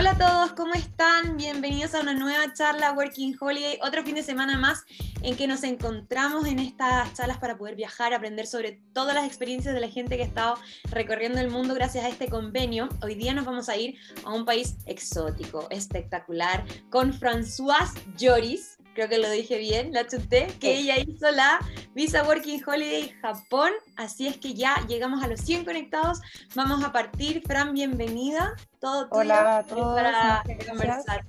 Hola 0.00 0.12
a 0.12 0.16
todos, 0.16 0.52
¿cómo 0.52 0.72
están? 0.72 1.36
Bienvenidos 1.36 1.94
a 1.94 2.00
una 2.00 2.14
nueva 2.14 2.54
charla 2.54 2.92
Working 2.92 3.36
Holiday, 3.38 3.78
otro 3.82 4.02
fin 4.02 4.14
de 4.14 4.22
semana 4.22 4.56
más 4.56 4.86
en 5.20 5.36
que 5.36 5.46
nos 5.46 5.62
encontramos 5.62 6.46
en 6.46 6.58
estas 6.58 7.12
charlas 7.12 7.36
para 7.36 7.58
poder 7.58 7.76
viajar, 7.76 8.14
aprender 8.14 8.46
sobre 8.46 8.80
todas 8.94 9.14
las 9.14 9.26
experiencias 9.26 9.74
de 9.74 9.80
la 9.82 9.88
gente 9.88 10.16
que 10.16 10.22
ha 10.22 10.26
estado 10.26 10.54
recorriendo 10.90 11.38
el 11.38 11.50
mundo 11.50 11.74
gracias 11.74 12.06
a 12.06 12.08
este 12.08 12.30
convenio. 12.30 12.88
Hoy 13.02 13.14
día 13.14 13.34
nos 13.34 13.44
vamos 13.44 13.68
a 13.68 13.76
ir 13.76 13.98
a 14.24 14.32
un 14.32 14.46
país 14.46 14.78
exótico, 14.86 15.66
espectacular, 15.68 16.64
con 16.88 17.12
Françoise 17.12 17.92
Joris, 18.18 18.78
creo 18.94 19.08
que 19.08 19.18
lo 19.18 19.30
dije 19.30 19.58
bien, 19.58 19.92
la 19.92 20.06
chuté, 20.06 20.48
que 20.60 20.78
ella 20.78 20.98
hizo 20.98 21.30
la 21.30 21.58
Visa 21.94 22.22
Working 22.24 22.62
Holiday 22.66 23.10
Japón, 23.20 23.70
así 23.96 24.26
es 24.26 24.36
que 24.38 24.54
ya 24.54 24.74
llegamos 24.88 25.22
a 25.22 25.28
los 25.28 25.40
100 25.40 25.64
conectados, 25.64 26.20
vamos 26.54 26.82
a 26.84 26.92
partir, 26.92 27.42
Fran, 27.46 27.72
bienvenida, 27.72 28.54
todo 28.78 29.08
tuyo. 29.08 29.20
Hola 29.20 29.58
a 29.58 29.62
todos, 29.64 29.94
para 29.94 30.42
conversar. 30.68 31.24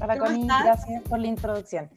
Hola 0.00 0.18
¿Cómo 0.18 0.26
Connie, 0.26 0.42
estás? 0.42 0.64
gracias 0.64 1.02
por 1.02 1.18
la 1.18 1.26
introducción. 1.26 1.90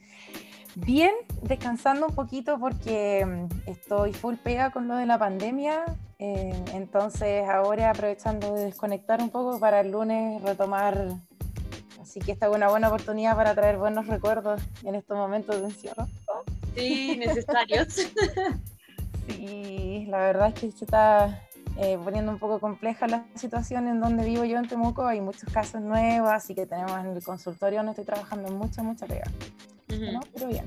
Bien, 0.76 1.14
descansando 1.42 2.08
un 2.08 2.16
poquito 2.16 2.60
porque 2.60 3.26
mm, 3.26 3.70
estoy 3.70 4.14
full 4.14 4.36
pega 4.36 4.72
con 4.72 4.88
lo 4.88 4.98
de 4.98 5.06
la 5.06 5.18
pandemia, 5.18 5.86
eh, 6.20 6.54
entonces 6.74 7.48
ahora 7.48 7.92
aprovechando 7.92 8.54
de 8.54 8.66
desconectar 8.66 9.22
un 9.22 9.30
poco 9.30 9.60
para 9.60 9.80
el 9.80 9.92
lunes 9.92 10.42
retomar, 10.42 11.08
así 12.16 12.26
que 12.26 12.32
esta 12.32 12.48
es 12.48 12.56
una 12.56 12.70
buena 12.70 12.88
oportunidad 12.88 13.36
para 13.36 13.54
traer 13.54 13.78
buenos 13.78 14.08
recuerdos 14.08 14.62
en 14.84 14.96
estos 14.96 15.18
momentos 15.18 15.60
de 15.60 15.66
encierro. 15.66 16.08
Sí, 16.76 17.18
necesarios. 17.18 17.88
Sí, 19.28 20.06
la 20.08 20.20
verdad 20.20 20.50
es 20.50 20.54
que 20.54 20.72
se 20.72 20.86
está 20.86 21.42
eh, 21.78 21.98
poniendo 22.04 22.32
un 22.32 22.38
poco 22.38 22.60
compleja 22.60 23.08
la 23.08 23.26
situación 23.34 23.88
en 23.88 24.00
donde 24.00 24.24
vivo 24.24 24.46
yo 24.46 24.60
en 24.60 24.68
Temuco. 24.68 25.08
Hay 25.08 25.20
muchos 25.20 25.52
casos 25.52 25.82
nuevos, 25.82 26.30
así 26.32 26.54
que 26.54 26.68
tenemos 26.68 26.92
en 27.00 27.08
el 27.08 27.24
consultorio 27.24 27.80
donde 27.80 27.94
estoy 27.94 28.06
trabajando 28.06 28.52
mucha, 28.52 28.84
mucha 28.84 29.08
pega. 29.08 29.26
Ujú, 29.92 30.12
¿no? 30.12 30.20
Pero 30.32 30.48
bien. 30.48 30.66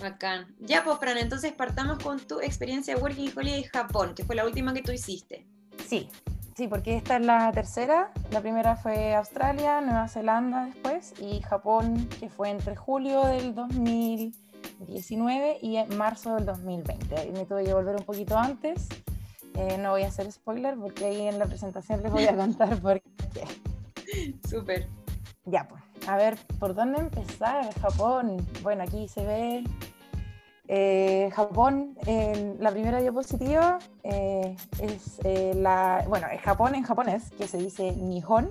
Bacán. 0.00 0.54
Ya, 0.60 0.84
pues, 0.84 0.98
Fran, 1.00 1.18
entonces 1.18 1.52
partamos 1.52 1.98
con 1.98 2.20
tu 2.20 2.40
experiencia 2.40 2.94
de 2.94 3.00
Working 3.00 3.32
Holiday 3.36 3.64
Japón, 3.64 4.14
que 4.14 4.24
fue 4.24 4.36
la 4.36 4.44
última 4.44 4.72
que 4.72 4.82
tú 4.82 4.92
hiciste. 4.92 5.48
Sí, 5.84 6.08
sí, 6.58 6.66
porque 6.66 6.96
esta 6.96 7.18
es 7.18 7.24
la 7.24 7.52
tercera. 7.52 8.10
La 8.32 8.40
primera 8.40 8.74
fue 8.74 9.14
Australia, 9.14 9.80
Nueva 9.80 10.08
Zelanda 10.08 10.66
después 10.66 11.14
y 11.20 11.40
Japón, 11.40 12.08
que 12.18 12.28
fue 12.28 12.50
entre 12.50 12.74
julio 12.74 13.24
del 13.26 13.54
2019 13.54 15.58
y 15.62 15.76
en 15.76 15.96
marzo 15.96 16.34
del 16.34 16.46
2020. 16.46 17.16
Ahí 17.16 17.30
me 17.30 17.46
tuve 17.46 17.62
que 17.62 17.72
volver 17.72 17.94
un 17.94 18.02
poquito 18.02 18.36
antes. 18.36 18.88
Eh, 19.54 19.78
no 19.78 19.92
voy 19.92 20.02
a 20.02 20.08
hacer 20.08 20.32
spoiler 20.32 20.74
porque 20.74 21.04
ahí 21.04 21.28
en 21.28 21.38
la 21.38 21.46
presentación 21.46 22.02
les 22.02 22.10
voy 22.10 22.24
a 22.24 22.34
contar 22.34 22.76
por 22.82 23.00
qué. 23.00 23.44
Súper. 24.48 24.88
Ya, 25.44 25.68
pues, 25.68 25.80
a 26.08 26.16
ver, 26.16 26.36
¿por 26.58 26.74
dónde 26.74 26.98
empezar? 26.98 27.72
Japón. 27.80 28.44
Bueno, 28.64 28.82
aquí 28.82 29.06
se 29.06 29.24
ve 29.24 29.62
eh, 30.68 31.30
Japón, 31.34 31.96
en 32.06 32.56
la 32.60 32.70
primera 32.70 33.00
diapositiva 33.00 33.78
eh, 34.02 34.54
es 34.80 35.18
eh, 35.24 35.54
la, 35.56 36.04
bueno, 36.08 36.26
es 36.28 36.40
Japón 36.42 36.74
en 36.74 36.82
japonés, 36.82 37.30
que 37.38 37.48
se 37.48 37.58
dice 37.58 37.92
Nihon. 37.92 38.50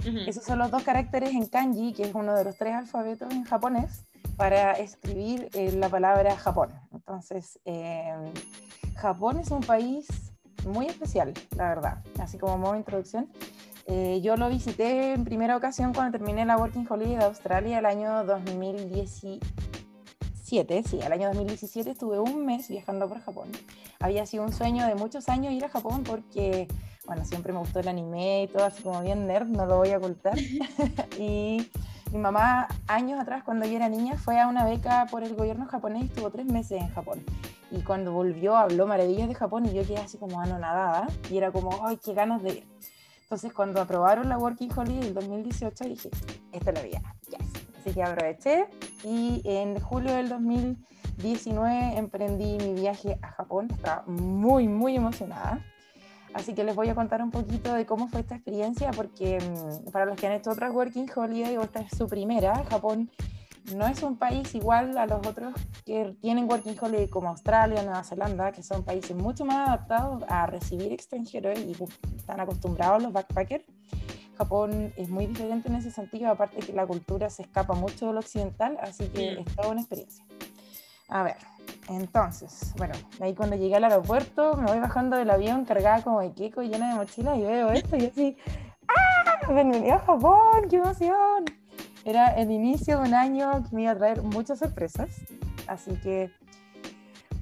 Ujú. 0.00 0.18
Esos 0.26 0.44
son 0.44 0.58
los 0.58 0.70
dos 0.70 0.82
caracteres 0.82 1.30
en 1.30 1.46
kanji, 1.46 1.92
que 1.92 2.02
es 2.04 2.14
uno 2.14 2.34
de 2.34 2.44
los 2.44 2.56
tres 2.56 2.74
alfabetos 2.74 3.32
en 3.32 3.44
japonés, 3.44 4.06
para 4.36 4.72
escribir 4.72 5.48
eh, 5.52 5.72
la 5.72 5.88
palabra 5.88 6.36
Japón. 6.36 6.70
Entonces, 6.92 7.60
eh, 7.64 8.32
Japón 8.96 9.38
es 9.38 9.50
un 9.50 9.60
país 9.60 10.08
muy 10.66 10.86
especial, 10.86 11.34
la 11.56 11.68
verdad, 11.68 11.98
así 12.18 12.38
como 12.38 12.58
modo 12.58 12.72
de 12.72 12.78
introducción. 12.78 13.28
Eh, 13.86 14.20
yo 14.22 14.36
lo 14.36 14.48
visité 14.48 15.12
en 15.12 15.24
primera 15.24 15.56
ocasión 15.56 15.92
cuando 15.92 16.16
terminé 16.18 16.44
la 16.44 16.56
Working 16.56 16.86
Holiday 16.88 17.16
de 17.16 17.24
Australia 17.24 17.78
el 17.80 17.86
año 17.86 18.24
2017. 20.52 20.82
Sí, 20.88 21.00
el 21.02 21.12
año 21.12 21.28
2017 21.28 21.90
estuve 21.90 22.18
un 22.18 22.44
mes 22.44 22.68
viajando 22.68 23.08
por 23.08 23.20
Japón. 23.20 23.48
Había 24.00 24.26
sido 24.26 24.44
un 24.44 24.52
sueño 24.52 24.86
de 24.86 24.94
muchos 24.94 25.28
años 25.30 25.52
ir 25.52 25.64
a 25.64 25.70
Japón 25.70 26.04
porque, 26.04 26.68
bueno, 27.06 27.24
siempre 27.24 27.52
me 27.54 27.60
gustó 27.60 27.80
el 27.80 27.88
anime 27.88 28.42
y 28.42 28.48
todo, 28.48 28.64
así 28.64 28.82
como 28.82 29.00
bien 29.00 29.26
nerd, 29.26 29.46
no 29.46 29.64
lo 29.64 29.78
voy 29.78 29.90
a 29.90 29.98
ocultar. 29.98 30.38
y 31.18 31.66
mi 32.12 32.18
mamá, 32.18 32.68
años 32.86 33.18
atrás, 33.18 33.42
cuando 33.44 33.64
yo 33.64 33.76
era 33.76 33.88
niña, 33.88 34.16
fue 34.16 34.38
a 34.38 34.46
una 34.46 34.64
beca 34.64 35.06
por 35.10 35.24
el 35.24 35.34
gobierno 35.34 35.66
japonés 35.66 36.02
y 36.02 36.06
estuvo 36.06 36.30
tres 36.30 36.46
meses 36.46 36.82
en 36.82 36.88
Japón. 36.90 37.24
Y 37.70 37.80
cuando 37.82 38.12
volvió 38.12 38.54
habló 38.54 38.86
maravillas 38.86 39.28
de 39.28 39.34
Japón 39.34 39.64
y 39.64 39.72
yo 39.72 39.82
quedé 39.82 39.98
así 39.98 40.18
como 40.18 40.38
anonadada 40.38 41.08
y 41.30 41.38
era 41.38 41.50
como, 41.50 41.86
ay, 41.86 41.98
qué 42.04 42.12
ganas 42.12 42.42
de 42.42 42.50
ir. 42.50 42.66
Entonces 43.22 43.54
cuando 43.54 43.80
aprobaron 43.80 44.28
la 44.28 44.36
Working 44.36 44.70
Holiday 44.76 45.00
del 45.00 45.14
2018 45.14 45.84
dije, 45.84 46.10
esta 46.52 46.70
es 46.70 46.76
la 46.76 46.82
vida. 46.82 47.00
Así 47.82 47.94
que 47.94 48.02
aproveché 48.04 48.66
y 49.02 49.42
en 49.44 49.80
julio 49.80 50.14
del 50.14 50.28
2019 50.28 51.98
emprendí 51.98 52.56
mi 52.58 52.74
viaje 52.74 53.18
a 53.22 53.32
Japón, 53.32 53.66
estaba 53.72 54.04
muy, 54.06 54.68
muy 54.68 54.94
emocionada. 54.94 55.58
Así 56.32 56.54
que 56.54 56.62
les 56.62 56.76
voy 56.76 56.88
a 56.90 56.94
contar 56.94 57.20
un 57.22 57.32
poquito 57.32 57.74
de 57.74 57.84
cómo 57.84 58.06
fue 58.06 58.20
esta 58.20 58.36
experiencia, 58.36 58.92
porque 58.92 59.38
mm, 59.40 59.90
para 59.90 60.04
los 60.04 60.14
que 60.16 60.28
han 60.28 60.34
hecho 60.34 60.52
otras 60.52 60.72
Working 60.72 61.10
Holiday, 61.12 61.56
o 61.56 61.62
esta 61.62 61.80
es 61.80 61.90
su 61.98 62.06
primera, 62.06 62.64
Japón 62.70 63.10
no 63.74 63.88
es 63.88 64.00
un 64.04 64.16
país 64.16 64.54
igual 64.54 64.96
a 64.96 65.06
los 65.06 65.26
otros 65.26 65.52
que 65.84 66.16
tienen 66.20 66.48
Working 66.48 66.76
Holiday 66.80 67.08
como 67.08 67.30
Australia, 67.30 67.82
Nueva 67.82 68.04
Zelanda, 68.04 68.52
que 68.52 68.62
son 68.62 68.84
países 68.84 69.16
mucho 69.16 69.44
más 69.44 69.68
adaptados 69.68 70.22
a 70.28 70.46
recibir 70.46 70.92
extranjeros 70.92 71.58
y 71.58 71.76
están 72.16 72.38
acostumbrados 72.38 73.02
los 73.02 73.12
backpackers. 73.12 73.64
Japón 74.36 74.92
es 74.96 75.08
muy 75.08 75.26
diferente 75.26 75.68
en 75.68 75.76
ese 75.76 75.90
sentido, 75.90 76.30
aparte 76.30 76.58
que 76.58 76.72
la 76.72 76.86
cultura 76.86 77.30
se 77.30 77.42
escapa 77.42 77.74
mucho 77.74 78.06
de 78.08 78.12
lo 78.14 78.20
occidental, 78.20 78.78
así 78.80 79.06
que 79.08 79.40
es 79.40 79.56
toda 79.56 79.68
una 79.68 79.80
experiencia. 79.80 80.24
A 81.08 81.22
ver, 81.22 81.36
entonces, 81.88 82.72
bueno, 82.76 82.94
ahí 83.20 83.34
cuando 83.34 83.56
llegué 83.56 83.76
al 83.76 83.84
aeropuerto, 83.84 84.56
me 84.56 84.64
voy 84.64 84.78
bajando 84.78 85.16
del 85.16 85.30
avión 85.30 85.64
cargada 85.64 86.02
como 86.02 86.20
de 86.20 86.32
queco, 86.32 86.62
llena 86.62 86.90
de 86.90 86.94
mochilas 86.94 87.36
y 87.38 87.42
veo 87.42 87.70
esto 87.70 87.96
y 87.96 88.06
así, 88.06 88.36
¡ah! 88.88 89.52
Bienvenido 89.52 89.94
a 89.94 89.98
Japón, 89.98 90.68
qué 90.70 90.76
emoción. 90.76 91.44
Era 92.04 92.28
el 92.36 92.50
inicio 92.50 92.98
de 92.98 93.08
un 93.08 93.14
año 93.14 93.62
que 93.68 93.76
me 93.76 93.82
iba 93.82 93.92
a 93.92 93.96
traer 93.96 94.22
muchas 94.22 94.58
sorpresas, 94.58 95.10
así 95.66 95.92
que, 96.02 96.30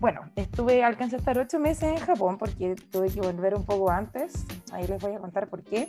bueno, 0.00 0.22
estuve, 0.34 0.82
alcancé 0.82 1.16
a 1.16 1.18
estar 1.18 1.38
ocho 1.38 1.58
meses 1.58 1.84
en 1.84 1.98
Japón 1.98 2.36
porque 2.36 2.74
tuve 2.90 3.08
que 3.10 3.20
volver 3.20 3.54
un 3.54 3.64
poco 3.64 3.90
antes, 3.90 4.46
ahí 4.72 4.86
les 4.86 5.00
voy 5.00 5.14
a 5.14 5.18
contar 5.18 5.48
por 5.48 5.62
qué. 5.62 5.88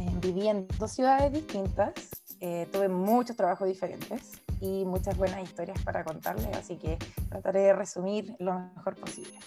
Eh, 0.00 0.10
viví 0.22 0.48
en 0.48 0.66
dos 0.78 0.92
ciudades 0.92 1.30
distintas, 1.30 1.92
eh, 2.40 2.66
tuve 2.72 2.88
muchos 2.88 3.36
trabajos 3.36 3.68
diferentes 3.68 4.32
y 4.58 4.86
muchas 4.86 5.14
buenas 5.18 5.42
historias 5.42 5.78
para 5.84 6.04
contarles, 6.04 6.56
así 6.56 6.76
que 6.76 6.96
trataré 7.28 7.60
de 7.60 7.72
resumir 7.74 8.34
lo 8.38 8.58
mejor 8.74 8.96
posible. 8.96 9.38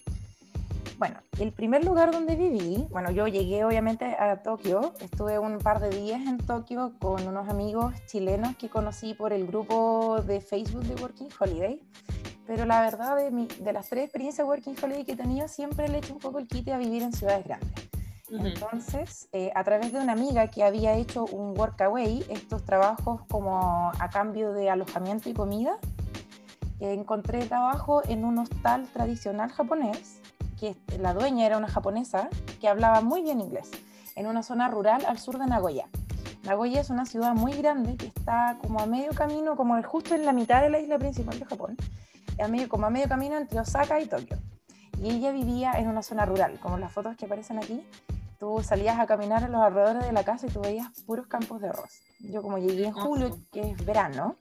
Bueno, 1.00 1.16
el 1.40 1.52
primer 1.52 1.84
lugar 1.84 2.12
donde 2.12 2.36
viví, 2.36 2.86
bueno, 2.91 3.09
yo 3.09 3.28
llegué 3.28 3.66
obviamente 3.66 4.06
a 4.06 4.44
Tokio, 4.44 4.94
estuve 5.00 5.40
un 5.40 5.58
par 5.58 5.80
de 5.80 5.90
días 5.90 6.22
en 6.22 6.38
Tokio 6.38 6.94
con 7.00 7.28
unos 7.28 7.50
amigos 7.50 7.96
chilenos 8.06 8.56
que 8.56 8.70
conocí 8.70 9.16
por 9.16 9.34
el 9.34 9.47
grupo 9.47 10.22
de 10.22 10.40
Facebook 10.40 10.84
de 10.84 11.02
Working 11.02 11.30
Holiday, 11.40 11.81
pero 12.46 12.66
la 12.66 12.81
verdad 12.81 13.18
de, 13.18 13.31
mi- 13.31 13.47
de 13.47 13.74
las 13.74 13.90
tres 13.90 14.03
experiencias 14.03 14.46
Working 14.47 14.75
Holiday 14.81 15.03
que 15.03 15.14
he 15.14 15.18
tenido, 15.18 15.47
siempre 15.47 15.88
le 15.88 15.96
he 15.96 15.97
hecho 15.97 16.14
un 16.14 16.20
poco 16.20 16.38
el 16.38 16.47
quite 16.47 16.72
a 16.74 16.78
vivir 16.78 17.02
en 17.02 17.12
ciudades 17.12 17.44
grandes. 17.44 17.72
Entonces, 18.40 19.28
eh, 19.32 19.52
a 19.54 19.64
través 19.64 19.94
de 19.94 20.00
una 20.00 20.14
amiga 20.14 20.48
que 20.48 20.64
había 20.64 20.96
hecho 20.96 21.26
un 21.26 21.58
workaway, 21.58 22.26
estos 22.30 22.64
trabajos 22.64 23.22
como 23.30 23.92
a 24.00 24.10
cambio 24.10 24.54
de 24.54 24.70
alojamiento 24.70 25.30
y 25.30 25.34
comida, 25.34 25.78
eh, 26.80 26.94
encontré 26.94 27.46
trabajo 27.46 28.02
en 28.08 28.26
un 28.26 28.40
hostal 28.40 28.88
tradicional 28.88 29.52
japonés, 29.52 30.20
que 30.60 30.76
la 31.00 31.14
dueña 31.14 31.46
era 31.46 31.58
una 31.58 31.68
japonesa 31.68 32.30
que 32.59 32.68
hablaba 32.68 33.02
muy 33.02 33.22
bien 33.22 33.40
inglés, 33.40 33.70
en 34.16 34.26
una 34.26 34.41
zona 34.41 34.68
rural 34.68 35.06
al 35.06 35.20
sur 35.20 35.38
de 35.38 35.46
Nagoya. 35.46 35.88
Nagoya 36.44 36.82
es 36.82 36.90
una 36.90 37.06
ciudad 37.06 37.36
muy 37.36 37.53
grande 37.53 37.96
que 37.96 38.08
está 38.08 38.58
como 38.62 38.79
a 38.79 38.86
medio 38.86 39.12
camino, 39.14 39.56
como 39.56 39.82
justo 39.84 40.16
en 40.16 40.26
la 40.26 40.34
mitad 40.34 40.62
de 40.62 40.70
la 40.70 40.79
isla 40.79 40.97
principal 40.97 41.38
de 41.38 41.46
Japón, 41.46 41.78
a 42.44 42.47
medio, 42.47 42.68
como 42.68 42.88
a 42.88 42.90
medio 42.90 43.08
camino 43.08 43.38
entre 43.38 43.59
Osaka 43.59 44.02
y 44.02 44.08
Tokio. 44.08 44.38
Y 45.02 45.09
ella 45.09 45.32
vivía 45.32 45.74
en 45.74 45.88
una 45.88 46.02
zona 46.02 46.26
rural, 46.26 46.59
como 46.62 46.78
las 46.78 46.91
fotos 46.91 47.16
que 47.16 47.26
aparecen 47.26 47.58
aquí, 47.59 47.86
tú 48.43 48.61
salías 48.61 48.99
a 48.99 49.07
caminar 49.07 49.41
en 49.43 49.53
los 49.53 49.61
alrededores 49.61 50.03
de 50.03 50.11
la 50.11 50.25
casa 50.25 50.47
y 50.47 50.49
tú 50.49 50.59
veías 50.59 50.90
puros 51.05 51.28
campos 51.28 51.61
de 51.61 51.69
arroz. 51.69 52.01
Yo 52.19 52.41
como 52.41 52.57
llegué 52.57 52.87
en 52.87 52.91
julio, 52.91 53.40
que 53.53 53.61
es 53.61 53.85
verano, 53.85 54.35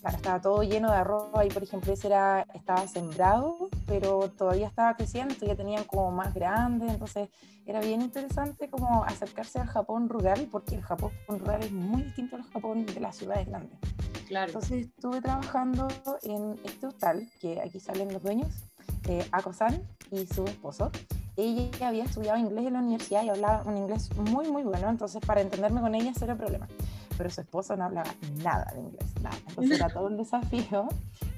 claro, 0.00 0.16
estaba 0.16 0.40
todo 0.40 0.62
lleno 0.64 0.90
de 0.90 0.96
arroz, 0.96 1.30
ahí 1.34 1.48
por 1.48 1.62
ejemplo 1.62 1.92
ese 1.92 2.08
era, 2.08 2.44
estaba 2.54 2.88
sembrado, 2.88 3.68
pero 3.86 4.28
todavía 4.32 4.66
estaba 4.66 4.96
creciendo, 4.96 5.36
ya 5.46 5.54
tenían 5.54 5.84
como 5.84 6.10
más 6.10 6.34
grandes, 6.34 6.90
entonces 6.90 7.28
era 7.66 7.78
bien 7.78 8.02
interesante 8.02 8.68
como 8.68 9.04
acercarse 9.04 9.60
al 9.60 9.68
Japón 9.68 10.08
rural, 10.08 10.48
porque 10.50 10.74
el 10.74 10.82
Japón 10.82 11.12
rural 11.28 11.62
es 11.62 11.70
muy 11.70 12.02
distinto 12.02 12.34
al 12.34 12.42
Japón 12.50 12.84
de 12.84 12.98
las 12.98 13.14
ciudades 13.14 13.46
grandes. 13.46 13.78
Claro. 14.26 14.46
Entonces 14.48 14.86
estuve 14.86 15.20
trabajando 15.20 15.86
en 16.24 16.58
este 16.64 16.88
hostal, 16.88 17.30
que 17.40 17.60
aquí 17.60 17.78
salen 17.78 18.12
los 18.12 18.24
dueños, 18.24 18.50
eh, 19.06 19.24
Ako-san 19.30 19.80
y 20.10 20.26
su 20.26 20.44
esposo. 20.46 20.90
Ella 21.36 21.88
había 21.88 22.04
estudiado 22.04 22.38
inglés 22.38 22.66
en 22.66 22.72
la 22.74 22.78
universidad 22.80 23.22
y 23.22 23.28
hablaba 23.28 23.62
un 23.66 23.76
inglés 23.76 24.08
muy, 24.16 24.48
muy 24.48 24.62
bueno, 24.62 24.88
entonces 24.88 25.20
para 25.24 25.40
entenderme 25.40 25.80
con 25.80 25.94
ella 25.94 26.12
cero 26.18 26.36
problema. 26.36 26.66
Pero 27.16 27.30
su 27.30 27.40
esposo 27.40 27.76
no 27.76 27.84
hablaba 27.84 28.10
nada 28.42 28.70
de 28.74 28.80
inglés, 28.80 29.06
nada. 29.22 29.36
Entonces 29.48 29.78
era 29.78 29.88
todo 29.88 30.06
un 30.06 30.16
desafío. 30.18 30.88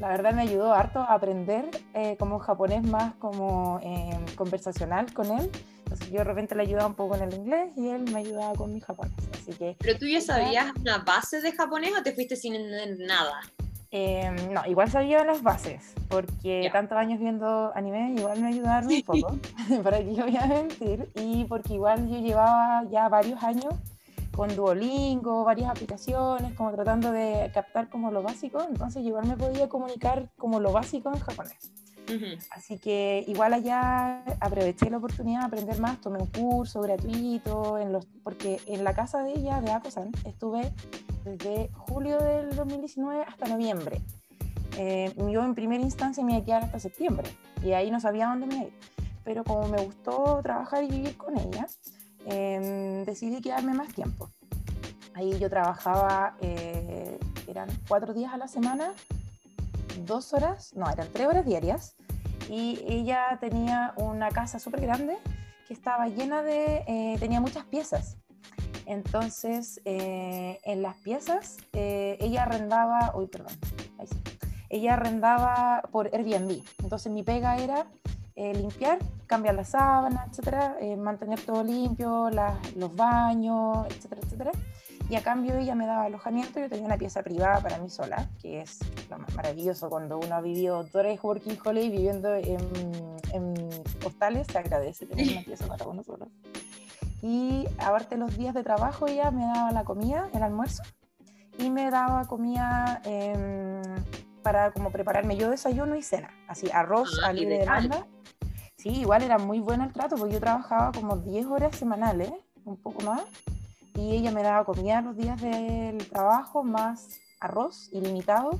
La 0.00 0.08
verdad 0.08 0.32
me 0.32 0.42
ayudó 0.42 0.74
harto 0.74 1.00
a 1.00 1.14
aprender 1.14 1.68
eh, 1.94 2.16
como 2.18 2.38
japonés 2.40 2.82
más 2.82 3.14
como 3.14 3.78
eh, 3.82 4.18
conversacional 4.34 5.12
con 5.12 5.26
él. 5.26 5.50
Entonces 5.84 6.10
yo 6.10 6.18
de 6.18 6.24
repente 6.24 6.54
le 6.54 6.62
ayudaba 6.62 6.88
un 6.88 6.94
poco 6.94 7.10
con 7.16 7.22
el 7.22 7.32
inglés 7.32 7.70
y 7.76 7.88
él 7.88 8.02
me 8.12 8.18
ayudaba 8.18 8.54
con 8.54 8.74
mi 8.74 8.80
japonés. 8.80 9.14
Así 9.32 9.52
que, 9.52 9.76
¿Pero 9.78 9.98
tú 9.98 10.06
ya 10.06 10.20
sabías 10.20 10.72
una 10.80 10.98
base 10.98 11.40
de 11.40 11.52
japonés 11.52 11.92
o 11.98 12.02
te 12.02 12.12
fuiste 12.12 12.36
sin 12.36 12.54
nada? 13.06 13.40
Eh, 13.90 14.30
no, 14.52 14.66
igual 14.66 14.90
sabía 14.90 15.24
las 15.24 15.42
bases, 15.42 15.94
porque 16.08 16.68
tantos 16.70 16.98
años 16.98 17.18
viendo 17.18 17.72
anime 17.74 18.12
igual 18.16 18.38
me 18.40 18.48
ayudaron 18.48 18.92
un 18.92 19.02
poco, 19.02 19.38
para 19.82 19.98
que 19.98 20.14
yo 20.14 20.24
voy 20.24 20.36
a 20.36 20.46
mentir, 20.46 21.10
y 21.14 21.44
porque 21.44 21.74
igual 21.74 22.06
yo 22.08 22.18
llevaba 22.18 22.84
ya 22.90 23.08
varios 23.08 23.42
años 23.42 23.74
con 24.36 24.54
Duolingo, 24.54 25.42
varias 25.42 25.70
aplicaciones, 25.70 26.52
como 26.52 26.70
tratando 26.72 27.12
de 27.12 27.50
captar 27.54 27.88
como 27.88 28.10
lo 28.10 28.22
básico, 28.22 28.62
entonces 28.68 29.02
igual 29.04 29.26
me 29.26 29.36
podía 29.36 29.68
comunicar 29.68 30.28
como 30.36 30.60
lo 30.60 30.70
básico 30.70 31.10
en 31.12 31.20
japonés. 31.20 31.72
Así 32.50 32.78
que 32.78 33.24
igual 33.26 33.52
allá 33.52 34.22
aproveché 34.40 34.90
la 34.90 34.98
oportunidad 34.98 35.40
de 35.40 35.46
aprender 35.46 35.80
más, 35.80 36.00
tomé 36.00 36.18
un 36.18 36.26
curso 36.26 36.80
gratuito, 36.80 37.78
en 37.78 37.92
los, 37.92 38.06
porque 38.22 38.60
en 38.66 38.84
la 38.84 38.94
casa 38.94 39.22
de 39.22 39.32
ella, 39.32 39.60
de 39.60 39.72
Akosan, 39.72 40.10
estuve 40.24 40.72
desde 41.24 41.70
julio 41.72 42.18
del 42.18 42.54
2019 42.56 43.24
hasta 43.24 43.46
noviembre. 43.46 44.00
Eh, 44.76 45.12
yo 45.16 45.44
en 45.44 45.54
primera 45.54 45.82
instancia 45.82 46.24
me 46.24 46.32
iba 46.32 46.42
a 46.42 46.44
quedar 46.44 46.64
hasta 46.64 46.78
septiembre 46.78 47.28
y 47.64 47.72
ahí 47.72 47.90
no 47.90 48.00
sabía 48.00 48.28
dónde 48.28 48.46
me 48.46 48.56
iba. 48.56 48.70
Pero 49.24 49.44
como 49.44 49.68
me 49.68 49.82
gustó 49.82 50.40
trabajar 50.42 50.84
y 50.84 50.88
vivir 50.88 51.16
con 51.16 51.36
ella, 51.38 51.66
em, 52.24 53.04
decidí 53.04 53.40
quedarme 53.40 53.74
más 53.74 53.92
tiempo. 53.92 54.30
Ahí 55.14 55.38
yo 55.38 55.50
trabajaba, 55.50 56.36
eh, 56.40 57.18
eran 57.48 57.68
cuatro 57.88 58.14
días 58.14 58.32
a 58.32 58.36
la 58.36 58.46
semana, 58.46 58.92
dos 59.98 60.32
horas, 60.32 60.72
no, 60.74 60.90
eran 60.90 61.08
tres 61.12 61.26
horas 61.26 61.44
diarias. 61.44 61.96
Y 62.48 62.80
ella 62.88 63.38
tenía 63.40 63.92
una 63.96 64.30
casa 64.30 64.58
súper 64.58 64.80
grande 64.80 65.18
que 65.66 65.74
estaba 65.74 66.08
llena 66.08 66.42
de, 66.42 66.84
eh, 66.86 67.16
tenía 67.18 67.40
muchas 67.40 67.64
piezas. 67.64 68.16
Entonces, 68.88 69.82
eh, 69.84 70.58
en 70.64 70.80
las 70.80 70.96
piezas, 70.96 71.58
eh, 71.74 72.16
ella 72.20 72.44
arrendaba, 72.44 73.12
uy, 73.14 73.26
perdón, 73.26 73.52
ahí 73.98 74.06
sí. 74.06 74.16
ella 74.70 74.94
arrendaba 74.94 75.82
por 75.92 76.06
Airbnb. 76.06 76.62
Entonces, 76.82 77.12
mi 77.12 77.22
pega 77.22 77.58
era 77.58 77.86
eh, 78.34 78.54
limpiar, 78.54 78.98
cambiar 79.26 79.56
la 79.56 79.64
sábana, 79.64 80.26
etcétera, 80.30 80.78
mantener 80.96 81.38
todo 81.42 81.62
limpio, 81.62 82.30
los 82.76 82.96
baños, 82.96 83.86
etcétera, 83.90 84.22
etcétera. 84.24 84.52
Y 85.10 85.16
a 85.16 85.22
cambio 85.22 85.56
ella 85.56 85.74
me 85.74 85.86
daba 85.86 86.04
alojamiento, 86.04 86.60
yo 86.60 86.68
tenía 86.68 86.84
una 86.84 86.98
pieza 86.98 87.22
privada 87.22 87.60
para 87.60 87.78
mí 87.78 87.88
sola, 87.88 88.28
que 88.42 88.60
es 88.60 88.78
lo 89.08 89.18
más 89.18 89.34
maravilloso 89.34 89.88
cuando 89.88 90.18
uno 90.18 90.34
ha 90.34 90.40
vivido 90.42 90.84
tres 90.84 91.18
working 91.22 91.58
holiday 91.64 91.88
viviendo 91.88 92.34
en, 92.34 92.58
en 93.32 93.54
hostales, 94.04 94.46
se 94.52 94.58
agradece 94.58 95.06
tener 95.06 95.32
una 95.32 95.42
pieza 95.44 95.66
para 95.66 95.86
uno 95.86 96.02
solo. 96.02 96.28
Y 97.22 97.66
aparte 97.78 98.16
los 98.16 98.36
días 98.36 98.54
de 98.54 98.62
trabajo 98.62 99.06
ella 99.06 99.30
me 99.30 99.44
daba 99.44 99.72
la 99.72 99.84
comida, 99.84 100.28
el 100.34 100.42
almuerzo, 100.42 100.82
y 101.58 101.70
me 101.70 101.90
daba 101.90 102.26
comida 102.26 103.00
em, 103.04 103.82
para 104.42 104.70
como 104.72 104.90
prepararme 104.90 105.36
yo 105.36 105.50
desayuno 105.50 105.96
y 105.96 106.02
cena, 106.02 106.30
así 106.46 106.70
arroz 106.72 107.18
ah, 107.24 107.28
a 107.28 107.32
libre 107.32 107.58
demanda. 107.58 108.06
Sí, 108.76 108.90
igual 108.90 109.22
era 109.22 109.38
muy 109.38 109.58
bueno 109.58 109.84
el 109.84 109.92
trato 109.92 110.16
porque 110.16 110.34
yo 110.34 110.40
trabajaba 110.40 110.92
como 110.92 111.16
10 111.16 111.46
horas 111.46 111.74
semanales, 111.74 112.30
un 112.64 112.76
poco 112.76 113.02
más, 113.02 113.22
y 113.94 114.16
ella 114.16 114.30
me 114.30 114.42
daba 114.42 114.64
comida 114.64 115.00
los 115.00 115.16
días 115.16 115.40
del 115.40 116.08
trabajo, 116.08 116.62
más 116.62 117.20
arroz 117.40 117.88
ilimitado, 117.92 118.50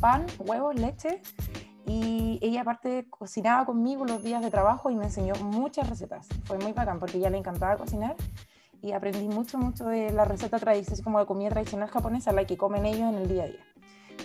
pan, 0.00 0.26
huevos, 0.38 0.74
leche, 0.74 1.20
y 1.86 2.38
ella 2.42 2.62
aparte 2.62 3.06
cocinaba 3.08 3.64
conmigo 3.64 4.04
los 4.04 4.22
días 4.22 4.42
de 4.42 4.50
trabajo 4.50 4.90
y 4.90 4.96
me 4.96 5.04
enseñó 5.04 5.34
muchas 5.36 5.88
recetas. 5.88 6.26
Fue 6.44 6.58
muy 6.58 6.72
bacán 6.72 6.98
porque 6.98 7.18
ella 7.18 7.30
le 7.30 7.38
encantaba 7.38 7.76
cocinar 7.76 8.16
y 8.82 8.92
aprendí 8.92 9.28
mucho, 9.28 9.58
mucho 9.58 9.86
de 9.86 10.10
la 10.10 10.24
receta 10.24 10.58
tradicional, 10.58 11.04
como 11.04 11.18
de 11.20 11.26
comida 11.26 11.50
tradicional 11.50 11.88
japonesa, 11.88 12.32
la 12.32 12.44
que 12.44 12.56
comen 12.56 12.86
ellos 12.86 13.08
en 13.12 13.14
el 13.14 13.28
día 13.28 13.44
a 13.44 13.46
día. 13.46 13.64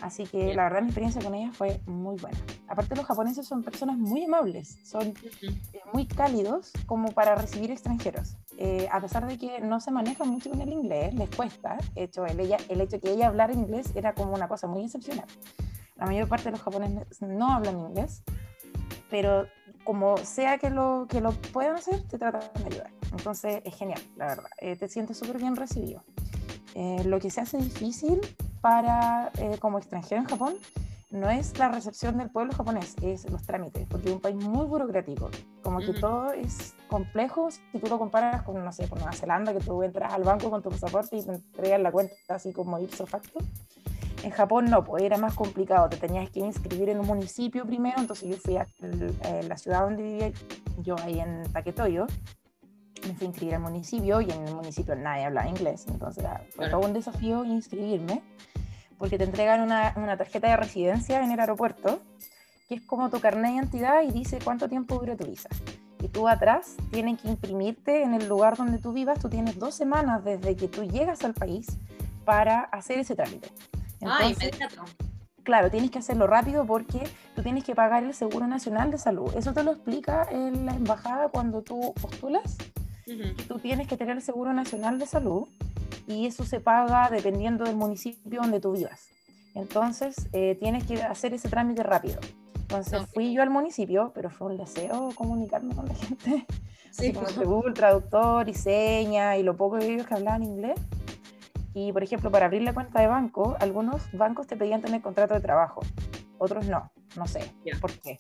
Así 0.02 0.26
que 0.26 0.54
la 0.54 0.64
verdad 0.64 0.82
mi 0.82 0.88
experiencia 0.88 1.22
con 1.22 1.36
ella 1.36 1.52
fue 1.52 1.80
muy 1.86 2.18
buena. 2.18 2.38
Aparte 2.68 2.96
los 2.96 3.06
japoneses 3.06 3.46
son 3.46 3.64
personas 3.64 3.98
muy 3.98 4.26
amables, 4.26 4.80
son 4.84 5.14
eh, 5.42 5.82
muy 5.94 6.08
cálidos 6.08 6.72
como 6.86 7.12
para 7.12 7.36
recibir 7.36 7.72
extranjeros. 7.72 8.38
Eh, 8.58 8.88
a 8.92 9.00
pesar 9.00 9.28
de 9.28 9.38
que 9.38 9.60
no 9.60 9.80
se 9.80 9.92
manejan 9.92 10.30
mucho 10.30 10.50
con 10.50 10.62
el 10.62 10.72
inglés, 10.72 11.14
les 11.14 11.30
cuesta. 11.30 11.78
Hecho, 11.96 12.26
el, 12.26 12.40
ella, 12.40 12.58
el 12.70 12.82
hecho 12.82 12.98
de 12.98 13.00
que 13.02 13.12
ella 13.12 13.28
hablara 13.28 13.54
inglés 13.54 13.92
era 13.96 14.14
como 14.14 14.34
una 14.34 14.48
cosa 14.48 14.68
muy 14.68 14.86
excepcional. 14.86 15.26
La 15.96 16.06
mayor 16.06 16.28
parte 16.28 16.46
de 16.46 16.52
los 16.52 16.62
japoneses 16.62 17.22
no 17.22 17.54
hablan 17.54 17.80
inglés, 17.80 18.24
pero 19.10 19.46
como 19.84 20.18
sea 20.18 20.58
que 20.58 20.70
lo, 20.70 21.08
que 21.10 21.22
lo 21.22 21.32
puedan 21.32 21.76
hacer, 21.76 22.02
te 22.08 22.18
tratan 22.18 22.42
de 22.56 22.66
ayudar. 22.66 22.92
Entonces 23.12 23.62
es 23.66 23.76
genial, 23.76 24.02
la 24.16 24.28
verdad. 24.28 24.50
Eh, 24.60 24.76
te 24.76 24.88
sientes 24.88 25.18
súper 25.18 25.38
bien 25.38 25.56
recibido. 25.56 26.04
Eh, 26.76 27.04
lo 27.06 27.20
que 27.20 27.30
se 27.30 27.42
hace 27.42 27.58
difícil 27.58 28.22
para 28.62 29.32
eh, 29.40 29.58
como 29.60 29.78
extranjero 29.78 30.22
en 30.22 30.28
Japón 30.28 30.54
no 31.10 31.30
es 31.30 31.58
la 31.60 31.68
recepción 31.68 32.18
del 32.18 32.30
pueblo 32.30 32.54
japonés, 32.54 32.96
es 33.02 33.30
los 33.30 33.44
trámites, 33.44 33.86
porque 33.90 34.08
es 34.08 34.16
un 34.16 34.22
país 34.22 34.36
muy 34.36 34.66
burocrático. 34.66 35.30
Como 35.62 35.80
que 35.80 35.94
todo 35.94 36.32
es 36.32 36.74
complejo 36.88 37.50
si 37.52 37.80
tú 37.80 37.88
lo 37.88 38.00
comparas 38.00 38.44
con, 38.44 38.64
no 38.64 38.72
sé, 38.72 38.88
con 38.88 39.00
Nueva 39.00 39.12
Zelanda, 39.12 39.54
que 39.54 39.60
tú 39.60 39.84
entras 39.84 40.14
al 40.14 40.24
banco 40.24 40.50
con 40.50 40.62
tu 40.62 40.70
pasaporte 40.70 41.18
y 41.18 41.24
te 41.24 41.34
entregan 41.34 41.84
la 41.84 41.92
cuenta 41.92 42.16
así 42.30 42.54
como 42.54 42.80
ipso 42.80 43.06
facto. 43.06 43.40
En 44.24 44.32
Japón 44.32 44.66
no, 44.70 44.84
pues 44.86 45.04
era 45.04 45.18
más 45.18 45.34
complicado, 45.34 45.90
te 45.90 45.98
tenías 45.98 46.30
que 46.30 46.40
inscribir 46.40 46.90
en 46.90 47.00
un 47.00 47.08
municipio 47.08 47.66
primero, 47.66 48.00
entonces 48.00 48.30
yo 48.30 48.38
fui 48.38 48.56
a 48.56 48.68
la 49.48 49.58
ciudad 49.58 49.82
donde 49.82 50.04
vivía 50.04 50.32
yo, 50.78 50.96
ahí 51.04 51.20
en 51.20 51.44
Taketoyo, 51.52 52.06
me 53.08 53.14
fui 53.14 53.26
a 53.26 53.30
inscribir 53.30 53.56
al 53.56 53.62
municipio 53.62 54.22
y 54.22 54.32
en 54.32 54.48
el 54.48 54.56
municipio 54.56 54.96
nadie 54.96 55.26
hablaba 55.26 55.48
inglés, 55.48 55.86
entonces 55.88 56.26
fue 56.56 56.70
todo 56.70 56.82
un 56.82 56.94
desafío 56.94 57.46
inscribirme, 57.46 58.22
porque 58.98 59.18
te 59.18 59.24
entregan 59.24 59.62
una, 59.62 59.94
una, 59.96 60.18
tarjeta 60.18 60.50
de 60.50 60.58
residencia 60.58 61.24
en 61.24 61.32
el 61.32 61.40
aeropuerto, 61.40 62.02
que 62.68 62.76
es 62.76 62.82
como 62.82 63.10
tu 63.10 63.20
carnet 63.20 63.52
de 63.52 63.58
identidad 63.58 64.02
y 64.04 64.12
dice 64.12 64.40
cuánto 64.44 64.70
tiempo 64.70 65.00
dura 65.00 65.16
tu 65.16 65.26
visa. 65.26 65.50
Y 66.02 66.08
tú 66.08 66.28
atrás 66.28 66.78
tienen 66.92 67.18
que 67.18 67.28
imprimirte 67.28 68.04
en 68.04 68.14
el 68.14 68.28
lugar 68.28 68.58
donde 68.58 68.80
tú 68.80 68.92
vivas, 68.94 69.20
tú 69.20 69.30
tienes 69.30 69.60
dos 69.60 69.76
semanas 69.76 70.24
desde 70.24 70.56
que 70.56 70.68
tú 70.68 70.84
llegas 70.84 71.24
al 71.24 71.34
país 71.34 71.68
para 72.26 72.62
hacer 72.62 73.00
ese 73.00 73.16
trámite. 73.16 73.50
Entonces, 74.00 74.52
Claro, 75.44 75.72
tienes 75.72 75.90
que 75.90 76.00
hacerlo 76.00 76.28
rápido 76.28 76.66
porque 76.66 77.08
tú 77.36 77.42
tienes 77.42 77.64
que 77.64 77.74
pagar 77.74 78.04
el 78.04 78.14
Seguro 78.14 78.46
Nacional 78.48 78.92
de 78.92 78.98
Salud. 78.98 79.36
Eso 79.36 79.54
te 79.54 79.64
lo 79.64 79.72
explica 79.72 80.28
en 80.30 80.66
la 80.66 80.74
embajada 80.74 81.30
cuando 81.30 81.62
tú 81.62 81.94
postulas. 82.00 82.58
Tú 83.48 83.60
tienes 83.60 83.88
que 83.88 83.98
tener 83.98 84.18
el 84.18 84.22
Seguro 84.22 84.54
Nacional 84.54 85.00
de 85.00 85.06
Salud 85.06 85.48
y 86.08 86.26
eso 86.26 86.44
se 86.46 86.60
paga 86.60 87.10
dependiendo 87.10 87.64
del 87.66 87.76
municipio 87.76 88.42
donde 88.42 88.60
tú 88.60 88.74
vivas. 88.74 89.08
Entonces, 89.54 90.30
eh, 90.34 90.56
tienes 90.60 90.86
que 90.86 91.02
hacer 91.02 91.34
ese 91.34 91.50
trámite 91.50 91.84
rápido. 91.84 92.20
Entonces, 92.62 93.02
fui 93.14 93.34
yo 93.34 93.42
al 93.42 93.50
municipio, 93.50 94.12
pero 94.16 94.30
fue 94.30 94.48
un 94.48 94.58
deseo 94.58 95.12
comunicarme 95.16 95.76
con 95.76 95.88
la 95.88 95.96
gente. 95.96 96.46
Sí, 96.92 97.08
Así 97.08 97.14
como 97.14 97.28
pues. 97.28 97.48
Google 97.48 97.74
Traductor 97.74 98.50
y 98.50 98.54
seña 98.54 99.38
y 99.38 99.44
lo 99.44 99.56
poco 99.56 99.78
de 99.78 99.94
ellos 99.94 100.06
que 100.06 100.14
hablaban 100.14 100.44
inglés 100.44 100.80
y, 101.74 101.94
por 101.94 102.04
ejemplo, 102.04 102.32
para 102.32 102.46
abrir 102.46 102.64
la 102.64 102.74
cuenta 102.74 103.00
de 103.00 103.08
banco, 103.08 103.56
algunos 103.60 104.12
bancos 104.12 104.48
te 104.48 104.58
pedían 104.58 104.82
tener 104.82 105.02
contrato 105.02 105.34
de 105.34 105.40
trabajo, 105.40 105.82
otros 106.38 106.68
no, 106.68 106.92
no 107.16 107.28
sé 107.28 107.54
por 107.80 107.92
qué. 108.00 108.18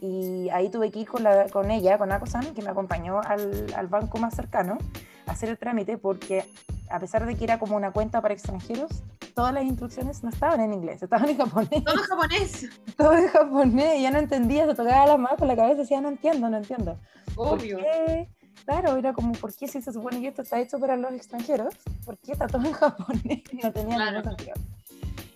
Y 0.00 0.48
ahí 0.50 0.68
tuve 0.68 0.90
que 0.90 1.00
ir 1.00 1.08
con, 1.08 1.22
la, 1.22 1.48
con 1.48 1.70
ella, 1.70 1.98
con 1.98 2.12
Akosan, 2.12 2.54
que 2.54 2.62
me 2.62 2.70
acompañó 2.70 3.20
al, 3.20 3.72
al, 3.74 3.86
banco 3.86 4.18
más 4.18 4.34
cercano 4.34 4.78
a 5.26 5.32
hacer 5.32 5.48
el 5.48 5.58
trámite, 5.58 5.98
porque 5.98 6.44
a 6.90 6.98
pesar 7.00 7.26
de 7.26 7.34
que 7.36 7.44
era 7.44 7.58
como 7.58 7.76
una 7.76 7.92
cuenta 7.92 8.20
para 8.20 8.34
extranjeros, 8.34 9.02
todas 9.34 9.52
las 9.52 9.64
instrucciones 9.64 10.22
no 10.22 10.30
estaban 10.30 10.60
en 10.60 10.72
inglés, 10.72 11.02
estaban 11.02 11.28
en 11.28 11.38
japonés. 11.38 11.84
Todo 11.84 11.94
en 11.94 12.02
japonés. 12.02 12.68
Todo 12.96 13.14
en 13.14 13.28
japonés, 13.28 14.02
ya 14.02 14.10
no 14.10 14.18
entendía, 14.18 14.66
se 14.66 14.74
tocaba 14.74 15.06
la 15.06 15.16
mano 15.16 15.36
con 15.36 15.48
la 15.48 15.56
cabeza 15.56 15.74
y 15.74 15.78
decía, 15.78 16.00
no 16.00 16.08
entiendo, 16.08 16.48
no 16.48 16.56
entiendo. 16.56 16.98
Obvio. 17.36 17.78
Claro, 18.64 18.96
era 18.96 19.12
como, 19.12 19.32
¿por 19.32 19.54
qué 19.54 19.68
si 19.68 19.82
se 19.82 19.92
supone 19.92 20.20
que 20.20 20.28
esto 20.28 20.42
está 20.42 20.58
hecho 20.58 20.78
para 20.78 20.96
los 20.96 21.12
extranjeros? 21.12 21.74
¿Por 22.04 22.16
qué 22.18 22.32
está 22.32 22.46
todo 22.46 22.64
en 22.64 22.72
japonés? 22.72 23.42
No 23.62 23.72
tenía 23.72 24.10
ningún 24.10 24.24
sentido. 24.24 24.54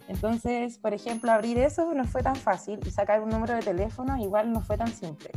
Entonces, 0.09 0.79
por 0.79 0.95
ejemplo, 0.95 1.31
abrir 1.31 1.59
eso 1.59 1.93
no 1.95 2.05
fue 2.05 2.23
tan 2.23 2.37
fácil 2.37 2.81
y 2.85 2.91
sacar 2.91 3.21
un 3.21 3.29
número 3.29 3.55
de 3.55 3.61
teléfono 3.61 4.17
igual 4.17 4.53
no 4.53 4.63
fue 4.63 4.77
tan 4.77 4.89
simple. 4.89 5.31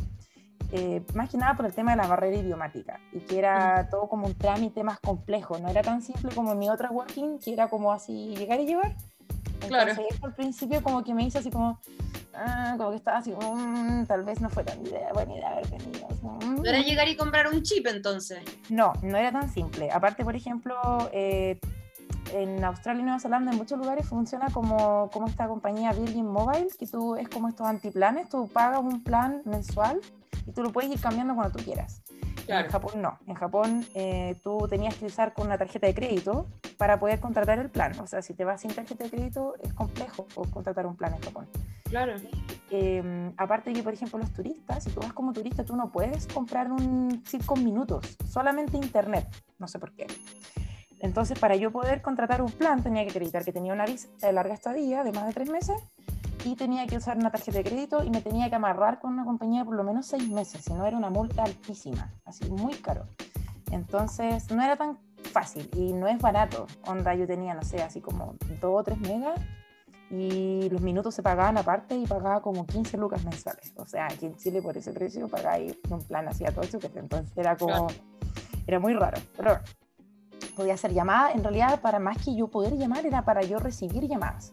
Eh, 0.74 1.02
más 1.12 1.28
que 1.28 1.36
nada 1.36 1.54
por 1.54 1.66
el 1.66 1.74
tema 1.74 1.90
de 1.90 1.98
la 1.98 2.06
barrera 2.06 2.38
idiomática 2.38 2.98
y 3.12 3.20
que 3.20 3.38
era 3.38 3.88
todo 3.90 4.08
como 4.08 4.26
un 4.26 4.34
trámite 4.34 4.82
más 4.82 4.98
complejo, 5.00 5.58
no 5.58 5.68
era 5.68 5.82
tan 5.82 6.00
simple 6.00 6.34
como 6.34 6.54
mi 6.54 6.70
otra 6.70 6.90
working, 6.90 7.38
que 7.38 7.52
era 7.52 7.68
como 7.68 7.92
así 7.92 8.34
llegar 8.34 8.58
y 8.58 8.66
llevar. 8.66 8.96
Entonces, 9.60 9.68
claro. 9.68 9.92
al 10.22 10.34
principio 10.34 10.82
como 10.82 11.04
que 11.04 11.12
me 11.12 11.24
hizo 11.24 11.38
así 11.38 11.50
como, 11.50 11.78
ah, 12.34 12.74
como 12.78 12.90
que 12.90 12.96
estaba 12.96 13.18
así, 13.18 13.32
mm, 13.32 14.06
tal 14.06 14.24
vez 14.24 14.40
no 14.40 14.48
fue 14.48 14.64
tan 14.64 14.80
idea, 14.80 15.12
buena 15.12 15.34
idea 15.34 15.50
haber 15.50 15.68
venido. 15.68 16.08
Mm. 16.22 16.62
¿No 16.62 16.64
era 16.64 16.80
llegar 16.80 17.06
y 17.06 17.16
comprar 17.16 17.48
un 17.48 17.62
chip 17.62 17.86
entonces? 17.86 18.40
No, 18.70 18.94
no 19.02 19.18
era 19.18 19.30
tan 19.30 19.52
simple. 19.52 19.90
Aparte, 19.90 20.24
por 20.24 20.34
ejemplo, 20.34 20.80
eh, 21.12 21.60
en 22.32 22.64
Australia 22.64 23.00
y 23.00 23.04
Nueva 23.04 23.20
Zelanda, 23.20 23.52
en 23.52 23.58
muchos 23.58 23.78
lugares 23.78 24.06
funciona 24.06 24.48
como, 24.50 25.10
como 25.10 25.26
esta 25.26 25.48
compañía 25.48 25.92
Virgin 25.92 26.26
Mobile, 26.26 26.68
que 26.78 26.86
tú 26.86 27.16
es 27.16 27.28
como 27.28 27.48
estos 27.48 27.66
antiplanes, 27.66 28.28
tú 28.28 28.48
pagas 28.48 28.80
un 28.80 29.02
plan 29.02 29.42
mensual 29.44 30.00
y 30.46 30.52
tú 30.52 30.62
lo 30.62 30.72
puedes 30.72 30.90
ir 30.90 31.00
cambiando 31.00 31.34
cuando 31.34 31.58
tú 31.58 31.64
quieras. 31.64 32.02
En 32.48 32.68
Japón 32.68 33.00
no. 33.00 33.18
En 33.26 33.34
Japón 33.34 33.86
eh, 33.94 34.36
tú 34.42 34.66
tenías 34.68 34.94
que 34.96 35.06
usar 35.06 35.32
con 35.32 35.46
una 35.46 35.58
tarjeta 35.58 35.86
de 35.86 35.94
crédito 35.94 36.48
para 36.76 36.98
poder 36.98 37.20
contratar 37.20 37.58
el 37.58 37.70
plan. 37.70 37.98
O 38.00 38.06
sea, 38.06 38.22
si 38.22 38.34
te 38.34 38.44
vas 38.44 38.60
sin 38.60 38.74
tarjeta 38.74 39.04
de 39.04 39.10
crédito 39.10 39.54
es 39.62 39.72
complejo 39.74 40.26
contratar 40.52 40.86
un 40.86 40.96
plan 40.96 41.14
en 41.14 41.22
Japón. 41.22 41.48
Claro. 41.84 42.14
Eh, 42.70 43.32
aparte 43.36 43.72
que, 43.72 43.82
por 43.82 43.92
ejemplo, 43.92 44.18
los 44.18 44.32
turistas, 44.32 44.84
si 44.84 44.90
tú 44.90 45.00
vas 45.00 45.12
como 45.12 45.32
turista, 45.32 45.64
tú 45.64 45.76
no 45.76 45.90
puedes 45.92 46.26
comprar 46.26 46.72
un 46.72 47.22
chip 47.22 47.44
con 47.44 47.62
minutos, 47.62 48.16
solamente 48.28 48.76
internet. 48.76 49.28
No 49.58 49.68
sé 49.68 49.78
por 49.78 49.92
qué. 49.92 50.06
Entonces, 51.02 51.38
para 51.38 51.56
yo 51.56 51.72
poder 51.72 52.00
contratar 52.00 52.40
un 52.40 52.50
plan, 52.50 52.82
tenía 52.82 53.02
que 53.02 53.10
acreditar 53.10 53.44
que 53.44 53.52
tenía 53.52 53.72
una 53.72 53.84
visa 53.84 54.08
de 54.20 54.32
larga 54.32 54.54
estadía 54.54 55.02
de 55.02 55.12
más 55.12 55.26
de 55.26 55.32
tres 55.32 55.50
meses 55.50 55.76
y 56.44 56.54
tenía 56.54 56.86
que 56.86 56.96
usar 56.96 57.18
una 57.18 57.30
tarjeta 57.30 57.58
de 57.58 57.64
crédito 57.64 58.04
y 58.04 58.10
me 58.10 58.20
tenía 58.20 58.48
que 58.48 58.54
amarrar 58.54 59.00
con 59.00 59.12
una 59.12 59.24
compañía 59.24 59.64
por 59.64 59.74
lo 59.74 59.82
menos 59.84 60.06
seis 60.06 60.28
meses, 60.30 60.64
si 60.64 60.72
no 60.72 60.86
era 60.86 60.96
una 60.96 61.10
multa 61.10 61.42
altísima, 61.42 62.12
así 62.24 62.48
muy 62.48 62.74
caro. 62.74 63.06
Entonces 63.72 64.50
no 64.52 64.62
era 64.62 64.76
tan 64.76 64.98
fácil 65.32 65.68
y 65.74 65.92
no 65.92 66.06
es 66.06 66.18
barato. 66.18 66.66
Onda, 66.86 67.14
yo 67.14 67.26
tenía, 67.26 67.54
no 67.54 67.62
sé, 67.62 67.82
así 67.82 68.00
como 68.00 68.36
dos 68.60 68.80
o 68.80 68.84
tres 68.84 68.98
megas 69.00 69.40
y 70.08 70.68
los 70.70 70.82
minutos 70.82 71.14
se 71.14 71.22
pagaban 71.22 71.58
aparte 71.58 71.96
y 71.96 72.06
pagaba 72.06 72.42
como 72.42 72.64
15 72.64 72.96
lucas 72.98 73.24
mensuales. 73.24 73.72
O 73.76 73.86
sea, 73.86 74.06
aquí 74.06 74.26
en 74.26 74.36
Chile 74.36 74.62
por 74.62 74.76
ese 74.76 74.92
precio 74.92 75.26
pagáis 75.26 75.76
un 75.88 76.00
plan 76.04 76.28
así 76.28 76.44
a 76.44 76.52
todo 76.52 76.62
eso, 76.62 76.78
entonces 76.94 77.36
era 77.36 77.56
como, 77.56 77.88
era 78.66 78.78
muy 78.78 78.92
raro. 78.94 79.18
Pero 79.36 79.58
podía 80.56 80.74
hacer 80.74 80.92
llamada, 80.92 81.32
en 81.32 81.42
realidad 81.42 81.80
para 81.80 81.98
más 81.98 82.18
que 82.18 82.34
yo 82.34 82.48
poder 82.48 82.76
llamar 82.76 83.06
era 83.06 83.24
para 83.24 83.42
yo 83.42 83.58
recibir 83.58 84.06
llamadas 84.06 84.50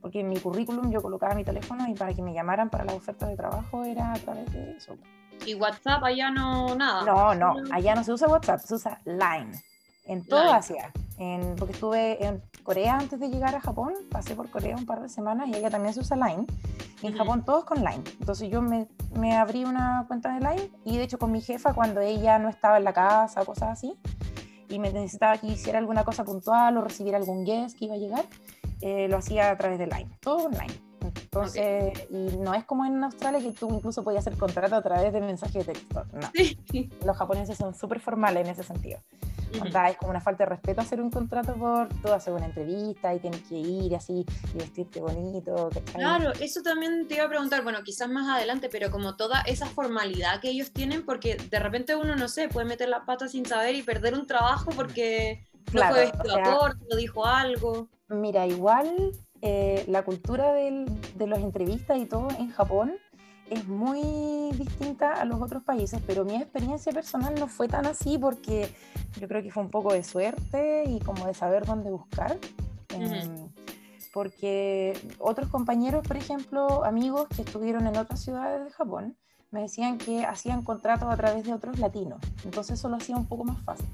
porque 0.00 0.20
en 0.20 0.28
mi 0.28 0.38
currículum 0.38 0.90
yo 0.90 1.02
colocaba 1.02 1.34
mi 1.34 1.44
teléfono 1.44 1.86
y 1.88 1.94
para 1.94 2.14
que 2.14 2.22
me 2.22 2.32
llamaran 2.32 2.70
para 2.70 2.84
las 2.84 2.94
ofertas 2.94 3.28
de 3.28 3.36
trabajo 3.36 3.84
era 3.84 4.12
a 4.12 4.18
través 4.18 4.50
de 4.52 4.76
eso. 4.76 4.96
¿Y 5.46 5.54
WhatsApp 5.54 6.02
allá 6.04 6.30
no 6.30 6.74
nada? 6.74 7.04
No, 7.04 7.34
no, 7.34 7.54
allá 7.72 7.94
no 7.94 8.04
se 8.04 8.12
usa 8.12 8.28
WhatsApp, 8.28 8.60
se 8.60 8.74
usa 8.74 9.00
Line. 9.04 9.52
En 10.06 10.26
todo 10.26 10.52
Asia. 10.52 10.90
En, 11.18 11.54
porque 11.56 11.74
estuve 11.74 12.24
en 12.24 12.42
Corea 12.62 12.96
antes 12.96 13.20
de 13.20 13.28
llegar 13.28 13.54
a 13.54 13.60
Japón, 13.60 13.94
pasé 14.10 14.34
por 14.34 14.50
Corea 14.50 14.76
un 14.76 14.86
par 14.86 15.00
de 15.00 15.08
semanas 15.08 15.48
y 15.48 15.54
allá 15.54 15.70
también 15.70 15.94
se 15.94 16.00
usa 16.00 16.16
Line. 16.16 16.46
Y 17.02 17.06
en 17.06 17.16
Japón 17.16 17.44
todos 17.44 17.64
con 17.64 17.78
Line. 17.78 18.02
Entonces 18.18 18.50
yo 18.50 18.60
me, 18.60 18.88
me, 19.14 19.36
abrí 19.36 19.64
una 19.64 20.04
cuenta 20.08 20.34
de 20.34 20.40
Line 20.40 20.70
y 20.84 20.96
de 20.96 21.04
hecho 21.04 21.18
con 21.18 21.30
mi 21.30 21.40
jefa 21.40 21.74
cuando 21.74 22.00
ella 22.00 22.38
no 22.38 22.48
estaba 22.48 22.78
en 22.78 22.84
la 22.84 22.92
casa 22.92 23.42
o 23.42 23.44
cosas 23.44 23.70
así 23.70 23.96
y 24.70 24.78
me 24.78 24.92
necesitaba 24.92 25.36
que 25.38 25.48
hiciera 25.48 25.78
alguna 25.78 26.04
cosa 26.04 26.24
puntual 26.24 26.76
o 26.76 26.80
recibir 26.80 27.14
algún 27.14 27.44
guest 27.44 27.78
que 27.78 27.86
iba 27.86 27.94
a 27.94 27.98
llegar, 27.98 28.24
eh, 28.80 29.08
lo 29.08 29.18
hacía 29.18 29.50
a 29.50 29.58
través 29.58 29.78
de 29.78 29.86
Line, 29.86 30.10
todo 30.20 30.46
online. 30.46 30.89
Entonces, 31.02 31.92
y 32.10 32.36
no 32.38 32.54
es 32.54 32.64
como 32.64 32.84
en 32.84 33.02
Australia 33.02 33.40
que 33.40 33.52
tú 33.52 33.72
incluso 33.74 34.02
podías 34.02 34.26
hacer 34.26 34.38
contrato 34.38 34.76
a 34.76 34.82
través 34.82 35.12
de 35.12 35.20
mensaje 35.20 35.60
de 35.60 35.64
texto. 35.64 36.04
No. 36.12 36.30
Los 37.06 37.16
japoneses 37.16 37.56
son 37.56 37.74
súper 37.74 38.00
formales 38.00 38.44
en 38.44 38.52
ese 38.52 38.62
sentido. 38.62 38.98
es 39.52 39.96
como 39.96 40.10
una 40.10 40.20
falta 40.20 40.44
de 40.44 40.50
respeto 40.50 40.80
hacer 40.80 41.00
un 41.00 41.10
contrato 41.10 41.54
por 41.54 41.88
todo, 42.02 42.14
hacer 42.14 42.32
una 42.32 42.46
entrevista 42.46 43.14
y 43.14 43.18
tienes 43.18 43.42
que 43.42 43.56
ir 43.56 43.94
así 43.94 44.24
y 44.54 44.58
vestirte 44.58 45.00
bonito. 45.00 45.70
Claro, 45.94 46.32
eso 46.40 46.62
también 46.62 47.08
te 47.08 47.16
iba 47.16 47.24
a 47.24 47.28
preguntar, 47.28 47.62
bueno, 47.62 47.82
quizás 47.82 48.08
más 48.08 48.28
adelante, 48.28 48.68
pero 48.70 48.90
como 48.90 49.16
toda 49.16 49.40
esa 49.42 49.66
formalidad 49.66 50.40
que 50.40 50.50
ellos 50.50 50.72
tienen, 50.72 51.04
porque 51.04 51.36
de 51.36 51.58
repente 51.58 51.96
uno, 51.96 52.16
no 52.16 52.28
sé, 52.28 52.48
puede 52.48 52.66
meter 52.66 52.88
la 52.88 53.04
pata 53.04 53.28
sin 53.28 53.46
saber 53.46 53.74
y 53.74 53.82
perder 53.82 54.14
un 54.14 54.26
trabajo 54.26 54.70
porque 54.74 55.44
no 55.72 55.82
fue 55.88 56.00
vestido 56.00 56.64
a 56.64 56.74
no 56.74 56.96
dijo 56.96 57.26
algo. 57.26 57.88
Mira, 58.08 58.46
igual 58.46 59.12
eh, 59.42 59.84
la 59.88 60.04
cultura 60.04 60.52
de 60.52 61.26
las 61.26 61.38
entrevistas 61.38 61.98
y 61.98 62.06
todo 62.06 62.28
en 62.38 62.50
Japón 62.50 62.92
es 63.50 63.66
muy 63.66 64.52
distinta 64.52 65.14
a 65.14 65.24
los 65.24 65.40
otros 65.40 65.62
países, 65.64 66.00
pero 66.06 66.24
mi 66.24 66.36
experiencia 66.36 66.92
personal 66.92 67.34
no 67.34 67.48
fue 67.48 67.66
tan 67.66 67.84
así 67.86 68.16
porque 68.16 68.72
yo 69.18 69.26
creo 69.26 69.42
que 69.42 69.50
fue 69.50 69.62
un 69.62 69.70
poco 69.70 69.92
de 69.92 70.04
suerte 70.04 70.84
y 70.86 71.00
como 71.00 71.26
de 71.26 71.34
saber 71.34 71.66
dónde 71.66 71.90
buscar. 71.90 72.38
Em, 72.90 73.48
porque 74.12 74.98
otros 75.18 75.48
compañeros, 75.48 76.06
por 76.06 76.16
ejemplo, 76.16 76.84
amigos 76.84 77.28
que 77.34 77.42
estuvieron 77.42 77.86
en 77.86 77.96
otras 77.96 78.20
ciudades 78.20 78.64
de 78.64 78.70
Japón, 78.70 79.16
me 79.50 79.62
decían 79.62 79.98
que 79.98 80.24
hacían 80.24 80.62
contratos 80.62 81.08
a 81.12 81.16
través 81.16 81.44
de 81.44 81.52
otros 81.52 81.78
latinos, 81.80 82.20
entonces 82.44 82.78
eso 82.78 82.88
lo 82.88 82.96
hacía 82.96 83.16
un 83.16 83.26
poco 83.26 83.44
más 83.44 83.60
fácil. 83.62 83.88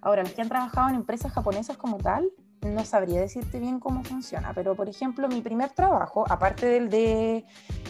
Ahora, 0.00 0.22
los 0.22 0.32
que 0.32 0.42
han 0.42 0.48
trabajado 0.48 0.90
en 0.90 0.96
empresas 0.96 1.32
japonesas 1.32 1.76
como 1.76 1.98
tal, 1.98 2.30
no 2.62 2.84
sabría 2.84 3.20
decirte 3.20 3.58
bien 3.58 3.80
cómo 3.80 4.04
funciona, 4.04 4.52
pero 4.54 4.74
por 4.74 4.88
ejemplo, 4.88 5.28
mi 5.28 5.40
primer 5.40 5.70
trabajo, 5.70 6.24
aparte 6.28 6.66
del 6.66 6.90
de, 6.90 7.44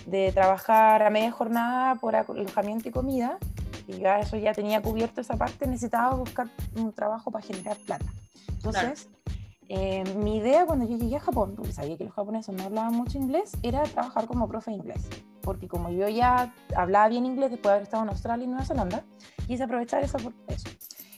de 0.07 0.33
trabajar 0.33 1.03
a 1.03 1.11
media 1.11 1.33
jornada 1.33 1.97
por 1.97 2.15
alojamiento 2.17 2.89
y 2.89 2.93
comida, 2.93 3.39
y 3.87 3.99
ya 3.99 4.21
eso 4.21 4.37
ya 4.37 4.53
tenía 4.53 4.81
cubierto 4.81 5.21
esa 5.21 5.37
parte, 5.37 5.67
necesitaba 5.67 6.15
buscar 6.15 6.49
un 6.77 6.93
trabajo 6.93 7.31
para 7.31 7.45
generar 7.45 7.77
plata. 7.79 8.07
Entonces, 8.49 9.09
eh, 9.69 10.03
mi 10.17 10.39
idea 10.39 10.67
cuando 10.67 10.85
yo 10.85 10.97
llegué 10.97 11.17
a 11.17 11.21
Japón, 11.21 11.55
porque 11.57 11.73
sabía 11.73 11.97
que 11.97 12.05
los 12.05 12.13
japoneses 12.13 12.55
no 12.55 12.65
hablaban 12.65 12.93
mucho 12.93 13.19
inglés, 13.19 13.53
era 13.63 13.83
trabajar 13.85 14.27
como 14.27 14.49
profe 14.49 14.71
de 14.71 14.79
inglés. 14.79 15.09
Porque 15.43 15.69
como 15.69 15.91
yo 15.91 16.09
ya 16.09 16.53
hablaba 16.77 17.09
bien 17.09 17.25
inglés 17.25 17.51
después 17.51 17.71
de 17.71 17.75
haber 17.75 17.83
estado 17.85 18.03
en 18.03 18.11
Australia 18.11 18.45
y 18.45 18.49
Nueva 18.49 18.65
Zelanda, 18.65 19.05
quise 19.47 19.63
aprovechar 19.63 20.03
eso 20.03 20.19
por 20.19 20.33
eso. 20.49 20.69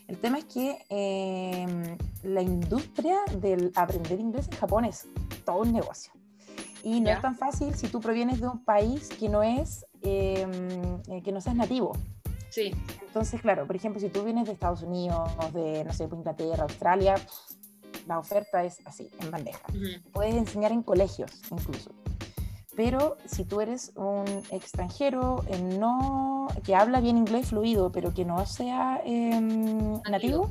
El 0.09 0.18
tema 0.18 0.38
es 0.38 0.44
que 0.47 0.78
eh, 0.90 1.97
la 2.23 2.42
industria 2.42 3.18
del 3.38 3.73
aprender 3.75 4.21
inglés 4.21 4.49
en 4.50 4.59
Japón 4.59 4.85
es 4.85 5.06
todo 5.44 5.61
un 5.61 5.73
negocio. 5.73 6.12
Y 6.82 7.00
no 7.00 7.11
es 7.11 7.21
tan 7.21 7.37
fácil 7.37 7.75
si 7.75 7.87
tú 7.88 8.00
provienes 8.00 8.40
de 8.40 8.49
un 8.49 8.64
país 8.64 9.09
que 9.09 9.28
no 9.28 9.42
es, 9.42 9.87
eh, 10.02 10.47
que 11.25 11.32
no 11.32 11.40
seas 11.40 11.54
nativo. 11.54 11.92
Sí. 12.50 12.75
Entonces, 13.06 13.40
claro, 13.40 13.66
por 13.66 13.76
ejemplo, 13.76 14.00
si 14.00 14.09
tú 14.09 14.25
vienes 14.25 14.47
de 14.47 14.52
Estados 14.52 14.82
Unidos, 14.82 15.30
de, 15.54 15.85
no 15.85 15.92
sé, 15.92 16.04
Inglaterra, 16.04 16.64
Australia, 16.64 17.14
la 18.06 18.18
oferta 18.18 18.64
es 18.64 18.78
así, 18.85 19.09
en 19.21 19.30
bandeja. 19.30 19.66
Puedes 20.12 20.35
enseñar 20.35 20.73
en 20.73 20.82
colegios 20.82 21.30
incluso. 21.50 21.92
Pero 22.74 23.18
si 23.26 23.44
tú 23.44 23.60
eres 23.60 23.92
un 23.96 24.24
extranjero 24.50 25.44
no, 25.78 26.48
que 26.64 26.74
habla 26.74 27.00
bien 27.00 27.18
inglés 27.18 27.48
fluido, 27.48 27.92
pero 27.92 28.14
que 28.14 28.24
no 28.24 28.46
sea 28.46 29.00
em, 29.04 30.00
nativo, 30.10 30.50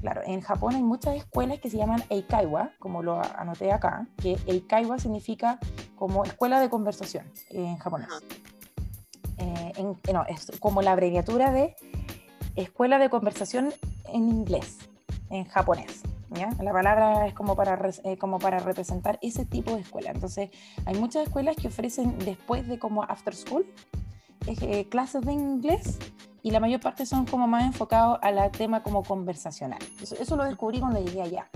claro, 0.00 0.22
en 0.24 0.40
Japón 0.40 0.76
hay 0.76 0.82
muchas 0.82 1.16
escuelas 1.16 1.58
que 1.58 1.68
se 1.68 1.76
llaman 1.76 2.02
Eikaiwa, 2.10 2.70
como 2.78 3.02
lo 3.02 3.20
anoté 3.36 3.72
acá, 3.72 4.06
que 4.16 4.38
Eikaiwa 4.46 4.98
significa 4.98 5.58
como 5.96 6.24
escuela 6.24 6.60
de 6.60 6.70
conversación 6.70 7.26
en 7.50 7.76
japonés. 7.78 8.08
Eh, 9.38 9.72
no, 10.12 10.24
es 10.26 10.52
como 10.60 10.82
la 10.82 10.92
abreviatura 10.92 11.50
de 11.52 11.74
escuela 12.56 12.98
de 12.98 13.10
conversación 13.10 13.72
en 14.12 14.28
inglés, 14.28 14.78
en 15.30 15.44
japonés. 15.44 16.02
La 16.30 16.72
palabra 16.72 17.26
es 17.26 17.34
como 17.34 17.56
para, 17.56 17.90
eh, 18.04 18.18
como 18.18 18.38
para 18.38 18.58
representar 18.58 19.18
ese 19.22 19.44
tipo 19.46 19.74
de 19.74 19.80
escuela. 19.80 20.10
Entonces, 20.10 20.50
hay 20.84 20.94
muchas 20.96 21.26
escuelas 21.26 21.56
que 21.56 21.68
ofrecen 21.68 22.18
después 22.18 22.68
de 22.68 22.78
como 22.78 23.02
after 23.02 23.34
school 23.34 23.66
eh, 24.46 24.86
clases 24.88 25.22
de 25.22 25.32
inglés 25.32 25.98
y 26.42 26.50
la 26.50 26.60
mayor 26.60 26.80
parte 26.80 27.04
son 27.06 27.26
como 27.26 27.46
más 27.46 27.64
enfocados 27.64 28.18
al 28.22 28.50
tema 28.50 28.82
como 28.82 29.02
conversacional. 29.02 29.78
Eso, 30.00 30.36
lo 30.36 30.44
descubrí 30.44 30.80
cuando 30.80 31.00
llegué 31.02 31.22
allá. 31.22 31.48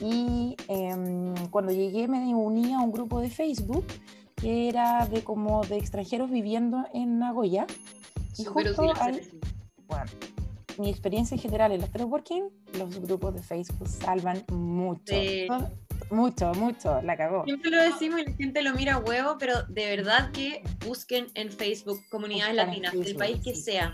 Y 0.00 0.56
em, 0.68 1.34
cuando 1.50 1.72
llegué 1.72 2.06
me 2.08 2.34
uní 2.34 2.74
a 2.74 2.80
un 2.80 2.92
grupo 2.92 3.20
de 3.20 3.30
Facebook 3.30 3.84
que 4.34 4.68
era 4.68 5.06
de 5.06 5.24
como 5.24 5.64
de 5.64 5.78
extranjeros 5.78 6.30
viviendo 6.30 6.84
en 6.92 7.18
Nagoya. 7.18 7.66
Y 8.36 8.44
justo 8.44 8.82
ahí, 9.00 9.40
bueno, 9.86 10.10
mi 10.78 10.90
experiencia 10.90 11.34
en 11.34 11.40
general 11.40 11.72
en 11.72 11.80
los 11.80 11.92
networking, 11.92 12.42
los 12.78 13.00
grupos 13.00 13.34
de 13.34 13.42
Facebook 13.42 13.88
salvan 13.88 14.44
mucho. 14.50 15.14
Mucho, 16.10 16.52
mucho, 16.54 17.02
la 17.02 17.16
cagó. 17.16 17.44
Siempre 17.44 17.70
lo 17.70 17.82
decimos 17.82 18.20
y 18.20 18.24
la 18.26 18.32
gente 18.32 18.62
lo 18.62 18.74
mira 18.74 18.94
a 18.94 18.98
huevo, 18.98 19.36
pero 19.38 19.62
de 19.64 19.96
verdad 19.96 20.30
que 20.30 20.62
busquen 20.86 21.26
en 21.34 21.50
Facebook 21.50 21.98
comunidades 22.10 22.54
latinas, 22.54 22.92
del 22.92 23.16
país 23.16 23.40
que 23.42 23.54
sea. 23.54 23.92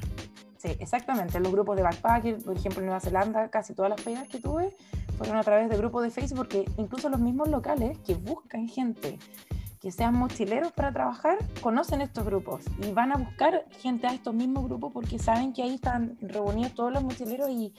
Sí, 0.59 0.77
exactamente. 0.79 1.41
Los 1.41 1.51
grupos 1.51 1.77
de 1.77 1.83
backpacker, 1.83 2.39
por 2.39 2.57
ejemplo, 2.57 2.81
en 2.81 2.87
Nueva 2.87 3.01
Zelanda, 3.01 3.49
casi 3.51 3.75
todas 3.75 3.91
las 3.91 4.01
pegas 4.01 4.29
que 4.29 4.39
tuve 4.39 4.77
fueron 5.17 5.37
a 5.37 5.43
través 5.43 5.71
de 5.71 5.77
grupos 5.77 6.03
de 6.03 6.11
Facebook, 6.11 6.37
porque 6.37 6.65
incluso 6.77 7.09
los 7.09 7.21
mismos 7.21 7.49
locales 7.49 7.99
que 8.07 8.15
buscan 8.15 8.69
gente 8.69 9.19
que 9.83 9.91
sean 9.91 10.15
mochileros 10.15 10.71
para 10.73 10.93
trabajar 10.93 11.39
conocen 11.61 12.01
estos 12.01 12.25
grupos 12.25 12.65
y 12.81 12.93
van 12.93 13.11
a 13.11 13.17
buscar 13.17 13.67
gente 13.81 14.07
a 14.07 14.15
estos 14.15 14.33
mismos 14.33 14.65
grupos 14.65 14.93
porque 14.93 15.19
saben 15.19 15.53
que 15.53 15.65
ahí 15.65 15.75
están 15.75 16.17
reunidos 16.21 16.73
todos 16.75 16.93
los 16.93 17.03
mochileros 17.03 17.51
y, 17.51 17.75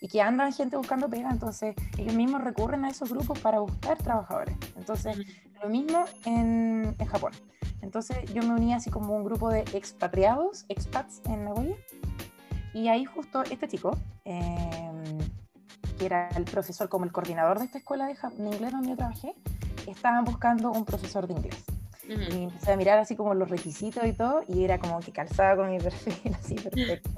y 0.00 0.08
que 0.08 0.22
andan 0.22 0.52
gente 0.52 0.76
buscando 0.76 1.10
pega, 1.10 1.28
entonces 1.30 1.74
ellos 1.98 2.14
mismos 2.14 2.42
recurren 2.42 2.84
a 2.84 2.88
esos 2.88 3.10
grupos 3.10 3.38
para 3.40 3.58
buscar 3.58 3.98
trabajadores. 3.98 4.56
Entonces, 4.76 5.18
lo 5.60 5.68
mismo 5.68 6.04
en, 6.24 6.94
en 6.96 7.06
Japón. 7.06 7.32
Entonces 7.82 8.18
yo 8.32 8.42
me 8.42 8.54
unía 8.54 8.76
así 8.76 8.90
como 8.90 9.16
un 9.16 9.24
grupo 9.24 9.50
de 9.50 9.60
expatriados, 9.72 10.64
expats 10.68 11.20
en 11.26 11.44
Nagoya. 11.44 11.76
Y 12.72 12.88
ahí 12.88 13.04
justo 13.04 13.42
este 13.42 13.66
chico, 13.66 13.96
em, 14.24 15.18
que 16.00 16.06
era 16.06 16.30
el 16.30 16.44
profesor, 16.44 16.88
como 16.88 17.04
el 17.04 17.12
coordinador 17.12 17.58
de 17.58 17.66
esta 17.66 17.76
escuela 17.76 18.06
de, 18.06 18.14
inglés 18.42 18.72
donde 18.72 18.88
yo 18.88 18.96
trabajé, 18.96 19.34
estaban 19.86 20.24
buscando 20.24 20.72
un 20.72 20.86
profesor 20.86 21.26
de 21.26 21.34
inglés. 21.34 21.62
Y 22.08 22.44
empecé 22.44 22.72
a 22.72 22.76
mirar 22.76 22.98
así 22.98 23.14
como 23.14 23.34
los 23.34 23.50
requisitos 23.50 24.04
y 24.06 24.14
todo, 24.14 24.42
y 24.48 24.64
era 24.64 24.78
como 24.78 24.98
que 25.00 25.12
calzaba 25.12 25.56
con 25.56 25.70
mi 25.70 25.78
perfil 25.78 26.34
así 26.34 26.54
perfecto. 26.54 27.10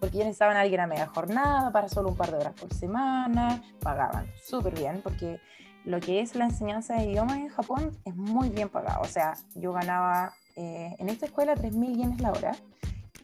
Porque 0.00 0.16
ellos 0.16 0.26
necesitaban 0.26 0.56
a 0.56 0.62
alguien 0.62 0.80
a 0.80 0.88
media 0.88 1.06
jornada 1.06 1.70
para 1.70 1.88
solo 1.88 2.08
un 2.08 2.16
par 2.16 2.32
de 2.32 2.38
horas 2.38 2.54
por 2.54 2.74
semana, 2.74 3.62
pagaban 3.80 4.26
súper 4.44 4.74
bien, 4.74 5.00
porque 5.00 5.38
lo 5.84 6.00
que 6.00 6.20
es 6.20 6.34
la 6.34 6.46
enseñanza 6.46 6.94
de 6.94 7.04
idiomas 7.04 7.36
en 7.36 7.48
Japón 7.50 7.96
es 8.04 8.16
muy 8.16 8.48
bien 8.48 8.68
pagado. 8.68 9.00
O 9.02 9.06
sea, 9.06 9.34
yo 9.54 9.72
ganaba 9.72 10.34
eh, 10.56 10.96
en 10.98 11.08
esta 11.08 11.26
escuela 11.26 11.54
3.000 11.54 11.94
yenes 11.94 12.20
la 12.20 12.32
hora, 12.32 12.56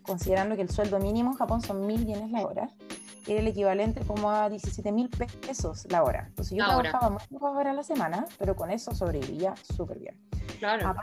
considerando 0.02 0.54
que 0.54 0.62
el 0.62 0.70
sueldo 0.70 1.00
mínimo 1.00 1.32
en 1.32 1.36
Japón 1.36 1.62
son 1.62 1.82
1.000 1.88 2.06
yenes 2.06 2.30
la 2.30 2.46
hora, 2.46 2.70
era 3.26 3.40
el 3.40 3.48
equivalente 3.48 4.00
como 4.02 4.30
a 4.30 4.48
17.000 4.48 5.46
pesos 5.46 5.86
la 5.90 6.02
hora. 6.02 6.26
Entonces 6.28 6.56
yo 6.56 6.64
trabajaba 6.64 7.10
muy 7.10 7.22
pocas 7.28 7.56
horas 7.56 7.72
a 7.72 7.76
la 7.76 7.82
semana, 7.82 8.26
pero 8.38 8.56
con 8.56 8.70
eso 8.70 8.94
sobrevivía 8.94 9.54
súper 9.56 9.98
bien. 9.98 10.16
Claro. 10.58 10.94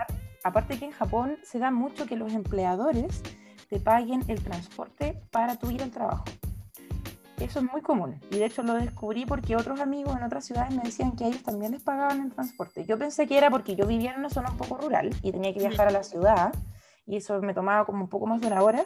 aparte 0.43 0.77
que 0.77 0.85
en 0.85 0.91
Japón 0.91 1.37
se 1.43 1.57
da 1.57 1.71
mucho 1.71 2.05
que 2.05 2.15
los 2.15 2.33
empleadores 2.33 3.23
te 3.69 3.79
paguen 3.79 4.23
el 4.27 4.43
transporte 4.43 5.19
para 5.31 5.55
tu 5.55 5.71
ir 5.71 5.81
al 5.81 5.91
trabajo. 5.91 6.25
Eso 7.39 7.59
es 7.59 7.71
muy 7.71 7.81
común. 7.81 8.19
Y 8.31 8.37
de 8.37 8.45
hecho 8.45 8.63
lo 8.63 8.73
descubrí 8.73 9.25
porque 9.25 9.55
otros 9.55 9.79
amigos 9.79 10.15
en 10.17 10.23
otras 10.23 10.45
ciudades 10.45 10.75
me 10.75 10.81
decían 10.81 11.15
que 11.15 11.25
a 11.25 11.27
ellos 11.27 11.43
también 11.43 11.71
les 11.71 11.83
pagaban 11.83 12.21
el 12.21 12.31
transporte. 12.31 12.85
Yo 12.85 12.97
pensé 12.97 13.27
que 13.27 13.37
era 13.37 13.51
porque 13.51 13.75
yo 13.75 13.85
vivía 13.85 14.13
en 14.13 14.19
una 14.19 14.29
zona 14.29 14.49
un 14.49 14.57
poco 14.57 14.77
rural 14.77 15.11
y 15.21 15.31
tenía 15.31 15.53
que 15.53 15.59
viajar 15.59 15.87
a 15.87 15.91
la 15.91 16.03
ciudad 16.03 16.51
y 17.05 17.17
eso 17.17 17.39
me 17.41 17.53
tomaba 17.53 17.85
como 17.85 18.03
un 18.03 18.09
poco 18.09 18.25
más 18.25 18.41
de 18.41 18.47
una 18.47 18.61
hora. 18.63 18.85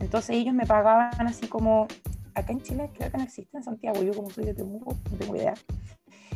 Entonces 0.00 0.30
ellos 0.30 0.54
me 0.54 0.66
pagaban 0.66 1.26
así 1.26 1.46
como, 1.46 1.86
acá 2.34 2.52
en 2.52 2.60
Chile 2.62 2.90
creo 2.94 3.10
que 3.10 3.18
no 3.18 3.24
existe, 3.24 3.56
en 3.56 3.62
Santiago, 3.62 4.02
yo 4.02 4.12
como 4.12 4.30
soy 4.30 4.44
de 4.44 4.54
Temuco, 4.54 4.96
no 5.10 5.18
tengo 5.18 5.36
idea. 5.36 5.54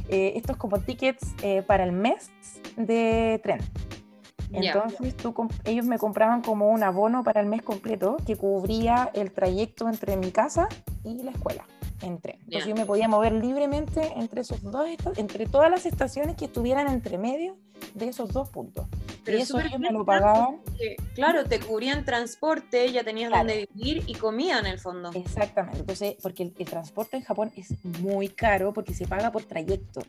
Eh, 0.09 0.33
estos 0.37 0.57
como 0.57 0.79
tickets 0.81 1.35
eh, 1.43 1.63
para 1.63 1.85
el 1.85 1.93
mes 1.93 2.31
de 2.77 3.41
tren. 3.43 3.61
Entonces 4.51 5.15
ellos 5.65 5.85
me 5.85 5.99
compraban 5.99 6.41
como 6.41 6.71
un 6.71 6.83
abono 6.83 7.23
para 7.23 7.41
el 7.41 7.47
mes 7.47 7.63
completo 7.63 8.17
que 8.27 8.37
cubría 8.37 9.11
el 9.13 9.31
trayecto 9.31 9.89
entre 9.89 10.17
mi 10.17 10.31
casa 10.31 10.69
y 11.05 11.23
la 11.23 11.33
escuela. 11.33 11.65
Entre. 12.03 12.35
Entonces 12.45 12.69
yo 12.69 12.77
me 12.77 12.87
podía 12.87 13.09
mover 13.09 13.33
libremente 13.33 14.13
entre 14.17 14.43
esos 14.43 14.63
dos, 14.63 14.87
entre 15.17 15.47
todas 15.47 15.71
las 15.71 15.85
estaciones 15.85 16.37
que 16.37 16.45
estuvieran 16.45 16.89
entre 16.89 17.19
medio 17.19 17.57
de 17.95 18.09
esos 18.09 18.33
dos 18.33 18.49
puntos. 18.51 18.87
y 19.27 19.33
eso 19.33 19.59
ellos 19.59 19.79
me 19.79 19.91
lo 19.91 20.05
pagaban. 20.05 20.61
claro, 21.15 21.45
te 21.45 21.61
cubrían 21.61 22.05
transporte, 22.05 22.91
ya 22.93 23.05
tenías 23.05 23.31
donde 23.31 23.69
vivir 23.75 24.05
y 24.07 24.15
comida 24.15 24.59
en 24.59 24.67
el 24.67 24.79
fondo. 24.79 25.11
Exactamente. 25.13 25.81
Entonces, 25.81 26.17
porque 26.23 26.45
el, 26.45 26.55
el 26.59 26.67
transporte 26.67 27.17
en 27.17 27.25
Japón 27.25 27.53
es 27.57 27.85
muy 27.85 28.29
caro 28.29 28.73
porque 28.73 28.95
se 28.95 29.07
paga 29.07 29.33
por 29.33 29.43
trayecto. 29.45 30.01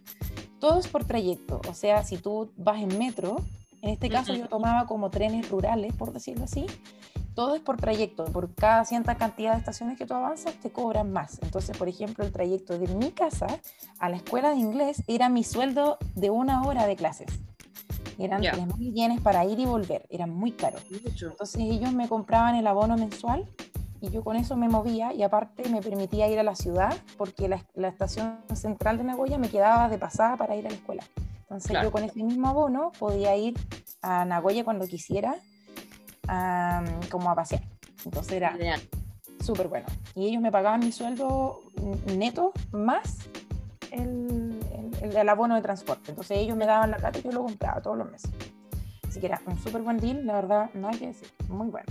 Todo 0.60 0.80
es 0.80 0.88
por 0.88 1.06
trayecto. 1.06 1.62
O 1.68 1.74
sea, 1.74 2.04
si 2.04 2.18
tú 2.18 2.52
vas 2.58 2.82
en 2.82 2.98
metro, 2.98 3.38
en 3.82 3.90
este 3.92 4.10
caso 4.10 4.34
yo 4.34 4.48
tomaba 4.48 4.86
como 4.86 5.10
trenes 5.10 5.50
rurales, 5.50 5.94
por 5.94 6.12
decirlo 6.12 6.44
así. 6.44 6.66
Todo 7.40 7.56
es 7.56 7.62
por 7.62 7.78
trayecto. 7.78 8.26
Por 8.26 8.54
cada 8.54 8.84
cierta 8.84 9.16
cantidad 9.16 9.54
de 9.54 9.60
estaciones 9.60 9.98
que 9.98 10.06
tú 10.06 10.14
avanzas, 10.14 10.56
te 10.56 10.72
cobran 10.72 11.14
más. 11.14 11.40
Entonces, 11.42 11.78
por 11.78 11.88
ejemplo, 11.88 12.26
el 12.26 12.34
trayecto 12.34 12.78
de 12.78 12.94
mi 12.94 13.12
casa 13.12 13.48
a 13.98 14.10
la 14.10 14.18
escuela 14.18 14.50
de 14.50 14.58
inglés 14.58 15.04
era 15.08 15.30
mi 15.30 15.46
sueldo 15.46 15.98
de 16.16 16.32
una 16.32 16.64
hora 16.64 16.86
de 16.86 16.98
clases. 16.98 17.28
Eran 18.18 18.42
yeah. 18.42 18.56
3.000 18.56 18.94
yenes 18.94 19.22
para 19.22 19.46
ir 19.46 19.58
y 19.58 19.66
volver. 19.66 20.06
Era 20.10 20.28
muy 20.28 20.52
caro. 20.52 20.80
Entonces 20.92 21.62
ellos 21.62 21.94
me 21.94 22.10
compraban 22.10 22.56
el 22.56 22.68
abono 22.68 22.98
mensual 22.98 23.48
y 24.02 24.10
yo 24.10 24.22
con 24.22 24.36
eso 24.36 24.58
me 24.58 24.68
movía 24.68 25.14
y 25.14 25.24
aparte 25.24 25.70
me 25.70 25.82
permitía 25.82 26.28
ir 26.28 26.40
a 26.40 26.44
la 26.44 26.56
ciudad 26.56 26.94
porque 27.18 27.48
la, 27.48 27.66
la 27.74 27.88
estación 27.88 28.40
central 28.54 28.98
de 28.98 29.06
Nagoya 29.06 29.38
me 29.38 29.48
quedaba 29.48 29.88
de 29.88 29.98
pasada 29.98 30.36
para 30.36 30.58
ir 30.58 30.68
a 30.68 30.72
la 30.72 30.76
escuela. 30.76 31.06
Entonces 31.44 31.78
yo 31.82 31.90
con 31.90 32.04
ese 32.04 32.22
mismo 32.22 32.50
abono 32.50 32.92
podía 33.00 33.34
ir 33.38 33.58
a 34.02 34.26
Nagoya 34.26 34.66
cuando 34.66 34.86
quisiera, 34.88 35.38
como 37.10 37.30
a 37.30 37.36
pasear. 37.36 37.64
Entonces 38.06 38.34
era 38.34 38.56
súper 39.42 39.68
bueno. 39.68 39.88
Y 40.16 40.28
ellos 40.28 40.42
me 40.42 40.52
pagaban 40.52 40.80
mi 40.80 40.92
sueldo 40.92 41.62
neto 42.06 42.54
más 42.72 43.18
el, 43.92 44.60
el, 45.02 45.30
abono 45.30 45.56
de 45.56 45.62
transporte. 45.62 46.12
Entonces 46.12 46.38
ellos 46.38 46.58
me 46.58 46.66
daban 46.66 46.92
la 46.92 46.98
plata 46.98 47.20
y 47.20 47.24
yo 47.24 47.32
lo 47.32 47.44
compraba 47.44 47.82
todos 47.82 47.98
los 47.98 48.12
meses. 48.12 48.32
Así 49.08 49.20
que 49.20 49.26
era 49.26 49.42
un 49.46 49.58
súper 49.58 49.82
buen 49.82 49.98
deal, 49.98 50.26
la 50.26 50.34
verdad, 50.36 50.70
no 50.76 50.90
hay 50.90 50.98
que 50.98 51.08
decir, 51.08 51.30
muy 51.48 51.68
bueno. 51.68 51.88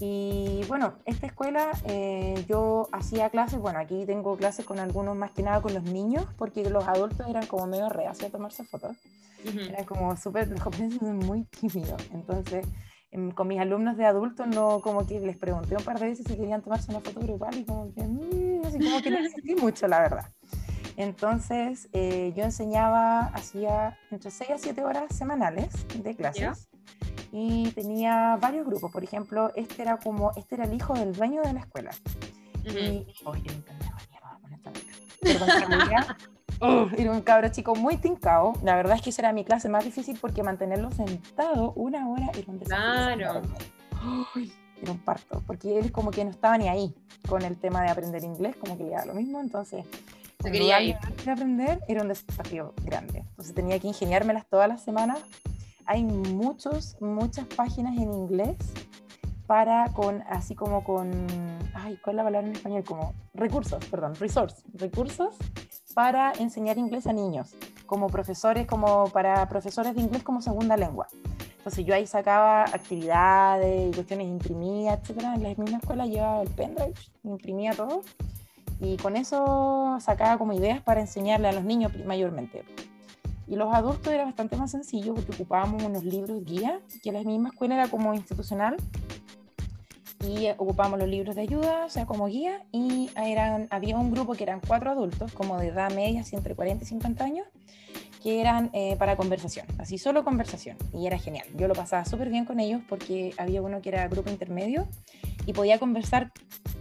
Y 0.00 0.62
bueno, 0.68 0.94
esta 1.04 1.26
escuela 1.26 1.70
eh, 1.86 2.44
yo 2.48 2.88
hacía 2.92 3.30
clases, 3.30 3.58
bueno, 3.58 3.78
aquí 3.78 4.04
tengo 4.06 4.36
clases 4.36 4.64
con 4.64 4.78
algunos 4.78 5.16
más 5.16 5.30
que 5.30 5.42
nada 5.42 5.60
con 5.60 5.74
los 5.74 5.84
niños, 5.84 6.26
porque 6.36 6.68
los 6.68 6.86
adultos 6.88 7.28
eran 7.28 7.46
como 7.46 7.66
medio 7.66 7.88
reacios 7.88 8.28
a 8.28 8.32
tomarse 8.32 8.64
fotos. 8.64 8.96
Eran 9.44 9.84
como 9.84 10.16
súper, 10.16 10.48
los 10.48 10.60
japoneses 10.60 10.98
son 10.98 11.18
muy 11.18 11.44
tímidos. 11.44 12.02
Entonces, 12.12 12.66
con 13.34 13.48
mis 13.48 13.60
alumnos 13.60 13.96
de 13.96 14.06
adultos, 14.06 14.46
no 14.48 14.80
como 14.80 15.06
que 15.06 15.20
les 15.20 15.36
pregunté 15.36 15.76
un 15.76 15.84
par 15.84 15.98
de 15.98 16.06
veces 16.06 16.26
si 16.26 16.36
querían 16.36 16.62
tomarse 16.62 16.90
una 16.90 17.00
foto 17.00 17.20
grupal 17.20 17.56
y 17.56 17.64
como 17.64 17.92
que, 17.94 18.02
mm, 18.02 18.66
así 18.66 18.78
como 18.78 19.00
que 19.00 19.10
no 19.10 19.20
insistí 19.20 19.54
mucho, 19.60 19.86
la 19.86 20.00
verdad. 20.00 20.32
Entonces, 20.96 21.88
eh, 21.92 22.32
yo 22.36 22.44
enseñaba, 22.44 23.26
hacía 23.26 23.98
entre 24.10 24.30
6 24.30 24.50
a 24.50 24.58
7 24.58 24.84
horas 24.84 25.14
semanales 25.14 25.86
de 26.02 26.14
clases 26.14 26.68
y 27.32 27.70
tenía 27.72 28.36
varios 28.40 28.66
grupos. 28.66 28.92
Por 28.92 29.02
ejemplo, 29.02 29.50
este 29.56 29.82
era 29.82 29.96
como, 29.96 30.30
este 30.36 30.54
era 30.54 30.64
el 30.64 30.74
hijo 30.74 30.94
del 30.94 31.12
dueño 31.12 31.42
de 31.42 31.52
la 31.52 31.60
escuela. 31.60 31.90
Y, 32.64 33.06
oh, 33.24 33.34
era 33.34 33.52
un 33.52 33.64
era 36.98 37.12
un 37.12 37.20
cabro 37.22 37.48
chico 37.48 37.74
muy 37.74 37.96
tincado. 37.96 38.52
La 38.62 38.76
verdad 38.76 38.96
es 38.96 39.02
que 39.02 39.10
esa 39.10 39.22
era 39.22 39.32
mi 39.32 39.44
clase 39.44 39.68
más 39.68 39.84
difícil 39.84 40.18
porque 40.20 40.42
mantenerlo 40.42 40.90
sentado 40.90 41.72
una 41.76 42.08
hora 42.08 42.30
era 42.34 42.44
un 42.46 42.58
desafío. 42.58 43.16
Claro. 43.16 43.42
era 44.82 44.92
un 44.92 44.98
parto, 44.98 45.42
porque 45.46 45.78
él 45.78 45.92
como 45.92 46.10
que 46.10 46.24
no 46.24 46.30
estaba 46.30 46.58
ni 46.58 46.68
ahí 46.68 46.94
con 47.28 47.42
el 47.42 47.56
tema 47.56 47.82
de 47.82 47.90
aprender 47.90 48.22
inglés, 48.22 48.56
como 48.56 48.76
que 48.76 48.84
le 48.84 48.90
daba 48.90 49.06
lo 49.06 49.14
mismo, 49.14 49.40
entonces 49.40 49.84
Se 50.42 50.52
quería 50.52 50.80
ir. 50.82 50.96
aprender 51.30 51.80
era 51.88 52.02
un 52.02 52.08
desafío 52.08 52.74
grande. 52.82 53.20
Entonces 53.30 53.54
tenía 53.54 53.78
que 53.78 53.88
ingeniármelas 53.88 54.46
todas 54.46 54.68
las 54.68 54.82
semanas 54.82 55.20
hay 55.86 56.02
muchos, 56.02 56.96
muchas 57.00 57.46
páginas 57.46 57.96
en 57.96 58.12
inglés 58.12 58.56
para 59.46 59.92
con, 59.92 60.22
así 60.28 60.54
como 60.54 60.82
con, 60.82 61.10
ay, 61.74 61.98
¿cuál 62.02 62.14
es 62.14 62.16
la 62.16 62.24
palabra 62.24 62.48
en 62.48 62.54
español? 62.54 62.84
Como 62.84 63.14
recursos, 63.34 63.84
perdón, 63.86 64.14
resource, 64.14 64.62
recursos 64.72 65.34
para 65.94 66.32
enseñar 66.38 66.76
inglés 66.76 67.06
a 67.06 67.12
niños, 67.12 67.54
como 67.86 68.08
profesores, 68.08 68.66
como 68.66 69.08
para 69.10 69.48
profesores 69.48 69.94
de 69.94 70.02
inglés 70.02 70.22
como 70.22 70.42
segunda 70.42 70.76
lengua. 70.76 71.06
Entonces 71.56 71.86
yo 71.86 71.94
ahí 71.94 72.06
sacaba 72.06 72.64
actividades 72.64 73.94
cuestiones, 73.94 74.26
imprimía, 74.26 74.94
etcétera. 74.94 75.34
En 75.34 75.42
la 75.44 75.48
misma 75.54 75.78
escuela 75.78 76.04
llevaba 76.04 76.42
el 76.42 76.50
pendrive, 76.50 76.92
imprimía 77.22 77.72
todo 77.72 78.02
y 78.80 78.98
con 78.98 79.16
eso 79.16 79.96
sacaba 80.00 80.36
como 80.36 80.52
ideas 80.52 80.82
para 80.82 81.00
enseñarle 81.00 81.48
a 81.48 81.52
los 81.52 81.64
niños 81.64 81.92
mayormente. 82.04 82.64
Y 83.46 83.56
los 83.56 83.72
adultos 83.74 84.12
era 84.12 84.24
bastante 84.24 84.56
más 84.56 84.70
sencillo 84.70 85.14
porque 85.14 85.32
ocupábamos 85.32 85.82
unos 85.82 86.04
libros 86.04 86.44
guía, 86.44 86.80
que 87.02 87.12
la 87.12 87.22
misma 87.22 87.50
escuela 87.50 87.74
era 87.74 87.88
como 87.88 88.14
institucional, 88.14 88.76
y 90.24 90.48
ocupábamos 90.56 90.98
los 90.98 91.08
libros 91.08 91.34
de 91.34 91.42
ayuda, 91.42 91.84
o 91.84 91.90
sea, 91.90 92.06
como 92.06 92.26
guía, 92.26 92.64
y 92.72 93.10
eran, 93.16 93.68
había 93.70 93.98
un 93.98 94.10
grupo 94.10 94.34
que 94.34 94.44
eran 94.44 94.60
cuatro 94.66 94.90
adultos, 94.90 95.32
como 95.32 95.58
de 95.58 95.68
edad 95.68 95.92
media, 95.92 96.24
entre 96.32 96.54
40 96.54 96.84
y 96.84 96.86
50 96.86 97.24
años, 97.24 97.46
que 98.22 98.40
eran 98.40 98.70
eh, 98.72 98.96
para 98.98 99.16
conversación, 99.16 99.66
así 99.78 99.98
solo 99.98 100.24
conversación, 100.24 100.78
y 100.92 101.06
era 101.06 101.18
genial. 101.18 101.46
Yo 101.56 101.68
lo 101.68 101.74
pasaba 101.74 102.04
súper 102.04 102.30
bien 102.30 102.46
con 102.46 102.58
ellos 102.58 102.80
porque 102.88 103.34
había 103.36 103.60
uno 103.60 103.82
que 103.82 103.90
era 103.90 104.08
grupo 104.08 104.30
intermedio 104.30 104.88
y 105.46 105.52
podía 105.52 105.78
conversar 105.78 106.32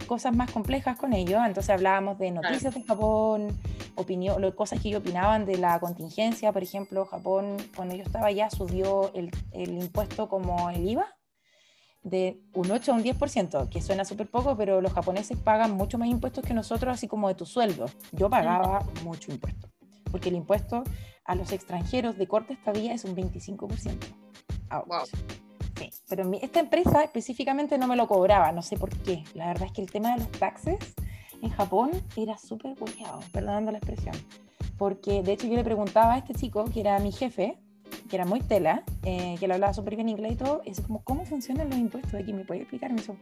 cosas 0.08 0.36
más 0.36 0.52
complejas 0.52 0.98
con 0.98 1.14
ellos, 1.14 1.42
entonces 1.46 1.70
hablábamos 1.70 2.18
de 2.18 2.32
noticias 2.32 2.74
de 2.74 2.84
Japón, 2.84 3.58
opinión, 3.96 4.52
cosas 4.52 4.82
que 4.82 4.90
ellos 4.90 5.02
opinaban 5.02 5.46
de 5.46 5.58
la 5.58 5.80
contingencia, 5.80 6.52
por 6.54 6.64
ejemplo, 6.64 7.06
Japón 7.06 7.58
cuando 7.76 7.96
yo 7.96 8.04
estaba 8.04 8.28
allá 8.28 8.50
subió 8.50 9.14
el, 9.14 9.30
el 9.52 9.78
impuesto 9.78 10.30
como 10.30 10.70
el 10.70 10.88
IVA 10.88 11.14
de 12.04 12.42
un 12.54 12.70
8 12.70 12.92
a 12.92 12.96
un 12.96 13.04
10%, 13.04 13.70
que 13.70 13.82
suena 13.82 14.06
súper 14.06 14.30
poco, 14.30 14.58
pero 14.58 14.82
los 14.82 14.94
japoneses 14.94 15.38
pagan 15.38 15.72
mucho 15.72 15.98
más 15.98 16.10
impuestos 16.10 16.46
que 16.46 16.54
nosotros, 16.54 16.94
así 16.94 17.08
como 17.08 17.28
de 17.28 17.36
tu 17.36 17.46
sueldo. 17.46 17.86
Yo 18.12 18.30
pagaba 18.30 18.86
mucho 19.04 19.32
impuesto, 19.32 19.70
porque 20.12 20.30
el 20.30 20.36
impuesto 20.36 20.84
a 21.26 21.36
los 21.36 21.52
extranjeros 21.52 22.18
de 22.18 22.28
corta 22.28 22.54
estadía 22.54 22.94
es 22.94 23.06
un 23.06 23.16
25%. 23.16 23.98
Wow. 24.86 25.02
Sí, 25.78 25.90
pero 26.10 26.30
esta 26.42 26.60
empresa 26.60 27.04
específicamente 27.04 27.78
no 27.78 27.88
me 27.88 27.96
lo 27.96 28.08
cobraba, 28.08 28.52
no 28.52 28.62
sé 28.62 28.78
por 28.78 28.90
qué. 29.04 29.24
La 29.34 29.48
verdad 29.48 29.68
es 29.68 29.72
que 29.72 29.82
el 29.82 29.92
tema 29.92 30.14
de 30.14 30.20
los 30.20 30.32
taxes 30.32 30.78
en 31.42 31.50
Japón 31.50 31.92
era 32.16 32.38
súper 32.38 32.76
bugueado, 32.76 33.20
perdonando 33.32 33.72
la 33.72 33.78
expresión. 33.78 34.16
Porque 34.78 35.24
de 35.24 35.34
hecho 35.34 35.48
yo 35.48 35.56
le 35.56 35.64
preguntaba 35.64 36.14
a 36.14 36.18
este 36.18 36.34
chico, 36.34 36.66
que 36.66 36.80
era 36.80 37.00
mi 37.00 37.12
jefe, 37.12 37.60
que 38.10 38.16
era 38.16 38.26
muy 38.26 38.42
tela, 38.42 38.84
eh, 39.04 39.36
que 39.40 39.48
lo 39.48 39.54
hablaba 39.54 39.74
súper 39.74 39.96
bien 39.96 40.10
inglés 40.10 40.34
y 40.34 40.36
todo, 40.36 40.62
y 40.66 40.72
es 40.72 40.82
como, 40.82 41.04
¿cómo 41.04 41.26
funcionan 41.26 41.70
los 41.70 41.80
impuestos 41.80 42.14
aquí? 42.14 42.34
¿Me 42.34 42.46
puede 42.46 42.62
explicar? 42.62 42.92
Me 42.92 43.02
hizo, 43.02 43.16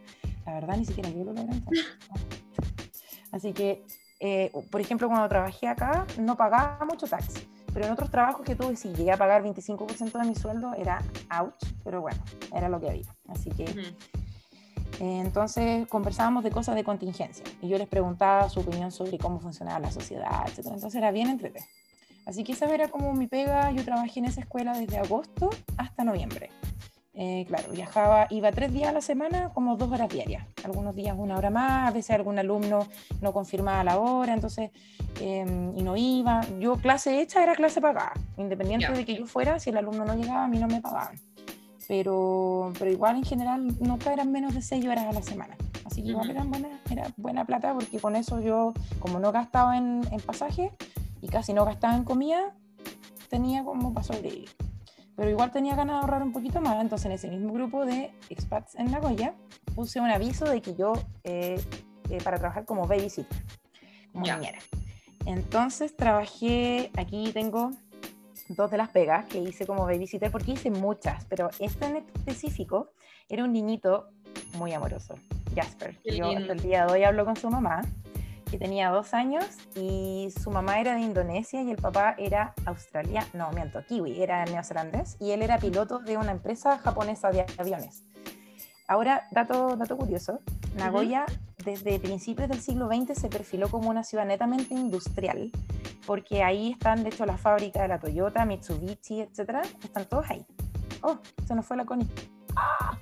la 0.46 0.54
verdad, 0.54 0.76
ni 0.76 0.84
siquiera 0.84 1.10
yo 1.10 1.24
lo 1.24 1.32
logré 1.32 1.60
Así 3.32 3.52
que, 3.52 3.84
eh, 4.20 4.52
por 4.70 4.80
ejemplo, 4.80 5.08
cuando 5.08 5.28
trabajé 5.28 5.66
acá, 5.68 6.06
no 6.18 6.36
pagaba 6.36 6.84
mucho 6.84 7.06
tax, 7.06 7.42
pero 7.72 7.86
en 7.86 7.92
otros 7.92 8.10
trabajos 8.10 8.44
que 8.44 8.54
tuve, 8.54 8.76
sí, 8.76 8.92
llegué 8.92 9.12
a 9.12 9.16
pagar 9.16 9.42
25% 9.42 10.18
de 10.18 10.24
mi 10.26 10.34
sueldo, 10.34 10.74
era 10.74 11.02
ouch, 11.30 11.54
pero 11.82 12.02
bueno, 12.02 12.22
era 12.54 12.68
lo 12.68 12.80
que 12.80 12.90
había. 12.90 13.14
Así 13.28 13.50
que... 13.50 13.64
Eh, 15.00 15.20
entonces 15.20 15.88
conversábamos 15.88 16.44
de 16.44 16.50
cosas 16.50 16.74
de 16.74 16.84
contingencia 16.84 17.44
y 17.60 17.68
yo 17.68 17.78
les 17.78 17.88
preguntaba 17.88 18.48
su 18.50 18.60
opinión 18.60 18.92
sobre 18.92 19.18
cómo 19.18 19.40
funcionaba 19.40 19.80
la 19.80 19.90
sociedad, 19.90 20.44
etc. 20.46 20.66
Entonces 20.66 20.94
era 20.94 21.10
bien 21.10 21.28
entretenido. 21.28 21.68
Así 22.26 22.44
que 22.44 22.52
esa 22.52 22.72
era 22.72 22.88
como 22.88 23.12
mi 23.14 23.26
pega. 23.26 23.70
Yo 23.72 23.84
trabajé 23.84 24.20
en 24.20 24.26
esa 24.26 24.40
escuela 24.40 24.72
desde 24.78 24.98
agosto 24.98 25.50
hasta 25.76 26.04
noviembre. 26.04 26.50
Eh, 27.14 27.44
claro, 27.46 27.70
viajaba, 27.72 28.26
iba 28.30 28.50
tres 28.52 28.72
días 28.72 28.88
a 28.88 28.92
la 28.92 29.02
semana, 29.02 29.50
como 29.52 29.76
dos 29.76 29.90
horas 29.92 30.08
diarias. 30.08 30.46
Algunos 30.64 30.94
días 30.94 31.14
una 31.18 31.36
hora 31.36 31.50
más, 31.50 31.88
a 31.88 31.92
veces 31.92 32.12
algún 32.12 32.38
alumno 32.38 32.88
no 33.20 33.32
confirmaba 33.32 33.84
la 33.84 33.98
hora, 33.98 34.32
entonces, 34.32 34.70
em, 35.20 35.76
y 35.76 35.82
no 35.82 35.94
iba. 35.96 36.40
Yo 36.58 36.76
clase 36.76 37.20
hecha 37.20 37.42
era 37.42 37.54
clase 37.54 37.82
pagada, 37.82 38.14
independiente 38.38 38.90
de 38.92 39.04
que 39.04 39.16
yo 39.16 39.26
fuera, 39.26 39.58
si 39.58 39.70
el 39.70 39.76
alumno 39.76 40.06
no 40.06 40.14
llegaba, 40.14 40.44
a 40.44 40.48
mí 40.48 40.58
no 40.58 40.68
me 40.68 40.80
pagaban. 40.80 41.20
Pero, 41.86 42.72
pero 42.78 42.90
igual 42.90 43.16
en 43.16 43.24
general 43.24 43.66
nunca 43.80 44.12
eran 44.12 44.32
menos 44.32 44.54
de 44.54 44.62
seis 44.62 44.86
horas 44.86 45.04
a 45.04 45.12
la 45.12 45.22
semana. 45.22 45.54
Así 45.84 46.02
que 46.02 46.10
igual 46.10 46.30
eran 46.30 46.48
buena, 46.48 46.68
era 46.90 47.12
buena 47.18 47.44
plata 47.44 47.74
porque 47.74 47.98
con 47.98 48.16
eso 48.16 48.40
yo, 48.40 48.72
como 49.00 49.20
no 49.20 49.32
gastaba 49.32 49.76
en, 49.76 50.00
en 50.10 50.20
pasaje, 50.20 50.72
y 51.22 51.28
casi 51.28 51.54
no 51.54 51.64
gastaba 51.64 51.96
en 51.96 52.04
comida, 52.04 52.54
tenía 53.30 53.64
como 53.64 53.94
para 53.94 54.04
sobrevivir. 54.04 54.50
Pero 55.16 55.30
igual 55.30 55.52
tenía 55.52 55.76
ganas 55.76 55.96
de 55.96 56.00
ahorrar 56.00 56.22
un 56.22 56.32
poquito 56.32 56.60
más, 56.60 56.80
entonces 56.80 57.06
en 57.06 57.12
ese 57.12 57.28
mismo 57.28 57.52
grupo 57.54 57.86
de 57.86 58.12
expats 58.28 58.74
en 58.74 58.90
Nagoya 58.90 59.34
puse 59.74 60.00
un 60.00 60.10
aviso 60.10 60.44
de 60.44 60.60
que 60.60 60.74
yo, 60.74 60.94
eh, 61.22 61.62
eh, 62.10 62.18
para 62.24 62.38
trabajar 62.38 62.64
como 62.64 62.86
babysitter, 62.86 63.38
como 64.12 64.26
niñera. 64.26 64.58
Entonces 65.24 65.96
trabajé, 65.96 66.90
aquí 66.96 67.30
tengo 67.32 67.70
dos 68.48 68.70
de 68.70 68.76
las 68.76 68.88
pegas 68.88 69.26
que 69.26 69.38
hice 69.38 69.64
como 69.66 69.84
babysitter, 69.86 70.30
porque 70.30 70.52
hice 70.52 70.70
muchas, 70.70 71.24
pero 71.26 71.50
este 71.60 71.86
en 71.86 71.96
específico 71.98 72.90
era 73.28 73.44
un 73.44 73.52
niñito 73.52 74.08
muy 74.58 74.72
amoroso, 74.72 75.14
Jasper. 75.54 75.96
Yo 76.04 76.26
hasta 76.26 76.52
el 76.52 76.60
día 76.60 76.86
de 76.86 76.92
hoy 76.92 77.04
hablo 77.04 77.24
con 77.24 77.36
su 77.36 77.48
mamá 77.48 77.82
que 78.52 78.58
tenía 78.58 78.90
dos 78.90 79.14
años 79.14 79.46
y 79.74 80.28
su 80.42 80.50
mamá 80.50 80.78
era 80.78 80.94
de 80.94 81.00
Indonesia 81.00 81.62
y 81.62 81.70
el 81.70 81.78
papá 81.78 82.14
era 82.18 82.52
australiano, 82.66 83.26
no, 83.32 83.50
miento, 83.50 83.82
kiwi, 83.86 84.22
era 84.22 84.44
neozelandés 84.44 85.16
y 85.18 85.30
él 85.30 85.40
era 85.40 85.56
piloto 85.58 86.00
de 86.00 86.18
una 86.18 86.32
empresa 86.32 86.76
japonesa 86.78 87.30
de 87.30 87.46
aviones. 87.56 88.04
Ahora, 88.86 89.26
dato, 89.30 89.74
dato 89.76 89.96
curioso, 89.96 90.40
Nagoya 90.76 91.24
desde 91.64 91.98
principios 91.98 92.50
del 92.50 92.60
siglo 92.60 92.88
XX 92.88 93.18
se 93.18 93.30
perfiló 93.30 93.70
como 93.70 93.88
una 93.88 94.04
ciudad 94.04 94.26
netamente 94.26 94.74
industrial, 94.74 95.50
porque 96.06 96.42
ahí 96.42 96.72
están, 96.72 97.04
de 97.04 97.08
hecho, 97.08 97.24
las 97.24 97.40
fábricas 97.40 97.80
de 97.80 97.88
la 97.88 98.00
Toyota, 98.00 98.44
Mitsubishi, 98.44 99.22
etcétera, 99.22 99.62
están 99.82 100.04
todos 100.04 100.28
ahí. 100.28 100.44
Oh, 101.00 101.16
se 101.46 101.54
nos 101.54 101.64
fue 101.64 101.78
la 101.78 101.86
Connie. 101.86 102.08
¡Ah! 102.54 102.98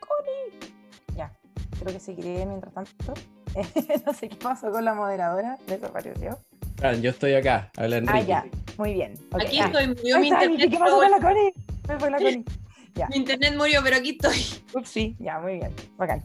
¡Connie! 0.00 0.74
Ya, 1.16 1.32
creo 1.78 1.94
que 1.94 2.00
seguiré 2.00 2.44
mientras 2.44 2.74
tanto. 2.74 3.14
no 4.06 4.12
sé 4.12 4.28
qué 4.28 4.36
pasó 4.36 4.70
con 4.70 4.84
la 4.84 4.94
moderadora, 4.94 5.58
desapareció. 5.66 6.38
Ah, 6.82 6.92
yo 6.92 7.10
estoy 7.10 7.34
acá, 7.34 7.70
habla 7.76 7.98
Enrique. 7.98 8.18
Ah, 8.18 8.22
ya, 8.22 8.44
muy 8.76 8.94
bien. 8.94 9.14
Aquí 9.32 9.60
ah. 9.60 9.66
estoy, 9.66 9.88
murió 9.88 10.18
mi 10.18 10.28
internet. 10.28 10.70
¿Qué 10.70 10.78
pasó 10.78 10.96
con 10.96 11.10
la 11.10 11.20
Connie? 11.20 11.52
Me 11.88 11.98
fue 11.98 12.10
la 12.10 12.18
Connie. 12.18 12.44
Ya. 12.96 13.08
Mi 13.08 13.16
internet 13.16 13.56
murió, 13.56 13.80
pero 13.82 13.96
aquí 13.96 14.10
estoy. 14.10 14.62
Ups, 14.72 14.88
sí, 14.88 15.16
ya, 15.18 15.40
muy 15.40 15.54
bien, 15.54 15.72
bacán. 15.96 16.22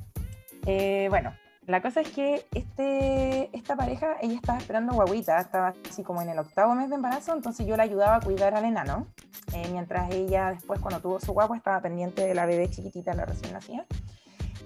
Eh, 0.67 1.07
bueno, 1.09 1.33
la 1.69 1.83
cosa 1.83 2.01
es 2.01 2.09
que 2.09 2.45
este, 2.53 3.55
esta 3.55 3.75
pareja, 3.75 4.17
ella 4.21 4.33
estaba 4.33 4.57
esperando 4.57 4.93
guaguita, 4.93 5.39
estaba 5.39 5.73
así 5.87 6.01
como 6.01 6.21
en 6.23 6.29
el 6.29 6.39
octavo 6.39 6.73
mes 6.73 6.89
de 6.89 6.95
embarazo, 6.95 7.33
entonces 7.33 7.67
yo 7.67 7.77
la 7.77 7.83
ayudaba 7.83 8.15
a 8.15 8.19
cuidar 8.21 8.55
al 8.55 8.65
enano, 8.65 9.05
eh, 9.53 9.67
mientras 9.71 10.11
ella 10.11 10.51
después 10.51 10.79
cuando 10.79 10.99
tuvo 10.99 11.19
su 11.19 11.31
guagua 11.31 11.57
estaba 11.57 11.79
pendiente 11.79 12.25
de 12.25 12.33
la 12.33 12.47
bebé 12.47 12.71
chiquitita, 12.71 13.13
la 13.13 13.25
recién 13.25 13.53
nacida. 13.53 13.85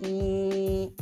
Y, 0.01 0.93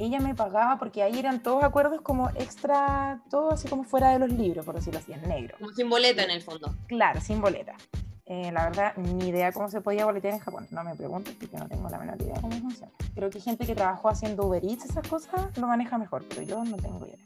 ella 0.00 0.18
me 0.18 0.34
pagaba 0.34 0.78
porque 0.78 1.02
ahí 1.02 1.18
eran 1.18 1.42
todos 1.42 1.62
acuerdos 1.62 2.00
como 2.00 2.30
extra, 2.30 3.20
todo 3.28 3.52
así 3.52 3.68
como 3.68 3.84
fuera 3.84 4.10
de 4.10 4.18
los 4.18 4.30
libros, 4.30 4.64
por 4.64 4.74
decirlo 4.74 4.98
así, 4.98 5.12
en 5.12 5.22
negro. 5.28 5.56
Como 5.58 5.72
sin 5.72 5.90
boleta 5.90 6.24
en 6.24 6.30
el 6.30 6.40
fondo. 6.40 6.74
Claro, 6.86 7.20
sin 7.20 7.42
boleta. 7.42 7.74
Eh, 8.24 8.50
la 8.50 8.64
verdad, 8.70 8.96
ni 8.96 9.28
idea 9.28 9.52
cómo 9.52 9.68
se 9.68 9.82
podía 9.82 10.06
boletear 10.06 10.32
en 10.32 10.40
Japón. 10.40 10.66
No 10.70 10.84
me 10.84 10.94
preguntes 10.94 11.34
porque 11.38 11.56
no 11.58 11.68
tengo 11.68 11.88
la 11.90 11.98
menor 11.98 12.20
idea 12.22 12.40
cómo 12.40 12.52
funciona. 12.52 12.92
Creo 13.14 13.28
que 13.28 13.40
gente 13.40 13.66
que 13.66 13.74
trabajó 13.74 14.08
haciendo 14.08 14.46
Uber 14.46 14.64
Eats, 14.64 14.86
esas 14.86 15.06
cosas, 15.06 15.56
lo 15.58 15.66
maneja 15.66 15.98
mejor, 15.98 16.24
pero 16.28 16.42
yo 16.42 16.64
no 16.64 16.76
tengo 16.76 17.06
idea. 17.06 17.18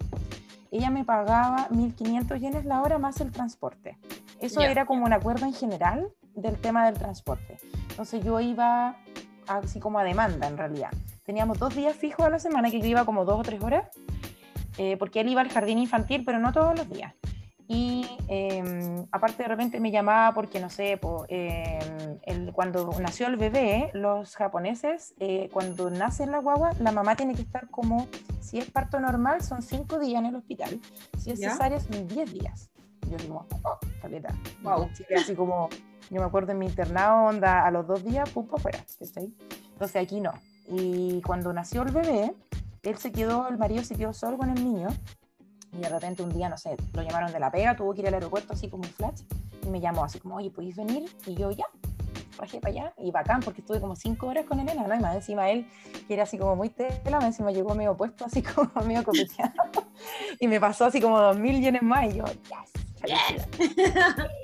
Ella 0.73 0.91
me 0.91 1.05
pagaba 1.05 1.69
1.500 1.69 2.41
yenes 2.41 2.65
la 2.65 2.83
hora 2.83 2.99
más 2.99 3.21
el 3.21 3.31
transporte. 3.31 3.99
Eso 4.41 4.63
era 4.63 4.85
como 4.85 5.05
un 5.05 5.13
acuerdo 5.13 5.47
en 5.47 5.55
general 5.55 6.11
del 6.35 6.57
tema 6.57 6.87
del 6.87 6.99
transporte. 6.99 7.59
Entonces 7.91 8.25
yo 8.25 8.41
iba 8.41 8.97
así 9.47 9.79
como 9.79 10.01
a 10.01 10.05
demanda 10.05 10.49
en 10.49 10.59
realidad 10.59 10.91
teníamos 11.25 11.59
dos 11.59 11.75
días 11.75 11.97
fijos 11.97 12.25
a 12.27 12.31
la 12.31 12.39
semana 12.39 12.71
que 12.71 12.81
yo 12.81 12.87
iba 12.87 13.05
como 13.05 13.25
dos 13.25 13.41
o 13.41 13.43
tres 13.43 13.63
horas, 13.63 13.89
eh, 14.79 14.97
porque 14.97 15.21
él 15.21 15.29
iba 15.29 15.41
al 15.41 15.49
jardín 15.49 15.79
infantil, 15.79 16.25
pero 16.25 16.39
no 16.39 16.53
todos 16.53 16.77
los 16.77 16.89
días. 16.89 17.15
Y 17.67 18.07
em, 18.29 19.07
aparte 19.11 19.43
de 19.43 19.49
repente 19.49 19.81
me 19.81 19.91
llamaba 19.91 20.35
porque, 20.35 20.61
no 20.61 20.69
sé, 20.69 21.01
em, 21.29 22.19
el, 22.23 22.53
cuando 22.53 22.91
nació 23.01 23.27
el 23.27 23.37
bebé, 23.37 23.91
los 23.95 24.37
japoneses, 24.37 25.15
eh, 25.19 25.49
cuando 25.51 25.89
nace 25.89 26.27
la 26.27 26.39
guagua, 26.39 26.73
la 26.79 26.93
mamá 26.93 27.17
tiene 27.17 27.35
que 27.35 27.41
estar 27.41 27.71
como, 27.71 28.07
si 28.41 28.59
es 28.59 28.71
parto 28.71 29.01
normal, 29.01 29.43
son 29.43 29.63
cinco 29.63 29.99
días 29.99 30.21
en 30.21 30.27
el 30.27 30.37
hospital, 30.37 30.79
si 31.19 31.31
es 31.31 31.41
cesárea, 31.41 31.81
son 31.81 32.07
diez 32.07 32.31
días. 32.33 32.71
yo 33.09 33.17
digo, 33.17 33.47
oh, 33.63 33.79
caleta. 34.03 34.35
Wow. 34.63 34.91
Así 35.17 35.35
como, 35.35 35.71
yo 36.11 36.21
me 36.21 36.27
acuerdo 36.27 36.53
en 36.53 36.59
mi 36.59 36.67
internado, 36.67 37.25
onda, 37.25 37.65
a 37.65 37.71
los 37.71 37.87
dos 37.87 38.05
días, 38.05 38.29
pum, 38.29 38.47
afuera. 38.53 38.85
Entonces 39.01 39.97
aquí 39.97 40.21
no. 40.21 40.33
Y 40.69 41.21
cuando 41.23 41.53
nació 41.53 41.83
el 41.83 41.93
bebé, 41.93 42.35
él 42.83 42.99
se 42.99 43.13
quedó, 43.13 43.49
el 43.49 43.59
marido 43.59 43.83
se 43.85 43.95
quedó 43.95 44.13
solo 44.13 44.37
con 44.39 44.51
el 44.51 44.63
niño. 44.63 44.89
Y 45.73 45.79
de 45.79 45.89
repente 45.89 46.23
un 46.23 46.33
día, 46.33 46.49
no 46.49 46.57
sé, 46.57 46.77
lo 46.93 47.03
llamaron 47.03 47.33
de 47.33 47.41
la 47.41 47.51
pega, 47.51 47.77
tuvo 47.77 47.95
que 47.95 48.03
ir 48.03 48.09
al 48.09 48.15
aeropuerto 48.15 48.53
así 48.53 48.69
como 48.69 48.85
un 48.85 48.91
flash. 48.91 49.23
Y 49.63 49.69
me 49.69 49.81
llamó 49.81 50.05
así 50.05 50.21
como, 50.21 50.37
oye, 50.37 50.51
¿podéis 50.51 50.77
venir? 50.77 51.05
Y 51.27 51.35
yo, 51.35 51.51
ya, 51.51 51.65
bajé 52.39 52.61
para 52.61 52.73
allá. 52.73 52.95
Y 52.99 53.11
bacán, 53.11 53.41
porque 53.41 53.61
estuve 53.61 53.81
como 53.81 53.97
cinco 53.97 54.27
horas 54.29 54.45
con 54.47 54.61
el 54.61 54.69
enano. 54.69 54.95
Y 54.95 55.01
más 55.01 55.17
encima 55.17 55.51
él, 55.51 55.67
que 56.07 56.15
era 56.15 56.25
así 56.25 56.39
como 56.39 56.55
muy 56.55 56.69
tela, 56.69 57.19
más 57.19 57.25
encima 57.25 57.51
llegó 57.51 57.75
medio 57.75 57.97
puesto, 57.97 58.25
así 58.25 58.43
como 58.55 58.71
medio 58.87 59.03
copeteado. 59.03 59.53
y 60.39 60.47
me 60.47 60.61
pasó 60.61 60.85
así 60.85 61.01
como 61.01 61.19
dos 61.21 61.39
mil 61.39 61.61
yenes 61.61 61.83
más. 61.83 62.13
Y 62.13 62.19
yo, 62.19 62.25
yes, 63.07 63.49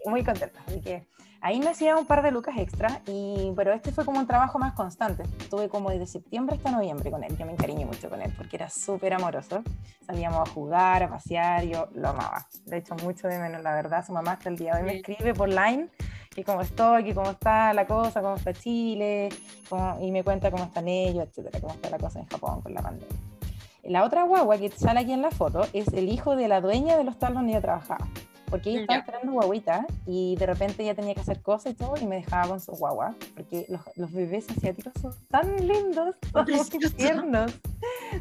muy 0.07 0.25
contenta. 0.25 0.61
Así 0.67 0.81
que 0.81 1.07
Ahí 1.43 1.59
me 1.59 1.71
hacía 1.71 1.97
un 1.97 2.05
par 2.05 2.23
de 2.23 2.33
lucas 2.33 2.55
extra, 2.59 3.01
y, 3.07 3.51
pero 3.57 3.73
este 3.73 3.93
fue 3.93 4.05
como 4.05 4.19
un 4.19 4.27
trabajo 4.27 4.59
más 4.59 4.75
constante. 4.75 5.23
Estuve 5.39 5.71
como 5.71 5.89
desde 5.89 6.07
septiembre 6.07 6.57
hasta 6.57 6.71
noviembre 6.71 7.11
con 7.11 7.25
él. 7.25 7.35
Yo 7.39 7.47
me 7.47 7.53
encariñé 7.53 7.87
mucho 7.87 8.11
con 8.11 8.21
él 8.21 8.31
porque 8.37 8.57
era 8.57 8.69
súper 8.69 9.15
amoroso. 9.15 9.63
Salíamos 10.07 10.47
a 10.47 10.53
jugar, 10.53 11.03
a 11.03 11.09
pasear, 11.09 11.65
yo 11.65 11.89
lo 11.95 12.11
amaba. 12.11 12.47
De 12.67 12.77
hecho, 12.77 12.95
mucho 12.97 13.27
de 13.27 13.39
menos, 13.39 13.63
la 13.63 13.75
verdad. 13.75 14.05
Su 14.05 14.13
mamá 14.13 14.33
hasta 14.33 14.51
el 14.51 14.57
día 14.57 14.75
de 14.75 14.81
hoy 14.81 14.87
me 14.87 14.97
escribe 14.97 15.33
por 15.33 15.49
line 15.49 15.89
que 16.29 16.45
cómo 16.45 16.61
estoy, 16.61 17.05
que 17.05 17.15
cómo 17.15 17.31
está 17.31 17.73
la 17.73 17.87
cosa, 17.87 18.21
cómo 18.21 18.37
está 18.37 18.53
Chile, 18.53 19.31
y 20.01 20.11
me 20.13 20.23
cuenta 20.23 20.51
cómo 20.51 20.65
están 20.65 20.89
ellos, 20.89 21.27
etcétera, 21.27 21.59
cómo 21.59 21.73
está 21.73 21.89
la 21.89 21.99
cosa 21.99 22.21
en 22.21 22.27
Japón 22.27 22.61
con 22.61 22.75
la 22.75 22.83
pandemia. 22.83 23.17
La 23.85 24.05
otra 24.05 24.25
guagua 24.25 24.59
que 24.59 24.69
sale 24.69 25.01
aquí 25.01 25.13
en 25.13 25.23
la 25.23 25.31
foto 25.31 25.67
es 25.73 25.89
el 25.89 26.11
hijo 26.11 26.37
de 26.37 26.49
la 26.49 26.61
dueña 26.61 26.99
del 26.99 27.09
hostal 27.09 27.33
donde 27.33 27.55
yo 27.55 27.63
trabajaba 27.63 28.07
porque 28.51 28.71
ella 28.71 28.81
estaba 28.81 28.99
esperando 28.99 29.33
guaguita 29.33 29.87
y 30.07 30.37
de 30.37 30.47
repente 30.47 30.83
ella 30.83 30.95
tenía 30.95 31.15
que 31.15 31.21
hacer 31.21 31.41
cosas 31.41 31.73
y 31.73 31.77
todo 31.77 31.95
y 32.01 32.07
me 32.07 32.17
dejaba 32.17 32.49
con 32.49 32.61
su 32.61 32.73
guagua, 32.73 33.15
porque 33.35 33.67
los, 33.69 33.81
los 33.97 34.13
bebés 34.13 34.51
asiáticos 34.51 34.93
son 35.01 35.15
tan 35.29 35.57
lindos, 35.67 36.17
son 36.33 36.47
muy 36.51 36.91
tiernos, 36.97 37.53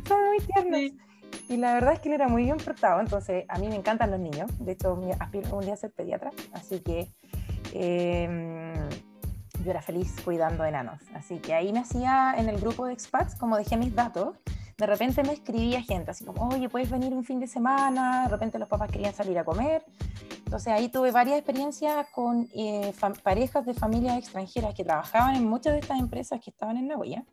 son 0.07 0.25
muy 0.27 0.39
tiernos. 0.39 0.81
Y 1.47 1.57
la 1.57 1.73
verdad 1.73 1.93
es 1.93 1.99
que 1.99 2.09
él 2.09 2.15
era 2.15 2.27
muy 2.27 2.43
bien 2.43 2.57
portado, 2.57 2.99
entonces 3.01 3.45
a 3.47 3.57
mí 3.57 3.67
me 3.67 3.75
encantan 3.75 4.11
los 4.11 4.19
niños, 4.19 4.51
de 4.59 4.73
hecho 4.73 4.99
aspiro 5.19 5.57
un 5.57 5.65
día 5.65 5.73
a 5.73 5.77
ser 5.77 5.91
pediatra, 5.91 6.31
así 6.53 6.79
que 6.79 7.11
em, 7.73 8.73
yo 9.63 9.71
era 9.71 9.81
feliz 9.81 10.15
cuidando 10.23 10.63
enanos, 10.63 11.01
así 11.15 11.39
que 11.39 11.53
ahí 11.53 11.73
me 11.73 11.79
hacía 11.79 12.35
en 12.37 12.49
el 12.49 12.59
grupo 12.59 12.85
de 12.85 12.93
expats, 12.93 13.35
como 13.35 13.57
dejé 13.57 13.77
mis 13.77 13.95
datos, 13.95 14.37
de 14.79 14.85
repente 14.85 15.21
me 15.23 15.33
escribía 15.33 15.81
gente, 15.81 16.11
así 16.11 16.23
como, 16.23 16.47
oye, 16.47 16.69
puedes 16.69 16.89
venir 16.89 17.13
un 17.13 17.25
fin 17.25 17.39
de 17.41 17.47
semana, 17.47 18.23
de 18.23 18.29
repente 18.29 18.57
los 18.57 18.69
papás 18.69 18.89
querían 18.89 19.13
salir 19.13 19.37
a 19.37 19.43
comer. 19.43 19.83
Entonces 20.45 20.71
ahí 20.71 20.87
tuve 20.87 21.11
varias 21.11 21.37
experiencias 21.37 22.07
con 22.13 22.47
eh, 22.55 22.93
parejas 23.21 23.65
de 23.65 23.73
familias 23.73 24.17
extranjeras 24.17 24.73
que 24.73 24.85
trabajaban 24.85 25.35
en 25.35 25.45
muchas 25.45 25.73
de 25.73 25.79
estas 25.79 25.99
empresas 25.99 26.39
que 26.41 26.49
estaban 26.49 26.77
en 26.77 26.87
Nagoya. 26.87 27.25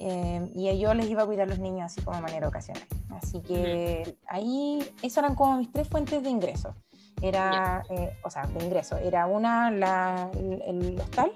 Eh, 0.00 0.50
y 0.56 0.76
yo 0.78 0.92
les 0.92 1.08
iba 1.08 1.22
a 1.22 1.26
cuidar 1.26 1.46
a 1.46 1.50
los 1.50 1.60
niños 1.60 1.86
así 1.86 2.02
como 2.02 2.16
de 2.16 2.22
manera 2.22 2.48
ocasional. 2.48 2.82
Así 3.10 3.40
que 3.42 4.18
ahí, 4.26 4.80
esas 5.02 5.18
eran 5.18 5.36
como 5.36 5.58
mis 5.58 5.70
tres 5.70 5.88
fuentes 5.88 6.20
de 6.20 6.28
ingresos. 6.28 6.74
Era, 7.22 7.84
eh, 7.90 8.18
o 8.24 8.28
sea, 8.28 8.42
de 8.42 8.64
ingreso, 8.64 8.96
era 8.98 9.26
una, 9.26 9.70
la, 9.70 10.30
el, 10.34 10.62
el 10.66 11.00
hostal, 11.00 11.32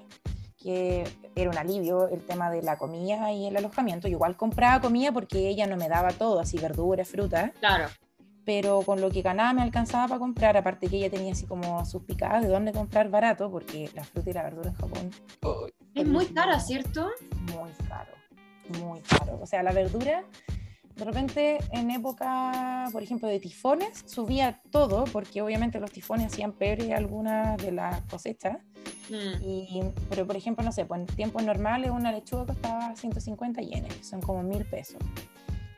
que 0.61 1.03
era 1.35 1.49
un 1.49 1.57
alivio 1.57 2.07
el 2.09 2.23
tema 2.23 2.49
de 2.49 2.61
la 2.61 2.77
comida 2.77 3.31
y 3.31 3.47
el 3.47 3.57
alojamiento. 3.57 4.07
Yo 4.07 4.13
igual 4.13 4.37
compraba 4.37 4.81
comida 4.81 5.11
porque 5.11 5.47
ella 5.47 5.67
no 5.67 5.77
me 5.77 5.89
daba 5.89 6.11
todo, 6.11 6.39
así 6.39 6.57
verduras, 6.57 7.07
frutas. 7.07 7.51
Claro. 7.59 7.87
Pero 8.43 8.81
con 8.81 9.01
lo 9.01 9.11
que 9.11 9.21
ganaba 9.21 9.53
me 9.53 9.61
alcanzaba 9.61 10.07
para 10.07 10.19
comprar, 10.19 10.57
aparte 10.57 10.87
que 10.87 10.97
ella 10.97 11.09
tenía 11.11 11.31
así 11.33 11.45
como 11.45 11.85
sus 11.85 12.03
picadas 12.03 12.41
de 12.41 12.47
dónde 12.49 12.71
comprar 12.71 13.09
barato, 13.09 13.51
porque 13.51 13.89
la 13.93 14.03
fruta 14.03 14.29
y 14.29 14.33
la 14.33 14.43
verdura 14.43 14.69
en 14.69 14.75
Japón 14.75 15.11
Es 15.93 16.07
muy 16.07 16.25
cara, 16.27 16.59
¿cierto? 16.59 17.09
muy 17.53 17.71
caro, 17.87 18.13
muy 18.79 19.01
caro. 19.01 19.39
O 19.41 19.45
sea, 19.45 19.61
la 19.61 19.71
verdura, 19.71 20.23
de 21.01 21.05
repente 21.05 21.57
en 21.71 21.89
época, 21.89 22.87
por 22.91 23.01
ejemplo, 23.01 23.27
de 23.27 23.39
tifones, 23.39 24.03
subía 24.05 24.61
todo, 24.69 25.05
porque 25.05 25.41
obviamente 25.41 25.79
los 25.79 25.91
tifones 25.91 26.31
hacían 26.31 26.51
peor 26.51 26.79
algunas 26.93 27.57
de 27.57 27.71
las 27.71 28.01
cosechas. 28.01 28.59
Mm. 29.09 29.41
Y, 29.43 29.81
pero, 30.11 30.27
por 30.27 30.37
ejemplo, 30.37 30.63
no 30.63 30.71
sé, 30.71 30.85
pues 30.85 31.01
en 31.01 31.07
tiempos 31.07 31.43
normales 31.43 31.89
una 31.89 32.11
lechuga 32.11 32.45
costaba 32.45 32.95
150 32.95 33.61
yenes, 33.61 33.95
que 33.95 34.03
son 34.03 34.21
como 34.21 34.43
mil 34.43 34.63
pesos. 34.65 34.99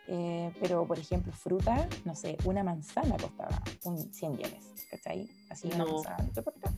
Eh, 0.10 0.52
pero, 0.60 0.86
por 0.86 1.00
ejemplo, 1.00 1.32
fruta, 1.32 1.88
no 2.04 2.16
sé, 2.16 2.36
una 2.44 2.62
manzana 2.62 3.16
costaba 3.16 3.62
un 3.86 3.98
100 4.14 4.38
yenes, 4.38 4.66
¿cachai? 4.92 5.30
Así 5.50 5.68
una 5.68 5.86
No. 5.86 5.94
manzana, 5.94 6.18
te 6.34 6.40
importa. 6.42 6.70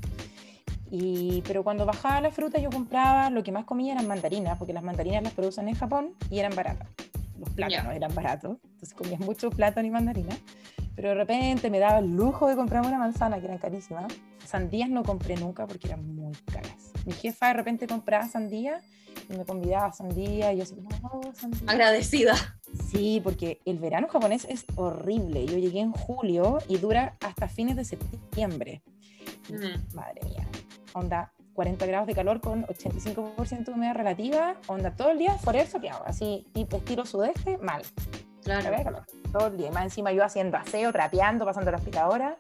Y, 0.91 1.41
pero 1.47 1.63
cuando 1.63 1.87
bajaba 1.87 2.21
la 2.21 2.29
fruta 2.29 2.59
yo 2.59 2.69
compraba, 2.69 3.31
lo 3.31 3.41
que 3.41 3.51
más 3.51 3.65
comía 3.65 3.93
eran 3.93 4.07
mandarinas, 4.07 4.55
porque 4.59 4.71
las 4.71 4.83
mandarinas 4.83 5.23
las 5.23 5.33
producen 5.33 5.67
en 5.67 5.73
Japón 5.73 6.13
y 6.29 6.37
eran 6.37 6.55
baratas. 6.55 6.87
Los 7.39 7.49
plátanos 7.49 7.93
eran 7.93 8.13
baratos, 8.15 8.57
entonces 8.63 8.93
comías 8.93 9.19
mucho 9.19 9.49
plátano 9.49 9.87
y 9.87 9.91
mandarina. 9.91 10.35
Pero 10.95 11.09
de 11.09 11.15
repente 11.15 11.69
me 11.69 11.79
daba 11.79 11.99
el 11.99 12.15
lujo 12.15 12.47
de 12.47 12.55
comprar 12.55 12.85
una 12.85 12.97
manzana, 12.97 13.39
que 13.39 13.45
eran 13.45 13.57
carísimas. 13.57 14.13
Sandías 14.45 14.89
no 14.89 15.03
compré 15.03 15.35
nunca 15.35 15.67
porque 15.67 15.87
eran 15.87 16.15
muy 16.15 16.33
caras. 16.51 16.93
Mi 17.05 17.11
jefa 17.11 17.47
de 17.47 17.53
repente 17.53 17.87
compraba 17.87 18.27
sandía 18.27 18.81
y 19.29 19.33
me 19.35 19.45
convidaba 19.45 19.87
a 19.87 19.91
sandía 19.91 20.53
y 20.53 20.57
yo 20.57 20.63
así, 20.63 20.75
no, 20.75 21.33
sandía. 21.33 21.61
Agradecida. 21.67 22.35
Sí, 22.89 23.19
porque 23.23 23.59
el 23.65 23.79
verano 23.79 24.07
japonés 24.07 24.45
es 24.49 24.65
horrible. 24.75 25.45
Yo 25.45 25.57
llegué 25.57 25.81
en 25.81 25.91
julio 25.91 26.59
y 26.67 26.77
dura 26.77 27.17
hasta 27.19 27.47
fines 27.47 27.75
de 27.75 27.85
septiembre. 27.85 28.81
Mm. 29.49 29.95
Madre 29.95 30.21
mía. 30.23 30.47
Onda 30.93 31.33
40 31.55 31.85
grados 31.85 32.07
de 32.07 32.13
calor 32.13 32.41
con 32.41 32.65
85% 32.67 33.65
de 33.65 33.71
humedad 33.71 33.95
relativa. 33.95 34.55
Onda 34.67 34.91
todo 34.91 35.09
el 35.11 35.17
día 35.17 35.33
forever 35.37 35.67
soleado. 35.67 36.03
Así, 36.05 36.45
tipo 36.53 36.77
estilo 36.77 37.05
sudeste, 37.05 37.57
mal. 37.57 37.81
Claro. 38.43 38.83
Calor. 38.83 39.05
Todo 39.31 39.47
el 39.47 39.57
día. 39.57 39.67
Y 39.67 39.71
más 39.71 39.85
encima 39.85 40.11
yo 40.11 40.23
haciendo 40.23 40.57
aseo, 40.57 40.91
trapeando, 40.91 41.45
pasando 41.45 41.71
la 41.71 41.77
aspiradora. 41.77 42.35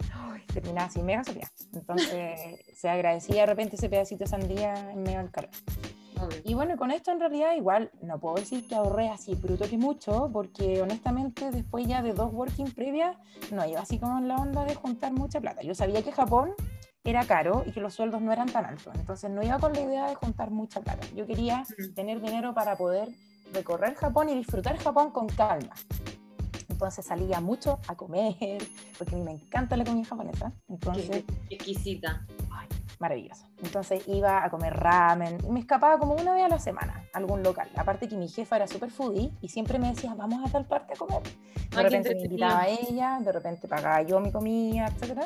Terminaba 0.53 0.87
así 0.87 1.01
mega 1.01 1.23
soleada. 1.23 1.51
Entonces 1.73 2.39
se 2.75 2.89
agradecía 2.89 3.41
de 3.41 3.45
repente 3.47 3.77
ese 3.77 3.89
pedacito 3.89 4.25
de 4.25 4.29
sandía 4.29 4.91
en 4.91 5.01
medio 5.01 5.17
del 5.19 5.31
calor. 5.31 5.49
Obvio. 6.21 6.37
Y 6.45 6.53
bueno, 6.53 6.77
con 6.77 6.91
esto 6.91 7.11
en 7.11 7.19
realidad 7.19 7.55
igual 7.55 7.91
no 8.01 8.19
puedo 8.19 8.35
decir 8.35 8.67
que 8.67 8.75
ahorré 8.75 9.09
así 9.09 9.35
bruto 9.35 9.67
que 9.67 9.77
mucho, 9.77 10.29
porque 10.31 10.81
honestamente 10.81 11.51
después 11.51 11.87
ya 11.87 12.01
de 12.01 12.13
dos 12.13 12.31
working 12.31 12.71
previas, 12.71 13.17
no 13.51 13.65
iba 13.65 13.81
así 13.81 13.99
como 13.99 14.17
en 14.19 14.29
la 14.29 14.35
onda 14.35 14.63
de 14.63 14.75
juntar 14.75 15.11
mucha 15.11 15.41
plata. 15.41 15.61
Yo 15.61 15.75
sabía 15.75 16.03
que 16.03 16.13
Japón 16.13 16.53
era 17.05 17.23
caro 17.25 17.63
y 17.65 17.71
que 17.71 17.81
los 17.81 17.93
sueldos 17.93 18.21
no 18.21 18.31
eran 18.31 18.47
tan 18.51 18.65
altos, 18.65 18.93
entonces 18.95 19.29
no 19.29 19.43
iba 19.43 19.59
con 19.59 19.73
la 19.73 19.81
idea 19.81 20.07
de 20.07 20.15
juntar 20.15 20.49
mucha 20.51 20.81
plata. 20.81 21.05
Yo 21.15 21.25
quería 21.27 21.63
Mm. 21.77 21.93
tener 21.93 22.21
dinero 22.21 22.53
para 22.53 22.75
poder 22.75 23.09
recorrer 23.53 23.95
Japón 23.95 24.29
y 24.29 24.35
disfrutar 24.35 24.77
Japón 24.77 25.11
con 25.11 25.27
calma. 25.27 25.73
Entonces 26.69 27.05
salía 27.05 27.39
mucho 27.39 27.79
a 27.87 27.95
comer, 27.95 28.35
porque 28.97 29.15
a 29.15 29.17
mí 29.17 29.23
me 29.23 29.31
encanta 29.31 29.77
la 29.77 29.85
comida 29.85 30.05
japonesa. 30.09 30.51
Entonces, 30.67 31.23
Qué 31.47 31.55
exquisita. 31.55 32.25
Ay, 32.51 32.67
maravilloso. 32.99 33.45
Entonces 33.63 34.05
iba 34.07 34.43
a 34.43 34.49
comer 34.49 34.73
ramen 34.73 35.37
y 35.47 35.51
me 35.51 35.61
escapaba 35.61 35.97
como 35.99 36.15
una 36.15 36.33
vez 36.33 36.43
a 36.43 36.49
la 36.49 36.59
semana 36.59 37.03
a 37.13 37.17
algún 37.17 37.43
local. 37.43 37.69
Aparte 37.77 38.09
que 38.09 38.17
mi 38.17 38.27
jefa 38.27 38.57
era 38.57 38.67
súper 38.67 38.89
foodie 38.91 39.31
y 39.41 39.47
siempre 39.47 39.79
me 39.79 39.89
decía, 39.89 40.13
vamos 40.15 40.45
a 40.45 40.51
tal 40.51 40.65
parte 40.65 40.93
a 40.93 40.97
comer. 40.97 41.21
De 41.23 41.77
Ay, 41.77 41.83
repente 41.83 42.13
me 42.15 42.21
invitaba 42.23 42.61
a 42.63 42.67
ella, 42.67 43.19
de 43.21 43.31
repente 43.31 43.67
pagaba 43.69 44.01
yo 44.01 44.19
mi 44.19 44.31
comida, 44.31 44.87
etc. 44.87 45.21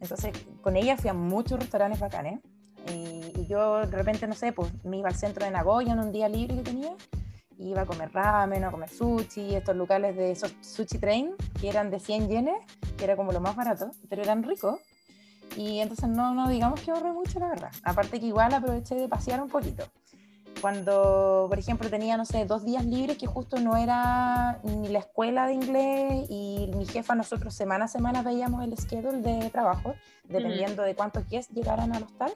Entonces 0.00 0.32
con 0.62 0.76
ella 0.76 0.96
fui 0.96 1.10
a 1.10 1.14
muchos 1.14 1.58
restaurantes 1.58 2.00
bacanes. 2.00 2.40
Y, 2.88 3.46
yo 3.46 3.86
de 3.86 3.96
repente, 3.96 4.26
no 4.26 4.34
sé, 4.34 4.52
pues 4.52 4.72
me 4.84 4.98
iba 4.98 5.08
al 5.08 5.16
centro 5.16 5.44
de 5.44 5.50
Nagoya 5.50 5.92
en 5.92 5.98
un 5.98 6.12
día 6.12 6.28
libre 6.28 6.56
que 6.56 6.62
tenía. 6.62 6.92
Iba 7.58 7.82
a 7.82 7.86
comer 7.86 8.10
ramen, 8.12 8.64
a 8.64 8.70
comer 8.70 8.88
sushi, 8.88 9.54
estos 9.54 9.76
locales 9.76 10.16
de 10.16 10.30
esos 10.32 10.54
sushi 10.60 10.98
train, 10.98 11.34
que 11.60 11.68
eran 11.68 11.90
de 11.90 12.00
100 12.00 12.28
yenes, 12.28 12.56
que 12.96 13.04
era 13.04 13.16
como 13.16 13.32
lo 13.32 13.40
más 13.40 13.56
barato, 13.56 13.90
pero 14.08 14.22
eran 14.22 14.42
ricos. 14.42 14.80
Y 15.56 15.80
entonces 15.80 16.08
no, 16.08 16.32
no 16.32 16.48
digamos 16.48 16.80
que 16.80 16.90
ahorré 16.90 17.12
mucho, 17.12 17.38
la 17.40 17.48
verdad. 17.48 17.70
Aparte 17.82 18.20
que 18.20 18.26
igual 18.26 18.54
aproveché 18.54 18.94
de 18.94 19.08
pasear 19.08 19.42
un 19.42 19.48
poquito. 19.48 19.84
Cuando, 20.60 21.46
por 21.48 21.58
ejemplo, 21.58 21.88
tenía, 21.88 22.16
no 22.16 22.24
sé, 22.24 22.44
dos 22.44 22.64
días 22.64 22.84
libres, 22.84 23.16
que 23.16 23.26
justo 23.26 23.58
no 23.60 23.76
era 23.76 24.60
ni 24.62 24.88
la 24.88 24.98
escuela 24.98 25.46
de 25.46 25.54
inglés 25.54 26.26
y 26.28 26.70
mi 26.76 26.86
jefa, 26.86 27.14
nosotros 27.14 27.54
semana 27.54 27.86
a 27.86 27.88
semana 27.88 28.22
veíamos 28.22 28.62
el 28.64 28.76
schedule 28.76 29.22
de 29.22 29.50
trabajo, 29.50 29.94
dependiendo 30.24 30.82
de 30.82 30.94
cuántos 30.94 31.28
guests 31.28 31.54
llegaran 31.54 31.94
al 31.94 32.02
hostal. 32.02 32.32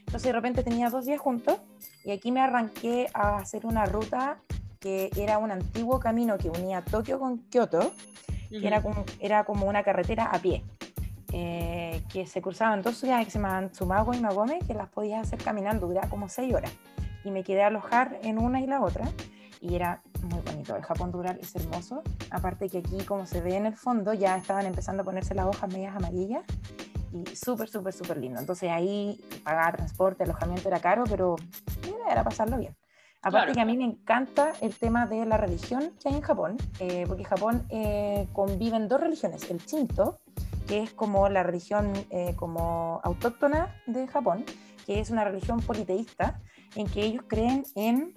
Entonces 0.00 0.24
de 0.24 0.32
repente 0.32 0.62
tenía 0.62 0.90
dos 0.90 1.06
días 1.06 1.20
juntos 1.20 1.58
y 2.04 2.10
aquí 2.10 2.32
me 2.32 2.40
arranqué 2.40 3.08
a 3.14 3.36
hacer 3.36 3.64
una 3.64 3.86
ruta 3.86 4.38
que 4.80 5.10
era 5.16 5.38
un 5.38 5.52
antiguo 5.52 6.00
camino 6.00 6.36
que 6.36 6.50
unía 6.50 6.82
Tokio 6.82 7.20
con 7.20 7.38
Kioto, 7.48 7.92
que 8.50 8.66
era 8.66 8.82
como, 8.82 9.04
era 9.20 9.44
como 9.44 9.66
una 9.66 9.82
carretera 9.82 10.24
a 10.24 10.38
pie, 10.40 10.64
eh, 11.32 12.02
que 12.12 12.26
se 12.26 12.42
cruzaban 12.42 12.82
dos 12.82 12.98
ciudades 12.98 13.24
que 13.24 13.30
se 13.30 13.38
llamaban 13.38 13.70
Tsumago 13.70 14.12
y 14.12 14.20
Magome, 14.20 14.58
que 14.66 14.74
las 14.74 14.88
podías 14.88 15.22
hacer 15.22 15.38
caminando, 15.42 15.86
duraba 15.86 16.10
como 16.10 16.28
seis 16.28 16.52
horas. 16.52 16.72
Y 17.24 17.30
me 17.30 17.44
quedé 17.44 17.62
a 17.62 17.68
alojar 17.68 18.18
en 18.22 18.38
una 18.38 18.60
y 18.60 18.66
la 18.66 18.82
otra, 18.82 19.08
y 19.60 19.74
era 19.74 20.02
muy 20.22 20.40
bonito. 20.40 20.76
El 20.76 20.82
Japón 20.82 21.12
rural 21.12 21.38
es 21.40 21.54
hermoso, 21.54 22.02
aparte 22.30 22.68
que 22.68 22.78
aquí, 22.78 23.04
como 23.04 23.26
se 23.26 23.40
ve 23.40 23.56
en 23.56 23.66
el 23.66 23.76
fondo, 23.76 24.12
ya 24.12 24.36
estaban 24.36 24.66
empezando 24.66 25.02
a 25.02 25.04
ponerse 25.04 25.34
las 25.34 25.46
hojas 25.46 25.72
medias 25.72 25.94
amarillas, 25.94 26.42
y 27.12 27.36
súper, 27.36 27.68
súper, 27.68 27.92
súper 27.92 28.16
lindo. 28.16 28.40
Entonces 28.40 28.70
ahí 28.70 29.20
pagar 29.44 29.76
transporte, 29.76 30.24
alojamiento 30.24 30.68
era 30.68 30.80
caro, 30.80 31.04
pero 31.08 31.36
era 32.10 32.24
pasarlo 32.24 32.58
bien. 32.58 32.74
Aparte 33.24 33.52
Claro. 33.52 33.54
que 33.54 33.60
a 33.60 33.64
mí 33.64 33.76
me 33.76 33.84
encanta 33.84 34.52
el 34.60 34.74
tema 34.74 35.06
de 35.06 35.24
la 35.26 35.36
religión 35.36 35.92
que 36.02 36.08
hay 36.08 36.16
en 36.16 36.22
Japón, 36.22 36.56
eh, 36.80 37.04
porque 37.06 37.22
en 37.22 37.28
Japón 37.28 37.66
eh, 37.68 38.26
conviven 38.32 38.88
dos 38.88 39.00
religiones, 39.00 39.48
el 39.48 39.58
Shinto, 39.58 40.18
que 40.66 40.82
es 40.82 40.92
como 40.92 41.28
la 41.28 41.44
religión 41.44 41.92
eh, 42.10 42.34
como 42.34 43.00
autóctona 43.04 43.76
de 43.86 44.08
Japón, 44.08 44.44
que 44.86 44.98
es 44.98 45.10
una 45.10 45.22
religión 45.22 45.60
politeísta, 45.60 46.40
en 46.74 46.86
que 46.86 47.02
ellos 47.02 47.24
creen 47.26 47.64
en 47.74 48.14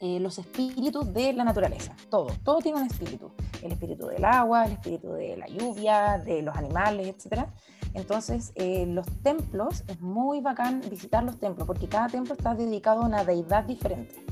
eh, 0.00 0.18
los 0.18 0.38
espíritus 0.38 1.12
de 1.12 1.32
la 1.32 1.44
naturaleza, 1.44 1.94
todo, 2.10 2.26
todo 2.42 2.58
tiene 2.58 2.80
un 2.80 2.86
espíritu, 2.86 3.30
el 3.62 3.72
espíritu 3.72 4.06
del 4.06 4.24
agua, 4.24 4.64
el 4.66 4.72
espíritu 4.72 5.12
de 5.12 5.36
la 5.36 5.46
lluvia, 5.46 6.18
de 6.18 6.42
los 6.42 6.56
animales, 6.56 7.06
etc. 7.06 7.46
Entonces, 7.94 8.52
eh, 8.56 8.84
los 8.86 9.06
templos, 9.22 9.84
es 9.86 10.00
muy 10.00 10.40
bacán 10.40 10.80
visitar 10.90 11.22
los 11.22 11.38
templos, 11.38 11.66
porque 11.66 11.88
cada 11.88 12.08
templo 12.08 12.34
está 12.34 12.54
dedicado 12.54 13.02
a 13.02 13.06
una 13.06 13.24
deidad 13.24 13.64
diferente. 13.64 14.24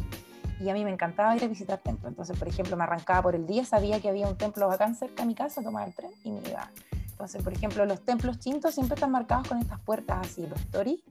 Y 0.61 0.68
a 0.68 0.74
mí 0.74 0.85
me 0.85 0.90
encantaba 0.90 1.37
ir 1.37 1.44
a 1.44 1.46
visitar 1.46 1.79
templos. 1.79 2.11
Entonces, 2.11 2.38
por 2.38 2.48
ejemplo, 2.48 2.76
me 2.76 2.83
arrancaba 2.83 3.22
por 3.22 3.35
el 3.35 3.46
día, 3.46 3.64
sabía 3.64 4.00
que 4.00 4.09
había 4.09 4.29
un 4.29 4.37
templo 4.37 4.66
bacán 4.68 4.94
cerca 4.94 5.22
de 5.22 5.29
mi 5.29 5.35
casa, 5.35 5.62
tomaba 5.62 5.87
el 5.87 5.94
tren 5.94 6.11
y 6.24 6.33
me 6.33 6.40
iba. 6.48 6.70
Entonces, 7.12 7.42
por 7.42 7.53
ejemplo, 7.53 7.85
los 7.87 8.00
templos 8.00 8.38
chintos 8.38 8.74
siempre 8.74 8.94
están 8.94 9.11
marcados 9.11 9.46
con 9.46 9.59
estas 9.59 9.79
puertas 9.81 10.26
así, 10.26 10.46
los 10.46 10.61
tori, 10.66 11.05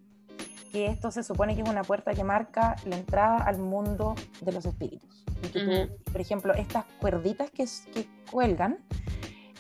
que 0.72 0.88
esto 0.88 1.12
se 1.12 1.24
supone 1.24 1.56
que 1.56 1.62
es 1.62 1.70
una 1.70 1.84
puerta 1.84 2.14
que 2.14 2.24
marca 2.24 2.76
la 2.86 2.98
entrada 2.98 3.38
al 3.38 3.58
mundo 3.58 4.16
de 4.42 4.52
los 4.52 4.66
espíritus. 4.66 5.26
Y 5.44 5.48
que 5.48 5.60
tú, 5.60 5.72
Ujú. 5.72 5.90
por 6.12 6.22
ejemplo, 6.22 6.54
estas 6.54 6.86
cuerditas 7.00 7.50
que, 7.52 7.66
cuelgan, 8.30 8.78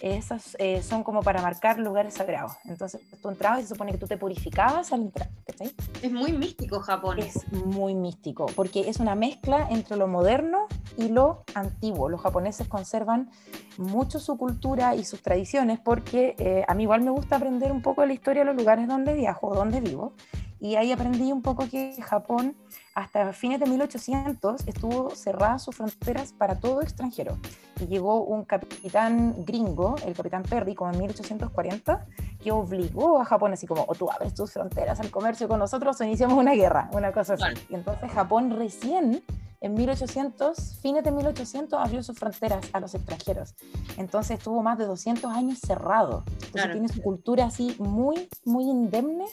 esas 0.02 0.56
eh, 0.60 0.82
son 0.82 1.04
como 1.04 1.22
para 1.22 1.42
marcar 1.42 1.78
lugares 1.80 2.14
sagrados. 2.14 2.54
Entonces 2.66 3.02
tú 3.22 3.30
entrabas 3.30 3.60
y 3.60 3.62
se 3.64 3.70
supone 3.70 3.92
que 3.92 3.98
tú 3.98 4.08
te 4.08 4.18
purificabas 4.18 4.94
al 4.94 5.02
entrar. 5.02 5.30
¿cachai? 5.46 5.74
Es 6.02 6.12
muy 6.12 6.32
místico 6.32 6.80
Japón. 6.80 7.20
Es 7.20 7.52
muy 7.52 7.96
místico, 7.96 8.46
porque 8.56 8.90
es 8.90 9.00
una 9.00 9.16
mezcla 9.16 9.68
entre 9.70 9.98
lo 9.98 10.08
moderno 10.08 10.68
y 10.98 11.10
lo 11.10 11.44
antiguo. 11.54 12.08
Los 12.08 12.22
japoneses 12.22 12.68
conservan 12.68 13.30
mucho 13.78 14.20
su 14.20 14.38
cultura 14.38 14.96
y 14.96 15.04
sus 15.04 15.22
tradiciones, 15.22 15.80
porque 15.80 16.36
eh, 16.38 16.64
a 16.68 16.74
mí 16.76 16.84
igual 16.84 17.02
me 17.02 17.12
gusta 17.12 17.38
aprender 17.38 17.72
un 17.72 17.82
poco 17.82 18.02
de 18.02 18.08
la 18.08 18.14
historia 18.14 18.44
de 18.44 18.46
los 18.48 18.56
lugares 18.56 18.88
donde 18.88 19.14
viajo, 19.14 19.54
donde 19.54 19.82
vivo. 19.82 20.14
Y 20.60 20.76
ahí 20.76 20.92
aprendí 20.92 21.32
un 21.32 21.42
poco 21.42 21.68
que 21.70 21.96
Japón, 22.02 22.56
hasta 22.94 23.32
fines 23.34 23.60
de 23.60 23.66
1800, 23.66 24.68
estuvo 24.68 25.10
cerrada 25.12 25.58
sus 25.60 25.76
fronteras 25.76 26.34
para 26.34 26.60
todo 26.60 26.82
extranjero. 26.82 27.38
Y 27.80 27.88
llegó 27.88 28.24
un 28.24 28.44
capitán 28.44 29.46
gringo, 29.46 29.96
el 30.06 30.14
capitán 30.14 30.44
Perry, 30.44 30.76
como 30.76 30.92
en 30.92 31.00
1840, 31.00 32.06
que 32.44 32.52
obligó 32.52 33.22
a 33.22 33.26
Japón, 33.26 33.54
así 33.54 33.68
como, 33.68 33.86
o 33.88 33.96
tú 33.96 34.12
abres 34.12 34.34
tus 34.34 34.52
fronteras 34.52 35.00
al 35.00 35.12
comercio 35.12 35.48
con 35.48 35.60
nosotros 35.60 36.00
o 36.00 36.04
iniciamos 36.04 36.38
una 36.38 36.54
guerra, 36.54 36.90
una 36.92 37.14
cosa 37.14 37.34
así. 37.34 37.44
Claro. 37.44 37.60
Y 37.70 37.76
entonces 37.76 38.12
Japón 38.12 38.52
recién 38.52 39.24
en 39.62 39.74
1800, 39.74 40.80
fines 40.82 41.04
de 41.04 41.12
1800, 41.12 41.80
abrió 41.80 42.02
sus 42.02 42.18
fronteras 42.18 42.66
a 42.72 42.80
los 42.80 42.96
extranjeros. 42.96 43.56
Entonces 43.98 44.38
estuvo 44.38 44.64
más 44.64 44.78
de 44.78 44.86
200 44.86 45.32
años 45.34 45.60
cerrado. 45.60 46.24
Entonces 46.46 46.72
tiene 46.72 46.88
su 46.88 47.02
cultura 47.02 47.46
así 47.46 47.76
muy, 47.78 48.30
muy 48.46 48.64
indemne. 48.64 49.26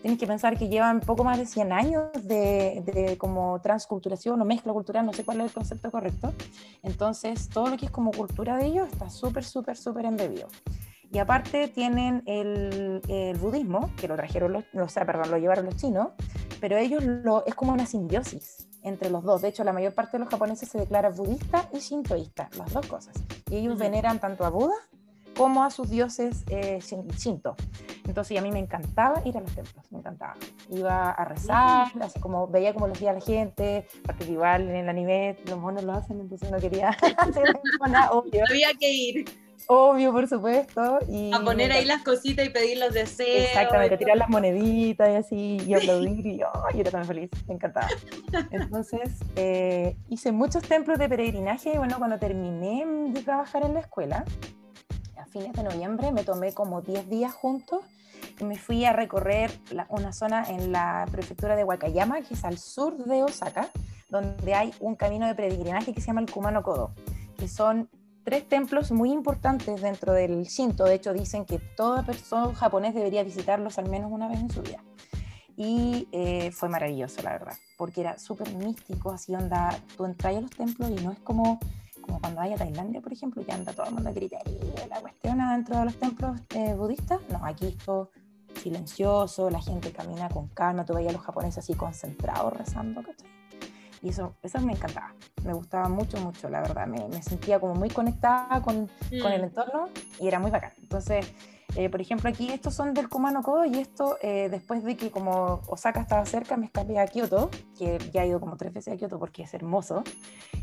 Tienes 0.00 0.18
que 0.18 0.26
pensar 0.26 0.58
que 0.58 0.68
llevan 0.68 1.00
poco 1.00 1.24
más 1.24 1.38
de 1.38 1.46
100 1.46 1.72
años 1.72 2.04
de, 2.22 2.82
de, 2.84 3.18
como 3.18 3.60
transculturación 3.60 4.40
o 4.40 4.44
mezcla 4.44 4.72
cultural, 4.72 5.04
no 5.06 5.12
sé 5.12 5.24
cuál 5.24 5.40
es 5.40 5.46
el 5.46 5.52
concepto 5.52 5.90
correcto. 5.90 6.32
Entonces, 6.82 7.48
todo 7.48 7.68
lo 7.68 7.76
que 7.76 7.86
es 7.86 7.90
como 7.90 8.10
cultura 8.12 8.56
de 8.56 8.66
ellos 8.66 8.88
está 8.92 9.10
súper, 9.10 9.44
súper, 9.44 9.76
súper 9.76 10.04
embebido. 10.04 10.48
Y 11.12 11.18
aparte 11.18 11.68
tienen 11.68 12.22
el, 12.26 13.00
el, 13.08 13.36
budismo, 13.38 13.90
que 13.96 14.08
lo 14.08 14.16
trajeron 14.16 14.52
los, 14.52 14.64
o 14.74 14.88
sea, 14.88 15.06
perdón, 15.06 15.30
lo 15.30 15.38
llevaron 15.38 15.64
los 15.64 15.76
chinos, 15.76 16.08
pero 16.60 16.76
ellos 16.76 17.02
lo, 17.02 17.44
es 17.46 17.54
como 17.54 17.72
una 17.72 17.86
simbiosis 17.86 18.68
entre 18.82 19.10
los 19.10 19.24
dos. 19.24 19.42
De 19.42 19.48
hecho, 19.48 19.64
la 19.64 19.72
mayor 19.72 19.94
parte 19.94 20.12
de 20.12 20.20
los 20.20 20.28
japoneses 20.28 20.68
se 20.68 20.78
declara 20.78 21.10
budista 21.10 21.68
y 21.72 21.78
shintoísta, 21.78 22.48
las 22.58 22.72
dos 22.72 22.86
cosas. 22.86 23.14
Y 23.50 23.56
ellos 23.56 23.78
veneran 23.78 24.20
tanto 24.20 24.44
a 24.44 24.50
Buda 24.50 24.74
como 25.36 25.64
a 25.64 25.70
sus 25.70 25.90
dioses 25.90 26.44
eh, 26.48 26.78
shinto. 26.80 27.56
Entonces, 28.06 28.38
a 28.38 28.40
mí 28.40 28.50
me 28.50 28.58
encantaba 28.58 29.20
ir 29.24 29.36
a 29.36 29.40
los 29.40 29.54
templos, 29.54 29.90
me 29.90 29.98
encantaba. 29.98 30.36
Iba 30.70 31.10
a 31.10 31.24
rezar, 31.24 31.88
así 32.00 32.20
como 32.20 32.46
veía 32.46 32.72
cómo 32.72 32.86
lo 32.86 32.94
hacía 32.94 33.12
la 33.12 33.20
gente, 33.20 33.86
porque 34.04 34.24
igual 34.24 34.62
en 34.62 34.76
el 34.76 34.88
anime 34.88 35.36
los 35.46 35.58
monos 35.58 35.84
lo 35.84 35.92
hacen, 35.92 36.20
entonces 36.20 36.50
no 36.50 36.58
quería 36.58 36.88
hacer 37.18 37.60
nada, 37.88 38.12
obvio. 38.12 38.44
Había 38.48 38.72
que 38.78 38.90
ir. 38.90 39.24
Obvio, 39.68 40.12
por 40.12 40.28
supuesto. 40.28 41.00
Y 41.08 41.32
a 41.34 41.40
poner 41.40 41.72
ahí 41.72 41.84
las 41.84 42.02
cositas 42.02 42.46
y 42.46 42.50
pedir 42.50 42.78
los 42.78 42.94
deseos. 42.94 43.48
Exactamente, 43.48 43.96
tirar 43.96 44.16
las 44.16 44.28
moneditas 44.28 45.08
y 45.08 45.14
así, 45.14 45.56
y 45.66 45.74
aplaudir, 45.74 46.24
y 46.24 46.38
yo, 46.38 46.46
yo 46.72 46.80
era 46.80 46.90
tan 46.90 47.04
feliz, 47.04 47.30
me 47.48 47.54
encantaba. 47.54 47.88
Entonces, 48.50 49.18
eh, 49.34 49.96
hice 50.08 50.30
muchos 50.30 50.62
templos 50.62 50.98
de 50.98 51.08
peregrinaje, 51.08 51.72
y 51.74 51.78
bueno, 51.78 51.98
cuando 51.98 52.18
terminé 52.18 52.84
de 53.08 53.22
trabajar 53.22 53.64
en 53.64 53.74
la 53.74 53.80
escuela, 53.80 54.24
a 55.18 55.26
fines 55.26 55.52
de 55.52 55.62
noviembre, 55.62 56.12
me 56.12 56.24
tomé 56.24 56.52
como 56.52 56.82
10 56.82 57.08
días 57.08 57.32
juntos 57.32 57.80
y 58.38 58.44
me 58.44 58.58
fui 58.58 58.84
a 58.84 58.92
recorrer 58.92 59.50
una 59.88 60.12
zona 60.12 60.44
en 60.48 60.72
la 60.72 61.06
prefectura 61.10 61.56
de 61.56 61.64
Wakayama, 61.64 62.22
que 62.22 62.34
es 62.34 62.44
al 62.44 62.58
sur 62.58 62.96
de 62.96 63.22
Osaka, 63.22 63.68
donde 64.08 64.54
hay 64.54 64.72
un 64.80 64.94
camino 64.94 65.26
de 65.26 65.34
peregrinaje 65.34 65.92
que 65.92 66.00
se 66.00 66.08
llama 66.08 66.20
el 66.20 66.30
Kumano 66.30 66.62
Kodo, 66.62 66.92
que 67.38 67.48
son 67.48 67.88
tres 68.24 68.48
templos 68.48 68.90
muy 68.90 69.12
importantes 69.12 69.80
dentro 69.80 70.12
del 70.12 70.44
Shinto. 70.44 70.84
De 70.84 70.94
hecho, 70.94 71.12
dicen 71.12 71.44
que 71.44 71.58
toda 71.58 72.02
persona 72.02 72.54
japonés 72.54 72.94
debería 72.94 73.22
visitarlos 73.22 73.78
al 73.78 73.88
menos 73.88 74.10
una 74.10 74.28
vez 74.28 74.40
en 74.40 74.50
su 74.50 74.62
vida. 74.62 74.82
Y 75.56 76.08
eh, 76.12 76.50
fue 76.50 76.68
maravilloso, 76.68 77.22
la 77.22 77.32
verdad, 77.32 77.54
porque 77.78 78.02
era 78.02 78.18
súper 78.18 78.52
místico, 78.54 79.12
así 79.12 79.34
onda, 79.34 79.78
tú 79.96 80.04
entras 80.04 80.36
a 80.36 80.40
los 80.40 80.50
templos 80.50 80.90
y 80.90 80.96
no 80.96 81.12
es 81.12 81.18
como, 81.20 81.58
como 82.06 82.20
cuando 82.20 82.40
vaya 82.40 82.54
a 82.54 82.58
Tailandia, 82.58 83.00
por 83.00 83.12
ejemplo, 83.12 83.44
que 83.44 83.52
anda 83.52 83.72
todo 83.72 83.86
el 83.86 83.94
mundo 83.94 84.08
a 84.08 84.12
gritar 84.12 84.42
la 84.88 85.00
cuestión 85.00 85.38
dentro 85.38 85.78
de 85.78 85.84
los 85.84 85.96
templos 85.96 86.40
eh, 86.54 86.74
budistas. 86.74 87.20
No, 87.30 87.44
aquí 87.44 87.66
esto 87.66 88.10
silencioso, 88.54 89.50
la 89.50 89.60
gente 89.60 89.92
camina 89.92 90.28
con 90.28 90.48
calma, 90.48 90.84
tú 90.84 90.94
veías 90.94 91.10
a 91.10 91.16
los 91.16 91.22
japoneses 91.22 91.58
así 91.58 91.74
concentrados 91.74 92.52
rezando, 92.52 93.02
¿cachai? 93.02 93.28
Y 94.02 94.10
eso, 94.10 94.36
eso 94.42 94.60
me 94.60 94.72
encantaba, 94.72 95.14
me 95.44 95.52
gustaba 95.52 95.88
mucho, 95.88 96.18
mucho, 96.20 96.48
la 96.48 96.60
verdad. 96.60 96.86
Me, 96.86 97.08
me 97.08 97.22
sentía 97.22 97.58
como 97.58 97.74
muy 97.74 97.88
conectada 97.88 98.62
con, 98.62 98.84
mm. 99.10 99.20
con, 99.20 99.32
el 99.32 99.44
entorno 99.44 99.88
y 100.20 100.28
era 100.28 100.38
muy 100.38 100.50
bacán. 100.50 100.72
Entonces, 100.80 101.26
eh, 101.76 101.90
por 101.90 102.00
ejemplo, 102.00 102.30
aquí 102.30 102.50
estos 102.50 102.74
son 102.74 102.94
del 102.94 103.08
Kumano 103.08 103.42
Kodo 103.42 103.64
y 103.66 103.78
esto, 103.78 104.16
eh, 104.22 104.48
después 104.50 104.82
de 104.82 104.96
que 104.96 105.10
como 105.10 105.60
Osaka 105.66 106.00
estaba 106.00 106.24
cerca, 106.24 106.56
me 106.56 106.66
escapé 106.66 106.98
a 106.98 107.06
Kioto, 107.06 107.50
que 107.78 107.98
ya 108.12 108.24
he 108.24 108.28
ido 108.28 108.40
como 108.40 108.56
tres 108.56 108.72
veces 108.72 108.94
a 108.94 108.96
Kioto 108.96 109.18
porque 109.18 109.42
es 109.42 109.52
hermoso. 109.52 110.02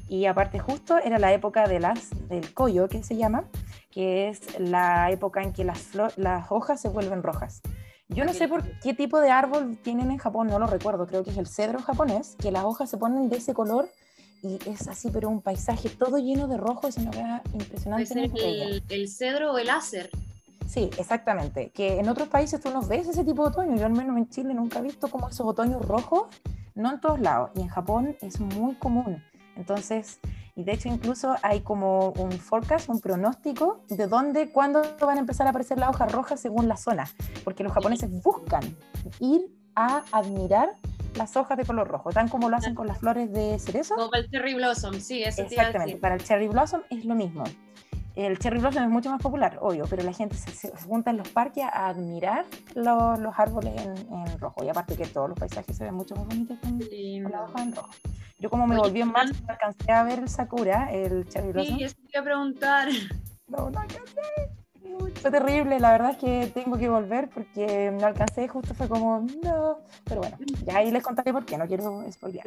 Y 0.07 0.25
aparte 0.25 0.59
justo 0.59 0.97
era 0.97 1.19
la 1.19 1.31
época 1.31 1.67
de 1.67 1.79
las, 1.79 2.09
del 2.27 2.53
Koyo, 2.53 2.87
que 2.87 3.03
se 3.03 3.15
llama, 3.15 3.45
que 3.91 4.29
es 4.29 4.59
la 4.59 5.11
época 5.11 5.43
en 5.43 5.53
que 5.53 5.63
las, 5.63 5.91
las 6.17 6.51
hojas 6.51 6.81
se 6.81 6.89
vuelven 6.89 7.21
rojas. 7.21 7.61
Yo 8.09 8.25
no 8.25 8.33
sé 8.33 8.47
por 8.47 8.63
qué 8.79 8.93
tipo 8.93 9.19
de 9.19 9.31
árbol 9.31 9.77
tienen 9.81 10.11
en 10.11 10.17
Japón, 10.17 10.47
no 10.47 10.59
lo 10.59 10.67
recuerdo, 10.67 11.07
creo 11.07 11.23
que 11.23 11.31
es 11.31 11.37
el 11.37 11.47
cedro 11.47 11.79
japonés, 11.79 12.35
que 12.39 12.51
las 12.51 12.63
hojas 12.63 12.89
se 12.89 12.97
ponen 12.97 13.29
de 13.29 13.37
ese 13.37 13.53
color 13.53 13.87
y 14.43 14.59
es 14.69 14.87
así, 14.87 15.09
pero 15.09 15.29
un 15.29 15.41
paisaje 15.41 15.89
todo 15.89 16.17
lleno 16.17 16.47
de 16.47 16.57
rojo, 16.57 16.87
es 16.87 16.97
una 16.97 17.11
cosa 17.11 17.41
impresionante. 17.53 18.31
el, 18.35 18.83
el, 18.89 19.09
cedro 19.09 19.53
o 19.53 19.57
el 19.57 19.69
acer. 19.69 20.09
Sí, 20.73 20.89
exactamente. 20.97 21.69
Que 21.69 21.99
en 21.99 22.09
otros 22.09 22.29
países 22.29 22.59
tú 22.59 22.71
no 22.71 22.81
ves 22.81 23.07
ese 23.07 23.23
tipo 23.23 23.43
de 23.43 23.49
otoño. 23.49 23.75
Yo 23.75 23.85
al 23.85 23.93
menos 23.93 24.17
en 24.17 24.27
Chile 24.29 24.55
nunca 24.55 24.79
he 24.79 24.81
visto 24.81 25.07
como 25.07 25.29
esos 25.29 25.45
otoños 25.45 25.85
rojos, 25.85 26.29
no 26.73 26.91
en 26.91 26.99
todos 26.99 27.19
lados. 27.19 27.51
Y 27.53 27.61
en 27.61 27.67
Japón 27.67 28.17
es 28.21 28.39
muy 28.39 28.73
común. 28.77 29.23
Entonces, 29.55 30.19
y 30.55 30.63
de 30.63 30.71
hecho 30.71 30.89
incluso 30.89 31.35
hay 31.43 31.59
como 31.59 32.09
un 32.13 32.31
forecast, 32.31 32.89
un 32.89 33.01
pronóstico 33.01 33.83
de 33.87 34.07
dónde, 34.07 34.49
cuándo 34.49 34.81
van 34.99 35.17
a 35.17 35.19
empezar 35.19 35.45
a 35.45 35.51
aparecer 35.51 35.77
las 35.77 35.89
hojas 35.89 36.11
rojas 36.11 36.39
según 36.39 36.67
la 36.67 36.75
zona, 36.75 37.07
porque 37.43 37.63
los 37.63 37.71
japoneses 37.71 38.09
buscan 38.23 38.63
ir 39.19 39.41
a 39.75 40.01
admirar 40.11 40.75
las 41.13 41.37
hojas 41.37 41.55
de 41.55 41.65
color 41.65 41.87
rojo, 41.87 42.09
tan 42.09 42.29
como 42.29 42.49
lo 42.49 42.57
hacen 42.57 42.73
con 42.73 42.87
las 42.87 42.97
flores 42.97 43.31
de 43.31 43.59
cerezo. 43.59 43.93
Como 43.93 44.09
para 44.09 44.23
el 44.23 44.31
cherry 44.31 44.55
blossom, 44.55 44.99
sí, 44.99 45.23
eso 45.23 45.43
Exactamente, 45.43 45.97
para 45.97 46.15
el 46.15 46.23
cherry 46.23 46.47
blossom 46.47 46.81
es 46.89 47.05
lo 47.05 47.13
mismo. 47.13 47.43
El 48.15 48.37
cherry 48.37 48.59
blossom 48.59 48.83
es 48.83 48.89
mucho 48.89 49.09
más 49.09 49.21
popular, 49.21 49.57
obvio, 49.59 49.85
pero 49.89 50.03
la 50.03 50.13
gente 50.13 50.35
se, 50.35 50.71
junta 50.85 51.09
en 51.09 51.17
los 51.17 51.29
parques 51.29 51.63
a 51.63 51.87
admirar 51.87 52.45
los, 52.75 53.19
los 53.19 53.33
árboles 53.37 53.73
en, 53.81 53.97
en, 54.13 54.39
rojo. 54.39 54.63
Y 54.63 54.69
aparte 54.69 54.95
que 54.95 55.05
todos 55.05 55.29
los 55.29 55.39
paisajes 55.39 55.75
se 55.75 55.83
ven 55.83 55.95
mucho 55.95 56.15
más 56.15 56.27
bonitos 56.27 56.57
con, 56.59 56.79
con 56.79 57.31
la 57.31 57.43
hoja 57.43 57.63
en 57.63 57.75
rojo. 57.75 57.89
Yo 58.37 58.49
como 58.49 58.67
me 58.67 58.77
volví 58.77 59.01
en 59.01 59.11
marzo, 59.11 59.41
alcancé 59.47 59.91
a 59.91 60.03
ver 60.03 60.19
el 60.19 60.29
Sakura, 60.29 60.91
el 60.91 61.27
Cherry 61.27 61.53
Blossom. 61.53 61.77
Sí, 61.77 61.83
eso 61.83 61.95
te 61.95 62.09
iba 62.13 62.21
a 62.21 62.23
preguntar. 62.23 62.89
No, 63.47 63.69
no 63.69 63.79
alcancé. 63.79 64.62
Fue 65.21 65.31
terrible, 65.31 65.79
la 65.79 65.93
verdad 65.93 66.11
es 66.11 66.17
que 66.17 66.51
tengo 66.53 66.77
que 66.77 66.89
volver 66.89 67.29
porque 67.29 67.91
no 67.97 68.05
alcancé, 68.05 68.47
justo 68.47 68.73
fue 68.73 68.89
como, 68.89 69.25
no, 69.41 69.79
pero 70.03 70.21
bueno, 70.21 70.37
ya 70.65 70.77
ahí 70.77 70.91
les 70.91 71.01
contaré 71.01 71.31
por 71.31 71.45
qué, 71.45 71.57
no 71.57 71.65
quiero 71.65 72.03
spoilear. 72.11 72.45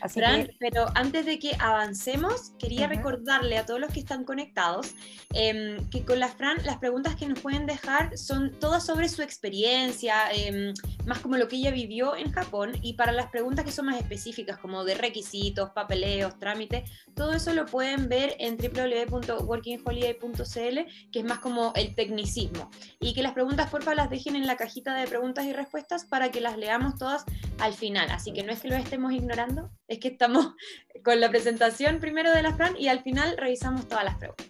Así 0.00 0.20
Fran, 0.20 0.48
pero 0.58 0.86
antes 0.94 1.24
de 1.24 1.38
que 1.38 1.52
avancemos, 1.58 2.52
quería 2.58 2.88
recordarle 2.88 3.58
a 3.58 3.66
todos 3.66 3.78
los 3.78 3.92
que 3.92 4.00
están 4.00 4.24
conectados 4.24 4.94
eh, 5.34 5.78
que 5.90 6.04
con 6.04 6.18
la 6.18 6.28
Fran 6.28 6.58
las 6.64 6.78
preguntas 6.78 7.16
que 7.16 7.28
nos 7.28 7.40
pueden 7.40 7.66
dejar 7.66 8.16
son 8.18 8.52
todas 8.58 8.84
sobre 8.84 9.08
su 9.08 9.22
experiencia, 9.22 10.32
eh, 10.32 10.74
más 11.06 11.20
como 11.20 11.36
lo 11.36 11.46
que 11.48 11.56
ella 11.56 11.70
vivió 11.70 12.16
en 12.16 12.32
Japón, 12.32 12.72
y 12.82 12.94
para 12.94 13.12
las 13.12 13.30
preguntas 13.30 13.64
que 13.64 13.72
son 13.72 13.86
más 13.86 14.00
específicas, 14.00 14.58
como 14.58 14.84
de 14.84 14.94
requisitos, 14.94 15.70
papeleos, 15.70 16.38
trámites, 16.38 16.90
todo 17.14 17.32
eso 17.32 17.54
lo 17.54 17.66
pueden 17.66 18.08
ver 18.08 18.34
en 18.38 18.56
www.workingholiday.cl, 18.56 21.10
que 21.12 21.18
es 21.18 21.24
más 21.24 21.38
como 21.38 21.72
el 21.76 21.85
tecnicismo. 21.88 22.70
Y 23.00 23.14
que 23.14 23.22
las 23.22 23.32
preguntas, 23.32 23.70
porfa, 23.70 23.94
las 23.94 24.10
dejen 24.10 24.36
en 24.36 24.46
la 24.46 24.56
cajita 24.56 24.94
de 24.94 25.06
preguntas 25.06 25.44
y 25.44 25.52
respuestas 25.52 26.04
para 26.04 26.30
que 26.30 26.40
las 26.40 26.56
leamos 26.56 26.96
todas 26.96 27.24
al 27.58 27.74
final. 27.74 28.10
Así 28.10 28.32
que 28.32 28.42
no 28.42 28.52
es 28.52 28.60
que 28.60 28.68
lo 28.68 28.76
estemos 28.76 29.12
ignorando, 29.12 29.70
es 29.88 29.98
que 29.98 30.08
estamos 30.08 30.54
con 31.04 31.20
la 31.20 31.28
presentación 31.28 32.00
primero 32.00 32.32
de 32.32 32.42
la 32.42 32.54
Fran 32.54 32.74
y 32.78 32.88
al 32.88 33.02
final 33.02 33.36
revisamos 33.36 33.88
todas 33.88 34.04
las 34.04 34.16
preguntas. 34.16 34.46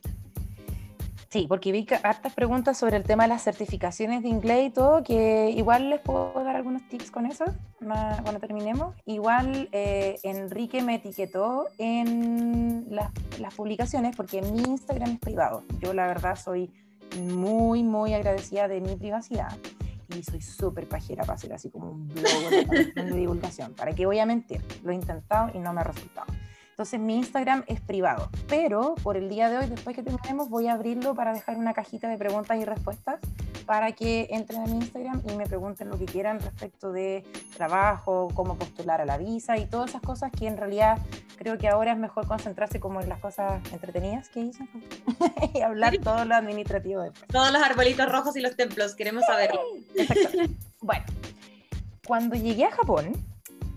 Sí, 1.28 1.46
porque 1.48 1.72
vi 1.72 1.86
hartas 2.02 2.32
preguntas 2.32 2.78
sobre 2.78 2.96
el 2.96 3.02
tema 3.02 3.24
de 3.24 3.28
las 3.30 3.42
certificaciones 3.42 4.22
de 4.22 4.28
inglés 4.30 4.68
y 4.68 4.70
todo, 4.70 5.02
que 5.02 5.50
igual 5.50 5.90
les 5.90 6.00
puedo 6.00 6.32
dar 6.42 6.56
algunos 6.56 6.88
tips 6.88 7.10
con 7.10 7.26
eso 7.26 7.44
cuando 7.78 8.40
terminemos. 8.40 8.94
Igual 9.04 9.68
eh, 9.72 10.16
Enrique 10.22 10.82
me 10.82 10.94
etiquetó 10.94 11.66
en 11.78 12.86
las, 12.88 13.10
las 13.38 13.54
publicaciones 13.54 14.16
porque 14.16 14.40
mi 14.40 14.62
Instagram 14.62 15.10
es 15.10 15.18
privado. 15.18 15.64
Yo 15.80 15.92
la 15.92 16.06
verdad 16.06 16.36
soy 16.36 16.70
muy, 17.16 17.82
muy 17.82 18.14
agradecida 18.14 18.68
de 18.68 18.80
mi 18.80 18.96
privacidad 18.96 19.56
y 20.16 20.22
soy 20.22 20.40
súper 20.40 20.88
pajera 20.88 21.24
para 21.24 21.34
hacer 21.34 21.52
así 21.52 21.70
como 21.70 21.90
un 21.90 22.08
blog 22.08 22.94
de, 22.94 23.12
divulgación. 23.14 23.74
¿Para 23.74 23.92
qué 23.92 24.06
voy 24.06 24.18
a 24.18 24.26
mentir? 24.26 24.62
Lo 24.84 24.92
he 24.92 24.94
intentado 24.94 25.50
y 25.54 25.58
no 25.58 25.72
me 25.72 25.80
ha 25.80 25.84
resultado. 25.84 26.26
Entonces 26.76 27.00
mi 27.00 27.16
Instagram 27.16 27.64
es 27.68 27.80
privado, 27.80 28.28
pero 28.48 28.96
por 29.02 29.16
el 29.16 29.30
día 29.30 29.48
de 29.48 29.56
hoy, 29.56 29.66
después 29.66 29.96
que 29.96 30.02
terminemos, 30.02 30.50
voy 30.50 30.66
a 30.66 30.74
abrirlo 30.74 31.14
para 31.14 31.32
dejar 31.32 31.56
una 31.56 31.72
cajita 31.72 32.06
de 32.06 32.18
preguntas 32.18 32.60
y 32.60 32.66
respuestas 32.66 33.18
para 33.64 33.92
que 33.92 34.28
entren 34.28 34.60
a 34.60 34.66
mi 34.66 34.72
Instagram 34.72 35.22
y 35.26 35.34
me 35.36 35.46
pregunten 35.46 35.88
lo 35.88 35.98
que 35.98 36.04
quieran 36.04 36.38
respecto 36.38 36.92
de 36.92 37.24
trabajo, 37.56 38.28
cómo 38.34 38.58
postular 38.58 39.00
a 39.00 39.06
la 39.06 39.16
visa 39.16 39.56
y 39.56 39.64
todas 39.64 39.88
esas 39.88 40.02
cosas 40.02 40.30
que 40.30 40.48
en 40.48 40.58
realidad 40.58 40.98
creo 41.38 41.56
que 41.56 41.66
ahora 41.66 41.92
es 41.92 41.98
mejor 41.98 42.26
concentrarse 42.26 42.78
como 42.78 43.00
en 43.00 43.08
las 43.08 43.20
cosas 43.20 43.62
entretenidas 43.72 44.28
que 44.28 44.42
dicen 44.42 44.68
y 45.54 45.62
hablar 45.62 45.96
todo 45.96 46.26
lo 46.26 46.34
administrativo 46.34 47.00
después. 47.00 47.26
Todos 47.28 47.52
los 47.52 47.62
arbolitos 47.62 48.12
rojos 48.12 48.36
y 48.36 48.40
los 48.42 48.54
templos, 48.54 48.94
queremos 48.94 49.24
saberlo. 49.24 49.62
Exacto. 49.94 50.40
Bueno, 50.82 51.04
cuando 52.06 52.36
llegué 52.36 52.66
a 52.66 52.70
Japón, 52.70 53.14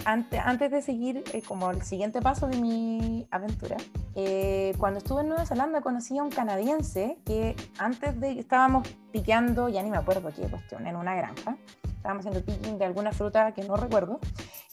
antes, 0.06 0.40
antes 0.44 0.72
de 0.72 0.82
seguir 0.82 1.24
eh, 1.34 1.42
como 1.42 1.72
el 1.72 1.82
siguiente 1.84 2.22
paso 2.22 2.48
de 2.48 2.58
mi 2.58 3.28
aventura, 3.32 3.78
eh, 4.16 4.74
cuando 4.78 5.00
estuve 5.00 5.22
en 5.22 5.30
Nueva 5.30 5.46
Zelanda 5.46 5.82
conocí 5.82 6.18
a 6.18 6.24
un 6.24 6.30
canadiense 6.30 7.18
que 7.26 7.56
antes 7.78 8.20
de 8.20 8.40
estábamos 8.40 8.88
piqueando, 9.12 9.70
ya 9.70 9.82
ni 9.84 9.92
me 9.92 9.98
acuerdo 9.98 10.32
qué 10.36 10.44
cuestión, 10.44 10.88
en 10.88 10.96
una 10.96 11.16
granja. 11.16 11.58
estábamos 11.84 12.26
haciendo 12.26 12.46
picking 12.46 12.78
de 12.78 12.86
alguna 12.86 13.12
fruta 13.12 13.52
que 13.54 13.64
no 13.64 13.76
recuerdo, 13.76 14.20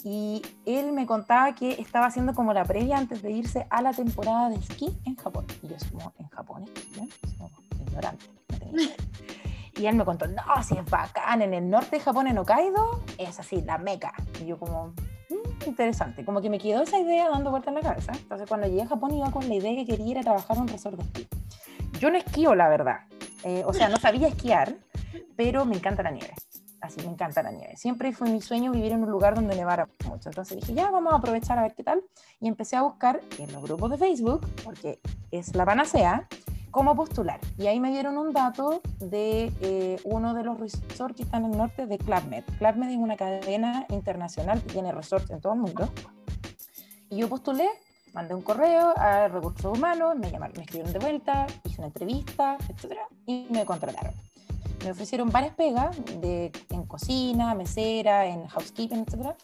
y 0.05 0.43
él 0.65 0.93
me 0.93 1.05
contaba 1.05 1.55
que 1.55 1.73
estaba 1.81 2.07
haciendo 2.07 2.35
como 2.35 2.53
la 2.53 2.65
previa 2.65 2.97
antes 2.97 3.23
de 3.23 3.33
irse 3.33 3.67
a 3.71 3.83
la 3.83 3.93
temporada 3.93 4.49
de 4.51 4.57
esquí 4.57 4.97
en 5.05 5.17
Japón. 5.17 5.47
Y 5.63 5.69
yo, 5.69 5.77
como, 5.91 6.13
¿en 6.19 6.29
Japón 6.29 6.65
esquí? 6.77 7.09
Ignorante, 7.89 8.27
no 8.49 8.59
tenía. 8.59 8.97
Y 9.77 9.87
él 9.87 9.95
me 9.97 10.05
contó, 10.05 10.27
no, 10.27 10.43
si 10.63 10.79
es 10.79 10.85
bacán, 10.89 11.43
en 11.43 11.53
el 11.53 11.69
norte 11.69 11.97
de 11.97 12.01
Japón, 12.01 12.29
en 12.29 12.39
Hokkaido, 12.39 13.03
es 13.19 13.39
así, 13.39 13.61
la 13.61 13.77
meca. 13.77 14.15
Y 14.41 14.47
yo 14.47 14.59
como, 14.59 14.95
"Mm, 15.29 15.69
interesante, 15.69 16.25
como 16.25 16.41
que 16.41 16.51
me 16.51 16.59
quedó 16.59 16.83
esa 16.83 16.99
idea 16.99 17.29
dando 17.29 17.51
vuelta 17.51 17.71
en 17.71 17.77
la 17.77 17.83
cabeza. 17.83 18.13
Entonces 18.13 18.49
cuando 18.49 18.67
llegué 18.67 18.83
a 18.83 18.87
Japón 18.87 19.15
iba 19.15 19.31
con 19.31 19.49
la 19.49 19.55
idea 19.55 19.75
que 19.75 19.87
quería 19.87 20.07
ir 20.07 20.19
a 20.19 20.23
trabajar 20.23 20.57
en 20.57 20.63
un 20.63 20.69
resort 20.69 20.97
de 20.97 21.05
esquí. 21.05 21.29
Yo 21.99 22.11
no 22.11 22.19
esquío, 22.19 22.55
la 22.55 22.69
verdad. 22.69 23.01
Eh, 23.45 23.63
o 23.67 23.73
sea, 23.73 23.89
no 23.89 23.97
sabía 23.97 24.29
esquiar, 24.29 24.77
pero 25.37 25.65
me 25.65 25.77
encanta 25.77 26.03
la 26.03 26.11
nieve. 26.11 26.35
Así, 26.81 27.01
me 27.01 27.09
encanta 27.09 27.43
la 27.43 27.51
nieve. 27.51 27.77
Siempre 27.77 28.13
fue 28.13 28.29
mi 28.29 28.41
sueño 28.41 28.71
vivir 28.71 28.93
en 28.93 29.03
un 29.03 29.11
lugar 29.11 29.35
donde 29.35 29.57
nevara 29.57 29.89
mucho. 30.09 30.29
Entonces 30.29 30.59
dije, 30.59 30.75
ya, 30.75 30.91
vamos 30.91 31.13
a 31.13 31.17
aprovechar 31.17 31.59
a 31.59 31.63
ver 31.63 31.75
qué 31.75 31.83
tal. 31.83 32.03
Y 32.41 32.49
empecé 32.49 32.77
a 32.77 32.83
buscar 32.83 33.21
en 33.39 33.53
los 33.53 33.63
grupos 33.63 33.91
de 33.91 33.99
Facebook, 33.99 34.47
porque 34.63 35.01
es 35.31 35.55
la 35.57 35.65
panacea, 35.65 36.29
cómo 36.77 36.95
postular. 36.95 37.41
Y 37.57 37.69
ahí 37.69 37.81
me 37.81 37.91
dieron 37.91 38.19
un 38.19 38.35
dato 38.35 38.83
de 39.01 39.51
eh, 39.63 39.99
uno 40.05 40.35
de 40.35 40.45
los 40.45 40.61
resorts 40.61 41.17
que 41.17 41.23
están 41.23 41.47
en 41.47 41.53
el 41.53 41.57
norte 41.57 41.87
de 41.87 41.97
Club 41.97 42.25
Med. 42.29 42.45
Club 42.59 42.77
Med 42.77 42.91
es 42.91 42.99
una 42.99 43.17
cadena 43.17 43.87
internacional 43.89 44.61
que 44.61 44.75
tiene 44.75 44.93
resorts 44.93 45.31
en 45.31 45.41
todo 45.41 45.55
el 45.55 45.61
mundo. 45.61 45.89
Y 47.09 47.17
yo 47.17 47.31
postulé, 47.31 47.67
mandé 48.13 48.35
un 48.35 48.43
correo 48.43 48.93
a 48.95 49.27
recursos 49.29 49.75
humanos, 49.75 50.17
me 50.17 50.31
llamaron, 50.31 50.55
me 50.55 50.65
escribieron 50.65 50.93
de 50.93 50.99
vuelta, 50.99 51.47
hice 51.65 51.77
una 51.79 51.87
entrevista, 51.87 52.59
etcétera, 52.69 53.09
y 53.25 53.47
me 53.49 53.65
contrataron. 53.65 54.13
Me 54.85 54.91
ofrecieron 54.91 55.31
varias 55.31 55.55
pegas 55.55 55.97
de, 56.21 56.53
en 56.69 56.83
cocina, 56.85 57.55
mesera, 57.55 58.27
en 58.27 58.47
housekeeping, 58.49 59.07
etcétera. 59.07 59.35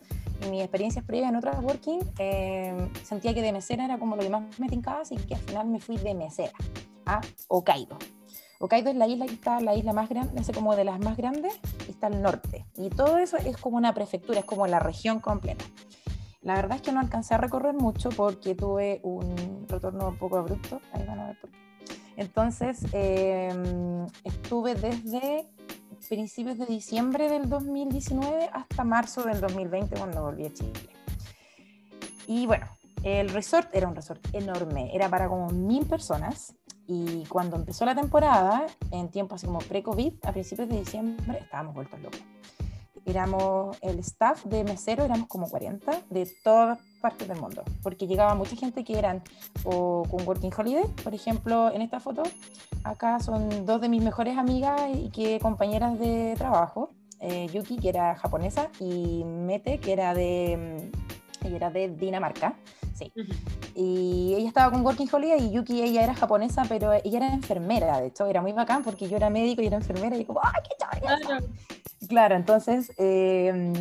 Mis 0.50 0.62
experiencias 0.62 1.04
previas 1.04 1.30
en 1.30 1.36
otras 1.36 1.62
working, 1.62 2.00
eh, 2.18 2.90
sentía 3.04 3.34
que 3.34 3.42
de 3.42 3.52
mesera 3.52 3.84
era 3.84 3.98
como 3.98 4.16
lo 4.16 4.22
que 4.22 4.30
más 4.30 4.58
me 4.58 4.68
tincaba, 4.68 5.00
así 5.00 5.16
que 5.16 5.34
al 5.34 5.40
final 5.40 5.68
me 5.68 5.80
fui 5.80 5.96
de 5.96 6.14
mesera 6.14 6.52
a 7.06 7.20
Hokkaido. 7.48 7.98
Hokkaido 8.58 8.90
es 8.90 8.96
la 8.96 9.06
isla 9.08 9.26
que 9.26 9.34
está, 9.34 9.60
la 9.60 9.74
isla 9.74 9.92
más 9.92 10.08
grande, 10.08 10.40
es 10.40 10.50
como 10.52 10.76
de 10.76 10.84
las 10.84 11.00
más 11.00 11.16
grandes, 11.16 11.58
está 11.88 12.06
al 12.06 12.22
norte. 12.22 12.64
Y 12.76 12.90
todo 12.90 13.18
eso 13.18 13.36
es 13.36 13.56
como 13.56 13.76
una 13.76 13.92
prefectura, 13.92 14.40
es 14.40 14.44
como 14.44 14.66
la 14.66 14.78
región 14.78 15.20
completa. 15.20 15.64
La 16.42 16.54
verdad 16.54 16.76
es 16.76 16.82
que 16.82 16.92
no 16.92 17.00
alcancé 17.00 17.34
a 17.34 17.38
recorrer 17.38 17.74
mucho 17.74 18.08
porque 18.10 18.54
tuve 18.54 19.00
un 19.04 19.66
retorno 19.68 20.08
un 20.08 20.16
poco 20.18 20.38
abrupto. 20.38 20.80
Ahí 20.92 21.04
van 21.06 21.20
a 21.20 21.26
ver 21.28 21.40
por 21.40 21.50
qué. 21.50 21.58
Entonces, 22.16 22.84
eh, 22.92 23.52
estuve 24.24 24.74
desde 24.74 25.46
principios 26.08 26.58
de 26.58 26.66
diciembre 26.66 27.28
del 27.28 27.48
2019 27.48 28.50
hasta 28.52 28.84
marzo 28.84 29.22
del 29.22 29.40
2020 29.40 29.96
cuando 29.96 30.22
volví 30.22 30.46
a 30.46 30.52
Chile. 30.52 30.72
Y 32.26 32.46
bueno, 32.46 32.66
el 33.02 33.30
resort 33.30 33.74
era 33.74 33.88
un 33.88 33.96
resort 33.96 34.22
enorme, 34.32 34.94
era 34.94 35.08
para 35.08 35.28
como 35.28 35.48
mil 35.50 35.86
personas. 35.86 36.54
Y 36.86 37.24
cuando 37.26 37.56
empezó 37.56 37.84
la 37.84 37.94
temporada, 37.94 38.66
en 38.90 39.10
tiempos 39.10 39.36
así 39.36 39.46
como 39.46 39.60
pre-COVID, 39.60 40.14
a 40.24 40.32
principios 40.32 40.68
de 40.68 40.78
diciembre, 40.78 41.38
estábamos 41.40 41.74
vueltos 41.74 42.00
locos. 42.00 42.20
Éramos, 43.04 43.76
el 43.82 43.98
staff 43.98 44.44
de 44.44 44.62
mesero 44.64 45.04
éramos 45.04 45.28
como 45.28 45.48
40 45.48 45.92
de 46.10 46.30
todas 46.44 46.78
partes 47.00 47.26
del 47.26 47.40
mundo, 47.40 47.64
porque 47.82 48.06
llegaba 48.06 48.34
mucha 48.34 48.54
gente 48.54 48.84
que 48.84 48.96
eran 48.96 49.22
o 49.64 50.04
con 50.08 50.26
Working 50.26 50.52
Holiday, 50.56 50.84
por 51.02 51.12
ejemplo, 51.12 51.72
en 51.72 51.82
esta 51.82 51.98
foto, 51.98 52.22
acá 52.84 53.18
son 53.18 53.66
dos 53.66 53.80
de 53.80 53.88
mis 53.88 54.02
mejores 54.02 54.38
amigas 54.38 54.80
y 54.94 55.10
que 55.10 55.40
compañeras 55.40 55.98
de 55.98 56.34
trabajo, 56.38 56.90
eh, 57.20 57.48
Yuki, 57.52 57.78
que 57.78 57.88
era 57.88 58.14
japonesa, 58.14 58.68
y 58.78 59.24
Mete, 59.24 59.78
que 59.78 59.92
era 59.92 60.14
de, 60.14 60.90
mm, 61.42 61.46
ella 61.46 61.56
era 61.56 61.70
de 61.70 61.88
Dinamarca, 61.88 62.54
sí. 62.94 63.12
Ujú. 63.16 63.32
Y 63.74 64.34
ella 64.36 64.48
estaba 64.48 64.70
con 64.70 64.84
Working 64.84 65.08
Holiday 65.12 65.42
y 65.42 65.50
Yuki, 65.50 65.82
ella 65.82 66.04
era 66.04 66.14
japonesa, 66.14 66.62
pero 66.68 66.92
ella 66.92 67.18
era 67.18 67.32
enfermera, 67.32 68.00
de 68.00 68.08
hecho, 68.08 68.26
era 68.26 68.42
muy 68.42 68.52
bacán 68.52 68.84
porque 68.84 69.08
yo 69.08 69.16
era 69.16 69.28
médico 69.28 69.60
y 69.62 69.66
era 69.66 69.76
enfermera 69.76 70.16
y 70.16 70.24
como, 70.24 70.40
¡ay, 70.42 70.62
qué! 70.62 70.76
Claro. 71.00 71.46
Claro, 72.12 72.36
entonces 72.36 72.92
eh, 72.98 73.72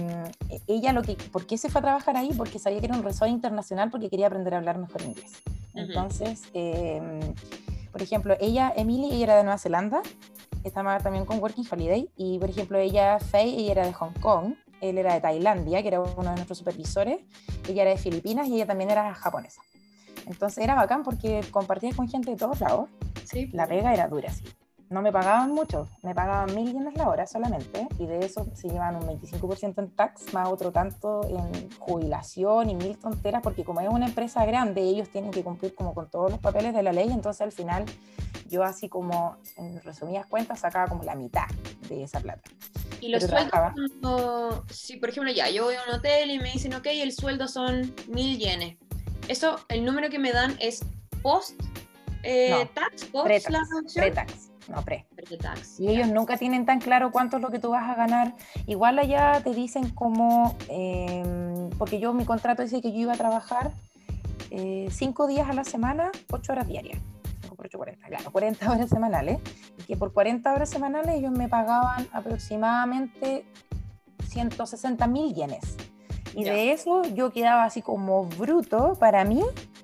ella 0.66 0.94
lo 0.94 1.02
que, 1.02 1.18
¿por 1.34 1.46
qué 1.46 1.58
se 1.58 1.70
fue 1.70 1.80
a 1.80 1.82
trabajar 1.82 2.16
ahí? 2.16 2.32
Porque 2.38 2.60
sabía 2.60 2.80
que 2.80 2.86
era 2.86 2.96
un 2.96 3.04
resort 3.04 3.30
internacional 3.30 3.92
porque 3.92 4.10
quería 4.10 4.28
aprender 4.28 4.54
a 4.54 4.60
hablar 4.60 4.78
mejor 4.78 5.02
inglés. 5.02 5.34
Ujú. 5.74 5.80
Entonces, 5.80 6.44
eh, 6.54 7.02
por 7.92 8.02
ejemplo, 8.02 8.38
ella, 8.40 8.72
Emily, 8.74 9.12
ella 9.12 9.24
era 9.26 9.36
de 9.36 9.44
Nueva 9.44 9.58
Zelanda, 9.58 10.02
estaba 10.64 10.98
también 11.00 11.26
con 11.26 11.40
Working 11.40 11.66
Holiday, 11.70 12.10
y 12.16 12.40
por 12.40 12.50
ejemplo, 12.50 12.78
ella, 12.78 13.20
Faye, 13.20 13.50
ella 13.50 13.72
era 13.74 13.86
de 13.86 13.92
Hong 13.92 14.14
Kong, 14.22 14.54
él 14.80 14.98
era 14.98 15.14
de 15.14 15.20
Tailandia, 15.20 15.82
que 15.82 15.90
era 15.90 16.00
uno 16.00 16.30
de 16.30 16.36
nuestros 16.38 16.60
supervisores, 16.60 17.20
ella 17.68 17.82
era 17.82 17.92
de 17.92 17.98
Filipinas 17.98 18.48
y 18.48 18.56
ella 18.56 18.66
también 18.66 18.92
era 18.92 19.14
japonesa. 19.14 19.62
Entonces 20.26 20.64
era 20.64 20.76
bacán 20.76 21.04
porque 21.04 21.42
compartías 21.52 21.98
con 21.98 22.08
gente 22.08 22.32
de 22.32 22.38
todos 22.38 22.62
lados, 22.62 22.88
Sí. 23.26 23.50
la 23.52 23.68
pega 23.68 23.94
era 23.94 24.08
dura, 24.08 24.32
sí. 24.32 24.46
No 24.92 25.02
me 25.02 25.12
pagaban 25.12 25.54
mucho, 25.54 25.88
me 26.04 26.14
pagaban 26.14 26.54
mil 26.54 26.74
yenes 26.74 26.94
la 26.98 27.08
hora 27.08 27.26
solamente, 27.26 27.88
y 27.98 28.06
de 28.08 28.26
eso 28.26 28.46
se 28.54 28.68
llevan 28.68 28.98
un 28.98 29.04
25% 29.04 29.80
en 29.82 29.90
tax, 29.92 30.34
más 30.34 30.50
otro 30.50 30.74
tanto 30.74 31.22
en 31.30 31.72
jubilación 31.80 32.70
y 32.70 32.76
mil 32.76 32.98
tonteras, 32.98 33.42
porque 33.42 33.64
como 33.64 33.80
es 33.80 33.88
una 33.88 34.06
empresa 34.08 34.46
grande, 34.46 34.82
ellos 34.82 35.08
tienen 35.10 35.32
que 35.32 35.44
cumplir 35.46 35.74
como 35.76 35.94
con 35.94 36.10
todos 36.10 36.30
los 36.30 36.40
papeles 36.42 36.74
de 36.74 36.84
la 36.84 36.92
ley, 36.92 37.10
entonces 37.10 37.40
al 37.42 37.54
final 37.54 37.86
yo 38.50 38.64
así 38.66 38.90
como, 38.90 39.38
en 39.56 39.82
resumidas 39.82 40.26
cuentas, 40.26 40.60
sacaba 40.60 40.88
como 40.90 41.04
la 41.04 41.16
mitad 41.16 41.48
de 41.88 42.04
esa 42.04 42.20
plata. 42.20 42.52
Y 43.00 43.08
los 43.08 43.24
Pero 43.24 43.38
sueldos, 43.38 43.72
cuando- 43.74 44.66
si 44.70 44.98
por 44.98 45.08
ejemplo 45.08 45.32
ya, 45.32 45.50
yo 45.50 45.64
voy 45.64 45.76
a 45.76 45.80
un 45.88 45.96
hotel 45.96 46.32
y 46.32 46.38
me 46.40 46.52
dicen, 46.52 46.74
ok, 46.74 46.88
el 46.88 47.14
sueldo 47.14 47.48
son 47.48 47.96
mil 48.10 48.38
yenes. 48.38 48.78
Eso, 49.30 49.56
el 49.70 49.86
número 49.86 50.10
que 50.10 50.20
me 50.20 50.34
dan 50.34 50.58
es 50.60 50.84
post 51.24 51.58
eh, 52.24 52.50
No, 52.52 52.68
tax, 52.68 53.06
post 53.06 53.26
Pre-tax, 53.26 53.50
la 53.52 53.60
reducción. 53.72 54.04
pre-tax, 54.04 54.51
no 54.68 54.82
pre. 54.84 55.08
Y 55.80 55.90
ellos 55.90 56.08
nunca 56.08 56.38
tienen 56.38 56.66
tan 56.66 56.80
claro 56.80 57.12
cuánto 57.12 57.38
es 57.38 57.44
lo 57.44 57.50
que 57.50 57.60
tú 57.60 57.70
vas 57.70 57.90
a 57.90 57.96
ganar. 57.96 58.36
Igual 58.68 59.00
allá 59.00 59.42
te 59.44 59.54
dicen 59.54 59.90
como, 59.90 60.56
eh, 60.70 61.70
porque 61.78 62.00
yo 62.00 62.14
mi 62.14 62.26
contrato 62.26 62.64
dice 62.64 62.82
que 62.82 62.92
yo 62.92 63.00
iba 63.00 63.14
a 63.14 63.18
trabajar 63.18 63.72
eh, 64.50 64.88
cinco 64.92 65.28
días 65.28 65.50
a 65.50 65.54
la 65.54 65.64
semana, 65.64 66.12
ocho 66.32 66.52
horas 66.52 66.68
diarias. 66.68 67.00
5 67.42 67.56
por 67.56 67.66
8, 67.66 67.78
40, 67.78 68.08
claro, 68.08 68.32
40 68.32 68.72
horas 68.72 68.90
semanales. 68.90 69.40
Y 69.78 69.84
que 69.84 69.98
por 69.98 70.14
40 70.14 70.54
horas 70.54 70.70
semanales 70.70 71.16
ellos 71.16 71.32
me 71.32 71.48
pagaban 71.48 72.08
aproximadamente 72.12 73.46
160 74.28 75.08
mil 75.08 75.34
yenes. 75.34 75.78
Y 76.34 76.44
de 76.46 76.72
eso 76.72 77.02
yo 77.14 77.32
quedaba 77.32 77.66
así 77.66 77.82
como 77.82 78.26
bruto 78.26 78.96
para 79.00 79.26
mí, 79.26 79.42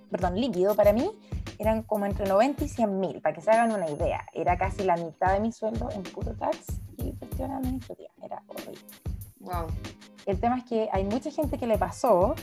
perdón, 0.10 0.40
líquido 0.40 0.76
para 0.76 0.94
mí, 0.94 1.12
eran 1.60 1.84
como 1.84 2.05
entre 2.05 2.28
90 2.28 2.64
y 2.64 2.68
100 2.68 2.99
mil, 2.99 3.22
para 3.22 3.36
que 3.36 3.41
se 3.41 3.51
hagan 3.51 3.72
una 3.72 3.89
idea. 3.89 4.26
Era 4.34 4.58
casi 4.58 4.84
la 4.84 4.95
mitad 4.95 5.34
de 5.34 5.39
mi 5.39 5.51
sueldo 5.51 5.89
en 5.91 6.03
puro 6.03 6.34
tax 6.34 6.58
y 6.97 7.14
cuestión 7.14 7.51
administrativa. 7.51 8.10
Era 8.22 8.43
horrible. 8.47 8.80
Wow. 9.39 9.68
El 10.26 10.39
tema 10.39 10.58
es 10.58 10.66
que 10.66 10.89
hay 10.91 11.03
mucha 11.03 11.32
gente 11.32 11.58
que 11.58 11.68
le 11.68 11.78
pasó 11.78 12.36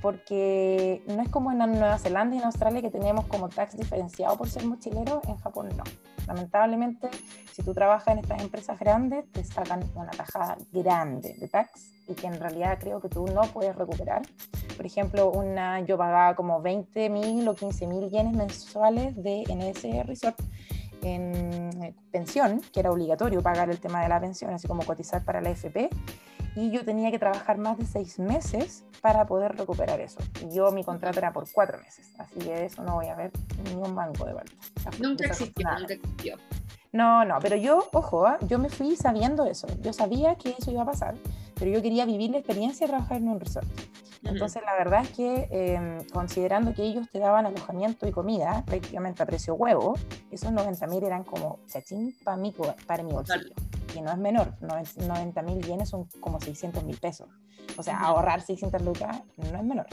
porque 0.00 1.02
no 1.06 1.22
es 1.22 1.28
como 1.28 1.52
en 1.52 1.58
Nueva 1.58 1.98
Zelanda 1.98 2.36
y 2.36 2.38
en 2.38 2.44
Australia 2.44 2.80
que 2.80 2.90
tenemos 2.90 3.26
como 3.26 3.48
tax 3.48 3.76
diferenciado 3.76 4.36
por 4.36 4.48
ser 4.48 4.64
mochilero, 4.64 5.20
en 5.28 5.36
Japón 5.36 5.68
no. 5.76 5.84
Lamentablemente, 6.26 7.08
si 7.52 7.62
tú 7.62 7.74
trabajas 7.74 8.08
en 8.14 8.20
estas 8.20 8.40
empresas 8.40 8.78
grandes, 8.78 9.30
te 9.32 9.44
sacan 9.44 9.82
una 9.94 10.10
tajada 10.10 10.56
grande 10.72 11.34
de 11.38 11.48
tax 11.48 11.92
y 12.08 12.14
que 12.14 12.26
en 12.26 12.38
realidad 12.38 12.78
creo 12.80 13.00
que 13.00 13.08
tú 13.08 13.26
no 13.26 13.42
puedes 13.42 13.74
recuperar. 13.76 14.22
Por 14.76 14.86
ejemplo, 14.86 15.30
una, 15.30 15.80
yo 15.80 15.98
pagaba 15.98 16.34
como 16.34 16.60
20 16.62 17.10
mil 17.10 17.46
o 17.48 17.54
15 17.54 17.86
mil 17.86 18.08
yenes 18.10 18.34
mensuales 18.34 19.14
de, 19.22 19.42
ese 19.42 20.02
resort 20.04 20.40
en 21.02 21.82
eh, 21.82 21.94
pensión, 22.10 22.60
que 22.72 22.80
era 22.80 22.90
obligatorio 22.90 23.42
pagar 23.42 23.70
el 23.70 23.80
tema 23.80 24.02
de 24.02 24.08
la 24.08 24.20
pensión, 24.20 24.52
así 24.54 24.68
como 24.68 24.84
cotizar 24.84 25.24
para 25.24 25.40
la 25.40 25.50
AFP, 25.50 25.90
y 26.54 26.70
yo 26.70 26.84
tenía 26.84 27.10
que 27.10 27.18
trabajar 27.18 27.58
más 27.58 27.78
de 27.78 27.86
seis 27.86 28.18
meses 28.18 28.84
para 29.00 29.26
poder 29.26 29.56
recuperar 29.56 30.00
eso. 30.00 30.18
Y 30.42 30.54
yo 30.54 30.70
mi 30.70 30.84
contrato 30.84 31.18
era 31.18 31.32
por 31.32 31.50
cuatro 31.50 31.78
meses, 31.78 32.12
así 32.18 32.38
que 32.40 32.66
eso 32.66 32.82
no 32.82 32.94
voy 32.94 33.06
a 33.06 33.14
ver 33.14 33.30
ni 33.64 33.74
un 33.74 33.94
banco 33.94 34.24
de 34.24 34.34
vuelta. 34.34 34.52
Nunca 35.00 35.26
existió, 35.26 35.68
nunca 35.78 35.94
existió. 35.94 36.36
No, 36.92 37.24
no, 37.24 37.38
pero 37.40 37.56
yo, 37.56 37.88
ojo, 37.92 38.26
¿ah? 38.26 38.38
yo 38.46 38.58
me 38.58 38.68
fui 38.68 38.96
sabiendo 38.96 39.46
eso. 39.46 39.66
Yo 39.80 39.94
sabía 39.94 40.34
que 40.34 40.54
eso 40.58 40.70
iba 40.70 40.82
a 40.82 40.86
pasar, 40.86 41.14
pero 41.62 41.74
yo 41.74 41.80
quería 41.80 42.04
vivir 42.04 42.32
la 42.32 42.38
experiencia 42.38 42.88
de 42.88 42.90
trabajar 42.90 43.18
en 43.18 43.28
un 43.28 43.38
resort. 43.38 43.68
Entonces, 44.24 44.64
la 44.66 44.74
verdad 44.74 45.02
es 45.02 45.10
que 45.10 45.48
eh, 45.52 45.98
considerando 46.12 46.74
que 46.74 46.82
ellos 46.82 47.08
te 47.08 47.20
daban 47.20 47.46
alojamiento 47.46 48.08
y 48.08 48.10
comida 48.10 48.64
prácticamente 48.66 49.22
a 49.22 49.26
precio 49.26 49.54
huevo, 49.54 49.94
esos 50.32 50.50
90 50.50 50.84
mil 50.88 51.04
eran 51.04 51.22
como 51.22 51.60
chachín 51.68 52.16
para 52.24 52.36
mi, 52.36 52.52
para 52.84 53.04
mi 53.04 53.12
bolsillo, 53.12 53.54
que 53.94 54.02
no 54.02 54.10
es 54.10 54.18
menor. 54.18 54.54
90 54.60 55.42
mil 55.42 55.62
yenes 55.62 55.88
son 55.88 56.06
como 56.18 56.40
600 56.40 56.82
mil 56.82 56.96
pesos. 56.96 57.28
O 57.78 57.84
sea, 57.84 57.94
Ujú. 57.94 58.06
ahorrar 58.06 58.40
600 58.40 58.82
lucas 58.82 59.22
no 59.36 59.56
es 59.56 59.62
menor. 59.64 59.86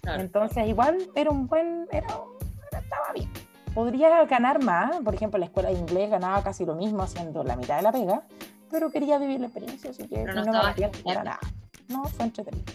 Claro. 0.00 0.20
Entonces, 0.20 0.66
igual 0.66 0.98
era 1.14 1.30
un 1.30 1.46
buen. 1.46 1.86
Era, 1.92 2.08
estaba 2.72 3.12
bien. 3.14 3.30
Podría 3.72 4.24
ganar 4.24 4.64
más, 4.64 4.96
por 4.96 5.14
ejemplo, 5.14 5.38
la 5.38 5.46
escuela 5.46 5.68
de 5.68 5.78
inglés 5.78 6.10
ganaba 6.10 6.42
casi 6.42 6.66
lo 6.66 6.74
mismo 6.74 7.04
haciendo 7.04 7.44
la 7.44 7.54
mitad 7.54 7.76
de 7.76 7.82
la 7.82 7.92
pega, 7.92 8.24
pero 8.70 8.90
quería 8.90 9.18
vivir 9.18 9.40
la 9.40 9.46
experiencia, 9.46 9.90
así 9.90 10.06
que 10.08 10.16
Pero 10.16 10.34
no 10.34 10.44
no, 10.44 10.52
me 10.52 10.58
arrepiento 10.58 11.02
para 11.02 11.24
nada. 11.24 11.40
No, 11.88 12.04
fue 12.04 12.26
entretenido. 12.26 12.72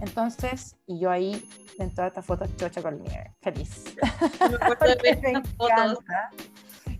Entonces, 0.00 0.76
y 0.86 0.98
yo 0.98 1.10
ahí 1.10 1.42
en 1.78 1.90
todas 1.94 2.08
estas 2.08 2.24
fotos 2.24 2.48
chocha 2.56 2.82
con 2.82 3.02
nieve, 3.02 3.34
feliz. 3.40 3.84
Me 5.04 5.16
Me 5.16 5.30
encanta. 5.30 6.30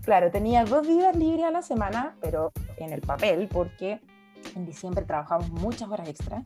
Claro, 0.03 0.31
tenía 0.31 0.65
dos 0.65 0.87
días 0.87 1.15
libres 1.15 1.45
a 1.45 1.51
la 1.51 1.61
semana, 1.61 2.15
pero 2.21 2.51
en 2.77 2.93
el 2.93 3.01
papel, 3.01 3.47
porque 3.47 4.01
en 4.55 4.65
diciembre 4.65 5.05
trabajamos 5.05 5.49
muchas 5.51 5.89
horas 5.89 6.07
extra. 6.07 6.45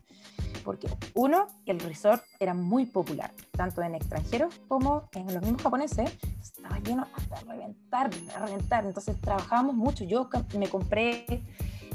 Porque, 0.64 0.88
uno, 1.14 1.46
el 1.66 1.78
resort 1.78 2.22
era 2.40 2.54
muy 2.54 2.86
popular, 2.86 3.30
tanto 3.52 3.82
en 3.82 3.94
extranjeros 3.94 4.60
como 4.66 5.08
en 5.12 5.32
los 5.32 5.42
mismos 5.42 5.62
japoneses. 5.62 6.10
Estaba 6.40 6.78
lleno 6.78 7.06
hasta 7.14 7.40
reventar, 7.40 8.10
a 8.34 8.46
reventar. 8.46 8.86
Entonces 8.86 9.20
trabajábamos 9.20 9.74
mucho. 9.74 10.04
Yo 10.04 10.30
me 10.58 10.68
compré 10.68 11.42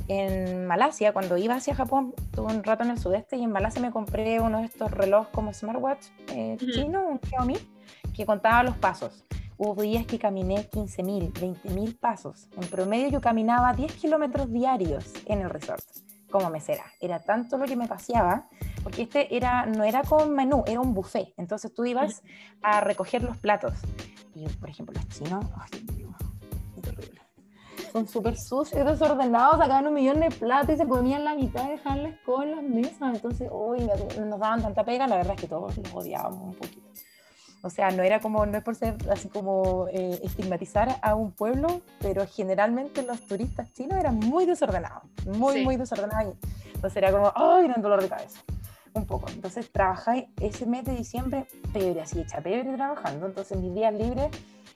en 0.10 0.66
Malasia, 0.66 1.14
cuando 1.14 1.38
iba 1.38 1.55
hacia 1.55 1.76
Japón, 1.76 2.14
tuve 2.32 2.51
un 2.51 2.64
rato 2.64 2.84
en 2.84 2.89
el 2.89 2.97
sudeste 2.99 3.38
y 3.38 3.43
en 3.43 3.51
Malasia 3.51 3.80
me 3.82 3.91
compré 3.91 4.41
uno 4.41 4.60
de 4.60 4.66
estos 4.66 4.89
relojes 4.91 5.32
como 5.32 5.53
smartwatch 5.53 6.07
eh, 6.34 6.57
Ujú. 6.60 6.72
chino, 6.72 7.07
un 7.07 7.20
Xiaomi, 7.22 7.55
que 8.16 8.26
contaba 8.26 8.64
los 8.64 8.76
pasos. 8.78 9.24
Hubo 9.57 9.82
días 9.82 10.05
que 10.05 10.18
caminé 10.18 10.68
15.000, 10.70 11.32
20.000 11.34 11.99
pasos. 11.99 12.47
En 12.60 12.68
promedio 12.70 13.10
yo 13.10 13.22
caminaba 13.22 13.72
10 13.74 13.93
kilómetros 13.93 14.51
diarios 14.51 15.14
en 15.26 15.41
el 15.41 15.49
resort 15.49 15.84
como 16.32 16.49
mesera. 16.49 16.86
Era 16.99 17.20
tanto 17.20 17.57
lo 17.57 17.66
que 17.66 17.76
me 17.76 17.88
paseaba, 17.88 18.47
porque 18.84 19.03
este 19.03 19.36
era, 19.36 19.66
no 19.66 19.84
era 19.84 20.01
con 20.03 20.34
menú, 20.34 20.64
era 20.66 20.80
un 20.80 20.93
buffet. 20.93 21.34
Entonces 21.38 21.74
tú 21.74 21.86
ibas 21.86 22.24
a 22.62 22.82
recoger 22.82 23.24
los 23.24 23.38
platos. 23.38 23.74
Y, 24.34 24.47
por 24.47 24.70
ejemplo, 24.70 24.95
los 24.95 25.07
chinos, 25.10 25.45
ay, 25.55 25.99
Son 27.91 28.07
súper 28.07 28.37
sucios, 28.37 28.85
desordenados, 28.85 29.57
sacaban 29.57 29.87
un 29.87 29.93
millón 29.95 30.19
de 30.19 30.29
platos 30.29 30.75
y 30.75 30.77
se 30.77 30.87
comían 30.87 31.25
la 31.25 31.33
mitad 31.35 31.65
y 31.67 31.71
dejarles 31.71 32.19
con 32.25 32.51
las 32.51 32.63
mesas. 32.63 33.15
Entonces, 33.15 33.49
uy, 33.51 33.79
nos 34.19 34.39
daban 34.39 34.61
tanta 34.61 34.83
pega, 34.83 35.07
la 35.07 35.17
verdad 35.17 35.33
es 35.35 35.41
que 35.41 35.47
todos 35.47 35.75
los 35.77 35.93
odiábamos 35.93 36.41
un 36.41 36.53
poquito. 36.55 36.87
O 37.61 37.69
sea, 37.69 37.91
no 37.91 38.03
era 38.03 38.21
como, 38.21 38.45
no 38.45 38.57
es 38.57 38.63
por 38.63 38.75
ser 38.75 38.95
así 39.11 39.27
como 39.27 39.87
eh, 39.91 40.17
estigmatizar 40.23 40.97
a 41.01 41.15
un 41.15 41.31
pueblo, 41.31 41.81
pero 41.99 42.25
generalmente 42.25 43.03
los 43.03 43.19
turistas 43.27 43.73
chinos 43.73 43.99
eran 43.99 44.15
muy 44.15 44.45
desordenados, 44.45 45.03
muy, 45.25 45.55
Sí. 45.55 45.63
muy 45.65 45.75
desordenados. 45.75 46.35
Entonces 46.73 46.95
era 46.95 47.11
como, 47.11 47.33
¡ay, 47.35 47.65
era 47.65 47.73
un 47.75 47.81
dolor 47.81 48.01
de 48.01 48.07
cabeza! 48.07 48.39
Un 48.93 49.05
poco. 49.05 49.27
Entonces 49.29 49.71
trabajé 49.71 50.29
ese 50.41 50.65
mes 50.65 50.83
de 50.85 50.95
diciembre, 50.95 51.45
pebre, 51.73 52.01
así 52.01 52.19
hecha 52.19 52.41
pebre 52.41 52.73
trabajando. 52.75 53.27
Entonces 53.27 53.57
mis 53.57 53.73
días 53.73 53.93
libres 53.93 54.29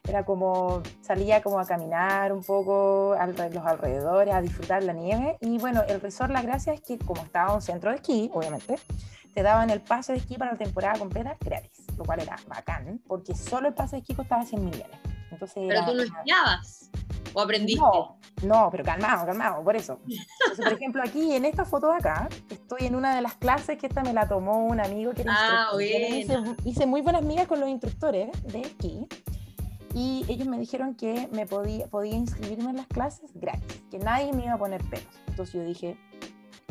era 0.08 0.24
como, 0.26 0.82
salía 1.02 1.42
como 1.42 1.60
a 1.60 1.66
caminar 1.66 2.32
un 2.34 2.44
poco 2.44 3.14
a 3.18 3.26
los 3.28 3.66
alrededores, 3.66 4.34
a 4.34 4.42
disfrutar 4.42 4.84
la 4.84 4.94
nieve. 4.94 5.38
Y 5.42 5.58
bueno, 5.58 5.82
el 5.88 6.00
resort, 6.02 6.32
la 6.32 6.42
gracia 6.42 6.74
es 6.74 6.82
que 6.82 6.98
como 7.00 7.24
estaba 7.24 7.54
un 7.56 7.62
centro 7.62 7.90
de 7.90 7.98
esquí, 7.98 8.30
obviamente, 8.34 8.76
te 9.34 9.42
daban 9.42 9.70
el 9.72 9.82
pase 9.82 10.12
de 10.14 10.20
esquí 10.20 10.38
para 10.38 10.52
la 10.52 10.58
temporada 10.58 11.00
completa 11.00 11.36
gratis, 11.44 11.86
lo 11.98 12.04
cual 12.06 12.20
era 12.20 12.36
bacán, 12.48 13.02
porque 13.08 13.34
solo 13.34 13.68
el 13.70 13.74
pase 13.74 13.96
de 13.96 14.02
esquí 14.02 14.14
costaba 14.14 14.46
100 14.46 14.64
millones. 14.64 15.00
Entonces 15.32 15.56
Pero 15.68 15.72
era- 15.72 15.86
tú 15.88 15.96
no 15.96 16.04
esquiabas. 16.04 16.90
¿O 17.34 17.42
aprendiste? 17.42 17.82
no, 17.82 18.18
no, 18.44 18.70
pero 18.72 18.84
calmado, 18.84 19.26
calmado, 19.26 19.64
por 19.64 19.76
eso. 19.76 20.00
Entonces, 20.08 20.66
por 20.66 20.74
ejemplo, 20.74 21.02
aquí 21.04 21.34
en 21.34 21.46
esta 21.46 21.66
foto 21.66 21.90
de 21.92 21.98
acá, 21.98 22.30
estoy 22.50 22.88
en 22.88 22.96
una 22.96 23.16
de 23.16 23.22
las 23.22 23.36
clases 23.36 23.78
que 23.78 23.88
esta 23.88 24.04
me 24.04 24.14
la 24.14 24.28
tomó 24.28 24.66
un 24.66 24.80
amigo 24.80 25.14
que 25.14 25.22
era 25.24 25.34
Ah, 25.36 25.70
instructor. 25.74 25.82
Hice, 25.82 26.56
hice 26.70 26.86
muy 26.86 27.02
buenas 27.02 27.24
migas 27.24 27.48
con 27.48 27.60
los 27.60 27.70
instructores 27.70 28.30
de 28.44 28.62
esquí 28.62 29.08
y 29.94 30.26
ellos 30.28 30.48
me 30.48 30.58
dijeron 30.58 30.96
que 30.96 31.30
me 31.32 31.46
podía, 31.46 31.88
podía 31.88 32.16
inscribirme 32.16 32.72
en 32.72 32.78
las 32.78 32.88
clases 32.88 33.30
gratis, 33.36 33.84
que 33.92 34.00
nadie 34.00 34.34
me 34.34 34.44
iba 34.46 34.54
a 34.54 34.58
poner 34.58 34.84
pelos. 34.90 35.06
Entonces 35.28 35.54
yo 35.56 35.64
dije, 35.64 35.98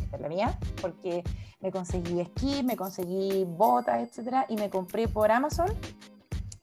esta 0.03 0.17
es 0.17 0.23
la 0.23 0.29
mía, 0.29 0.59
porque 0.81 1.23
me 1.61 1.71
conseguí 1.71 2.21
esquí, 2.21 2.63
me 2.65 2.77
conseguí 2.77 3.45
botas, 3.47 4.03
etcétera, 4.09 4.47
y 4.49 4.57
me 4.57 4.69
compré 4.71 5.07
por 5.07 5.31
Amazon 5.31 5.69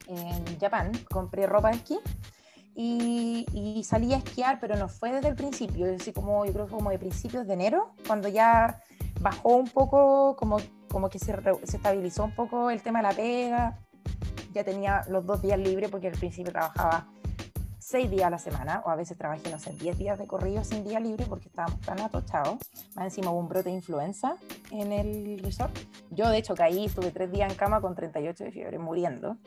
en 0.07 0.59
Japón, 0.59 0.91
compré 1.09 1.45
ropa 1.47 1.69
de 1.69 1.77
esquí 1.77 1.97
y, 2.75 3.45
y 3.53 3.83
salí 3.83 4.13
a 4.13 4.17
esquiar, 4.17 4.59
pero 4.59 4.75
no 4.75 4.87
fue 4.87 5.11
desde 5.11 5.29
el 5.29 5.35
principio, 5.35 5.85
decir, 5.85 6.13
como 6.13 6.45
yo 6.45 6.53
creo 6.53 6.65
que 6.67 6.73
como 6.73 6.89
de 6.89 6.99
principios 6.99 7.47
de 7.47 7.53
enero, 7.53 7.93
cuando 8.07 8.27
ya 8.27 8.81
bajó 9.19 9.57
un 9.57 9.67
poco, 9.67 10.35
como, 10.37 10.57
como 10.89 11.09
que 11.09 11.19
se, 11.19 11.35
se 11.63 11.77
estabilizó 11.77 12.23
un 12.23 12.35
poco 12.35 12.69
el 12.69 12.81
tema 12.81 12.99
de 12.99 13.03
la 13.03 13.13
pega, 13.13 13.79
ya 14.53 14.63
tenía 14.63 15.03
los 15.09 15.25
dos 15.25 15.41
días 15.41 15.59
libres 15.59 15.89
porque 15.89 16.07
al 16.07 16.17
principio 16.17 16.51
trabajaba 16.51 17.07
seis 17.89 18.11
días 18.11 18.27
a 18.27 18.29
la 18.29 18.37
semana, 18.37 18.83
o 18.85 18.89
a 18.89 18.95
veces 18.95 19.17
trabajé, 19.17 19.49
no 19.49 19.57
sé, 19.57 19.71
10 19.73 19.97
días 19.97 20.19
de 20.19 20.27
corrido 20.27 20.63
sin 20.63 20.83
día 20.83 20.99
libre 20.99 21.25
porque 21.27 21.47
estábamos 21.47 21.81
tan 21.81 21.99
atochados. 21.99 22.59
Más 22.95 23.05
encima 23.05 23.31
hubo 23.31 23.39
un 23.39 23.49
brote 23.49 23.69
de 23.69 23.75
influenza 23.75 24.35
en 24.69 24.91
el 24.91 25.39
resort. 25.39 25.75
Yo, 26.11 26.29
de 26.29 26.37
hecho, 26.37 26.53
caí, 26.53 26.85
estuve 26.85 27.09
tres 27.09 27.31
días 27.31 27.51
en 27.51 27.57
cama 27.57 27.81
con 27.81 27.95
38 27.95 28.43
de 28.43 28.51
fiebre, 28.51 28.77
muriendo. 28.77 29.37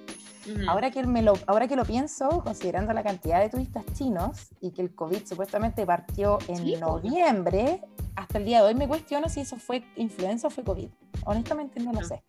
Ahora 0.69 0.91
que, 0.91 1.05
me 1.07 1.23
lo, 1.23 1.35
ahora 1.47 1.69
que 1.69 1.77
lo 1.77 1.85
pienso, 1.85 2.43
considerando 2.43 2.93
la 2.93 3.03
cantidad 3.03 3.41
de 3.41 3.49
turistas 3.49 3.85
chinos 3.95 4.49
y 4.61 4.73
que 4.73 4.83
el 4.83 4.95
COVID 4.95 5.25
supuestamente 5.27 5.87
partió 5.87 6.39
en 6.49 6.57
Sí, 6.57 6.77
noviembre, 6.77 7.83
hasta 8.17 8.39
el 8.39 8.45
día 8.45 8.61
de 8.61 8.69
hoy 8.69 8.75
me 8.75 8.89
cuestiono 8.89 9.29
si 9.29 9.41
eso 9.41 9.57
fue 9.57 9.85
influenza 9.97 10.49
o 10.49 10.51
fue 10.51 10.65
COVID. 10.65 10.89
Honestamente 11.25 11.81
no 11.81 11.93
lo 11.93 12.03
sé. 12.03 12.23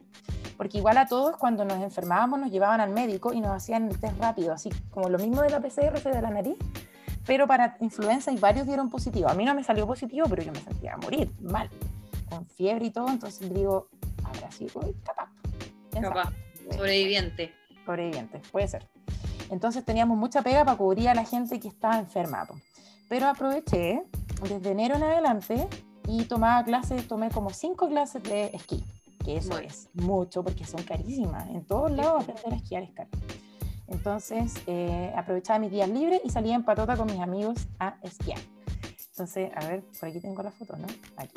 Porque 0.57 0.77
igual 0.77 0.97
a 0.97 1.07
todos 1.07 1.37
cuando 1.37 1.65
nos 1.65 1.81
enfermábamos 1.81 2.39
nos 2.39 2.51
llevaban 2.51 2.79
al 2.79 2.91
médico 2.91 3.33
y 3.33 3.41
nos 3.41 3.51
hacían 3.51 3.89
el 3.89 3.99
test 3.99 4.17
rápido, 4.19 4.53
así 4.53 4.69
como 4.91 5.09
lo 5.09 5.17
mismo 5.17 5.41
de 5.41 5.49
la 5.49 5.59
PCR 5.59 6.01
de 6.01 6.21
la 6.21 6.29
nariz, 6.29 6.57
pero 7.25 7.47
para 7.47 7.77
influenza 7.79 8.31
y 8.31 8.37
varios 8.37 8.67
dieron 8.67 8.89
positivo. 8.89 9.29
A 9.29 9.33
mí 9.33 9.45
no 9.45 9.55
me 9.55 9.63
salió 9.63 9.87
positivo, 9.87 10.27
pero 10.29 10.43
yo 10.43 10.51
me 10.51 10.59
sentía 10.59 10.93
a 10.93 10.97
morir, 10.97 11.31
mal, 11.41 11.69
con 12.29 12.45
fiebre 12.45 12.85
y 12.85 12.91
todo, 12.91 13.09
entonces 13.09 13.51
digo, 13.53 13.89
habrá 14.23 14.51
sido 14.51 14.73
COVID, 14.73 14.95
capaz. 15.03 15.29
Capaz. 15.99 16.33
Sobreviviente. 16.71 17.53
Sobrevivientes, 17.85 18.47
puede 18.49 18.67
ser. 18.67 18.87
Entonces 19.49 19.83
teníamos 19.85 20.17
mucha 20.17 20.41
pega 20.41 20.65
para 20.65 20.77
cubrir 20.77 21.09
a 21.09 21.13
la 21.15 21.25
gente 21.25 21.59
que 21.59 21.67
estaba 21.67 21.99
enferma. 21.99 22.47
Pero 23.09 23.27
aproveché 23.27 24.03
desde 24.47 24.71
enero 24.71 24.95
en 24.95 25.03
adelante 25.03 25.67
y 26.07 26.25
tomaba 26.25 26.63
clases, 26.63 27.07
tomé 27.07 27.29
como 27.29 27.51
cinco 27.51 27.87
clases 27.87 28.23
de 28.23 28.45
esquí, 28.47 28.83
que 29.23 29.37
eso 29.37 29.49
Bueno. 29.49 29.67
es 29.67 29.89
mucho 29.93 30.43
porque 30.43 30.65
son 30.65 30.83
carísimas. 30.83 31.47
En 31.49 31.65
todos 31.65 31.91
lados 31.91 32.23
aprender 32.23 32.53
a 32.53 32.55
esquiar 32.55 32.83
es 32.83 32.91
caro. 32.91 33.09
Entonces 33.87 34.55
eh, 34.65 35.13
aprovechaba 35.15 35.59
mis 35.59 35.71
días 35.71 35.89
libres 35.89 36.21
y 36.23 36.29
salía 36.29 36.55
en 36.55 36.63
patota 36.63 36.97
con 36.97 37.05
mis 37.07 37.19
amigos 37.19 37.67
a 37.79 37.97
esquiar. 38.01 38.39
Entonces, 39.11 39.51
a 39.55 39.67
ver, 39.67 39.83
por 39.99 40.09
aquí 40.09 40.19
tengo 40.19 40.41
la 40.41 40.49
foto, 40.49 40.75
¿no? 40.75 40.87
Aquí. 41.17 41.33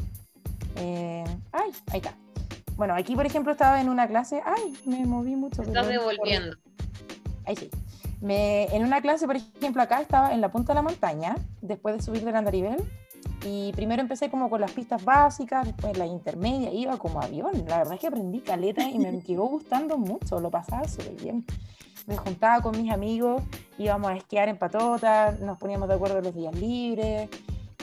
Eh, 0.77 1.25
ay, 1.53 1.71
ahí 1.93 1.99
está. 1.99 2.17
Bueno, 2.77 2.95
aquí 2.95 3.17
por 3.17 3.27
ejemplo 3.27 3.53
estaba 3.53 3.81
en 3.81 3.89
una 3.89 4.07
clase. 4.07 4.43
Ay, 4.45 4.77
me 4.85 5.05
moví 5.07 5.35
mucho. 5.35 5.63
Estás 5.63 5.89
devolviendo. 5.89 6.57
Ahí 7.45 7.57
sí. 7.57 7.71
Me, 8.21 8.65
en 8.75 8.85
una 8.85 9.01
clase, 9.01 9.27
por 9.27 9.37
ejemplo, 9.37 9.83
acá 9.83 10.01
estaba 10.01 10.33
en 10.33 10.41
la 10.41 10.51
punta 10.51 10.73
de 10.73 10.77
la 10.77 10.83
montaña, 10.83 11.37
después 11.61 11.97
de 11.97 12.03
subir 12.03 12.25
del 12.25 12.35
andarivel, 12.35 12.83
y 13.45 13.73
primero 13.73 14.01
empecé 14.01 14.31
como 14.31 14.49
con 14.49 14.61
las 14.61 14.73
pistas 14.73 15.05
básicas, 15.05 15.67
después 15.67 15.97
la 15.99 16.07
intermedia, 16.07 16.73
iba 16.73 16.97
como 16.97 17.21
avión. 17.21 17.53
La 17.69 17.79
verdad 17.79 17.95
es 17.95 18.01
que 18.01 18.07
aprendí 18.07 18.41
caleta 18.41 18.89
y 18.89 18.99
me 18.99 19.21
quedó 19.21 19.45
gustando 19.45 19.99
mucho, 19.99 20.41
lo 20.41 20.51
pasaba 20.51 20.89
súper 20.89 21.15
bien. 21.23 21.45
Me 22.07 22.17
juntaba 22.17 22.63
con 22.63 22.81
mis 22.81 22.93
amigos, 22.93 23.43
íbamos 23.79 24.11
a 24.11 24.17
esquiar 24.17 24.49
en 24.49 24.59
patota, 24.59 25.33
nos 25.41 25.59
poníamos 25.59 25.89
de 25.89 25.95
acuerdo 25.95 26.21
los 26.21 26.35
días 26.35 26.55
libres, 26.55 27.29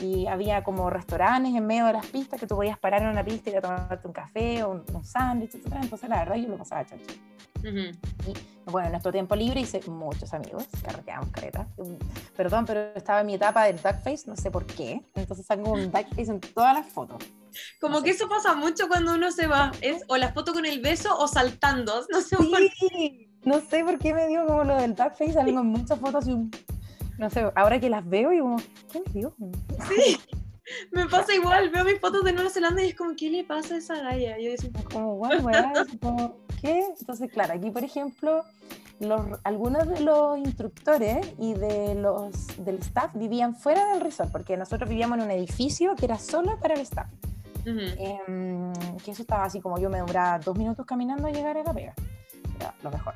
y 0.00 0.26
había 0.26 0.62
como 0.64 0.90
restaurantes 0.90 1.54
en 1.54 1.66
medio 1.66 1.86
de 1.86 1.92
las 1.94 2.06
pistas 2.06 2.40
que 2.40 2.46
tú 2.46 2.56
podías 2.56 2.78
parar 2.78 3.02
en 3.02 3.08
una 3.08 3.24
pista 3.24 3.50
y 3.50 3.52
ir 3.52 3.58
a 3.58 3.62
tomarte 3.62 4.06
un 4.06 4.12
café 4.12 4.62
o 4.64 4.70
un, 4.70 4.84
un 4.92 5.04
sándwich, 5.04 5.54
etc. 5.54 5.72
Entonces, 5.82 6.08
la 6.08 6.18
verdad, 6.20 6.36
yo 6.36 6.48
lo 6.48 6.56
pasaba 6.58 6.84
chacho. 6.84 7.04
Ujú. 7.60 8.32
Bueno, 8.66 8.86
en 8.86 8.92
nuestro 8.92 9.10
tiempo 9.12 9.34
libre 9.36 9.60
hice 9.60 9.80
muchos 9.88 10.34
amigos, 10.34 10.66
carreteamos 10.84 11.30
careta. 11.30 11.66
Um, 11.78 11.96
Perdón, 12.36 12.66
pero 12.66 12.80
estaba 12.94 13.20
en 13.20 13.26
mi 13.26 13.34
etapa 13.34 13.64
del 13.64 13.76
duckface, 13.76 14.24
no 14.26 14.36
sé 14.36 14.50
por 14.50 14.66
qué. 14.66 15.00
Entonces 15.14 15.46
saco 15.46 15.70
un 15.72 15.90
duckface 15.90 16.30
en 16.30 16.40
todas 16.40 16.74
las 16.74 16.86
fotos. 16.86 17.22
Como 17.80 17.98
No 17.98 18.02
que 18.02 18.12
sé. 18.12 18.16
eso 18.16 18.28
pasa 18.28 18.54
mucho 18.54 18.88
cuando 18.88 19.14
uno 19.14 19.30
se 19.30 19.46
va. 19.46 19.72
Es 19.80 20.02
o 20.08 20.16
la 20.16 20.32
foto 20.32 20.52
con 20.52 20.66
el 20.66 20.80
beso 20.80 21.16
o 21.18 21.26
saltando. 21.28 21.92
No 22.10 22.20
sé 22.20 22.36
por 22.36 22.58
qué. 22.58 22.70
Sí, 22.88 23.28
no 23.44 23.60
sé 23.60 23.84
por 23.84 23.98
qué 23.98 24.12
me 24.12 24.26
dio 24.26 24.44
como 24.46 24.64
lo 24.64 24.76
del 24.76 24.94
duckface, 24.94 25.32
salgo 25.32 25.60
en 25.60 25.66
muchas 25.66 25.98
fotos 25.98 26.26
y 26.26 26.32
un- 26.32 26.50
no 27.18 27.30
sé, 27.30 27.50
ahora 27.54 27.80
que 27.80 27.90
las 27.90 28.08
veo 28.08 28.32
y 28.32 28.40
como, 28.40 28.56
¿qué 28.92 29.02
me 29.06 29.12
dio? 29.12 29.34
Sí. 29.88 30.18
Me 30.92 31.06
pasa 31.06 31.34
igual. 31.34 31.70
Veo 31.70 31.84
mis 31.84 32.00
fotos 32.00 32.24
de 32.24 32.32
Nueva 32.32 32.50
Zelanda 32.50 32.82
y 32.82 32.88
es 32.88 32.94
como, 32.94 33.14
¿qué 33.16 33.30
le 33.30 33.44
pasa 33.44 33.74
a 33.74 33.78
esa 33.78 34.00
galla? 34.00 34.38
Yo 34.38 34.50
decía, 34.50 34.70
Como, 34.90 35.16
guau, 35.16 35.40
weá, 35.40 35.72
como, 36.00 36.38
¿qué? 36.60 36.84
Entonces, 36.98 37.30
claro, 37.30 37.54
aquí 37.54 37.70
por 37.70 37.84
ejemplo, 37.84 38.44
los, 39.00 39.20
algunos 39.44 39.86
de 39.88 40.00
los 40.00 40.38
instructores 40.38 41.34
y 41.38 41.54
de 41.54 41.94
los, 41.94 42.32
del 42.64 42.78
staff 42.78 43.10
vivían 43.14 43.54
fuera 43.54 43.92
del 43.92 44.00
resort, 44.00 44.30
porque 44.32 44.56
nosotros 44.56 44.88
vivíamos 44.88 45.18
en 45.18 45.24
un 45.24 45.30
edificio 45.30 45.94
que 45.96 46.06
era 46.06 46.18
solo 46.18 46.58
para 46.60 46.74
el 46.74 46.80
staff. 46.80 47.08
Em, 47.66 48.72
que 49.02 49.10
eso 49.10 49.22
estaba 49.22 49.44
así 49.44 49.58
como 49.60 49.78
yo 49.78 49.88
me 49.88 49.96
demoraba 49.96 50.38
dos 50.38 50.56
minutos 50.56 50.84
caminando 50.84 51.28
a 51.28 51.30
llegar 51.30 51.56
a 51.56 51.62
la 51.62 51.72
pega. 51.72 51.94
Era 52.56 52.74
lo 52.82 52.90
mejor. 52.90 53.14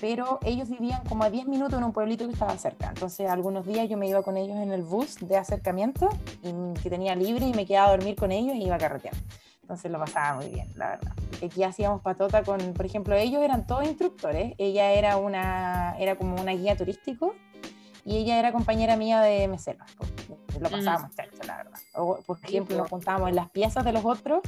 Pero 0.00 0.38
ellos 0.44 0.68
vivían 0.68 1.02
como 1.04 1.24
a 1.24 1.30
10 1.30 1.46
minutos 1.46 1.78
en 1.78 1.84
un 1.84 1.92
pueblito 1.92 2.26
que 2.26 2.32
estaba 2.32 2.56
cerca. 2.58 2.88
Entonces, 2.88 3.28
algunos 3.28 3.66
días 3.66 3.88
yo 3.88 3.96
me 3.96 4.08
iba 4.08 4.22
con 4.22 4.36
ellos 4.36 4.56
en 4.56 4.72
el 4.72 4.82
bus 4.82 5.16
de 5.20 5.36
acercamiento 5.36 6.08
y 6.42 6.80
que 6.80 6.90
tenía 6.90 7.14
libre 7.14 7.46
y 7.46 7.52
me 7.52 7.66
quedaba 7.66 7.88
a 7.88 7.96
dormir 7.96 8.16
con 8.16 8.32
ellos 8.32 8.54
y 8.56 8.64
iba 8.64 8.76
a 8.76 8.78
carretear. 8.78 9.14
Entonces 9.62 9.90
lo 9.90 9.98
pasaba 9.98 10.36
muy 10.36 10.48
bien, 10.48 10.68
la 10.76 10.90
verdad. 10.90 11.12
Aquí 11.42 11.62
hacíamos 11.62 12.02
patota 12.02 12.42
con, 12.42 12.58
por 12.74 12.84
ejemplo, 12.84 13.14
ellos 13.14 13.42
eran 13.42 13.66
todos 13.66 13.84
instructores. 13.84 14.54
Ella 14.58 14.90
era, 14.92 15.16
una, 15.16 15.96
era 15.98 16.16
como 16.16 16.40
una 16.40 16.52
guía 16.52 16.76
turístico 16.76 17.34
y 18.04 18.18
ella 18.18 18.38
era 18.38 18.52
compañera 18.52 18.96
mía 18.96 19.20
de 19.20 19.48
meseros. 19.48 19.86
Lo 20.60 20.68
pasábamos 20.68 21.14
chacho, 21.14 21.42
la 21.46 21.56
verdad. 21.58 21.78
O, 21.94 22.18
por 22.26 22.38
ejemplo, 22.42 22.76
nos 22.76 22.90
juntábamos 22.90 23.28
en 23.28 23.36
las 23.36 23.50
piezas 23.50 23.84
de 23.84 23.92
los 23.92 24.04
otros 24.04 24.40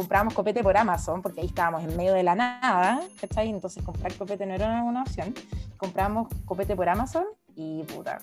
comprábamos 0.00 0.32
copete 0.32 0.62
por 0.62 0.74
Amazon, 0.78 1.20
porque 1.20 1.42
ahí 1.42 1.46
estábamos 1.46 1.84
en 1.84 1.94
medio 1.94 2.14
de 2.14 2.22
la 2.22 2.34
nada, 2.34 3.02
¿cachai? 3.20 3.50
Entonces 3.50 3.82
comprar 3.82 4.14
copete 4.14 4.46
no 4.46 4.54
era 4.54 4.82
una 4.82 5.02
opción. 5.02 5.34
Compramos 5.76 6.28
copete 6.46 6.74
por 6.74 6.88
Amazon 6.88 7.26
y 7.54 7.82
puta, 7.82 8.18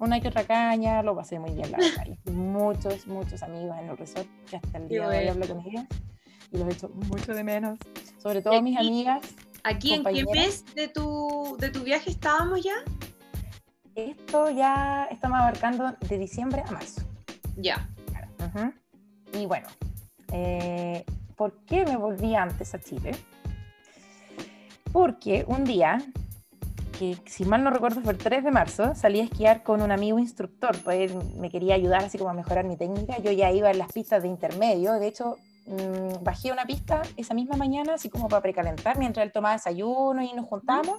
una 0.00 0.18
que 0.18 0.26
otra 0.26 0.42
caña, 0.42 1.00
lo 1.04 1.14
pasé 1.14 1.38
muy 1.38 1.52
bien, 1.52 1.70
la 1.70 1.78
verdad. 1.78 2.08
Y 2.26 2.30
muchos, 2.32 3.06
muchos 3.06 3.40
amigos 3.44 3.76
en 3.78 3.90
el 3.90 3.96
resort 3.96 4.26
que 4.50 4.56
hasta 4.56 4.78
el 4.78 4.88
día 4.88 5.08
de 5.08 5.18
hoy 5.18 5.28
hablo 5.28 5.46
con 5.46 5.60
ellos 5.60 5.84
y 6.50 6.58
los 6.58 6.68
he 6.68 6.72
hecho 6.72 6.88
mucho 6.88 7.34
de 7.34 7.44
menos. 7.44 7.78
Sobre 8.20 8.42
todo 8.42 8.60
mis 8.60 8.76
amigas. 8.76 9.24
¿Aquí 9.62 9.94
en 9.94 10.02
qué 10.02 10.24
mes 10.24 10.64
de 10.74 10.88
tu, 10.88 11.56
de 11.60 11.70
tu 11.70 11.84
viaje 11.84 12.10
estábamos 12.10 12.64
ya? 12.64 12.74
Esto 13.94 14.50
ya 14.50 15.06
estamos 15.08 15.38
abarcando 15.38 15.94
de 16.00 16.18
diciembre 16.18 16.64
a 16.66 16.72
marzo. 16.72 17.02
Ya. 17.58 17.88
Y 19.32 19.46
bueno, 19.46 19.68
eh, 20.32 21.04
¿por 21.36 21.52
qué 21.66 21.84
me 21.84 21.96
volví 21.96 22.34
antes 22.34 22.74
a 22.74 22.80
Chile? 22.80 23.12
Porque 24.92 25.44
un 25.46 25.64
día, 25.64 26.02
que 26.98 27.16
si 27.26 27.44
mal 27.44 27.64
no 27.64 27.70
recuerdo 27.70 28.00
fue 28.02 28.12
el 28.12 28.18
3 28.18 28.44
de 28.44 28.50
marzo, 28.50 28.94
salí 28.94 29.20
a 29.20 29.24
esquiar 29.24 29.62
con 29.62 29.80
un 29.82 29.90
amigo 29.90 30.18
instructor, 30.18 30.76
pues 30.82 31.10
él 31.10 31.18
me 31.36 31.50
quería 31.50 31.74
ayudar 31.74 32.04
así 32.04 32.18
como 32.18 32.30
a 32.30 32.34
mejorar 32.34 32.64
mi 32.64 32.76
técnica. 32.76 33.18
Yo 33.18 33.32
ya 33.32 33.50
iba 33.50 33.70
en 33.70 33.78
las 33.78 33.90
pistas 33.92 34.22
de 34.22 34.28
intermedio, 34.28 34.92
de 34.94 35.06
hecho 35.08 35.36
mmm, 35.66 36.22
bajé 36.22 36.52
una 36.52 36.64
pista 36.64 37.02
esa 37.16 37.34
misma 37.34 37.56
mañana 37.56 37.94
así 37.94 38.10
como 38.10 38.28
para 38.28 38.42
precalentar 38.42 38.98
mientras 38.98 39.24
él 39.24 39.32
tomaba 39.32 39.54
desayuno 39.54 40.22
y 40.22 40.32
nos 40.34 40.46
juntamos. 40.46 40.98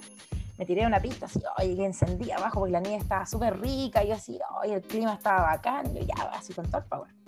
Me 0.57 0.65
tiré 0.65 0.85
una 0.85 0.99
pista 0.99 1.25
así, 1.25 1.41
ay, 1.57 1.75
que 1.75 1.85
encendía 1.85 2.35
abajo 2.37 2.59
porque 2.59 2.73
la 2.73 2.79
nieve 2.79 2.97
estaba 2.97 3.25
súper 3.25 3.59
rica 3.59 4.03
y 4.03 4.09
yo 4.09 4.13
así, 4.13 4.39
ay, 4.61 4.71
el 4.73 4.81
clima 4.81 5.13
estaba 5.13 5.41
bacán, 5.41 5.87
y 5.95 6.01
yo 6.01 6.05
ya, 6.05 6.23
así 6.31 6.53
con 6.53 6.65
todo 6.65 6.77
el 6.77 6.87
power. 6.87 7.22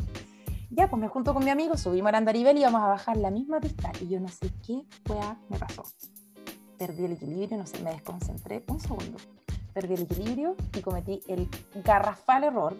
Ya, 0.72 0.89
pues 0.89 0.99
me 0.99 1.07
junto 1.07 1.34
con 1.34 1.43
mi 1.43 1.51
amigo, 1.51 1.78
subimos 1.78 2.13
a 2.13 2.18
Andarivel 2.18 2.57
y 2.57 2.61
íbamos 2.61 2.82
a 2.82 2.88
bajar 2.88 3.18
la 3.18 3.30
misma 3.30 3.59
pista. 3.59 3.91
Y 4.01 4.07
yo 4.07 4.20
no 4.20 4.28
sé 4.28 4.49
qué 4.66 4.82
me 5.49 5.57
pasó. 5.57 5.84
Perdí 6.78 7.05
el 7.05 7.13
equilibrio, 7.13 7.57
no 7.57 7.68
sé, 7.68 7.82
me 7.84 7.91
desconcentré 7.91 8.63
un 8.68 8.80
segundo. 8.80 9.18
Perdí 9.74 9.93
el 9.93 10.01
equilibrio 10.03 10.55
y 10.76 10.82
cometí 10.82 11.22
el 11.28 11.47
garrafal 11.84 12.45
error. 12.45 12.76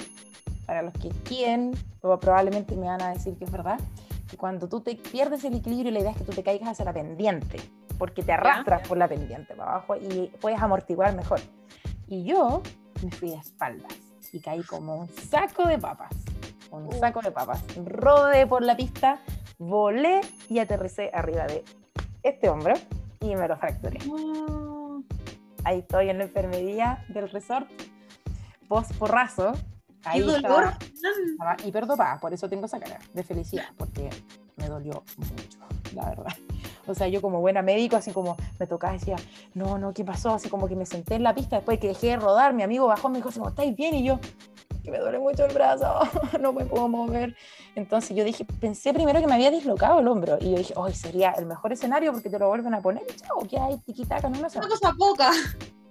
Para 0.66 0.82
los 0.82 0.94
que 0.94 1.10
quieren, 1.10 1.74
o 2.02 2.20
probablemente 2.20 2.76
me 2.76 2.88
van 2.88 3.02
a 3.02 3.10
decir 3.10 3.38
que 3.38 3.46
es 3.46 3.52
verdad, 3.52 3.80
que 4.28 4.36
cuando 4.36 4.68
tú 4.68 4.82
te 4.82 4.96
pierdes 4.96 5.44
el 5.44 5.54
equilibrio, 5.54 5.92
la 5.92 6.00
idea 6.00 6.12
es 6.12 6.18
que 6.18 6.24
tú 6.24 6.32
te 6.32 6.42
caigas 6.42 6.70
hacia 6.70 6.86
la 6.86 6.94
pendiente, 6.94 7.60
porque 8.00 8.24
te 8.24 8.32
arrastras 8.32 8.88
por 8.88 8.98
la 8.98 9.08
pendiente 9.08 9.54
para 9.54 9.74
abajo 9.74 9.96
y 9.96 10.32
puedes 10.42 10.60
amortiguar 10.60 11.16
mejor. 11.16 11.40
Y 12.08 12.24
yo 12.24 12.64
me 13.04 13.12
fui 13.12 13.30
de 13.30 13.36
espaldas 13.36 13.94
y 14.34 14.40
caí 14.40 14.64
como 14.64 14.96
un 14.96 15.08
saco 15.08 15.68
de 15.68 15.78
papas 15.78 16.10
un 16.72 16.92
saco 17.00 17.22
de 17.22 17.32
papas. 17.32 17.64
Rodé 17.86 18.48
por 18.48 18.64
la 18.64 18.76
pista, 18.76 19.20
volé 19.58 20.22
y 20.50 20.60
aterricé 20.60 21.12
arriba 21.14 21.46
de 21.46 21.64
este 22.24 22.50
hombro 22.50 22.74
y 23.22 23.36
me 23.36 23.48
lo 23.48 23.58
fracturé. 23.58 24.00
Ahí 25.64 25.80
estoy 25.80 26.10
en 26.10 26.20
la 26.20 26.26
enfermería 26.26 27.04
del 27.10 27.30
resort, 27.30 27.68
post 28.68 28.94
porrazo. 28.96 29.54
Ahí 30.04 30.20
¿Qué 30.20 30.26
dolor? 30.28 30.74
Estaba, 30.82 31.58
hiperdopada, 31.66 32.20
por 32.20 32.34
eso 32.34 32.48
tengo 32.48 32.68
esa 32.68 32.80
cara 32.80 33.00
de 33.14 33.24
felicidad, 33.24 33.70
porque 33.76 34.10
me 34.58 34.68
dolió 34.68 35.04
mucho, 35.18 35.60
la 35.96 36.10
verdad. 36.10 36.34
O 36.88 36.94
sea, 36.94 37.08
yo 37.08 37.22
como 37.22 37.42
buena 37.42 37.62
médico, 37.62 37.96
así 37.96 38.12
como 38.12 38.38
me 38.60 38.68
tocaba, 38.68 38.94
decía, 38.94 39.16
no, 39.54 39.78
no, 39.78 39.94
¿qué 39.94 40.04
pasó? 40.04 40.36
Así 40.36 40.50
como 40.50 40.68
que 40.68 40.76
me 40.76 40.86
senté 40.86 41.16
en 41.16 41.24
la 41.24 41.34
pista 41.34 41.58
después 41.58 41.80
que 41.80 41.88
dejé 41.88 42.08
de 42.08 42.18
rodar, 42.18 42.54
mi 42.54 42.64
amigo 42.64 42.88
bajó, 42.88 43.10
me 43.10 43.18
dijo, 43.18 43.30
¿estáis 43.30 43.76
bien? 43.76 43.96
Y 43.96 44.04
yo, 44.04 44.20
que 44.84 44.92
me 44.92 45.00
duele 45.00 45.20
mucho 45.20 45.46
el 45.46 45.54
brazo, 45.54 46.00
no 46.40 46.54
me 46.54 46.66
puedo 46.66 46.88
mover. 46.88 47.36
Entonces 47.76 48.16
yo 48.16 48.24
dije, 48.24 48.46
pensé 48.62 48.94
primero 48.94 49.20
que 49.20 49.28
me 49.28 49.34
había 49.34 49.52
dislocado 49.52 50.00
el 50.00 50.08
hombro 50.08 50.38
y 50.40 50.52
yo 50.52 50.58
dije, 50.58 50.74
hoy 50.78 50.94
sería 50.94 51.32
el 51.32 51.46
mejor 51.46 51.74
escenario 51.74 52.14
porque 52.14 52.30
te 52.30 52.40
lo 52.40 52.48
vuelven 52.48 52.74
a 52.74 52.82
poner 52.82 53.04
y 53.10 53.16
chao, 53.16 53.40
que 53.50 53.60
hay 53.60 53.78
tiquitaca, 53.80 54.30
no 54.30 54.38
Una 54.38 54.50
cosa 54.50 54.94
poca. 54.98 55.32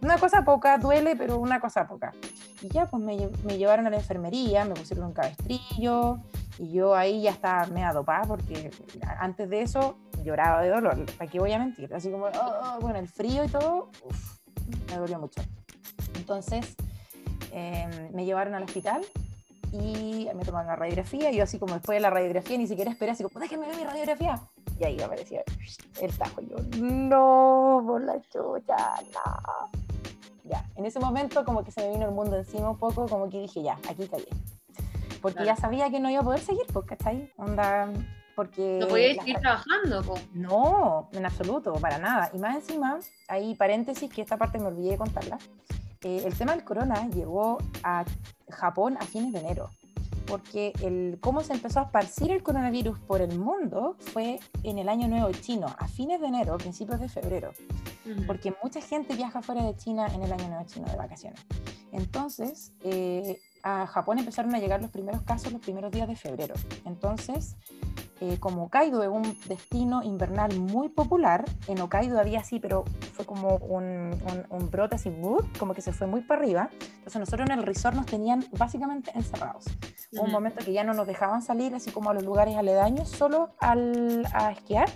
Una 0.00 0.18
cosa 0.18 0.44
poca, 0.44 0.76
duele, 0.76 1.16
pero 1.16 1.38
una 1.38 1.60
cosa 1.60 1.86
poca. 1.86 2.12
Y 2.60 2.68
ya, 2.68 2.86
pues 2.86 3.02
me, 3.02 3.28
me 3.42 3.56
llevaron 3.56 3.86
a 3.86 3.90
la 3.90 3.96
enfermería, 3.96 4.64
me 4.64 4.74
pusieron 4.74 5.06
un 5.06 5.12
cabestrillo 5.14 6.18
y 6.58 6.72
yo 6.72 6.94
ahí 6.94 7.22
ya 7.22 7.30
estaba 7.30 7.66
media 7.66 7.92
dopada 7.92 8.24
porque 8.24 8.70
antes 9.18 9.48
de 9.48 9.62
eso 9.62 9.96
lloraba 10.24 10.62
de 10.62 10.70
dolor, 10.70 11.04
¿para 11.16 11.30
qué 11.30 11.38
voy 11.38 11.52
a 11.52 11.58
mentir? 11.58 11.92
Así 11.94 12.10
como, 12.10 12.26
oh, 12.26 12.78
bueno, 12.80 12.98
el 12.98 13.08
frío 13.08 13.44
y 13.44 13.48
todo, 13.48 13.90
me 14.90 14.96
dolió 14.96 15.18
mucho. 15.18 15.42
Entonces, 16.16 16.74
Em, 17.56 18.10
me 18.12 18.24
llevaron 18.24 18.52
al 18.56 18.64
hospital 18.64 19.06
y 19.70 20.28
me 20.34 20.44
tomaron 20.44 20.66
la 20.66 20.74
radiografía. 20.74 21.30
Y 21.30 21.36
yo, 21.36 21.44
así 21.44 21.60
como 21.60 21.74
después 21.74 21.94
de 21.94 22.00
la 22.00 22.10
radiografía, 22.10 22.58
ni 22.58 22.66
siquiera 22.66 22.90
esperé, 22.90 23.12
así 23.12 23.22
como, 23.22 23.38
déjenme 23.38 23.68
ver 23.68 23.76
mi 23.76 23.84
radiografía. 23.84 24.40
Y 24.80 24.84
ahí 24.84 25.00
aparecía 25.00 25.44
el 26.00 26.18
tajo. 26.18 26.40
Y 26.40 26.48
yo, 26.48 26.56
no, 26.82 27.80
por 27.86 28.02
la 28.02 28.20
chucha, 28.22 28.96
no. 29.12 29.70
Ya, 30.42 30.68
en 30.74 30.84
ese 30.84 30.98
momento, 30.98 31.44
como 31.44 31.62
que 31.62 31.70
se 31.70 31.82
me 31.82 31.90
vino 31.90 32.06
el 32.06 32.12
mundo 32.12 32.36
encima 32.36 32.70
un 32.70 32.78
poco, 32.78 33.06
como 33.06 33.30
que 33.30 33.38
dije, 33.38 33.62
ya, 33.62 33.78
aquí 33.88 34.08
caí. 34.08 34.26
Porque 35.22 35.44
ya 35.44 35.54
sabía 35.54 35.88
que 35.90 36.00
no 36.00 36.10
iba 36.10 36.22
a 36.22 36.24
poder 36.24 36.40
seguir, 36.40 36.66
pues, 36.72 36.86
¿cachai? 36.86 37.32
Onda, 37.36 37.88
porque... 38.34 38.78
¿No 38.80 38.88
podías 38.88 39.16
seguir 39.16 39.38
trabajando? 39.38 40.02
Po? 40.02 40.14
No, 40.32 41.08
en 41.12 41.26
absoluto, 41.26 41.72
para 41.74 41.98
nada. 41.98 42.30
Y 42.32 42.38
más 42.38 42.56
encima, 42.56 42.98
hay 43.28 43.54
paréntesis, 43.54 44.12
que 44.12 44.22
esta 44.22 44.36
parte 44.36 44.58
me 44.58 44.66
olvidé 44.66 44.92
de 44.92 44.98
contarla. 44.98 45.38
Eh, 46.02 46.22
el 46.26 46.36
tema 46.36 46.52
del 46.52 46.64
corona 46.64 47.08
llegó 47.08 47.58
a 47.82 48.04
Japón 48.50 48.96
a 49.00 49.04
fines 49.06 49.32
de 49.32 49.40
enero, 49.40 49.70
porque 50.26 50.72
el, 50.82 51.18
cómo 51.20 51.42
se 51.42 51.54
empezó 51.54 51.80
a 51.80 51.84
esparcir 51.84 52.30
el 52.30 52.42
coronavirus 52.42 52.98
por 53.00 53.22
el 53.22 53.38
mundo 53.38 53.96
fue 53.98 54.38
en 54.62 54.78
el 54.78 54.88
año 54.90 55.08
nuevo 55.08 55.30
chino, 55.32 55.66
a 55.78 55.88
fines 55.88 56.20
de 56.20 56.26
enero, 56.26 56.58
principios 56.58 57.00
de 57.00 57.08
febrero, 57.08 57.52
porque 58.26 58.54
mucha 58.62 58.82
gente 58.82 59.16
viaja 59.16 59.40
fuera 59.40 59.62
de 59.62 59.76
China 59.76 60.06
en 60.14 60.22
el 60.22 60.32
año 60.32 60.48
nuevo 60.48 60.64
chino 60.66 60.86
de 60.86 60.96
vacaciones. 60.96 61.40
Entonces, 61.90 62.72
eh, 62.82 63.40
a 63.64 63.86
Japón 63.86 64.18
empezaron 64.18 64.54
a 64.54 64.58
llegar 64.58 64.80
los 64.82 64.90
primeros 64.90 65.22
casos 65.22 65.50
los 65.50 65.60
primeros 65.60 65.90
días 65.90 66.06
de 66.06 66.14
febrero. 66.14 66.54
Entonces, 66.84 67.56
eh, 68.20 68.36
como 68.38 68.64
Hokkaido 68.64 69.02
es 69.02 69.08
un 69.08 69.36
destino 69.48 70.02
invernal 70.02 70.54
muy 70.60 70.90
popular, 70.90 71.46
en 71.66 71.80
Hokkaido 71.80 72.20
había 72.20 72.40
así, 72.40 72.60
pero 72.60 72.84
fue 73.14 73.24
como 73.24 73.56
un, 73.56 74.16
un, 74.50 74.70
brote 74.70 74.96
así, 74.96 75.10
como 75.58 75.72
que 75.72 75.80
se 75.80 75.92
fue 75.92 76.06
muy 76.06 76.20
para 76.20 76.42
arriba. 76.42 76.68
Entonces 76.98 77.16
nosotros 77.16 77.48
en 77.48 77.58
el 77.58 77.64
resort 77.64 77.96
nos 77.96 78.04
tenían 78.04 78.44
básicamente 78.52 79.10
encerrados. 79.14 79.64
un 80.12 80.30
momento 80.30 80.62
que 80.62 80.74
ya 80.74 80.84
no 80.84 80.92
nos 80.92 81.06
dejaban 81.06 81.40
salir 81.40 81.74
así 81.74 81.90
como 81.90 82.10
a 82.10 82.14
los 82.14 82.22
lugares 82.22 82.56
aledaños, 82.56 83.08
solo 83.08 83.54
al, 83.60 84.26
a 84.34 84.52
esquiar 84.52 84.90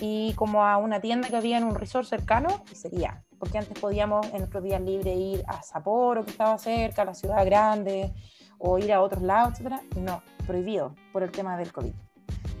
y 0.00 0.34
como 0.34 0.64
a 0.64 0.78
una 0.78 1.00
tienda 1.00 1.28
que 1.28 1.36
había 1.36 1.58
en 1.58 1.64
un 1.64 1.76
resort 1.76 2.08
cercano 2.08 2.48
y 2.72 2.74
sería. 2.74 3.22
Porque 3.44 3.58
antes 3.58 3.78
podíamos 3.78 4.24
en 4.28 4.38
nuestros 4.38 4.64
días 4.64 4.80
libres 4.80 5.18
ir 5.18 5.44
a 5.46 5.62
Sapporo, 5.62 6.24
que 6.24 6.30
estaba 6.30 6.56
cerca, 6.56 7.02
a 7.02 7.04
la 7.04 7.12
ciudad 7.12 7.44
grande, 7.44 8.10
o 8.56 8.78
ir 8.78 8.90
a 8.90 9.02
otros 9.02 9.22
lados, 9.22 9.60
etc. 9.60 9.74
No, 9.96 10.22
prohibido 10.46 10.94
por 11.12 11.22
el 11.22 11.30
tema 11.30 11.54
del 11.58 11.70
COVID. 11.70 11.92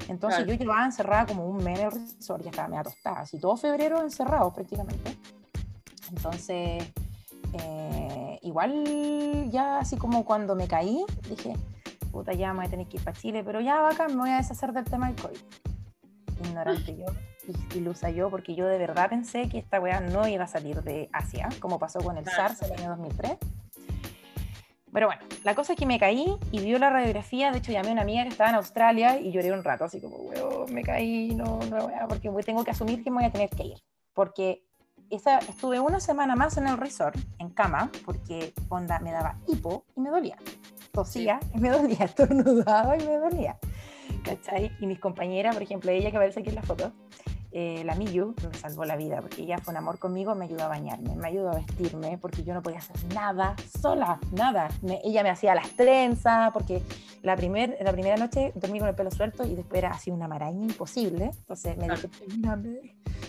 Entonces 0.08 0.46
yo 0.46 0.52
llevaba 0.52 0.84
encerrada 0.84 1.24
como 1.24 1.48
un 1.48 1.64
mes 1.64 1.78
en 1.78 1.86
el 1.86 1.92
resort, 1.92 2.44
ya 2.44 2.50
estaba 2.50 2.68
medio 2.68 2.82
tostada, 2.82 3.20
así 3.20 3.38
todo 3.38 3.56
febrero 3.56 4.02
encerrado 4.02 4.52
prácticamente. 4.52 5.16
Entonces, 6.10 6.84
eh, 7.54 8.38
igual 8.42 9.50
ya 9.50 9.78
así 9.78 9.96
como 9.96 10.26
cuando 10.26 10.54
me 10.54 10.68
caí, 10.68 11.02
dije, 11.30 11.54
puta, 12.12 12.34
ya 12.34 12.52
me 12.52 12.58
voy 12.58 12.66
a 12.66 12.68
tener 12.68 12.88
que 12.88 12.98
ir 12.98 13.04
para 13.04 13.16
Chile, 13.18 13.42
pero 13.42 13.62
ya 13.62 13.88
acá 13.88 14.06
me 14.08 14.16
voy 14.16 14.28
a 14.28 14.36
deshacer 14.36 14.74
del 14.74 14.84
tema 14.84 15.06
del 15.06 15.16
COVID. 15.16 15.38
Ignorante 16.44 16.94
yo, 16.94 17.06
ilusa 17.74 18.10
yo, 18.10 18.30
porque 18.30 18.54
yo 18.54 18.66
de 18.66 18.78
verdad 18.78 19.08
pensé 19.08 19.48
que 19.48 19.58
esta 19.58 19.80
weá 19.80 20.00
no 20.00 20.26
iba 20.28 20.44
a 20.44 20.48
salir 20.48 20.82
de 20.82 21.08
Asia, 21.12 21.48
como 21.60 21.78
pasó 21.78 22.00
con 22.00 22.16
el 22.16 22.24
SARS 22.24 22.62
en 22.62 22.72
el 22.72 22.80
año 22.80 22.90
2003 22.90 23.38
pero 24.94 25.08
bueno, 25.08 25.22
la 25.42 25.56
cosa 25.56 25.72
es 25.72 25.78
que 25.78 25.86
me 25.86 25.98
caí 25.98 26.36
y 26.52 26.60
vio 26.60 26.78
la 26.78 26.88
radiografía. 26.88 27.50
De 27.50 27.58
hecho, 27.58 27.72
llamé 27.72 27.88
a 27.88 27.92
una 27.94 28.02
amiga 28.02 28.22
que 28.22 28.28
estaba 28.28 28.50
en 28.50 28.54
Australia 28.54 29.18
y 29.18 29.32
lloré 29.32 29.50
un 29.50 29.64
rato, 29.64 29.84
así 29.84 30.00
como, 30.00 30.18
weón, 30.18 30.72
me 30.72 30.84
caí, 30.84 31.34
no, 31.34 31.58
no, 31.68 31.90
porque 32.08 32.30
tengo 32.44 32.62
que 32.62 32.70
asumir 32.70 33.02
que 33.02 33.10
me 33.10 33.16
voy 33.16 33.24
a 33.24 33.32
tener 33.32 33.50
que 33.50 33.64
ir. 33.64 33.82
Porque 34.12 34.62
esa, 35.10 35.38
estuve 35.38 35.80
una 35.80 35.98
semana 35.98 36.36
más 36.36 36.58
en 36.58 36.68
el 36.68 36.78
resort, 36.78 37.18
en 37.40 37.50
cama, 37.50 37.90
porque 38.04 38.54
onda 38.68 39.00
me 39.00 39.10
daba 39.10 39.36
hipo 39.48 39.84
y 39.96 40.00
me 40.00 40.10
dolía. 40.10 40.36
Tosía 40.92 41.40
y 41.52 41.58
me 41.58 41.70
dolía, 41.70 41.98
estornudaba 42.04 42.96
y 42.96 43.04
me 43.04 43.16
dolía. 43.16 43.58
¿Cachai? 44.22 44.70
Y 44.78 44.86
mis 44.86 45.00
compañeras, 45.00 45.56
por 45.56 45.64
ejemplo, 45.64 45.90
ella 45.90 46.12
que 46.12 46.18
aparece 46.18 46.38
aquí 46.38 46.50
en 46.50 46.54
la 46.54 46.62
foto, 46.62 46.92
eh, 47.56 47.84
la 47.84 47.94
Miyu, 47.94 48.34
me 48.50 48.58
salvó 48.58 48.84
la 48.84 48.96
vida, 48.96 49.20
porque 49.20 49.42
ella 49.42 49.58
fue 49.58 49.70
un 49.70 49.78
amor 49.78 50.00
conmigo, 50.00 50.34
me 50.34 50.46
ayudó 50.46 50.64
a 50.64 50.68
bañarme, 50.68 51.14
me 51.14 51.28
ayudó 51.28 51.50
a 51.50 51.54
vestirme, 51.54 52.18
porque 52.18 52.42
yo 52.42 52.52
no 52.52 52.62
podía 52.62 52.78
hacer 52.78 52.96
nada 53.14 53.54
sola, 53.80 54.18
nada. 54.32 54.68
ella 55.04 55.22
me 55.22 55.30
hacía 55.30 55.54
las 55.54 55.70
trenzas, 55.70 56.50
porque 56.52 56.82
la, 57.22 57.36
primer, 57.36 57.76
la 57.80 57.92
primera 57.92 58.16
noche 58.16 58.50
dormí 58.56 58.80
con 58.80 58.88
el 58.88 58.96
pelo 58.96 59.12
suelto 59.12 59.44
y 59.46 59.54
después 59.54 59.78
era 59.78 59.90
así 59.90 60.10
una 60.10 60.26
maraña 60.26 60.64
imposible. 60.64 61.30
Entonces 61.32 61.76
me 61.76 61.88
dije, 61.88 62.08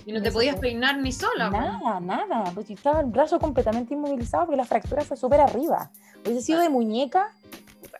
Y 0.07 0.11
no 0.11 0.23
te 0.23 0.31
podías 0.31 0.55
peinar 0.55 0.97
ni 0.97 1.11
sola. 1.11 1.51
Nada, 1.51 1.99
nada, 1.99 2.51
porque 2.55 2.73
estaba 2.73 3.01
el 3.01 3.05
brazo 3.11 3.37
completamente 3.37 3.93
inmovilizado 3.93 4.47
porque 4.47 4.57
la 4.57 4.65
fractura 4.65 5.03
fue 5.03 5.17
súper 5.17 5.41
arriba. 5.41 5.91
Hubiese 6.25 6.41
sido 6.41 6.61
de 6.61 6.69
muñeca, 6.69 7.31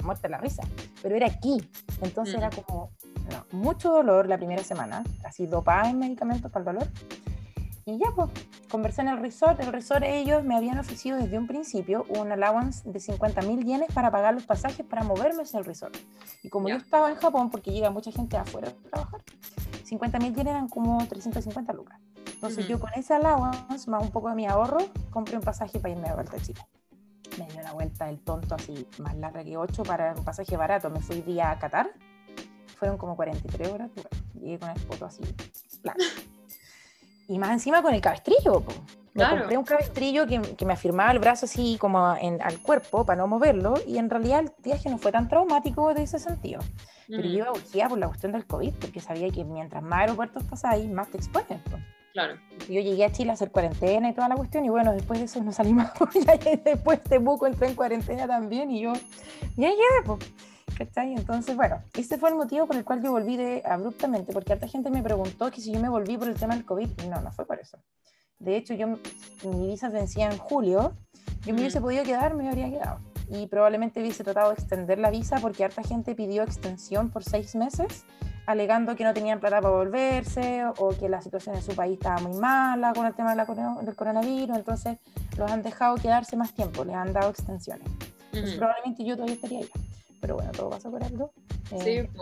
muerte 0.02 0.28
la 0.28 0.40
risa, 0.40 0.64
pero 1.04 1.16
era 1.16 1.28
aquí. 1.28 1.70
Entonces 2.02 2.34
era 2.34 2.50
como, 2.50 2.90
mucho 3.52 3.92
dolor 3.92 4.28
la 4.28 4.38
primera 4.38 4.64
semana, 4.64 5.04
así 5.24 5.46
dopada 5.48 5.90
en 5.90 6.00
medicamentos 6.00 6.52
para 6.52 6.72
el 6.72 6.78
dolor. 6.78 6.92
Y 7.88 8.00
ya, 8.00 8.08
pues, 8.16 8.32
conversé 8.72 9.02
en 9.02 9.10
el 9.10 9.20
resort. 9.20 9.60
El 9.60 9.72
resort, 9.72 10.04
ellos 10.06 10.44
me 10.44 10.56
habían 10.56 10.80
ofrecido 10.80 11.18
desde 11.18 11.38
un 11.38 11.46
principio 11.46 12.06
un 12.10 12.32
allowance 12.32 12.90
de 12.90 13.00
50 13.00 13.44
mil 13.44 13.64
yenes 13.64 13.94
para 13.94 14.10
pagar 14.10 14.34
los 14.34 14.44
pasajes 14.44 14.84
para 14.84 15.04
moverme 15.04 15.44
hacia 15.44 15.60
el 15.60 15.66
resort. 15.66 15.96
Y 16.42 16.50
como 16.50 16.68
yo 16.68 16.78
estaba 16.78 17.12
en 17.12 17.18
Japón, 17.18 17.52
porque 17.52 17.72
llega 17.72 17.92
mucha 17.92 18.12
gente 18.12 18.38
afuera 18.38 18.70
a 18.70 18.90
trabajar, 18.90 19.22
50 19.84 20.18
mil 20.18 20.34
yenes 20.34 20.52
eran 20.52 20.68
como 20.68 20.98
350 21.06 21.74
lucas. 21.74 22.00
Entonces, 22.34 22.68
yo 22.68 22.80
con 22.80 22.90
ese 22.96 23.14
allowance, 23.14 23.90
más 23.90 24.02
un 24.02 24.10
poco 24.10 24.30
de 24.30 24.36
mi 24.36 24.48
ahorro, 24.48 24.80
compré 25.12 25.38
un 25.38 25.44
pasaje 25.44 25.80
para 25.80 25.94
irme 25.94 26.10
a 26.10 26.16
vuelta 26.16 26.38
a 26.38 26.40
Chile. 26.40 26.62
Me 27.38 27.46
dio 27.48 27.62
la 27.62 27.74
vuelta 27.74 28.10
el 28.10 28.20
tonto 28.20 28.56
así, 28.56 28.88
más 28.98 29.16
larga 29.16 29.44
que 29.44 29.58
8 29.58 29.84
para 29.84 30.14
un 30.14 30.26
pasaje 30.26 30.58
barato. 30.58 30.90
Me 30.90 31.02
fui 31.02 31.22
vía 31.22 31.56
Qatar 31.60 31.92
fueron 32.76 32.98
como 32.98 33.16
43 33.16 33.70
horas, 33.70 33.90
llegué 34.40 34.60
con 34.60 34.70
el 34.70 34.80
foto 34.80 35.06
así, 35.06 35.24
Y 37.28 37.40
más 37.40 37.52
encima 37.52 37.82
con 37.82 37.94
el 37.94 38.02
cabestrillo, 38.02 38.64
Me 39.14 39.28
compré 39.28 39.58
un 39.58 39.64
cabestrillo 39.64 40.28
que, 40.28 40.42
que, 40.42 40.66
me 40.66 40.74
afirmaba 40.74 41.12
el 41.12 41.20
brazo 41.20 41.46
así 41.46 41.78
como 41.80 42.16
en, 42.18 42.42
al 42.42 42.60
cuerpo 42.62 43.06
para 43.06 43.18
no 43.18 43.28
moverlo 43.28 43.76
y 43.88 43.98
en 43.98 44.10
realidad 44.10 44.42
el 44.42 44.52
viaje 44.64 44.90
no 44.90 44.98
fue 44.98 45.12
tan 45.12 45.28
traumático 45.28 45.94
de 45.94 46.04
ese 46.04 46.20
sentido. 46.20 46.62
Pero 47.08 47.22
yo 47.22 47.30
iba 47.30 47.52
urgida 47.52 47.88
por 47.88 48.00
la 48.00 48.08
cuestión 48.08 48.32
del 48.32 48.46
COVID 48.46 48.74
porque 48.74 49.00
sabía 49.00 49.30
que 49.30 49.44
mientras 49.44 49.84
más 49.84 50.02
aeropuertos 50.02 50.44
pasáis, 50.44 50.90
más 50.90 51.10
te 51.10 51.18
expones. 51.18 51.62
Claro. 52.14 52.36
Yo 52.70 52.80
llegué 52.80 53.04
a 53.04 53.12
Chile 53.12 53.32
a 53.32 53.34
hacer 53.34 53.52
cuarentena 53.52 54.10
y 54.10 54.14
toda 54.14 54.30
la 54.30 54.36
cuestión 54.36 54.64
y 54.64 54.70
bueno, 54.70 54.94
después 54.94 55.20
de 55.20 55.26
eso 55.26 55.44
no 55.44 55.52
salí 55.52 55.74
más. 55.74 55.92
después 56.64 57.04
de 57.04 57.18
buco 57.18 57.46
entré 57.46 57.68
en 57.68 57.76
cuarentena 57.76 58.26
también 58.26 58.72
y 58.72 58.82
yo 58.82 58.94
ya 59.58 59.70
llegué, 59.70 59.84
pues. 60.06 60.20
¿Cachai? 60.78 61.14
Entonces, 61.14 61.56
bueno, 61.56 61.82
ese 61.94 62.18
fue 62.18 62.30
el 62.30 62.36
motivo 62.36 62.68
por 62.68 62.76
el 62.76 62.84
cual 62.84 63.02
yo 63.02 63.12
volví 63.12 63.38
de, 63.38 63.62
abruptamente, 63.66 64.34
porque 64.34 64.54
harta 64.54 64.68
gente 64.68 64.90
me 64.90 65.02
preguntó 65.02 65.52
que 65.52 65.62
si 65.62 65.72
yo 65.72 65.80
me 65.80 65.90
volví 65.90 66.18
por 66.18 66.28
el 66.28 66.36
tema 66.36 66.56
del 66.56 66.66
COVID, 66.66 66.90
no, 67.10 67.22
no 67.22 67.32
fue 67.32 67.46
por 67.46 67.60
eso. 67.60 67.78
De 68.40 68.58
hecho, 68.58 68.74
yo, 68.74 68.88
mi 68.88 69.68
visa 69.68 69.90
vencía 69.90 70.30
en 70.30 70.38
julio, 70.38 70.94
yo 71.46 71.54
me 71.54 71.62
hubiese 71.62 71.80
podido 71.80 72.04
quedar, 72.04 72.36
me 72.36 72.50
habría 72.50 72.70
quedado. 72.70 73.00
Y 73.30 73.48
probablemente 73.48 74.02
hubiese 74.02 74.24
tratado 74.24 74.50
de 74.50 74.56
extender 74.56 75.00
la 75.00 75.10
visa 75.10 75.38
porque 75.40 75.64
harta 75.64 75.82
gente 75.84 76.16
pidió 76.16 76.44
extensión 76.44 77.10
por 77.10 77.24
seis 77.24 77.56
meses, 77.56 78.04
alegando 78.46 78.96
que 78.96 79.04
no 79.04 79.14
tenían 79.14 79.40
plata 79.40 79.62
para 79.62 79.74
volverse 79.74 80.64
o 80.78 80.90
que 80.90 81.10
la 81.10 81.22
situación 81.22 81.56
en 81.56 81.64
su 81.64 81.74
país 81.76 81.94
estaba 81.94 82.20
muy 82.20 82.38
mala 82.38 82.94
con 82.94 83.06
el 83.08 83.16
tema 83.16 83.32
de 83.32 83.38
la, 83.38 83.46
del 83.82 83.96
coronavirus, 83.96 84.58
entonces 84.58 84.98
los 85.38 85.50
han 85.50 85.64
dejado 85.64 85.96
quedarse 85.96 86.36
más 86.36 86.54
tiempo, 86.54 86.84
les 86.84 86.96
han 86.96 87.14
dado 87.14 87.32
extensiones. 87.32 87.88
probablemente 88.58 89.04
yo 89.04 89.16
todavía 89.16 89.36
estaría 89.36 89.60
allá 89.60 89.95
pero 90.26 90.38
bueno, 90.38 90.52
todo 90.54 90.72
pasó 90.72 90.90
por 90.90 91.04
algo. 91.04 91.32
Eh, 91.72 92.10
sí, 92.10 92.20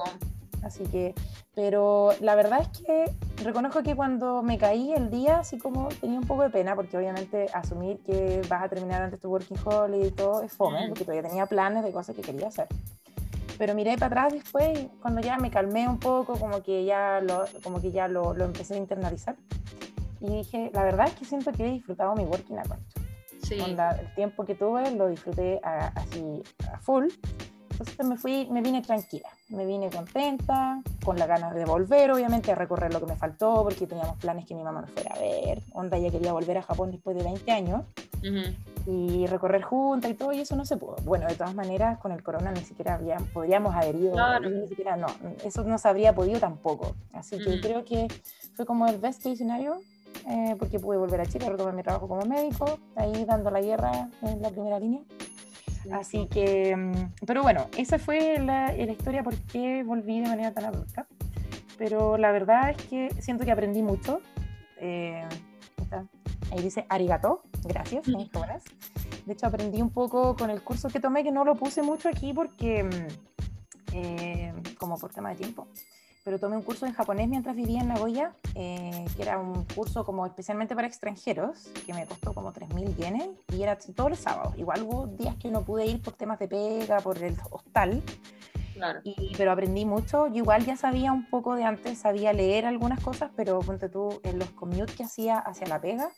Así 0.62 0.84
que, 0.86 1.14
pero 1.56 2.12
la 2.20 2.36
verdad 2.36 2.62
es 2.62 2.68
que 2.80 3.06
reconozco 3.44 3.82
que 3.82 3.96
cuando 3.96 4.42
me 4.44 4.58
caí 4.58 4.94
el 4.94 5.10
día, 5.10 5.40
así 5.40 5.58
como 5.58 5.88
tenía 5.88 6.20
un 6.20 6.28
poco 6.28 6.44
de 6.44 6.50
pena, 6.50 6.76
porque 6.76 6.98
obviamente 6.98 7.48
asumir 7.54 8.00
que 8.00 8.42
vas 8.50 8.64
a 8.64 8.68
terminar 8.70 9.02
antes 9.02 9.22
tu 9.22 9.30
working 9.30 9.58
holiday 9.64 10.08
y 10.08 10.12
todo 10.12 10.42
es 10.42 10.52
fome, 10.52 10.88
porque 10.90 11.06
todavía 11.06 11.28
tenía 11.30 11.46
planes 11.46 11.84
de 11.84 11.92
cosas 11.92 12.14
que 12.14 12.22
quería 12.22 12.48
hacer. 12.48 12.68
Pero 13.58 13.74
miré 13.74 13.98
para 13.98 14.08
atrás 14.08 14.34
después 14.34 14.78
y 14.80 14.88
cuando 15.02 15.22
ya 15.22 15.38
me 15.38 15.50
calmé 15.50 15.88
un 15.88 16.00
poco, 16.00 16.36
como 16.36 16.62
que 16.62 16.84
ya 16.84 17.22
lo, 17.22 17.46
como 17.64 17.80
que 17.82 17.92
ya 17.92 18.10
lo, 18.10 18.34
lo 18.34 18.44
empecé 18.44 18.74
a 18.74 18.78
internalizar. 18.78 19.38
Y 20.20 20.28
dije, 20.28 20.72
la 20.74 20.84
verdad 20.84 21.08
es 21.08 21.14
que 21.14 21.24
siento 21.26 21.52
que 21.54 21.68
he 21.68 21.72
disfrutado 21.72 22.16
mi 22.16 22.24
working 22.24 22.58
a 22.58 22.64
Sí. 23.44 23.60
el 23.60 24.16
tiempo 24.16 24.46
que 24.46 24.56
tuve 24.56 24.90
lo 24.92 25.08
disfruté 25.08 25.60
así 25.64 26.42
a 26.72 26.80
full 26.80 27.08
entonces 27.80 28.06
me 28.06 28.18
fui, 28.18 28.48
me 28.52 28.62
vine 28.62 28.82
tranquila, 28.82 29.30
me 29.50 29.66
vine 29.66 29.90
contenta, 29.90 30.82
con 31.04 31.18
la 31.18 31.26
ganas 31.26 31.54
de 31.54 31.66
volver, 31.66 32.12
obviamente, 32.12 32.52
a 32.52 32.56
recorrer 32.56 32.94
lo 32.94 33.00
que 33.00 33.08
me 33.08 33.16
faltó, 33.16 33.64
porque 33.64 33.88
teníamos 33.88 34.18
planes 34.18 34.46
que 34.46 34.56
mi 34.56 34.64
mamá 34.64 34.82
nos 34.82 34.92
fuera 34.92 35.16
a 35.16 35.20
ver. 35.20 35.62
Onda, 35.74 35.98
ella 35.98 36.12
quería 36.12 36.34
volver 36.34 36.58
a 36.60 36.62
Japón 36.62 36.92
después 36.92 37.18
de 37.18 37.24
20 37.24 37.52
años 37.52 37.82
y 38.86 39.28
recorrer 39.28 39.64
juntas 39.64 40.12
y 40.12 40.14
todo, 40.14 40.34
y 40.34 40.40
eso 40.40 40.56
no 40.56 40.66
se 40.66 40.78
pudo. 40.78 40.96
Bueno, 41.04 41.28
de 41.28 41.36
todas 41.36 41.56
maneras, 41.56 41.98
con 41.98 42.12
el 42.12 42.22
corona 42.22 42.52
ni 42.52 42.62
siquiera 42.62 42.94
había, 42.94 43.18
podríamos 43.34 43.76
haber 43.76 43.96
ido, 43.96 44.16
ni 44.40 44.68
siquiera, 44.68 44.96
no, 44.96 45.08
eso 45.44 45.64
no 45.64 45.78
se 45.78 45.88
habría 45.88 46.14
podido 46.14 46.40
tampoco. 46.40 46.96
Así 47.12 47.38
que 47.40 47.60
creo 47.60 47.84
que 47.84 48.08
fue 48.56 48.66
como 48.66 48.88
el 48.88 48.98
best 49.00 49.24
case 49.24 49.38
scenario 49.38 49.80
eh, 50.28 50.56
porque 50.58 50.80
pude 50.80 50.98
volver 50.98 51.22
a 51.22 51.26
Chile, 51.26 51.50
retomar 51.50 51.74
mi 51.74 51.84
trabajo 51.84 52.08
como 52.08 52.26
médico, 52.26 52.80
ahí 52.96 53.26
dando 53.26 53.50
la 53.52 53.62
guerra 53.62 54.10
en 54.22 54.42
la 54.42 54.50
primera 54.50 54.80
línea. 54.80 55.02
Así 55.92 56.28
que, 56.28 56.76
mm, 56.76 57.26
pero 57.26 57.44
bueno, 57.44 57.68
esa 57.78 58.00
fue 58.00 58.40
la, 58.40 58.72
la 58.72 58.92
historia 58.92 59.24
por 59.24 59.36
qué 59.36 59.84
volví 59.84 60.22
de 60.22 60.30
manera 60.30 60.52
tan 60.52 60.66
abrupta. 60.66 61.08
Pero 61.78 62.18
la 62.18 62.32
verdad 62.32 62.70
es 62.70 62.78
que 62.88 63.10
siento 63.20 63.46
que 63.46 63.52
aprendí 63.52 63.82
mucho. 63.82 64.22
Eh, 64.78 65.24
ahí 66.52 66.62
dice 66.62 66.86
arigato, 66.90 67.42
gracias, 67.64 68.06
De 68.06 69.34
hecho, 69.34 69.48
aprendí 69.48 69.82
un 69.82 69.90
poco 69.90 70.36
con 70.36 70.50
el 70.50 70.62
curso 70.62 70.90
que 70.90 71.00
tomé, 71.00 71.24
que 71.24 71.32
no 71.32 71.46
lo 71.46 71.56
puse 71.56 71.82
mucho 71.82 72.10
aquí 72.10 72.34
porque, 72.34 72.84
mm, 72.84 73.94
eh, 73.94 74.54
como 74.78 74.98
por 74.98 75.12
tema 75.14 75.30
de 75.30 75.36
tiempo 75.36 75.68
pero 76.24 76.40
tomé 76.40 76.56
un 76.56 76.64
curso 76.64 76.86
en 76.86 76.94
japonés 76.94 77.28
mientras 77.28 77.56
vivía 77.56 77.82
en 77.82 77.90
Nagoya, 77.90 78.34
eh, 78.56 79.06
que 79.16 79.22
era 79.22 79.38
un 79.38 79.66
curso 79.66 80.06
como 80.06 80.26
especialmente 80.26 80.74
para 80.74 80.88
extranjeros, 80.88 81.70
que 81.86 81.94
me 81.94 82.06
costó 82.06 82.34
como 82.34 82.54
3.000 82.54 82.96
yenes, 82.96 83.30
y 83.54 83.62
era 83.62 83.78
todos 83.78 84.12
los 84.12 84.20
sábados. 84.20 84.54
Igual 84.58 84.84
hubo 84.84 85.08
días 85.08 85.36
que 85.36 85.50
no 85.50 85.64
pude 85.64 85.86
ir 85.86 86.02
por 86.02 86.14
temas 86.14 86.40
de 86.40 86.48
pega, 86.48 87.02
por 87.02 87.22
el 87.22 87.36
hostal, 87.52 88.02
claro. 88.74 89.02
y, 89.04 89.34
pero 89.36 89.52
aprendí 89.52 89.84
mucho. 89.86 90.28
Yo 90.28 90.36
igual 90.36 90.66
ya 90.66 90.78
sabía 90.78 91.12
un 91.12 91.30
poco 91.30 91.56
de 91.56 91.66
antes, 91.66 91.98
sabía 91.98 92.32
leer 92.32 92.66
algunas 92.66 93.02
cosas, 93.02 93.32
pero 93.36 93.60
ponte 93.60 93.90
tú, 93.90 94.22
en 94.24 94.40
los 94.40 94.50
commutes 94.52 94.96
que 94.96 95.04
hacía 95.04 95.40
hacia 95.40 95.68
la 95.68 95.82
pega, 95.82 96.10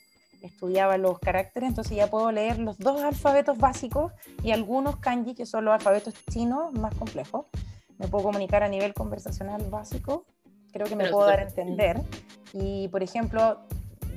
estudiaba 0.41 0.97
los 0.97 1.17
caracteres, 1.17 1.69
entonces 1.69 1.97
ya 1.97 2.11
puedo 2.11 2.31
leer 2.31 2.59
los 2.59 2.77
dos 2.77 3.01
alfabetos 3.01 3.57
básicos 3.57 4.11
y 4.43 4.51
algunos 4.51 4.97
kanji, 4.97 5.33
que 5.33 5.47
son 5.47 5.65
los 5.65 5.73
alfabetos 5.73 6.13
chinos 6.29 6.71
más 6.73 6.93
complejos 6.93 7.47
me 7.97 8.07
puedo 8.07 8.25
comunicar 8.25 8.63
a 8.63 8.67
nivel 8.67 8.93
conversacional 8.93 9.61
básico, 9.69 10.25
creo 10.71 10.87
que 10.87 10.95
me 10.95 11.09
puedo 11.09 11.25
dar 11.25 11.39
a 11.39 11.43
entender. 11.43 12.01
Y, 12.53 12.87
por 12.89 13.03
ejemplo, 13.03 13.59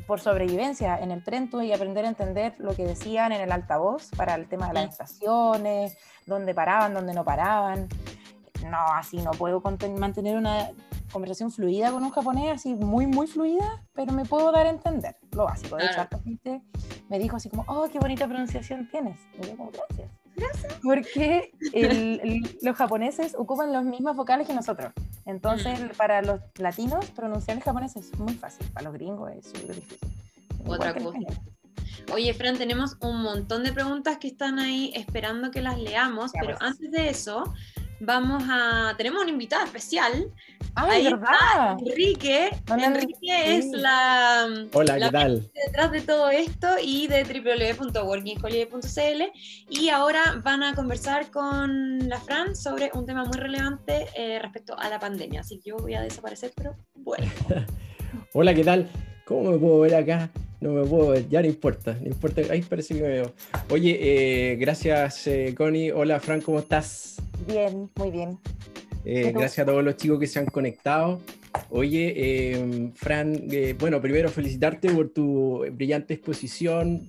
por 0.07 0.21
sobrevivencia, 0.21 0.99
en 0.99 1.11
el 1.11 1.23
tren 1.23 1.51
tuve 1.51 1.67
que 1.67 1.75
aprender 1.75 2.05
a 2.05 2.09
entender 2.09 2.55
lo 2.59 2.75
que 2.75 2.85
decían 2.85 3.33
en 3.33 3.41
el 3.41 3.53
altavoz 3.53 4.11
para 4.17 4.35
el 4.35 4.49
tema 4.49 4.69
de 4.69 4.75
las 4.75 4.91
estaciones, 4.91 5.97
dónde 6.27 6.55
paraban, 6.55 6.95
dónde 6.95 7.13
no 7.15 7.25
paraban. 7.25 7.89
No, 8.69 8.79
así 8.95 9.19
no 9.19 9.31
puedo 9.33 9.63
mantener 9.99 10.37
una 10.37 10.71
conversación 11.13 11.51
fluida 11.51 11.91
con 11.91 12.03
un 12.03 12.11
japonés, 12.11 12.51
así 12.51 12.75
muy, 12.75 13.07
muy 13.07 13.27
fluida, 13.27 13.83
pero 13.93 14.13
me 14.13 14.25
puedo 14.25 14.51
dar 14.51 14.67
a 14.67 14.71
entender 14.71 15.17
lo 15.33 15.45
básico. 15.45 15.77
De 15.77 15.87
hecho, 15.87 16.09
gente 16.25 16.63
me 17.09 17.19
dijo 17.19 17.37
así 17.37 17.49
como, 17.49 17.65
oh, 17.69 17.89
qué 17.91 17.99
bonita 17.99 18.27
pronunciación 18.27 18.89
tienes. 18.91 19.19
Y 19.39 19.47
yo 19.47 19.57
como, 19.57 19.71
gracias. 19.71 20.11
Porque 20.83 21.53
los 22.63 22.77
japoneses 22.77 23.35
ocupan 23.37 23.73
las 23.73 23.85
mismas 23.85 24.17
vocales 24.17 24.47
que 24.47 24.55
nosotros. 24.55 24.93
Entonces, 25.27 25.81
mm. 25.81 25.97
para 25.97 26.23
los 26.23 26.41
latinos, 26.59 27.07
pronunciar 27.11 27.57
el 27.57 27.63
japonés 27.63 27.97
es 27.97 28.17
muy 28.19 28.35
fácil. 28.35 28.67
Para 28.73 28.85
los 28.85 28.95
gringos 28.95 29.31
es 29.33 29.47
súper 29.47 29.77
difícil. 29.77 30.09
Otra 30.67 30.95
cosa. 30.95 31.19
Oye, 32.13 32.33
Fran, 32.33 32.57
tenemos 32.57 32.97
un 33.01 33.23
montón 33.23 33.65
de 33.65 33.73
preguntas 33.73 34.19
que 34.19 34.29
están 34.29 34.59
ahí 34.59 34.93
esperando 34.95 35.51
que 35.51 35.61
las 35.61 35.79
leamos, 35.79 36.33
pero 36.33 36.57
pues. 36.57 36.63
antes 36.63 36.91
de 36.91 37.11
eso, 37.11 37.53
vamos 38.01 38.43
a. 38.49 38.95
Tenemos 38.97 39.23
una 39.23 39.31
invitada 39.31 39.65
especial. 39.65 40.33
¡Ay, 40.75 41.05
verdad! 41.05 41.77
Enrique. 41.79 42.51
Enrique 42.69 43.57
es 43.57 43.67
la. 43.73 44.47
Hola, 44.73 44.99
¿qué 44.99 45.11
tal? 45.11 45.51
Detrás 45.67 45.93
de 45.93 46.01
todo 46.03 46.31
esto 46.31 46.69
y 46.83 47.07
de 47.07 47.25
www.workingholiday.cl. 47.25 49.23
Y 49.71 49.89
ahora 49.89 50.41
van 50.43 50.63
a 50.63 50.75
conversar 50.75 51.31
con 51.31 52.09
la 52.09 52.19
Fran 52.21 52.55
sobre 52.55 52.91
un 52.95 53.07
tema 53.07 53.25
muy 53.25 53.37
relevante 53.39 54.07
eh, 54.17 54.39
respecto 54.41 54.79
a 54.79 54.89
la 54.89 54.99
pandemia. 54.99 55.41
Así 55.41 55.59
que 55.59 55.71
yo 55.71 55.77
voy 55.77 55.95
a 55.95 56.03
desaparecer, 56.03 56.53
pero 56.55 56.77
bueno. 56.95 57.27
Hola, 58.33 58.55
¿qué 58.55 58.65
tal? 58.65 58.89
¿Cómo 59.25 59.51
me 59.51 59.59
puedo 59.59 59.81
ver 59.81 59.95
acá? 59.95 60.31
No 60.61 60.73
me 60.73 60.85
puedo 60.85 61.11
ver, 61.11 61.29
ya 61.29 61.41
no 61.41 61.47
importa, 61.47 61.97
no 62.01 62.09
importa, 62.09 62.43
ahí 62.51 62.63
parece 62.63 62.95
que 62.95 63.03
me 63.03 63.09
veo. 63.09 63.33
Oye, 63.71 63.97
eh, 64.01 64.57
gracias 64.57 65.25
eh, 65.29 65.55
Connie, 65.57 65.93
hola 65.93 66.19
Fran, 66.19 66.41
¿cómo 66.41 66.59
estás? 66.59 67.17
Bien, 67.47 67.89
muy 67.95 68.11
bien. 68.11 68.39
Eh, 69.05 69.31
gracias 69.33 69.61
a 69.61 69.67
todos 69.67 69.85
los 69.85 69.97
chicos 69.97 70.19
que 70.19 70.27
se 70.27 70.41
han 70.41 70.47
conectado. 70.47 71.21
Oye, 71.71 72.91
Fran, 72.97 73.49
bueno, 73.79 74.01
primero 74.01 74.29
felicitarte 74.29 74.91
por 74.91 75.11
tu 75.11 75.65
brillante 75.73 76.15
exposición. 76.15 77.07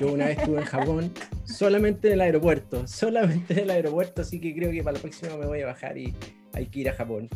Yo 0.00 0.12
una 0.12 0.26
vez 0.26 0.38
estuve 0.38 0.58
en 0.58 0.64
Japón, 0.64 1.12
solamente 1.44 2.08
en 2.08 2.14
el 2.14 2.20
aeropuerto, 2.22 2.86
solamente 2.86 3.52
en 3.52 3.60
el 3.60 3.70
aeropuerto, 3.70 4.22
así 4.22 4.40
que 4.40 4.54
creo 4.54 4.70
que 4.70 4.82
para 4.82 4.96
la 4.96 5.02
próxima 5.02 5.36
me 5.36 5.46
voy 5.46 5.60
a 5.60 5.66
bajar 5.66 5.98
y 5.98 6.14
hay 6.54 6.66
que 6.66 6.80
ir 6.80 6.88
a 6.88 6.94
Japón. 6.94 7.28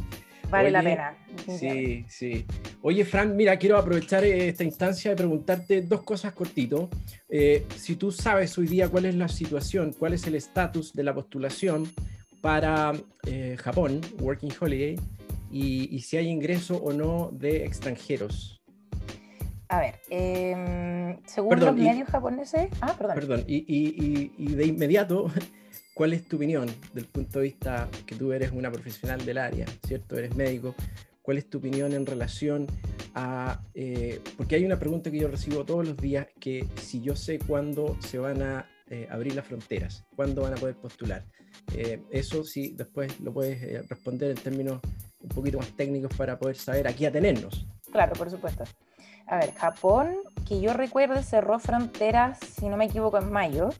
Vale 0.53 0.70
la 0.70 0.82
pena. 0.82 1.16
Sí, 1.59 2.05
sí. 2.09 2.46
Oye, 2.82 3.05
Fran, 3.05 3.34
mira, 3.36 3.57
quiero 3.57 3.78
aprovechar 3.78 4.24
eh, 4.24 4.48
esta 4.48 4.64
instancia 4.64 5.11
de 5.11 5.16
preguntarte 5.16 5.82
dos 5.82 6.03
cosas 6.03 6.32
cortito. 6.32 6.88
si 7.76 7.96
tú 7.96 8.12
sabes 8.12 8.57
hoy 8.59 8.66
día 8.66 8.88
cuál 8.88 9.07
es 9.07 9.14
la 9.14 9.28
situación, 9.28 9.94
cuál 9.98 10.12
es 10.12 10.26
el 10.26 10.34
estatus 10.34 10.92
de 10.92 11.03
la 11.03 11.14
postulación 11.14 11.90
para 12.40 12.92
Japón, 13.57 14.00
Working 14.20 14.53
Holiday, 14.61 14.96
y, 15.53 16.00
si 16.00 16.16
hay 16.16 16.28
ingreso 16.28 16.76
o 16.76 16.92
no 16.92 17.30
de 17.32 17.64
extranjeros. 17.64 18.61
A 19.68 19.80
ver, 19.80 20.00
em, 20.11 21.18
según 21.26 21.61
los 21.61 21.74
medios 21.74 22.09
japoneses. 22.09 22.68
Ah, 22.80 22.94
perdón. 22.96 23.14
Perdón, 23.14 23.44
y, 23.46 24.55
de 24.55 24.66
inmediato, 24.66 25.30
¿cuál 25.95 26.12
es 26.12 26.26
tu 26.26 26.36
opinión 26.36 26.66
del 26.93 27.07
punto 27.07 27.38
de 27.38 27.45
vista 27.45 27.88
que 28.07 28.14
tú 28.14 28.32
eres 28.32 28.53
una 28.53 28.70
profesional 28.70 29.24
del 29.24 29.38
área, 29.38 29.66
¿cierto? 29.86 30.16
Eres 30.16 30.34
médico. 30.34 30.74
¿Cuál 31.22 31.38
es 31.38 31.49
tu 31.49 31.59
opinión 31.59 31.93
en 31.93 32.05
relación 32.05 32.66
a.? 33.14 33.61
Eh, 33.74 34.20
porque 34.36 34.57
hay 34.57 34.64
una 34.64 34.78
pregunta 34.78 35.11
que 35.11 35.18
yo 35.18 35.28
recibo 35.28 35.64
todos 35.64 35.86
los 35.86 35.97
días: 35.97 36.26
que 36.40 36.66
si 36.76 37.01
yo 37.01 37.14
sé 37.14 37.38
cuándo 37.38 37.97
se 38.01 38.18
van 38.18 38.43
a 38.43 38.66
eh, 38.90 39.07
abrir 39.09 39.36
las 39.36 39.47
fronteras, 39.47 40.05
cuándo 40.16 40.43
van 40.43 40.55
a 40.55 40.57
poder 40.57 40.74
postular. 40.74 41.24
Eh, 41.74 42.03
eso 42.11 42.43
sí, 42.43 42.74
después 42.76 43.20
lo 43.20 43.32
puedes 43.32 43.88
responder 43.88 44.30
en 44.30 44.36
términos 44.36 44.80
un 45.20 45.28
poquito 45.28 45.59
más 45.59 45.68
técnicos 45.76 46.12
para 46.16 46.38
poder 46.38 46.57
saber 46.57 46.88
a 46.88 46.93
qué 46.93 47.07
atenernos. 47.07 47.66
Claro, 47.93 48.14
por 48.14 48.28
supuesto. 48.28 48.64
A 49.28 49.38
ver, 49.38 49.55
Japón, 49.55 50.16
que 50.49 50.61
yo 50.61 50.72
recuerde, 50.72 51.22
cerró 51.22 51.61
fronteras, 51.61 52.40
si 52.40 52.68
no 52.68 52.76
me 52.76 52.86
equivoco, 52.86 53.18
en 53.18 53.30
mayo. 53.30 53.70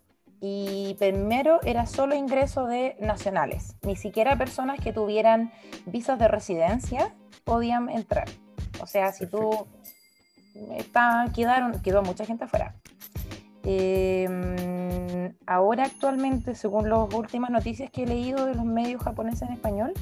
Y 0.45 0.97
primero 0.99 1.61
era 1.63 1.87
solo 1.87 2.17
ingreso 2.17 2.67
de 2.67 2.97
nacionales. 2.99 3.77
Ni 3.83 3.95
siquiera 3.95 4.37
personas 4.37 4.81
que 4.81 4.93
tuvieran 4.93 5.53
visas 5.87 6.19
de 6.19 6.27
residencia 6.27 7.15
podían 7.45 7.89
entrar. 7.89 8.29
O 8.81 8.87
sea, 8.89 9.13
si 9.13 9.29
tú 9.29 9.69
está, 10.77 11.27
quedaron, 11.33 11.81
quedó 11.81 12.03
mucha 12.03 12.25
gente 12.25 12.43
afuera. 12.43 12.75
Em, 13.63 15.33
ahora 15.47 15.85
actualmente, 15.85 16.57
según 16.57 16.91
las 16.91 17.15
últimas 17.15 17.51
noticias 17.51 17.89
que 17.93 18.03
he 18.03 18.07
leído 18.07 18.45
de 18.45 18.57
los 18.57 18.65
medios 18.65 19.01
japoneses 19.01 19.43
en 19.43 19.55
español, 19.55 19.93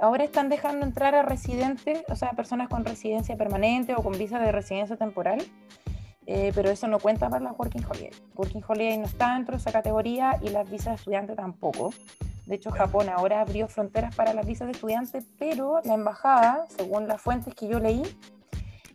ahora 0.00 0.24
están 0.24 0.48
dejando 0.48 0.84
entrar 0.84 1.14
a 1.14 1.22
residentes, 1.22 2.02
o 2.08 2.16
sea, 2.16 2.30
personas 2.32 2.68
con 2.68 2.84
residencia 2.84 3.36
permanente 3.36 3.94
o 3.94 4.02
con 4.02 4.18
visa 4.18 4.40
de 4.40 4.50
residencia 4.50 4.96
temporal, 4.96 5.44
eh, 6.26 6.52
pero 6.54 6.70
eso 6.70 6.86
no 6.88 6.98
cuenta 6.98 7.28
para 7.28 7.44
las 7.44 7.58
Working 7.58 7.84
Holiday. 7.84 8.10
Working 8.34 8.62
Holiday 8.66 8.98
no 8.98 9.06
está 9.06 9.34
dentro 9.34 9.52
de 9.52 9.58
esa 9.58 9.72
categoría 9.72 10.38
y 10.42 10.48
las 10.48 10.68
visas 10.68 10.86
de 10.86 10.94
estudiante 10.94 11.34
tampoco. 11.34 11.92
De 12.46 12.54
hecho, 12.56 12.70
Japón 12.70 13.08
ahora 13.08 13.40
abrió 13.40 13.68
fronteras 13.68 14.14
para 14.14 14.32
las 14.32 14.46
visas 14.46 14.66
de 14.66 14.72
estudiante, 14.72 15.22
pero 15.38 15.80
la 15.84 15.94
embajada, 15.94 16.66
según 16.76 17.08
las 17.08 17.20
fuentes 17.20 17.54
que 17.54 17.66
yo 17.66 17.80
leí, 17.80 18.02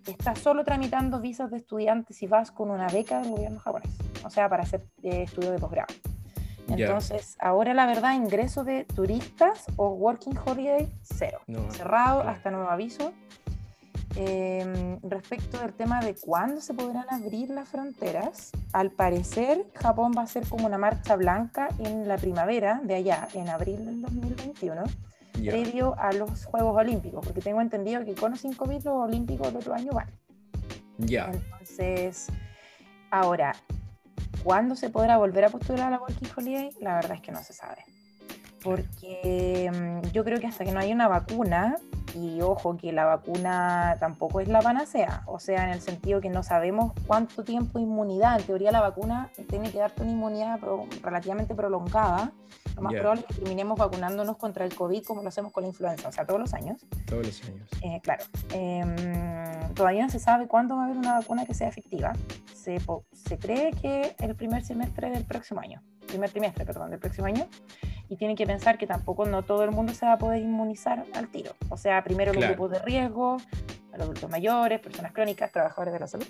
está 0.05 0.35
solo 0.35 0.63
tramitando 0.63 1.19
visas 1.19 1.51
de 1.51 1.57
estudiante 1.57 2.13
si 2.13 2.27
vas 2.27 2.51
con 2.51 2.71
una 2.71 2.87
beca 2.87 3.21
del 3.21 3.31
gobierno 3.31 3.59
japonés, 3.59 3.91
o 4.23 4.29
sea, 4.29 4.49
para 4.49 4.63
hacer 4.63 4.85
eh, 5.03 5.23
estudio 5.23 5.51
de 5.51 5.59
posgrado. 5.59 5.93
Entonces, 6.67 7.35
ahora 7.39 7.73
la 7.73 7.85
verdad, 7.85 8.13
ingreso 8.13 8.63
de 8.63 8.85
turistas 8.85 9.65
o 9.75 9.89
working 9.89 10.37
holiday, 10.37 10.89
cero. 11.01 11.41
Cerrado 11.69 12.21
hasta 12.21 12.49
nuevo 12.51 12.69
aviso. 12.69 13.13
Em, 14.15 14.99
respecto 15.03 15.59
del 15.59 15.73
tema 15.73 16.01
de 16.01 16.15
cuándo 16.15 16.59
se 16.59 16.73
podrán 16.73 17.05
abrir 17.09 17.49
las 17.49 17.69
fronteras, 17.69 18.51
al 18.73 18.91
parecer 18.91 19.65
Japón 19.73 20.11
va 20.17 20.23
a 20.23 20.27
ser 20.27 20.47
como 20.47 20.67
una 20.67 20.77
marcha 20.77 21.15
blanca 21.15 21.69
en 21.79 22.07
la 22.07 22.17
primavera 22.17 22.81
de 22.83 22.95
allá, 22.95 23.27
en 23.33 23.47
abril 23.49 23.85
del 23.85 24.01
2021, 24.01 24.83
previo 25.33 25.95
a 25.97 26.11
los 26.11 26.45
Juegos 26.45 26.75
Olímpicos, 26.75 27.25
porque 27.25 27.41
tengo 27.41 27.61
entendido 27.61 28.03
que 28.03 28.13
con 28.15 28.35
sin 28.35 28.53
COVID 28.53 28.83
los 28.83 28.95
Olímpicos 28.95 29.47
del 29.47 29.57
otro 29.57 29.73
año 29.73 29.91
van. 29.93 30.09
Ya. 30.97 31.31
Entonces, 31.31 32.27
ahora, 33.11 33.53
¿Cuándo 34.43 34.75
se 34.75 34.89
podrá 34.89 35.17
volver 35.17 35.45
a 35.45 35.49
postular 35.49 35.87
a 35.87 35.89
la 35.91 35.99
Working 35.99 36.29
Holiday? 36.35 36.69
La 36.79 36.95
verdad 36.95 37.13
es 37.13 37.21
que 37.21 37.31
no 37.31 37.43
se 37.43 37.53
sabe. 37.53 37.83
Porque 38.63 39.71
mm, 39.71 40.11
yo 40.11 40.23
creo 40.23 40.39
que 40.39 40.47
hasta 40.47 40.65
que 40.65 40.71
no 40.71 40.79
haya 40.79 40.93
una 40.93 41.07
vacuna, 41.07 41.77
y 42.15 42.41
ojo 42.41 42.77
que 42.77 42.91
la 42.91 43.05
vacuna 43.05 43.97
tampoco 43.99 44.39
es 44.39 44.47
la 44.47 44.61
panacea, 44.61 45.23
o 45.25 45.39
sea, 45.39 45.65
en 45.65 45.71
el 45.71 45.81
sentido 45.81 46.21
que 46.21 46.29
no 46.29 46.43
sabemos 46.43 46.93
cuánto 47.07 47.43
tiempo 47.43 47.79
inmunidad, 47.79 48.39
en 48.39 48.45
teoría 48.45 48.71
la 48.71 48.81
vacuna 48.81 49.29
tiene 49.49 49.71
que 49.71 49.79
darte 49.79 50.03
una 50.03 50.11
inmunidad 50.11 50.59
relativamente 51.01 51.55
prolongada, 51.55 52.31
lo 52.75 52.81
más 52.81 52.93
probable 52.93 53.21
es 53.21 53.35
que 53.35 53.41
terminemos 53.41 53.77
vacunándonos 53.77 54.37
contra 54.37 54.65
el 54.65 54.73
COVID 54.73 55.03
como 55.03 55.21
lo 55.21 55.29
hacemos 55.29 55.51
con 55.51 55.63
la 55.63 55.69
influenza, 55.69 56.07
o 56.07 56.11
sea, 56.11 56.25
todos 56.25 56.39
los 56.39 56.53
años. 56.53 56.85
Todos 57.05 57.25
los 57.25 57.43
años. 57.43 57.69
Eh, 57.81 57.99
claro. 58.01 58.23
Em, 58.53 59.73
todavía 59.73 60.03
no 60.03 60.09
se 60.09 60.19
sabe 60.19 60.47
cuándo 60.47 60.75
va 60.75 60.83
a 60.83 60.85
haber 60.85 60.97
una 60.97 61.13
vacuna 61.13 61.45
que 61.45 61.53
sea 61.53 61.67
efectiva. 61.67 62.13
Se, 62.53 62.79
se 63.13 63.37
cree 63.37 63.71
que 63.71 64.15
el 64.19 64.35
primer 64.35 64.63
semestre 64.63 65.09
del 65.09 65.25
próximo 65.25 65.59
año, 65.61 65.81
primer 66.11 66.29
trimestre, 66.29 66.65
perdón, 66.65 66.91
del 66.91 66.99
próximo 66.99 67.27
año, 67.27 67.47
y 68.09 68.17
tienen 68.17 68.35
que 68.35 68.45
pensar 68.45 68.77
que 68.77 68.87
tampoco 68.87 69.25
no 69.25 69.43
todo 69.43 69.63
el 69.63 69.71
mundo 69.71 69.93
se 69.93 70.05
va 70.05 70.13
a 70.13 70.17
poder 70.17 70.41
inmunizar 70.41 71.05
al 71.13 71.29
tiro. 71.29 71.53
O 71.69 71.77
sea, 71.77 72.03
primero 72.03 72.33
los 72.33 72.43
grupos 72.43 72.71
de 72.71 72.79
riesgo, 72.79 73.37
los 73.93 74.01
adultos 74.01 74.29
mayores, 74.29 74.79
personas 74.79 75.11
crónicas, 75.11 75.51
trabajadores 75.51 75.93
de 75.93 75.99
la 75.99 76.07
salud. 76.07 76.27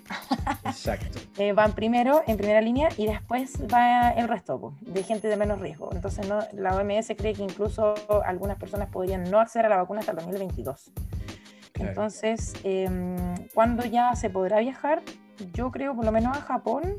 Exacto. 0.66 1.20
Eh, 1.38 1.54
van 1.54 1.74
primero 1.74 2.22
en 2.28 2.38
primera 2.38 2.62
línea 2.62 2.90
y 2.98 3.08
después 3.08 3.54
va 3.74 4.12
el 4.12 4.28
resto 4.28 4.76
de 4.82 5.02
gente 5.02 5.28
de 5.28 5.38
menos 5.38 5.60
riesgo. 5.60 5.90
Entonces 5.92 6.28
no, 6.28 6.40
la 6.52 6.76
OMS 6.76 7.08
cree 7.18 7.34
que 7.34 7.42
incluso 7.42 7.96
algunas 8.26 8.58
personas 8.58 8.90
podrían 8.90 9.32
no 9.32 9.40
acceder 9.40 9.66
a 9.66 9.70
la 9.70 9.78
vacuna 9.78 10.02
hasta 10.02 10.12
el 10.12 10.18
2022. 10.18 10.92
Entonces, 11.80 12.54
eh, 12.64 12.88
¿cuándo 13.56 13.86
ya 13.86 14.16
se 14.16 14.30
podrá 14.30 14.60
viajar? 14.60 15.02
Yo 15.54 15.72
creo 15.72 15.96
por 15.96 16.06
lo 16.06 16.12
menos 16.12 16.38
a 16.38 16.42
Japón 16.42 16.98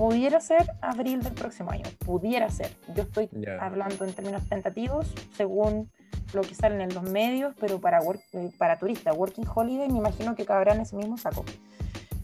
pudiera 0.00 0.40
ser 0.40 0.66
abril 0.80 1.22
del 1.22 1.34
próximo 1.34 1.70
año, 1.70 1.84
pudiera 1.98 2.48
ser. 2.48 2.70
Yo 2.96 3.02
estoy 3.02 3.28
hablando 3.60 4.06
en 4.06 4.14
términos 4.14 4.48
tentativos, 4.48 5.12
según 5.36 5.90
lo 6.32 6.40
que 6.40 6.54
sale 6.54 6.82
en 6.82 6.94
los 6.94 7.02
medios, 7.02 7.54
pero 7.60 7.82
para, 7.82 7.98
eh, 7.98 8.50
para 8.56 8.78
turistas, 8.78 9.14
Working 9.14 9.44
Holiday, 9.54 9.90
me 9.90 9.98
imagino 9.98 10.34
que 10.34 10.46
cabrán 10.46 10.80
ese 10.80 10.96
mismo 10.96 11.18
saco. 11.18 11.44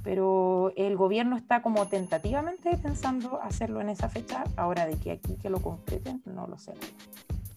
Pero 0.03 0.73
el 0.75 0.97
gobierno 0.97 1.37
está 1.37 1.61
como 1.61 1.87
tentativamente 1.87 2.79
pensando 2.83 3.43
hacerlo 3.43 3.83
en 3.83 3.91
esa 3.91 4.09
fecha, 4.09 4.45
ahora 4.57 4.87
de 4.87 4.97
que 4.97 5.11
aquí 5.11 5.37
que 5.37 5.51
lo 5.51 5.61
concreten, 5.61 6.23
no 6.25 6.47
lo 6.47 6.57
sé. 6.57 6.73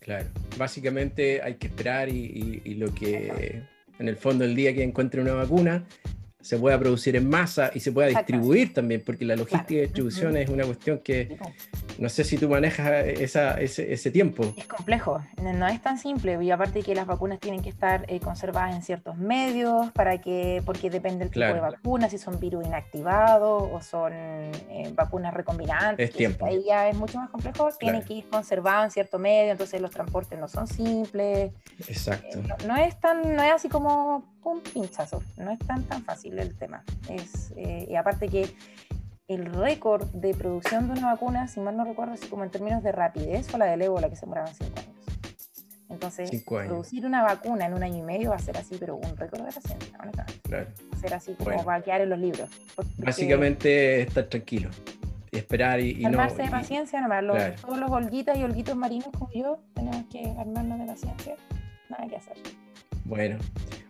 Claro, 0.02 0.26
básicamente 0.58 1.42
hay 1.42 1.56
que 1.56 1.68
esperar 1.68 2.10
y, 2.10 2.62
y 2.66 2.74
lo 2.74 2.94
que 2.94 3.64
en 4.00 4.08
el 4.10 4.18
fondo 4.18 4.44
el 4.44 4.54
día 4.54 4.74
que 4.74 4.84
encuentre 4.84 5.22
una 5.22 5.34
vacuna 5.34 5.86
se 6.42 6.58
pueda 6.58 6.80
producir 6.80 7.16
en 7.18 7.30
masa 7.30 7.70
y 7.74 7.82
se 7.82 7.92
pueda 7.92 8.08
distribuir 8.08 8.74
también, 8.74 9.04
porque 9.06 9.26
la 9.26 9.36
logística 9.36 9.76
de 9.76 9.82
distribución 9.82 10.38
es 10.38 10.50
una 10.50 10.64
cuestión 10.64 11.00
que 11.00 11.38
no 11.98 12.08
sé 12.08 12.24
si 12.24 12.38
tú 12.38 12.48
manejas 12.48 13.08
esa, 13.08 13.60
ese, 13.60 13.92
ese, 13.92 14.10
tiempo. 14.10 14.54
Es 14.56 14.66
complejo, 14.66 15.22
no 15.42 15.68
es 15.68 15.82
tan 15.82 16.00
simple, 16.00 16.42
y 16.42 16.50
aparte 16.50 16.82
que 16.82 16.96
las 16.96 17.06
vacunas 17.06 17.40
tienen 17.40 17.62
que 17.62 17.68
estar 17.68 18.06
eh, 18.08 18.22
conservadas 18.22 18.74
en 18.74 18.84
ciertos 18.84 19.18
medios, 19.18 19.92
para 19.92 20.20
que, 20.20 20.64
porque 20.66 20.90
depende 20.90 21.26
del 21.26 21.30
tipo 21.30 21.46
de 21.46 21.60
vacuna, 21.60 22.10
si 22.10 22.18
son 22.18 22.40
virus 22.40 22.66
inactivados 22.66 23.70
o 23.72 23.82
son 23.82 24.14
eh, 24.14 24.92
vacunas 24.96 25.34
recombinantes. 25.34 26.10
Es 26.10 26.16
tiempo. 26.16 26.46
Ahí 26.46 26.64
ya 26.66 26.88
es 26.88 26.96
mucho 26.96 27.18
más 27.18 27.30
complejo, 27.30 27.70
tienen 27.78 28.04
que 28.04 28.14
ir 28.14 28.30
conservadas 28.30 28.86
en 28.86 28.92
cierto 28.92 29.20
medio, 29.20 29.52
entonces 29.52 29.82
los 29.82 29.92
transportes 29.92 30.40
no 30.40 30.48
son 30.48 30.68
simples. 30.68 31.52
Exacto. 31.86 32.40
Eh, 32.40 32.66
no, 32.66 32.78
es 32.78 32.98
tan, 32.98 33.36
no 33.36 33.44
es 33.44 33.52
así 33.52 33.68
como 33.68 34.39
un 34.44 34.62
pinchazo, 34.62 35.22
no 35.38 35.52
es 35.52 35.60
tan 35.60 35.84
tan 35.84 36.04
fácil 36.04 36.38
el 36.40 36.56
tema. 36.56 36.84
Es, 37.10 37.54
y 37.56 37.96
aparte 37.96 38.28
que 38.28 38.50
el 39.28 39.46
récord 39.46 40.08
de 40.08 40.34
producción 40.34 40.88
de 40.88 41.00
una 41.00 41.14
vacuna, 41.14 41.48
si 41.48 41.60
mal 41.60 41.78
no 41.78 41.86
recuerdo, 41.86 42.14
así 42.14 42.28
como 42.28 42.44
en 42.44 42.50
términos 42.50 42.82
de 42.84 42.92
rapidez, 42.92 43.48
fue 43.48 43.60
la 43.60 43.66
del 43.66 43.84
ébola 43.84 44.10
que 44.10 44.16
se 44.16 44.22
demoraron 44.22 44.54
cinco 44.54 44.80
años. 44.80 44.90
Entonces, 45.90 46.44
producir 46.44 47.06
una 47.06 47.24
vacuna 47.24 47.66
en 47.66 47.74
un 47.74 47.84
año 47.84 47.98
y 47.98 48.02
medio 48.02 48.30
va 48.30 48.36
a 48.36 48.40
ser 48.40 48.58
así, 48.58 48.78
pero 48.80 48.96
un 48.96 49.18
récord 49.18 49.40
de 49.40 49.46
la 49.46 49.52
ciencia, 49.52 49.98
Claro. 50.44 50.68
Va 50.92 50.98
a 50.98 51.00
ser 51.00 51.14
así 51.14 51.34
como 51.34 51.64
va 51.64 51.76
a 51.76 51.82
quedar 51.82 52.02
en 52.02 52.10
los 52.10 52.20
libros. 52.20 52.50
Básicamente 52.98 54.02
estar 54.02 54.26
tranquilo, 54.26 54.70
esperar 55.32 55.80
y, 55.80 55.92
y 55.92 56.06
Armarse 56.06 56.44
de 56.44 56.50
paciencia, 56.50 57.02
nomás. 57.02 57.56
Todos 57.62 57.80
los 57.80 57.90
holguitas 57.92 58.38
y 58.38 58.44
holguitos 58.44 58.76
marinos 58.76 59.10
como 59.18 59.32
yo 59.32 59.60
tenemos 59.74 60.06
que 60.12 60.34
armarnos 60.38 60.80
de 60.80 60.86
paciencia. 60.86 61.36
Nada 61.90 62.08
que 62.08 62.16
hacer. 62.16 62.38
Bueno, 63.06 63.38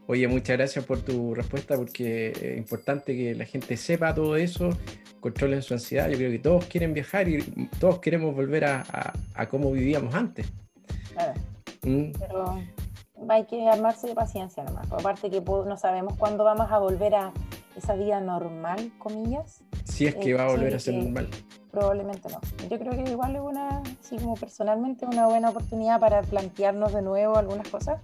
oye, 0.09 0.27
muchas 0.27 0.57
gracias 0.57 0.83
por 0.85 1.01
tu 1.01 1.35
respuesta 1.35 1.75
porque 1.75 2.31
es 2.31 2.57
importante 2.57 3.15
que 3.15 3.35
la 3.35 3.45
gente 3.45 3.77
sepa 3.77 4.11
todo 4.15 4.35
eso, 4.37 4.71
controlen 5.19 5.61
su 5.61 5.75
ansiedad. 5.75 6.09
Yo 6.09 6.17
creo 6.17 6.31
que 6.31 6.39
todos 6.39 6.65
quieren 6.65 6.95
viajar 6.95 7.29
y 7.29 7.69
todos 7.79 7.99
queremos 7.99 8.33
volver 8.33 8.65
a, 8.65 9.13
a, 9.35 9.49
cómo 9.49 9.71
vivíamos 9.71 10.15
antes. 10.15 10.51
Claro. 11.13 11.33
¿Mm? 11.83 12.11
Pero 12.17 12.59
hay 13.29 13.45
que 13.45 13.69
armarse 13.69 14.07
de 14.07 14.15
paciencia 14.15 14.63
nomás. 14.63 14.91
Aparte 14.91 15.29
que 15.29 15.41
no 15.41 15.77
sabemos 15.77 16.17
cuándo 16.17 16.43
vamos 16.43 16.71
a 16.71 16.79
volver 16.79 17.13
a 17.13 17.31
esa 17.75 17.93
vida 17.93 18.19
normal, 18.19 18.91
comillas. 18.97 19.61
Si 19.83 20.07
es 20.07 20.15
que 20.15 20.33
va 20.33 20.45
a 20.45 20.47
eh, 20.47 20.51
volver 20.55 20.73
a 20.73 20.79
ser 20.79 20.95
normal. 20.95 21.29
Probablemente 21.69 22.29
no. 22.29 22.41
Yo 22.67 22.79
creo 22.79 22.93
que 22.93 23.11
igual 23.11 23.35
es 23.35 23.41
una, 23.41 23.83
así 24.01 24.17
como 24.17 24.33
personalmente, 24.33 25.05
una 25.05 25.27
buena 25.27 25.51
oportunidad 25.51 25.99
para 25.99 26.23
plantearnos 26.23 26.93
de 26.93 27.03
nuevo 27.03 27.37
algunas 27.37 27.69
cosas 27.69 28.01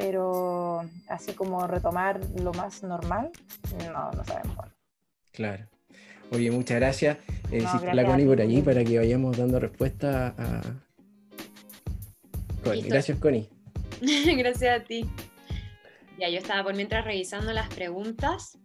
pero 0.00 0.80
así 1.08 1.34
como 1.34 1.66
retomar 1.66 2.20
lo 2.42 2.54
más 2.54 2.82
normal, 2.82 3.30
no, 3.92 4.10
no 4.10 4.24
sabemos. 4.24 4.56
Claro. 5.30 5.66
Oye, 6.32 6.50
muchas 6.50 6.78
gracias. 6.78 7.18
Eh, 7.52 7.62
la 7.92 8.06
Connie 8.06 8.24
por 8.24 8.40
allí 8.40 8.62
para 8.62 8.82
que 8.82 8.96
vayamos 8.96 9.36
dando 9.36 9.60
respuesta 9.60 10.34
a. 10.38 10.62
Connie. 12.64 12.82
Gracias, 12.82 13.18
Connie. 13.18 13.50
gracias 14.38 14.80
a 14.80 14.84
ti. 14.84 15.06
Ya, 16.18 16.30
yo 16.30 16.38
estaba 16.38 16.62
por 16.64 16.74
mientras 16.74 17.04
revisando 17.04 17.52
las 17.52 17.68
preguntas, 17.68 18.56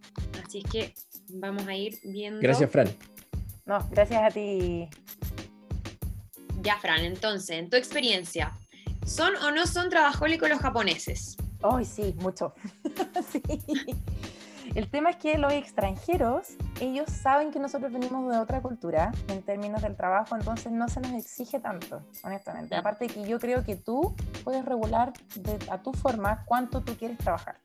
así 0.42 0.60
es 0.60 0.72
que 0.72 0.94
vamos 1.30 1.68
a 1.68 1.76
ir 1.76 2.00
viendo. 2.04 2.40
Gracias, 2.40 2.70
Fran. 2.70 2.88
No, 3.66 3.86
gracias 3.92 4.24
a 4.24 4.30
ti. 4.30 4.88
Ya, 6.62 6.78
Fran, 6.78 7.04
entonces, 7.04 7.58
en 7.58 7.70
tu 7.70 7.76
experiencia, 7.76 8.54
¿son 9.06 9.36
o 9.38 9.52
no 9.52 9.66
son 9.68 9.90
trabajólicos 9.90 10.50
los 10.50 10.60
japoneses? 10.60 11.38
Ay, 11.62 11.86
sí, 11.86 12.16
mucho. 12.20 12.54
sí. 13.32 13.42
El 14.74 14.90
tema 14.90 15.12
es 15.12 15.18
que 15.18 15.38
los 15.38 15.54
extranjeros, 15.54 16.56
ellos 16.82 17.10
saben 17.10 17.52
que 17.52 17.60
nosotros 17.60 17.94
venimos 17.94 18.32
de 18.32 18.40
otra 18.40 18.62
cultura 18.62 19.12
en 19.28 19.44
términos 19.44 19.82
del 19.82 19.96
trabajo, 19.96 20.36
entonces 20.36 20.72
no 20.72 20.90
se 20.90 21.00
nos 21.02 21.12
exige 21.14 21.60
tanto, 21.60 22.02
honestamente. 22.24 22.76
Aparte 22.76 23.08
que 23.08 23.24
yo 23.28 23.40
creo 23.40 23.64
que 23.64 23.76
tú 23.76 24.16
puedes 24.44 24.66
regular 24.66 25.14
a 25.70 25.78
tu 25.82 25.94
forma 25.94 26.44
cuánto 26.46 26.82
tú 26.82 26.96
quieres 26.98 27.18
trabajar. 27.20 27.58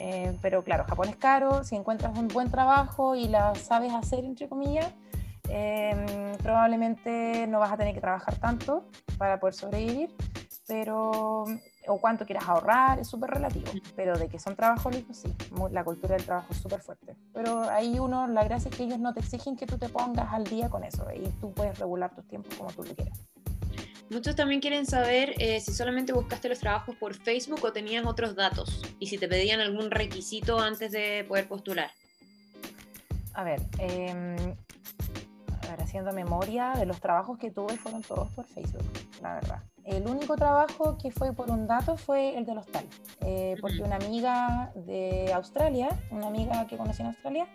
Eh, 0.00 0.36
pero 0.42 0.62
claro, 0.62 0.84
Japón 0.84 1.08
es 1.08 1.16
caro, 1.16 1.64
si 1.64 1.74
encuentras 1.76 2.16
un 2.16 2.28
buen 2.28 2.50
trabajo 2.50 3.16
y 3.16 3.26
la 3.26 3.54
sabes 3.54 3.92
hacer, 3.94 4.24
entre 4.24 4.48
comillas, 4.48 4.92
em, 5.48 6.36
probablemente 6.42 7.46
no 7.48 7.58
vas 7.58 7.72
a 7.72 7.76
tener 7.76 7.94
que 7.94 8.00
trabajar 8.00 8.36
tanto 8.36 8.86
para 9.16 9.40
poder 9.40 9.54
sobrevivir, 9.54 10.14
pero 10.68 11.44
o 11.86 11.98
cuánto 11.98 12.26
quieras 12.26 12.46
ahorrar, 12.46 12.98
es 12.98 13.08
súper 13.08 13.30
relativo, 13.30 13.72
pero 13.96 14.18
de 14.18 14.28
que 14.28 14.38
son 14.38 14.54
trabajólicos, 14.54 15.16
sí, 15.16 15.34
la 15.72 15.82
cultura 15.82 16.14
del 16.14 16.24
trabajo 16.24 16.48
es 16.50 16.58
súper 16.58 16.82
fuerte. 16.82 17.16
Pero 17.32 17.62
ahí 17.70 17.98
uno, 17.98 18.26
la 18.28 18.44
gracia 18.44 18.68
es 18.68 18.76
que 18.76 18.84
ellos 18.84 18.98
no 18.98 19.14
te 19.14 19.20
exigen 19.20 19.56
que 19.56 19.66
tú 19.66 19.78
te 19.78 19.88
pongas 19.88 20.30
al 20.32 20.44
día 20.44 20.68
con 20.68 20.84
eso 20.84 21.06
y 21.12 21.26
tú 21.40 21.52
puedes 21.54 21.78
regular 21.78 22.14
tus 22.14 22.28
tiempos 22.28 22.54
como 22.54 22.70
tú 22.70 22.84
lo 22.84 22.94
quieras. 22.94 23.18
Muchos 24.10 24.36
también 24.36 24.60
quieren 24.60 24.84
saber 24.84 25.34
eh, 25.38 25.60
si 25.60 25.72
solamente 25.72 26.12
buscaste 26.12 26.48
los 26.50 26.58
trabajos 26.58 26.94
por 26.96 27.14
Facebook 27.14 27.64
o 27.64 27.72
tenías 27.72 28.06
otros 28.06 28.34
datos 28.34 28.82
y 28.98 29.06
si 29.06 29.16
te 29.16 29.26
pedían 29.26 29.60
algún 29.60 29.90
requisito 29.90 30.60
antes 30.60 30.92
de 30.92 31.24
poder 31.26 31.48
postular. 31.48 31.90
A 33.32 33.44
ver, 33.44 33.60
eh, 33.78 34.54
haciendo 35.88 36.12
memoria 36.12 36.74
de 36.74 36.84
los 36.84 37.00
trabajos 37.00 37.38
que 37.38 37.50
tuve 37.50 37.76
fueron 37.78 38.02
todos 38.02 38.30
por 38.32 38.46
Facebook, 38.46 38.84
la 39.22 39.34
verdad. 39.34 39.62
El 39.88 40.06
único 40.06 40.36
trabajo 40.36 40.98
que 40.98 41.10
fue 41.10 41.32
por 41.32 41.50
un 41.50 41.66
dato 41.66 41.96
fue 41.96 42.36
el 42.36 42.44
del 42.44 42.58
hostal, 42.58 42.84
eh, 43.20 43.56
porque 43.58 43.82
una 43.82 43.96
amiga 43.96 44.70
de 44.74 45.32
Australia, 45.32 45.88
una 46.10 46.26
amiga 46.26 46.66
que 46.66 46.76
conocí 46.76 47.00
en 47.00 47.08
Australia, 47.08 47.46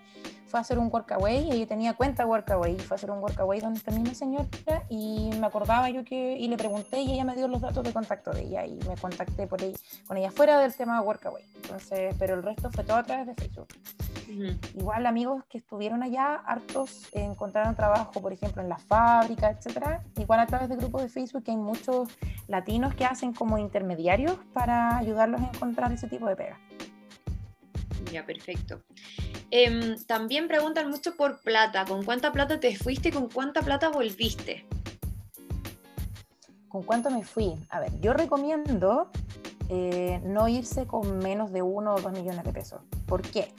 fue 0.47 0.59
a 0.59 0.61
hacer 0.61 0.79
un 0.79 0.89
workaway, 0.91 1.47
y 1.47 1.51
ella 1.51 1.67
tenía 1.67 1.93
cuenta 1.93 2.25
workaway, 2.25 2.75
fue 2.79 2.95
a 2.95 2.97
hacer 2.97 3.11
un 3.11 3.19
workaway 3.19 3.59
donde 3.59 3.77
está 3.77 3.91
misma 3.91 4.15
señora 4.15 4.47
y 4.89 5.29
me 5.39 5.45
acordaba 5.45 5.89
yo 5.91 6.03
que, 6.03 6.35
y 6.37 6.47
le 6.47 6.57
pregunté 6.57 7.01
y 7.01 7.13
ella 7.13 7.23
me 7.23 7.35
dio 7.35 7.47
los 7.47 7.61
datos 7.61 7.83
de 7.83 7.93
contacto 7.93 8.31
de 8.31 8.41
ella 8.41 8.65
y 8.65 8.79
me 8.87 8.95
contacté 8.99 9.45
por 9.45 9.61
ella, 9.61 9.77
con 10.07 10.17
ella 10.17 10.31
fuera 10.31 10.59
del 10.59 10.75
tema 10.75 10.99
workaway, 11.01 11.43
entonces, 11.55 12.15
pero 12.17 12.33
el 12.33 12.41
resto 12.41 12.71
fue 12.71 12.83
todo 12.83 12.97
a 12.97 13.03
través 13.03 13.27
de 13.27 13.35
Facebook. 13.35 13.67
Igual 14.75 15.05
amigos 15.05 15.43
que 15.49 15.59
estuvieron 15.59 16.01
allá, 16.01 16.35
hartos 16.35 17.09
encontraron 17.11 17.75
trabajo, 17.75 18.21
por 18.21 18.33
ejemplo, 18.33 18.61
en 18.61 18.69
la 18.69 18.77
fábrica, 18.77 19.51
etcétera. 19.51 20.03
Igual 20.17 20.39
a 20.39 20.47
través 20.47 20.69
de 20.69 20.75
grupos 20.75 21.03
de 21.03 21.09
Facebook 21.09 21.43
que 21.43 21.51
hay 21.51 21.57
muchos 21.57 22.09
latinos 22.47 22.93
que 22.95 23.05
hacen 23.05 23.33
como 23.33 23.57
intermediarios 23.57 24.37
para 24.53 24.97
ayudarlos 24.97 25.41
a 25.41 25.45
encontrar 25.45 25.91
ese 25.91 26.07
tipo 26.07 26.27
de 26.27 26.35
pega. 26.35 26.59
Ya, 28.11 28.25
perfecto. 28.25 28.81
Em, 29.51 29.97
también 30.05 30.47
preguntan 30.47 30.89
mucho 30.89 31.15
por 31.15 31.41
plata. 31.41 31.85
¿Con 31.85 32.03
cuánta 32.03 32.31
plata 32.31 32.59
te 32.59 32.75
fuiste 32.75 33.09
y 33.09 33.11
con 33.11 33.29
cuánta 33.29 33.61
plata 33.61 33.89
volviste? 33.89 34.65
¿Con 36.67 36.83
cuánto 36.83 37.11
me 37.11 37.23
fui? 37.23 37.53
A 37.69 37.79
ver, 37.79 37.91
yo 37.99 38.13
recomiendo 38.13 39.11
eh, 39.69 40.21
no 40.25 40.47
irse 40.47 40.87
con 40.87 41.19
menos 41.19 41.51
de 41.51 41.61
uno 41.61 41.95
o 41.95 42.01
dos 42.01 42.11
millones 42.11 42.43
de 42.43 42.51
pesos. 42.51 42.81
¿Por 43.05 43.21
qué? 43.21 43.53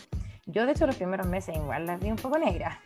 Yo 0.47 0.67
de 0.67 0.73
hecho 0.73 0.87
los 0.87 0.97
primeros 0.97 1.27
meses 1.27 1.57
igual 1.57 1.87
las 1.87 2.01
vi 2.01 2.11
un 2.11 2.17
poco 2.17 2.39
negras, 2.39 2.77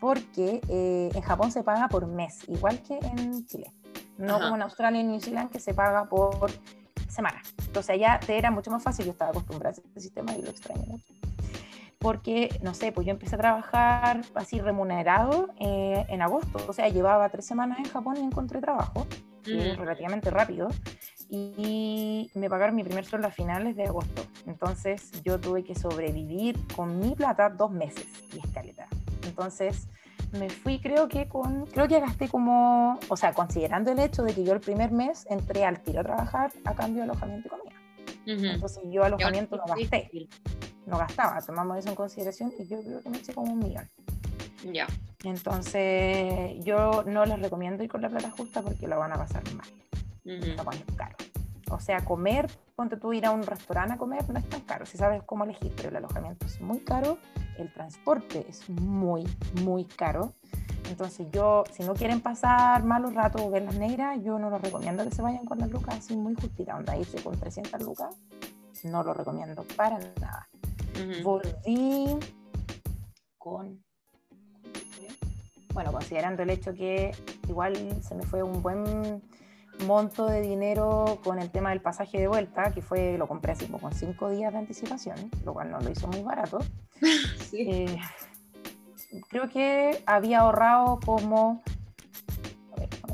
porque 0.00 0.60
eh, 0.68 1.10
en 1.14 1.22
Japón 1.22 1.50
se 1.50 1.62
paga 1.62 1.88
por 1.88 2.06
mes, 2.06 2.40
igual 2.48 2.82
que 2.82 2.98
en 2.98 3.46
Chile. 3.46 3.72
No 4.18 4.40
como 4.40 4.56
en 4.56 4.62
Australia 4.62 5.00
y 5.00 5.04
New 5.04 5.20
Zealand 5.20 5.50
que 5.50 5.60
se 5.60 5.74
paga 5.74 6.04
por 6.06 6.50
semana. 7.08 7.42
Entonces 7.66 7.90
allá 7.90 8.20
te 8.24 8.36
era 8.38 8.50
mucho 8.50 8.70
más 8.70 8.82
fácil, 8.82 9.06
yo 9.06 9.12
estaba 9.12 9.30
acostumbrada 9.30 9.76
a 9.76 9.80
este 9.80 10.00
sistema 10.00 10.34
y 10.34 10.42
lo 10.42 10.50
extraño 10.50 10.84
mucho. 10.86 11.14
Porque, 11.98 12.50
no 12.62 12.74
sé, 12.74 12.92
pues 12.92 13.06
yo 13.06 13.12
empecé 13.12 13.36
a 13.36 13.38
trabajar 13.38 14.20
así 14.34 14.60
remunerado 14.60 15.48
eh, 15.58 16.04
en 16.08 16.22
agosto, 16.22 16.58
o 16.68 16.72
sea, 16.72 16.88
llevaba 16.88 17.28
tres 17.30 17.46
semanas 17.46 17.78
en 17.78 17.86
Japón 17.86 18.16
y 18.18 18.20
encontré 18.20 18.60
trabajo, 18.60 19.06
relativamente 19.44 20.30
rápido, 20.30 20.68
y 21.28 22.30
me 22.34 22.50
pagaron 22.50 22.76
mi 22.76 22.84
primer 22.84 23.04
sueldo 23.04 23.28
a 23.28 23.30
finales 23.30 23.76
de 23.76 23.84
agosto. 23.84 24.22
Entonces 24.46 25.10
yo 25.22 25.40
tuve 25.40 25.64
que 25.64 25.74
sobrevivir 25.74 26.58
con 26.74 27.00
mi 27.00 27.14
plata 27.14 27.48
dos 27.48 27.70
meses 27.70 28.06
y 28.34 28.38
escaleta. 28.38 28.86
Entonces 29.24 29.88
me 30.38 30.48
fui 30.48 30.78
creo 30.78 31.08
que 31.08 31.28
con, 31.28 31.66
creo 31.66 31.88
que 31.88 32.00
gasté 32.00 32.28
como, 32.28 32.98
o 33.08 33.16
sea, 33.16 33.32
considerando 33.32 33.92
el 33.92 33.98
hecho 33.98 34.22
de 34.22 34.34
que 34.34 34.44
yo 34.44 34.52
el 34.52 34.60
primer 34.60 34.90
mes 34.90 35.26
entré 35.28 35.64
al 35.64 35.80
tiro 35.80 36.00
a 36.00 36.04
trabajar 36.04 36.52
a 36.64 36.74
cambio 36.74 37.02
de 37.02 37.10
alojamiento 37.10 37.48
y 37.48 37.50
comida. 37.50 38.52
Entonces 38.54 38.82
yo 38.90 39.04
alojamiento 39.04 39.56
no 39.56 39.64
gasté, 39.66 40.10
no 40.86 40.98
gastaba, 40.98 41.40
tomamos 41.42 41.78
eso 41.78 41.88
en 41.88 41.94
consideración 41.94 42.52
y 42.58 42.66
yo 42.66 42.80
creo 42.80 43.00
que 43.00 43.08
me 43.08 43.18
eché 43.18 43.32
como 43.32 43.52
un 43.52 43.58
millón. 43.58 43.88
Ya. 44.72 44.86
Entonces 45.24 46.56
yo 46.64 47.04
no 47.06 47.24
les 47.24 47.40
recomiendo 47.40 47.82
ir 47.84 47.90
con 47.90 48.02
la 48.02 48.08
plata 48.08 48.30
justa 48.30 48.62
porque 48.62 48.86
lo 48.88 48.98
van 48.98 49.12
a 49.12 49.16
pasar 49.16 49.42
mal 49.54 49.66
caro. 50.96 51.16
O 51.70 51.80
sea, 51.80 52.04
comer, 52.04 52.48
ponte 52.76 52.98
tú 52.98 53.14
ir 53.14 53.24
a 53.24 53.30
un 53.30 53.42
restaurante 53.42 53.94
a 53.94 53.96
comer, 53.96 54.28
no 54.28 54.38
es 54.38 54.48
tan 54.48 54.60
caro, 54.60 54.84
si 54.84 54.98
sabes 54.98 55.22
cómo 55.24 55.44
elegir, 55.44 55.72
pero 55.74 55.88
el 55.88 55.96
alojamiento 55.96 56.44
es 56.44 56.60
muy 56.60 56.80
caro, 56.80 57.16
el 57.58 57.72
transporte 57.72 58.44
es 58.48 58.68
muy, 58.68 59.24
muy 59.62 59.86
caro. 59.86 60.34
Entonces 60.90 61.26
yo, 61.32 61.64
si 61.72 61.82
no 61.82 61.94
quieren 61.94 62.20
pasar 62.20 62.84
malos 62.84 63.14
ratos 63.14 63.40
o 63.40 63.50
ver 63.50 63.62
las 63.62 63.76
negras, 63.76 64.22
yo 64.22 64.38
no 64.38 64.50
los 64.50 64.60
recomiendo 64.60 65.02
que 65.04 65.10
se 65.10 65.22
vayan 65.22 65.46
con 65.46 65.58
las 65.58 65.70
lucas 65.70 65.96
así 65.96 66.14
muy 66.14 66.34
justitas, 66.34 66.76
onda 66.76 66.96
irse 66.96 67.20
con 67.24 67.40
300 67.40 67.82
lucas, 67.82 68.14
no 68.84 69.02
lo 69.02 69.14
recomiendo 69.14 69.64
para 69.74 69.98
nada. 70.20 70.48
Volví 71.24 72.14
con, 73.38 73.82
bueno, 75.72 75.92
considerando 75.92 76.42
el 76.42 76.50
hecho 76.50 76.74
que 76.74 77.12
igual 77.48 77.74
se 78.02 78.14
me 78.14 78.22
fue 78.22 78.42
un 78.42 78.62
buen 78.62 79.22
monto 79.84 80.26
de 80.26 80.40
dinero 80.40 81.18
con 81.22 81.38
el 81.38 81.50
tema 81.50 81.70
del 81.70 81.80
pasaje 81.80 82.18
de 82.18 82.28
vuelta, 82.28 82.72
que 82.72 82.82
fue, 82.82 83.18
lo 83.18 83.26
compré 83.26 83.52
así 83.52 83.66
como 83.66 83.80
con 83.80 83.92
cinco 83.92 84.30
días 84.30 84.52
de 84.52 84.58
anticipación, 84.58 85.30
lo 85.44 85.52
cual 85.52 85.70
no 85.70 85.80
lo 85.80 85.90
hizo 85.90 86.08
muy 86.08 86.22
barato. 86.22 86.58
Eh, 87.52 87.98
creo 89.30 89.48
que 89.48 90.02
había 90.04 90.40
ahorrado 90.40 90.98
como, 91.06 91.62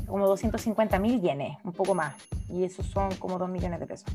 como 0.07 0.27
250 0.27 0.97
mil 0.97 1.21
yenes, 1.21 1.57
un 1.63 1.71
poco 1.71 1.93
más, 1.93 2.15
y 2.49 2.63
esos 2.63 2.87
son 2.87 3.13
como 3.17 3.37
2 3.37 3.47
millones 3.47 3.79
de 3.79 3.85
pesos. 3.85 4.09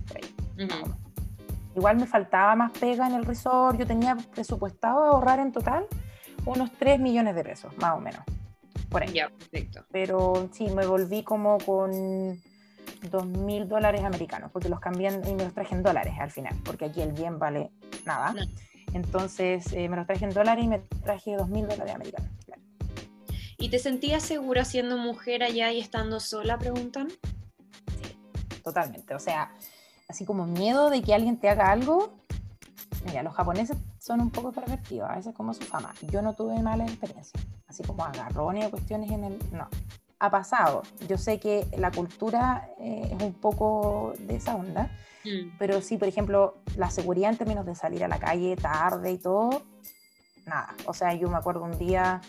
Igual 1.77 1.99
me 1.99 2.07
faltaba 2.07 2.57
más 2.57 2.73
pega 2.73 3.07
en 3.07 3.15
el 3.15 3.25
resort, 3.25 3.79
yo 3.79 3.87
tenía 3.87 4.17
presupuestado 4.17 5.05
ahorrar 5.05 5.39
en 5.39 5.53
total 5.53 5.87
unos 6.45 6.73
3 6.73 6.99
millones 6.99 7.37
de 7.37 7.45
pesos, 7.45 7.73
más 7.79 7.97
o 7.97 8.01
menos 8.01 8.23
por 8.89 9.03
ahí. 9.03 9.13
Ya, 9.13 9.29
perfecto. 9.29 9.85
Pero 9.91 10.49
sí, 10.53 10.69
me 10.71 10.87
volví 10.87 11.23
como 11.23 11.59
con 11.59 12.41
dos 13.11 13.27
mil 13.27 13.69
dólares 13.69 14.03
americanos, 14.05 14.51
porque 14.53 14.69
los 14.69 14.81
cambié 14.81 15.09
y 15.09 15.35
me 15.35 15.45
los 15.45 15.55
traje 15.55 15.75
en 15.75 15.83
dólares 15.83 16.15
al 16.19 16.31
final, 16.31 16.55
porque 16.65 16.87
aquí 16.87 17.01
el 17.01 17.13
bien 17.13 17.39
vale 17.39 17.71
nada. 18.05 18.35
Entonces 18.93 19.73
eh, 19.73 19.89
me 19.89 19.97
los 19.97 20.07
traje 20.07 20.25
en 20.25 20.33
dólares 20.33 20.65
y 20.65 20.69
me 20.69 20.79
traje 20.79 21.37
dos 21.37 21.49
mil 21.49 21.67
dólares 21.67 21.95
americanos. 21.95 22.31
¿Y 23.61 23.71
te 23.71 23.81
sentías 23.81 24.23
segura 24.23 24.65
siendo 24.65 24.97
mujer 24.97 25.43
allá 25.43 25.73
y 25.73 25.81
estando 25.81 26.21
sola, 26.21 26.59
preguntan? 26.59 27.09
Sí, 27.09 28.61
totalmente. 28.63 29.17
O 29.17 29.19
sea, 29.19 29.53
así 30.09 30.25
como 30.25 30.47
miedo 30.47 30.91
de 30.91 31.03
que 31.03 31.13
alguien 31.13 31.39
te 31.39 31.49
haga 31.49 31.73
algo. 31.73 32.13
Mira, 33.05 33.25
los 33.25 33.35
japoneses 33.35 33.77
son 34.09 34.23
un 34.23 34.31
poco 34.31 34.53
pervertidos, 34.53 35.11
a 35.11 35.17
veces 35.17 35.35
como 35.35 35.53
su 35.53 35.65
fama. 35.65 35.93
Yo 36.11 36.23
no 36.23 36.33
tuve 36.33 36.63
malas 36.63 36.89
experiencias 36.89 37.45
así 37.69 37.83
como 37.83 38.03
agarrones 38.03 38.67
o 38.67 38.71
cuestiones 38.71 39.11
en 39.11 39.25
el... 39.25 39.39
No, 39.53 39.69
ha 40.19 40.31
pasado. 40.31 40.83
Yo 41.07 41.19
sé 41.19 41.39
que 41.39 41.67
la 41.77 41.91
cultura 41.91 42.71
eh, 42.81 43.15
es 43.15 43.23
un 43.23 43.35
poco 43.35 44.15
de 44.19 44.37
esa 44.37 44.57
onda, 44.57 44.91
mm. 45.25 45.59
pero 45.59 45.83
sí, 45.83 45.99
por 45.99 46.09
ejemplo, 46.09 46.57
la 46.77 46.91
seguridad 46.91 47.31
en 47.31 47.37
términos 47.37 47.67
de 47.67 47.75
salir 47.75 48.03
a 48.03 48.09
la 48.09 48.19
calle 48.19 48.57
tarde 48.57 49.13
y 49.13 49.19
todo, 49.19 49.63
nada. 50.47 50.75
O 50.87 50.95
sea, 50.95 51.13
yo 51.13 51.29
me 51.29 51.37
acuerdo 51.37 51.63
un 51.63 51.79
día 51.79 52.23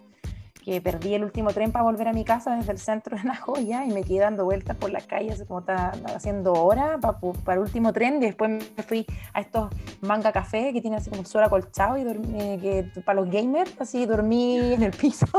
que 0.69 0.81
perdí 0.81 1.15
el 1.15 1.23
último 1.23 1.49
tren 1.51 1.71
para 1.71 1.81
volver 1.81 2.09
a 2.09 2.13
mi 2.13 2.23
casa 2.23 2.55
desde 2.55 2.71
el 2.71 2.77
centro 2.77 3.17
de 3.17 3.23
La 3.23 3.35
Joya 3.35 3.85
y 3.85 3.89
me 3.91 4.03
quedé 4.03 4.19
dando 4.19 4.45
vueltas 4.45 4.77
por 4.77 4.91
las 4.91 5.07
calles 5.07 5.43
como 5.47 5.61
estaba 5.61 5.93
haciendo 6.15 6.53
hora 6.53 6.99
para, 6.99 7.17
para, 7.19 7.53
el 7.55 7.61
último 7.61 7.91
tren 7.91 8.17
y 8.17 8.27
después 8.27 8.51
me 8.77 8.83
fui 8.83 9.07
a 9.33 9.41
estos 9.41 9.71
manga 10.01 10.31
café 10.31 10.71
que 10.71 10.79
tienen 10.79 10.99
así 10.99 11.09
como 11.09 11.25
suelo 11.25 11.47
acolchado 11.47 11.97
y 11.97 12.03
dormí, 12.03 12.59
que, 12.59 12.85
para 13.03 13.19
los 13.19 13.31
gamers, 13.31 13.81
así 13.81 14.05
dormí 14.05 14.57
en 14.73 14.83
el 14.83 14.91
piso. 14.91 15.25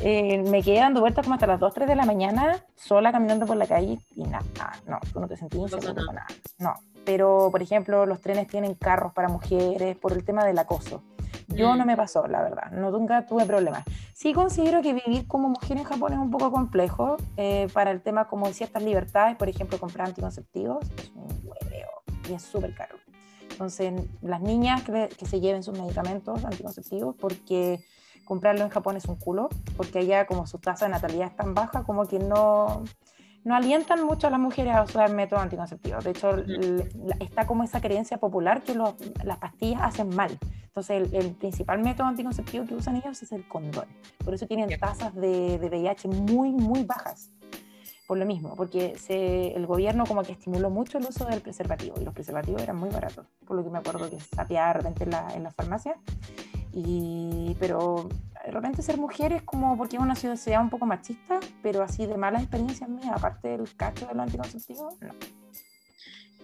Eh, 0.00 0.42
me 0.42 0.62
quedé 0.62 0.80
dando 0.80 1.00
vueltas 1.00 1.24
como 1.24 1.34
hasta 1.34 1.46
las 1.46 1.58
2, 1.58 1.72
3 1.72 1.88
de 1.88 1.96
la 1.96 2.04
mañana, 2.04 2.62
sola 2.76 3.10
caminando 3.10 3.46
por 3.46 3.56
la 3.56 3.66
calle 3.66 3.98
y 4.14 4.22
nada, 4.24 4.44
no, 4.86 4.98
tú 5.12 5.18
no 5.18 5.26
te 5.26 5.36
sentís 5.36 5.60
inseguro 5.60 5.94
con 6.04 6.14
nada. 6.14 6.26
No, 6.58 6.74
pero 7.04 7.48
por 7.50 7.62
ejemplo, 7.62 8.04
los 8.04 8.20
trenes 8.20 8.48
tienen 8.48 8.74
carros 8.74 9.12
para 9.12 9.28
mujeres 9.28 9.96
por 9.96 10.12
el 10.12 10.24
tema 10.24 10.44
del 10.44 10.58
acoso. 10.58 11.02
Yo 11.48 11.74
no 11.74 11.84
mm. 11.84 11.86
me 11.86 11.96
pasó, 11.96 12.26
la 12.26 12.42
verdad, 12.42 12.70
no, 12.72 12.90
nunca 12.90 13.26
tuve 13.26 13.46
problemas. 13.46 13.84
Sí 14.12 14.32
considero 14.32 14.82
que 14.82 14.92
vivir 14.92 15.26
como 15.26 15.48
mujer 15.48 15.78
en 15.78 15.84
Japón 15.84 16.12
es 16.12 16.18
un 16.18 16.30
poco 16.30 16.52
complejo 16.52 17.16
eh, 17.36 17.68
para 17.72 17.90
el 17.90 18.02
tema 18.02 18.26
como 18.26 18.46
ciertas 18.52 18.82
libertades, 18.82 19.36
por 19.36 19.48
ejemplo, 19.48 19.78
comprar 19.78 20.08
anticonceptivos 20.08 20.84
es 20.98 21.10
un 21.14 21.28
hueveo 21.44 21.88
y 22.28 22.34
es 22.34 22.42
súper 22.42 22.74
caro. 22.74 22.96
Entonces, 23.50 23.92
las 24.20 24.40
niñas 24.40 24.82
que, 24.82 25.08
que 25.08 25.26
se 25.26 25.40
lleven 25.40 25.62
sus 25.62 25.78
medicamentos 25.78 26.44
anticonceptivos 26.44 27.16
porque 27.16 27.80
comprarlo 28.24 28.62
en 28.62 28.68
Japón 28.68 28.96
es 28.96 29.06
un 29.06 29.16
culo, 29.16 29.48
porque 29.76 30.00
allá 30.00 30.26
como 30.26 30.46
su 30.46 30.58
tasa 30.58 30.84
de 30.84 30.92
natalidad 30.92 31.28
es 31.28 31.36
tan 31.36 31.54
baja, 31.54 31.82
como 31.84 32.06
que 32.06 32.18
no, 32.18 32.84
no 33.48 33.56
alientan 33.56 34.04
mucho 34.04 34.26
a 34.26 34.30
las 34.30 34.38
mujeres 34.38 34.74
a 34.74 34.82
usar 34.82 35.10
métodos 35.10 35.42
anticonceptivos. 35.42 36.04
De 36.04 36.10
hecho, 36.10 36.36
está 37.18 37.46
como 37.46 37.64
esa 37.64 37.80
creencia 37.80 38.18
popular 38.18 38.62
que 38.62 38.74
las 38.74 39.38
pastillas 39.38 39.80
hacen 39.82 40.14
mal. 40.14 40.38
Entonces, 40.66 41.10
el, 41.14 41.32
principal 41.32 41.78
método 41.80 42.08
anticonceptivo 42.08 42.66
que 42.66 42.74
usan 42.74 42.96
ellos 42.96 43.22
es 43.22 43.32
el 43.32 43.48
condón. 43.48 43.86
Por 44.22 44.34
eso 44.34 44.46
tienen 44.46 44.78
tasas 44.78 45.14
de, 45.14 45.58
de 45.58 45.68
VIH 45.70 46.08
muy, 46.08 46.52
muy 46.52 46.84
bajas 46.84 47.30
por 48.06 48.16
lo 48.16 48.24
mismo, 48.24 48.54
porque 48.56 48.96
se, 48.98 49.54
el 49.54 49.66
gobierno 49.66 50.06
como 50.06 50.22
que 50.22 50.32
estimuló 50.32 50.70
mucho 50.70 50.96
el 50.96 51.04
uso 51.04 51.26
del 51.26 51.42
preservativo 51.42 51.96
y 52.00 52.04
los 52.04 52.14
preservativos 52.14 52.62
eran 52.62 52.76
muy 52.76 52.88
baratos, 52.88 53.26
por 53.46 53.54
lo 53.54 53.62
que 53.62 53.68
me 53.68 53.78
acuerdo 53.78 54.08
que 54.08 54.18
sapeaba 54.18 54.68
de 54.68 54.72
repente 54.74 55.04
en 55.04 55.10
la, 55.10 55.28
en 55.34 55.42
la 55.42 55.50
farmacia 55.50 55.94
y, 56.86 57.56
pero 57.58 58.08
de 58.44 58.50
repente 58.50 58.82
ser 58.82 58.98
mujer 58.98 59.32
es 59.32 59.42
como 59.42 59.76
porque 59.76 59.96
es 59.96 60.02
una 60.02 60.14
sociedad 60.14 60.62
un 60.62 60.70
poco 60.70 60.86
machista, 60.86 61.40
pero 61.62 61.82
así 61.82 62.06
de 62.06 62.16
malas 62.16 62.42
experiencias 62.42 62.88
mías, 62.88 63.12
aparte 63.12 63.48
del 63.48 63.76
cacho 63.76 64.06
del 64.06 64.20
anticonceptivo, 64.20 64.96
no. 65.00 65.14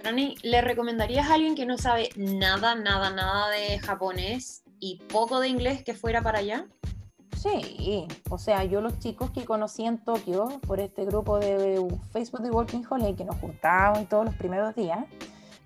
Rani, 0.02 0.36
¿le 0.42 0.60
recomendarías 0.60 1.30
a 1.30 1.34
alguien 1.34 1.54
que 1.54 1.64
no 1.64 1.78
sabe 1.78 2.10
nada, 2.16 2.74
nada, 2.74 3.10
nada 3.10 3.48
de 3.48 3.78
japonés 3.78 4.62
y 4.78 5.00
poco 5.10 5.40
de 5.40 5.48
inglés 5.48 5.82
que 5.82 5.94
fuera 5.94 6.20
para 6.20 6.40
allá? 6.40 6.66
Sí, 7.44 8.06
o 8.30 8.38
sea, 8.38 8.64
yo 8.64 8.80
los 8.80 8.98
chicos 8.98 9.30
que 9.30 9.44
conocí 9.44 9.84
en 9.84 9.98
Tokio 9.98 10.60
por 10.66 10.80
este 10.80 11.04
grupo 11.04 11.38
de 11.38 11.86
Facebook 12.12 12.42
de 12.42 12.50
Working 12.50 12.86
Holiday 12.88 13.14
que 13.14 13.24
nos 13.24 13.36
juntábamos 13.36 14.08
todos 14.08 14.26
los 14.26 14.34
primeros 14.34 14.74
días, 14.74 15.06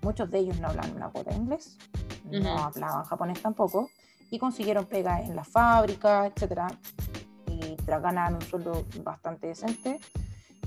muchos 0.01 0.29
de 0.31 0.39
ellos 0.39 0.59
no 0.59 0.67
hablan 0.67 0.95
una 0.95 1.07
gota 1.07 1.31
de 1.31 1.37
inglés, 1.37 1.77
no 2.25 2.57
hablaban 2.57 3.03
japonés 3.05 3.41
tampoco, 3.41 3.89
y 4.29 4.39
consiguieron 4.39 4.85
pega 4.85 5.21
en 5.21 5.35
la 5.35 5.43
fábrica, 5.43 6.27
etcétera, 6.27 6.67
y 7.47 7.75
ganaban 7.85 8.35
un 8.35 8.41
sueldo 8.41 8.85
bastante 9.03 9.47
decente 9.47 9.99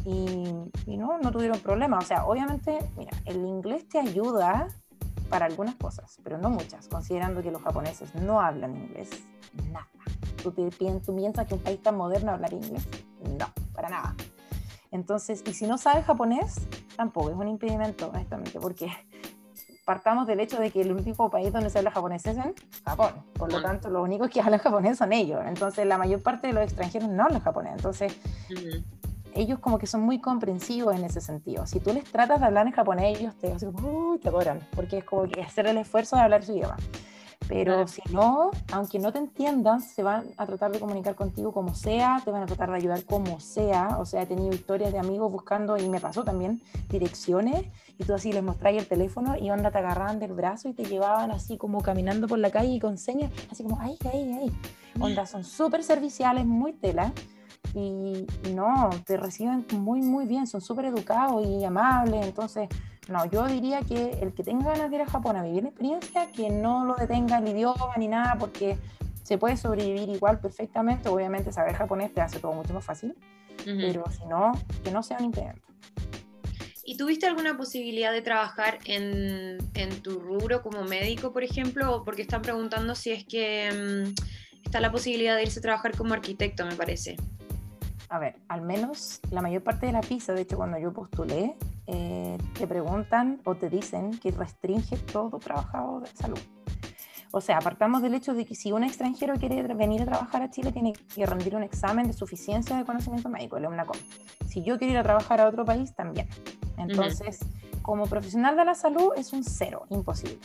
y, 0.04 0.96
no, 0.96 1.18
no 1.18 1.30
tuvieron 1.30 1.60
problemas. 1.60 2.04
O 2.04 2.06
sea, 2.06 2.24
obviamente, 2.24 2.78
mira, 2.96 3.12
el 3.24 3.36
inglés 3.36 3.88
te 3.88 3.98
ayuda 3.98 4.68
para 5.28 5.46
algunas 5.46 5.76
cosas, 5.76 6.18
pero 6.22 6.38
no 6.38 6.50
muchas, 6.50 6.88
considerando 6.88 7.42
que 7.42 7.50
los 7.50 7.62
japoneses 7.62 8.14
no 8.16 8.40
hablan 8.40 8.76
inglés, 8.76 9.10
nada. 9.70 9.86
¿Tú, 10.42 10.50
te, 10.50 10.68
¿Tú 11.00 11.16
piensas 11.16 11.46
que 11.46 11.54
un 11.54 11.60
país 11.60 11.80
tan 11.80 11.96
moderno 11.96 12.32
hablar 12.32 12.52
inglés? 12.52 12.86
No, 13.38 13.46
para 13.72 13.88
nada. 13.88 14.14
Entonces, 14.90 15.42
y 15.46 15.54
si 15.54 15.66
no 15.66 15.78
sabes 15.78 16.04
japonés, 16.04 16.56
tampoco 16.96 17.30
es 17.30 17.36
un 17.36 17.48
impedimento, 17.48 18.10
honestamente, 18.10 18.60
porque 18.60 18.92
partamos 19.84 20.26
del 20.26 20.40
hecho 20.40 20.58
de 20.58 20.70
que 20.70 20.80
el 20.80 20.92
único 20.92 21.30
país 21.30 21.52
donde 21.52 21.70
se 21.70 21.78
habla 21.78 21.90
japonés 21.90 22.24
es 22.26 22.36
en 22.36 22.54
Japón. 22.84 23.12
Por 23.34 23.52
lo 23.52 23.60
tanto, 23.60 23.90
los 23.90 24.02
únicos 24.02 24.30
que 24.30 24.40
hablan 24.40 24.60
japonés 24.60 24.98
son 24.98 25.12
ellos. 25.12 25.40
Entonces, 25.46 25.86
la 25.86 25.98
mayor 25.98 26.22
parte 26.22 26.46
de 26.46 26.52
los 26.52 26.62
extranjeros 26.62 27.08
no 27.08 27.24
hablan 27.24 27.40
japonés. 27.40 27.72
Entonces, 27.76 28.16
ellos 29.34 29.58
como 29.58 29.78
que 29.78 29.86
son 29.86 30.02
muy 30.02 30.20
comprensivos 30.20 30.94
en 30.94 31.04
ese 31.04 31.20
sentido. 31.20 31.66
Si 31.66 31.80
tú 31.80 31.92
les 31.92 32.04
tratas 32.04 32.40
de 32.40 32.46
hablar 32.46 32.66
en 32.66 32.72
japonés, 32.72 33.18
ellos 33.18 33.34
te, 33.36 33.52
así 33.52 33.66
como, 33.66 34.18
te 34.18 34.28
adoran, 34.28 34.60
porque 34.74 34.98
es 34.98 35.04
como 35.04 35.24
que 35.24 35.42
hacer 35.42 35.66
el 35.66 35.78
esfuerzo 35.78 36.16
de 36.16 36.22
hablar 36.22 36.44
su 36.44 36.52
idioma. 36.52 36.76
Pero 37.53 37.86
si 37.86 38.00
no, 38.11 38.50
aunque 38.72 38.98
no 38.98 39.12
te 39.12 39.18
entiendan, 39.18 39.82
se 39.82 40.03
van 40.03 40.24
a 40.38 40.46
tratar 40.46 40.72
de 40.72 40.80
comunicar 40.80 41.14
contigo 41.14 41.53
como 41.53 41.74
sea, 41.74 42.22
te 42.24 42.30
van 42.30 42.42
a 42.42 42.46
tratar 42.46 42.70
de 42.70 42.76
ayudar 42.76 43.05
como 43.05 43.40
sea. 43.40 43.98
O 43.98 44.07
sea, 44.07 44.22
he 44.22 44.26
tenido 44.26 44.55
historias 44.55 44.90
de 44.90 44.98
amigos 44.98 45.30
buscando, 45.30 45.76
y 45.76 45.86
me 45.90 46.00
pasó 46.00 46.24
también, 46.24 46.62
direcciones, 46.88 47.66
y 47.98 48.05
tú 48.05 48.14
así 48.14 48.32
les 48.32 48.42
mostráis 48.42 48.80
el 48.80 48.88
teléfono 48.88 49.36
y 49.36 49.50
onda 49.50 49.70
te 49.70 49.78
agarraban 49.78 50.18
del 50.18 50.32
brazo 50.32 50.70
y 50.70 50.72
te 50.72 50.86
llevaban 50.86 51.30
así 51.30 51.59
como 51.59 51.82
caminando 51.82 52.26
por 52.26 52.38
la 52.38 52.50
calle 52.50 52.72
y 52.72 52.80
con 52.80 52.96
señas, 52.96 53.30
así 53.50 53.62
como, 53.62 53.78
ay, 53.80 53.98
ay, 54.11 54.32
ay. 54.40 54.53
Onda, 54.98 55.26
son 55.26 55.44
súper 55.44 55.82
serviciales, 55.82 56.46
muy 56.46 56.72
tela. 56.72 57.12
Y, 57.74 58.26
y 58.44 58.54
no, 58.54 58.90
te 59.06 59.16
reciben 59.16 59.64
muy, 59.72 60.02
muy 60.02 60.26
bien, 60.26 60.46
son 60.46 60.60
súper 60.60 60.86
educados 60.86 61.46
y 61.46 61.64
amables. 61.64 62.26
Entonces, 62.26 62.68
no, 63.08 63.24
yo 63.26 63.46
diría 63.46 63.80
que 63.80 64.18
el 64.22 64.32
que 64.32 64.44
tenga 64.44 64.72
ganas 64.72 64.90
de 64.90 64.96
ir 64.96 65.02
a 65.02 65.06
Japón 65.06 65.36
a 65.36 65.42
vivir 65.42 65.64
la 65.64 65.68
experiencia, 65.70 66.28
que 66.30 66.50
no 66.50 66.84
lo 66.84 66.94
detenga 66.94 67.38
el 67.38 67.48
idioma 67.48 67.96
ni 67.96 68.06
nada, 68.08 68.36
porque 68.38 68.78
se 69.24 69.38
puede 69.38 69.56
sobrevivir 69.56 70.08
igual 70.08 70.38
perfectamente. 70.38 71.08
Obviamente 71.08 71.52
saber 71.52 71.74
japonés 71.74 72.14
te 72.14 72.20
hace 72.20 72.38
todo 72.38 72.52
mucho 72.52 72.72
más 72.74 72.84
fácil, 72.84 73.14
pero 73.64 74.04
si 74.10 74.24
no, 74.26 74.52
que 74.84 74.92
no 74.92 75.02
sea 75.02 75.18
un 75.18 75.24
impedimento. 75.24 75.66
¿Y 76.84 76.96
tuviste 76.96 77.26
alguna 77.26 77.56
posibilidad 77.56 78.12
de 78.12 78.22
trabajar 78.22 78.78
en, 78.86 79.58
en, 79.74 80.02
tu 80.02 80.18
rubro 80.18 80.62
como 80.62 80.82
médico, 80.84 81.32
por 81.32 81.44
ejemplo? 81.44 82.02
Porque 82.04 82.22
están 82.22 82.42
preguntando 82.42 82.94
si 82.94 83.12
es 83.12 83.24
que 83.24 83.70
mm, 84.14 84.64
está 84.64 84.80
la 84.80 84.90
posibilidad 84.90 85.36
de 85.36 85.42
irse 85.42 85.60
a 85.60 85.62
trabajar 85.62 85.96
como 85.96 86.14
arquitecto, 86.14 86.66
me 86.66 86.74
parece 86.74 87.16
a 88.12 88.18
ver, 88.18 88.36
al 88.48 88.60
menos 88.60 89.22
la 89.30 89.40
mayor 89.40 89.62
parte 89.62 89.86
de 89.86 89.92
la 89.92 90.02
PISA, 90.02 90.34
de 90.34 90.42
hecho 90.42 90.58
cuando 90.58 90.78
yo 90.78 90.92
postulé, 90.92 91.56
eh, 91.86 92.36
te 92.52 92.66
preguntan 92.66 93.40
o 93.44 93.54
te 93.54 93.70
dicen 93.70 94.18
que 94.18 94.30
restringe 94.30 94.98
todo 94.98 95.38
trabajador 95.38 96.02
de 96.02 96.14
salud. 96.14 96.38
O 97.30 97.40
sea, 97.40 97.56
apartamos 97.56 98.02
del 98.02 98.12
hecho 98.12 98.34
de 98.34 98.44
que 98.44 98.54
si 98.54 98.70
un 98.70 98.84
extranjero 98.84 99.32
quiere 99.36 99.62
venir 99.62 100.02
a 100.02 100.04
trabajar 100.04 100.42
a 100.42 100.50
Chile, 100.50 100.72
tiene 100.72 100.92
que 100.92 101.24
rendir 101.24 101.56
un 101.56 101.62
examen 101.62 102.06
de 102.06 102.12
suficiencia 102.12 102.76
de 102.76 102.84
conocimiento 102.84 103.30
médico, 103.30 103.56
el 103.56 103.64
EUNACOM. 103.64 103.96
Si 104.46 104.62
yo 104.62 104.76
quiero 104.76 104.92
ir 104.92 104.98
a 104.98 105.02
trabajar 105.02 105.40
a 105.40 105.48
otro 105.48 105.64
país, 105.64 105.94
también. 105.94 106.28
Entonces, 106.76 107.38
como 107.80 108.04
profesional 108.04 108.56
de 108.56 108.66
la 108.66 108.74
salud, 108.74 109.12
es 109.16 109.32
un 109.32 109.42
cero, 109.42 109.86
imposible. 109.88 110.38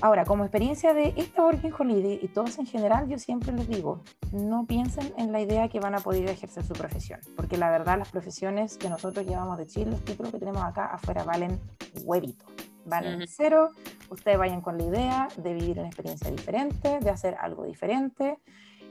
Ahora, 0.00 0.24
como 0.24 0.44
experiencia 0.44 0.92
de 0.92 1.14
esta 1.16 1.42
Working 1.42 1.72
Holiday 1.78 2.18
y 2.20 2.28
todos 2.28 2.58
en 2.58 2.66
general, 2.66 3.08
yo 3.08 3.18
siempre 3.18 3.52
les 3.52 3.68
digo, 3.68 4.02
no 4.32 4.66
piensen 4.66 5.12
en 5.16 5.32
la 5.32 5.40
idea 5.40 5.68
que 5.68 5.80
van 5.80 5.94
a 5.94 5.98
poder 5.98 6.28
ejercer 6.28 6.64
su 6.64 6.74
profesión, 6.74 7.20
porque 7.36 7.56
la 7.56 7.70
verdad 7.70 7.98
las 7.98 8.10
profesiones 8.10 8.76
que 8.76 8.88
nosotros 8.88 9.26
llevamos 9.26 9.56
de 9.56 9.66
Chile, 9.66 9.90
los 9.92 10.04
títulos 10.04 10.32
que 10.32 10.38
tenemos 10.38 10.62
acá 10.62 10.86
afuera 10.86 11.24
valen 11.24 11.58
huevito, 12.02 12.44
valen 12.84 13.24
cero, 13.26 13.70
ustedes 14.10 14.36
vayan 14.36 14.60
con 14.60 14.76
la 14.76 14.84
idea 14.84 15.28
de 15.36 15.54
vivir 15.54 15.78
una 15.78 15.88
experiencia 15.88 16.30
diferente, 16.30 16.98
de 17.00 17.10
hacer 17.10 17.36
algo 17.40 17.64
diferente, 17.64 18.38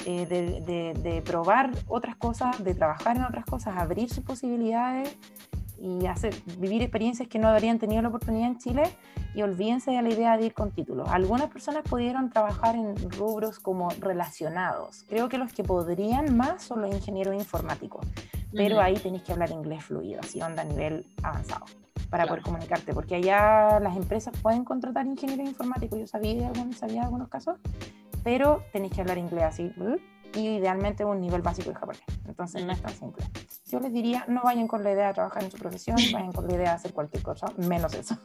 eh, 0.06 0.26
de, 0.26 0.94
de 0.99 1.22
probar 1.22 1.69
otras 1.88 2.15
cosas, 2.15 2.64
de 2.64 2.73
trabajar 2.73 3.18
en 3.18 3.23
otras 3.23 3.45
cosas, 3.45 3.77
abrir 3.77 4.10
sus 4.10 4.23
posibilidades 4.23 5.15
y 5.84 6.07
hacer, 6.07 6.34
vivir 6.60 6.81
experiencias 6.81 7.27
que 7.27 7.39
no 7.39 7.49
habrían 7.49 7.77
tenido 7.77 8.01
la 8.01 8.07
oportunidad 8.07 8.47
en 8.47 8.57
Chile 8.57 8.84
y 9.35 9.41
olvídense 9.41 9.91
de 9.91 10.01
la 10.01 10.10
idea 10.10 10.38
de 10.38 10.45
ir 10.45 10.53
con 10.53 10.72
títulos. 10.72 11.10
Algunas 11.10 11.49
personas 11.49 11.84
pudieron 11.84 12.30
trabajar 12.30 12.76
en 12.76 12.95
rubros 13.11 13.60
como 13.60 13.89
relacionados. 13.99 15.03
Creo 15.10 15.27
que 15.27 15.38
los 15.38 15.51
que 15.51 15.65
podrían 15.65 16.38
más 16.38 16.64
son 16.64 16.81
los 16.81 16.95
ingenieros 16.95 17.35
informáticos, 17.35 18.07
pero 18.53 18.80
ahí 18.80 18.93
tenéis 18.93 19.23
que 19.23 19.34
hablar 19.34 19.51
inglés 19.51 19.84
fluido, 19.84 20.22
así 20.22 20.41
onda 20.41 20.61
a 20.61 20.65
nivel 20.65 21.05
avanzado 21.22 21.65
para 22.10 22.27
poder 22.27 22.43
comunicarte, 22.43 22.93
porque 22.93 23.15
allá 23.15 23.80
las 23.80 23.97
empresas 23.97 24.34
pueden 24.41 24.64
contratar 24.64 25.05
ingenieros 25.05 25.47
informáticos, 25.47 25.99
yo 25.99 26.07
sabía 26.07 26.51
sabía 26.77 27.03
algunos 27.03 27.27
casos, 27.27 27.57
pero 28.23 28.64
tenéis 28.72 28.93
que 28.93 29.01
hablar 29.01 29.18
inglés 29.18 29.43
así, 29.43 29.73
y 30.35 30.47
idealmente 30.47 31.05
un 31.05 31.22
nivel 31.22 31.41
básico 31.41 31.69
de 31.69 31.76
japonés. 31.76 32.01
Entonces 32.27 32.65
no 32.65 32.72
es 32.72 32.81
tan 32.81 32.93
simple. 32.93 33.26
Yo 33.68 33.80
les 33.80 33.93
diría, 33.93 34.26
no 34.27 34.41
vayan 34.43 34.68
con 34.68 34.84
la 34.84 34.91
idea 34.91 35.07
de 35.07 35.14
trabajar 35.14 35.43
en 35.43 35.51
su 35.51 35.57
profesión, 35.57 35.97
vayan 36.14 36.31
con 36.31 36.47
la 36.47 36.53
idea 36.53 36.69
de 36.69 36.76
hacer 36.76 36.93
cualquier 36.93 37.23
cosa, 37.23 37.47
menos 37.57 37.93
eso. 37.93 38.18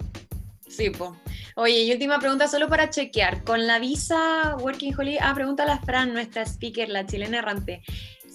Sí, 0.69 0.91
pues. 0.91 1.11
Oye, 1.57 1.85
y 1.85 1.93
última 1.93 2.19
pregunta 2.19 2.47
solo 2.47 2.69
para 2.69 2.91
chequear. 2.91 3.43
Con 3.43 3.67
la 3.67 3.79
visa 3.79 4.57
Working 4.61 4.95
Holiday, 4.97 5.19
ah, 5.21 5.35
pregunta 5.35 5.63
a 5.63 5.67
la 5.67 5.79
Fran, 5.79 6.13
nuestra 6.13 6.43
speaker, 6.43 6.89
la 6.89 7.07
chilena 7.07 7.39
errante. 7.39 7.83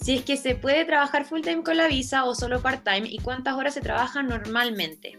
Si 0.00 0.16
es 0.16 0.24
que 0.24 0.36
se 0.36 0.56
puede 0.56 0.84
trabajar 0.84 1.24
full 1.24 1.40
time 1.40 1.62
con 1.62 1.76
la 1.76 1.86
visa 1.86 2.24
o 2.24 2.34
solo 2.34 2.60
part 2.60 2.84
time 2.84 3.08
y 3.08 3.18
cuántas 3.18 3.54
horas 3.54 3.74
se 3.74 3.80
trabaja 3.80 4.22
normalmente. 4.22 5.18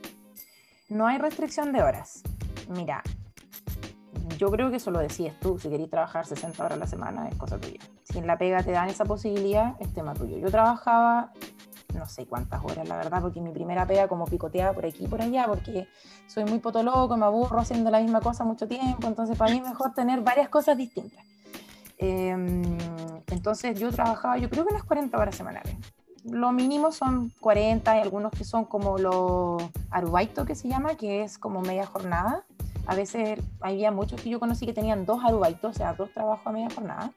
No 0.90 1.08
hay 1.08 1.18
restricción 1.18 1.72
de 1.72 1.82
horas. 1.82 2.22
Mira, 2.68 3.02
yo 4.38 4.52
creo 4.52 4.70
que 4.70 4.78
eso 4.78 4.92
lo 4.92 5.00
decides 5.00 5.40
tú. 5.40 5.60
Si 5.60 5.70
querés 5.70 5.90
trabajar 5.90 6.26
60 6.26 6.64
horas 6.64 6.78
a 6.78 6.80
la 6.80 6.88
semana, 6.88 7.28
es 7.30 7.36
cosa 7.36 7.58
tuya. 7.58 7.80
Si 8.04 8.18
en 8.18 8.28
la 8.28 8.38
pega 8.38 8.64
te 8.64 8.72
dan 8.72 8.90
esa 8.90 9.06
posibilidad, 9.06 9.76
es 9.80 9.94
tema 9.94 10.14
tuyo. 10.14 10.38
Yo 10.38 10.50
trabajaba 10.50 11.32
no 11.96 12.06
sé 12.08 12.26
cuántas 12.26 12.64
horas, 12.64 12.88
la 12.88 12.98
verdad, 12.98 13.22
porque 13.22 13.42
mi 13.42 13.52
primera 13.52 13.86
pega 13.86 14.08
como 14.08 14.26
picoteaba 14.26 14.74
por 14.74 14.86
aquí 14.86 15.06
y 15.06 15.08
por 15.08 15.22
allá, 15.22 15.46
porque 15.48 15.88
soy 16.28 16.46
muy 16.46 16.60
potoloco, 16.60 17.18
me 17.18 17.26
aburro 17.26 17.60
haciendo 17.60 17.90
la 17.90 18.00
misma 18.00 18.22
cosa 18.22 18.44
mucho 18.44 18.68
tiempo, 18.68 19.08
entonces 19.08 19.38
para 19.38 19.52
mí 19.52 19.60
es 19.60 19.64
mejor 19.64 19.94
tener 19.94 20.22
varias 20.22 20.50
cosas 20.50 20.78
distintas. 20.78 21.24
Em, 21.98 22.78
entonces 23.28 23.80
yo 23.80 23.92
trabajaba, 23.92 24.38
yo 24.38 24.50
creo 24.50 24.66
que 24.66 24.74
unas 24.74 24.84
40 24.84 25.18
horas 25.18 25.36
semanales. 25.36 25.76
Lo 26.26 26.52
mínimo 26.52 26.92
son 26.92 27.32
40, 27.40 27.92
hay 27.92 28.02
algunos 28.02 28.32
que 28.32 28.44
son 28.44 28.66
como 28.66 28.98
los 28.98 29.64
arubaito 29.92 30.46
que 30.46 30.56
se 30.56 30.68
llama, 30.68 30.96
que 30.96 31.24
es 31.24 31.38
como 31.38 31.62
media 31.62 31.86
jornada. 31.86 32.44
A 32.88 32.96
veces 32.96 33.40
había 33.62 33.92
muchos 33.92 34.22
que 34.22 34.30
yo 34.30 34.40
conocí 34.40 34.66
que 34.66 34.74
tenían 34.74 35.06
dos 35.06 35.24
arubaitos, 35.24 35.76
o 35.76 35.78
sea, 35.78 35.94
dos 35.94 36.12
trabajos 36.12 36.46
a 36.46 36.52
media 36.52 36.70
jornada. 36.70 37.12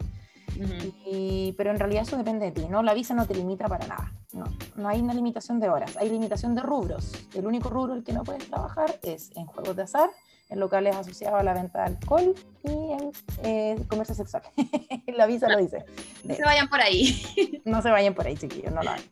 y, 1.07 1.55
pero 1.57 1.70
en 1.70 1.78
realidad 1.78 2.03
eso 2.03 2.16
depende 2.16 2.47
de 2.47 2.53
ti, 2.53 2.69
¿no? 2.69 2.82
La 2.82 2.95
visa 2.95 3.15
no 3.15 3.27
te 3.27 3.35
limita 3.35 3.69
para 3.69 3.86
nada, 3.86 4.12
no, 4.32 4.45
no 4.77 4.89
hay 4.89 5.01
una 5.01 5.15
limitación 5.15 5.61
de 5.61 5.69
horas, 5.69 5.97
hay 5.97 6.11
limitación 6.11 6.55
de 6.55 6.62
rubros. 6.62 7.12
El 7.35 7.47
único 7.47 7.69
rubro 7.69 7.95
el 7.95 8.03
que 8.03 8.12
no 8.12 8.24
puedes 8.24 8.49
trabajar 8.49 8.99
es 9.03 9.31
en 9.36 9.47
juegos 9.47 9.77
de 9.77 9.82
azar, 9.82 10.11
en 10.49 10.61
locales 10.61 10.97
asociados 10.97 11.40
a 11.40 11.43
la 11.43 11.55
venta 11.55 11.81
de 11.81 11.85
alcohol 11.85 12.35
y 12.65 12.69
en 12.69 13.12
eh, 13.43 13.85
comercio 13.89 14.15
sexual. 14.15 14.43
la 15.07 15.27
visa 15.27 15.49
lo 15.49 15.59
dice. 15.59 15.85
No 16.24 16.35
se 16.35 16.43
vayan 16.43 16.69
por 16.69 16.81
ahí. 16.81 17.62
no 17.65 17.82
se 17.82 17.90
vayan 17.90 18.15
por 18.15 18.27
ahí, 18.27 18.36
chiquillos, 18.36 18.73
no 18.73 18.82
lo 18.82 18.90
hagan. 18.90 19.05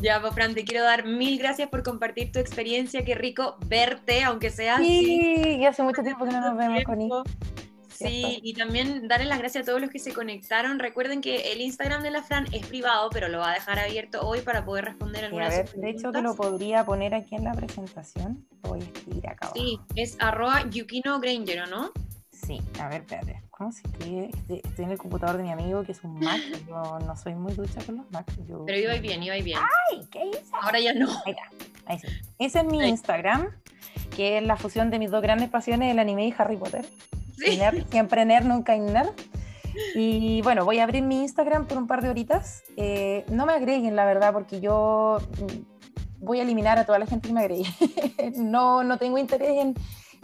Ya, 0.00 0.20
pues 0.20 0.34
Fran, 0.34 0.54
te 0.54 0.64
quiero 0.64 0.84
dar 0.84 1.04
mil 1.04 1.38
gracias 1.38 1.68
por 1.68 1.82
compartir 1.82 2.32
tu 2.32 2.38
experiencia. 2.38 3.04
Qué 3.04 3.14
rico 3.14 3.56
verte, 3.66 4.22
aunque 4.22 4.50
sea 4.50 4.78
sí, 4.78 5.40
así. 5.42 5.56
y 5.58 5.66
hace 5.66 5.82
mucho 5.82 6.02
tiempo 6.02 6.24
que 6.24 6.32
no 6.32 6.40
nos 6.40 6.56
vemos, 6.56 6.82
Connie. 6.84 7.10
Sí, 7.90 8.40
y 8.42 8.54
también 8.54 9.08
darle 9.08 9.26
las 9.26 9.38
gracias 9.38 9.62
a 9.62 9.66
todos 9.66 9.80
los 9.80 9.90
que 9.90 9.98
se 9.98 10.14
conectaron. 10.14 10.78
Recuerden 10.78 11.20
que 11.20 11.52
el 11.52 11.60
Instagram 11.60 12.02
de 12.02 12.10
la 12.10 12.22
Fran 12.22 12.46
es 12.50 12.66
privado, 12.66 13.10
pero 13.10 13.28
lo 13.28 13.40
va 13.40 13.50
a 13.50 13.54
dejar 13.54 13.78
abierto 13.78 14.26
hoy 14.26 14.40
para 14.40 14.64
poder 14.64 14.86
responder 14.86 15.26
algunas 15.26 15.52
a 15.52 15.56
ver, 15.58 15.72
De 15.72 15.90
hecho, 15.90 16.10
te 16.10 16.22
lo 16.22 16.34
podría 16.34 16.84
poner 16.86 17.14
aquí 17.14 17.34
en 17.34 17.44
la 17.44 17.52
presentación. 17.52 18.46
Voy 18.62 18.80
a 18.80 18.84
escribir 18.84 19.28
acá 19.28 19.48
abajo. 19.48 19.60
Sí, 19.60 19.78
es 19.96 20.16
arroba 20.18 20.64
Yukino 20.70 21.20
Granger, 21.20 21.68
¿no? 21.68 21.92
Sí, 22.46 22.60
a 22.80 22.88
ver, 22.88 23.02
espérate. 23.02 23.42
¿Cómo 23.50 23.72
se 23.72 23.82
escribe? 23.86 24.30
Estoy, 24.32 24.60
estoy, 24.64 24.84
en 24.84 24.90
el 24.92 24.98
computador 24.98 25.36
de 25.36 25.42
mi 25.42 25.50
amigo 25.50 25.82
que 25.84 25.92
es 25.92 26.02
un 26.02 26.18
Mac. 26.18 26.40
Yo 26.68 26.98
no 27.00 27.16
soy 27.16 27.34
muy 27.34 27.52
ducha 27.54 27.80
con 27.84 27.96
los 27.96 28.10
Mac. 28.10 28.26
Yo... 28.48 28.64
Pero 28.66 28.78
iba 28.78 28.94
bien, 28.94 29.22
iba 29.22 29.34
bien. 29.36 29.58
¡Ay! 29.58 30.06
¿Qué 30.10 30.26
hice? 30.26 30.50
Ahora 30.60 30.80
ya 30.80 30.94
no. 30.94 31.08
Ahí 31.24 31.32
está. 31.32 31.42
Ahí 31.86 31.98
sí. 31.98 32.06
Ese 32.38 32.60
es 32.60 32.64
mi 32.64 32.88
Instagram, 32.88 33.48
que 34.16 34.38
es 34.38 34.44
la 34.44 34.56
fusión 34.56 34.90
de 34.90 34.98
mis 34.98 35.10
dos 35.10 35.22
grandes 35.22 35.48
pasiones, 35.50 35.92
el 35.92 35.98
anime 35.98 36.26
y 36.26 36.34
Harry 36.36 36.56
Potter. 36.56 36.86
siempre 37.90 38.24
nerd, 38.24 38.46
nunca 38.46 38.76
nerd. 38.76 39.10
Y 39.94 40.42
bueno, 40.42 40.64
voy 40.64 40.78
a 40.78 40.84
abrir 40.84 41.02
mi 41.02 41.22
Instagram 41.22 41.66
por 41.66 41.78
un 41.78 41.86
par 41.86 42.02
de 42.02 42.08
horitas. 42.08 42.62
Eh, 42.76 43.24
no 43.30 43.46
me 43.46 43.52
agreguen, 43.52 43.96
la 43.96 44.04
verdad, 44.04 44.32
porque 44.32 44.60
yo 44.60 45.18
voy 46.18 46.40
a 46.40 46.42
eliminar 46.42 46.78
a 46.78 46.84
toda 46.84 46.98
la 46.98 47.06
gente 47.06 47.28
que 47.28 47.34
me 47.34 47.40
agregue. 47.40 47.66
no, 48.36 48.82
no 48.84 48.98
tengo 48.98 49.18
interés 49.18 49.58
en, 49.58 49.74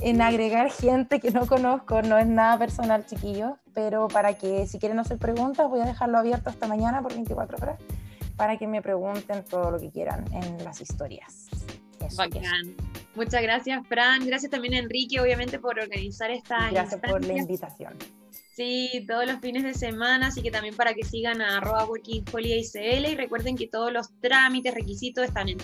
en, 0.01 0.21
agregar 0.23 0.71
gente 0.71 1.21
que 1.21 1.31
no 1.31 1.47
conozco, 1.47 2.03
no 2.03 2.19
es 2.19 2.27
nada 2.27 2.59
personal, 2.59 3.07
chiquillos, 3.07 3.53
pero 3.75 4.09
para 4.09 4.35
que 4.35 4.67
si 4.67 4.79
quieren 4.79 4.99
hacer 4.99 5.19
preguntas, 5.19 5.69
voy 5.69 5.81
a 5.81 5.85
dejarlo 5.85 6.19
abierto 6.19 6.51
hasta 6.51 6.67
mañana 6.67 7.03
por 7.03 7.15
24 7.15 7.57
horas 7.63 7.81
para 8.37 8.59
que 8.59 8.67
me 8.67 8.83
pregunten 8.83 9.45
todo 9.45 9.71
lo 9.71 9.81
que 9.81 9.91
quieran 9.91 10.25
en 10.33 10.63
las 10.65 10.81
historias. 10.81 11.49
Bacán. 12.17 12.77
Muchas 13.15 13.43
gracias, 13.43 13.87
Fran. 13.89 14.27
Gracias 14.27 14.51
también 14.51 14.75
Enrique, 14.75 15.21
obviamente, 15.21 15.59
por 15.59 15.79
organizar 15.79 16.31
esta. 16.31 16.71
Gracias 16.71 17.01
por 17.01 17.25
la 17.25 17.39
invitación. 17.39 17.97
Sí, 18.55 19.05
todos 19.07 19.27
los 19.27 19.41
fines 19.41 19.65
de 19.65 19.75
semana, 19.75 20.29
así 20.29 20.43
que 20.43 20.51
también 20.51 20.75
para 20.75 20.95
que 20.95 21.05
sigan 21.05 21.43
a 21.43 21.59
arroba 21.59 21.87
y 22.03 23.15
recuerden 23.15 23.55
que 23.55 23.69
todos 23.69 23.93
los 23.93 24.19
trámites, 24.21 24.73
requisitos 24.73 25.25
están 25.25 25.51
en 25.51 25.59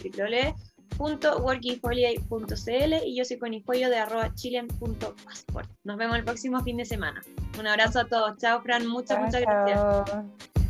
www.workingholiday.cl 0.98 3.06
y 3.06 3.16
yo 3.16 3.24
soy 3.24 3.38
Conijuelo 3.38 3.88
de 3.88 3.96
arroba 3.96 4.34
chilean.passport. 4.34 5.70
Nos 5.84 5.96
vemos 5.96 6.16
el 6.16 6.24
próximo 6.24 6.60
fin 6.62 6.76
de 6.76 6.84
semana. 6.84 7.22
Un 7.58 7.66
abrazo 7.66 8.00
a 8.00 8.04
todos. 8.06 8.36
Chao, 8.38 8.60
Fran. 8.62 8.86
Muchas, 8.86 9.18
muchas 9.20 9.40
gracias. 9.42 10.61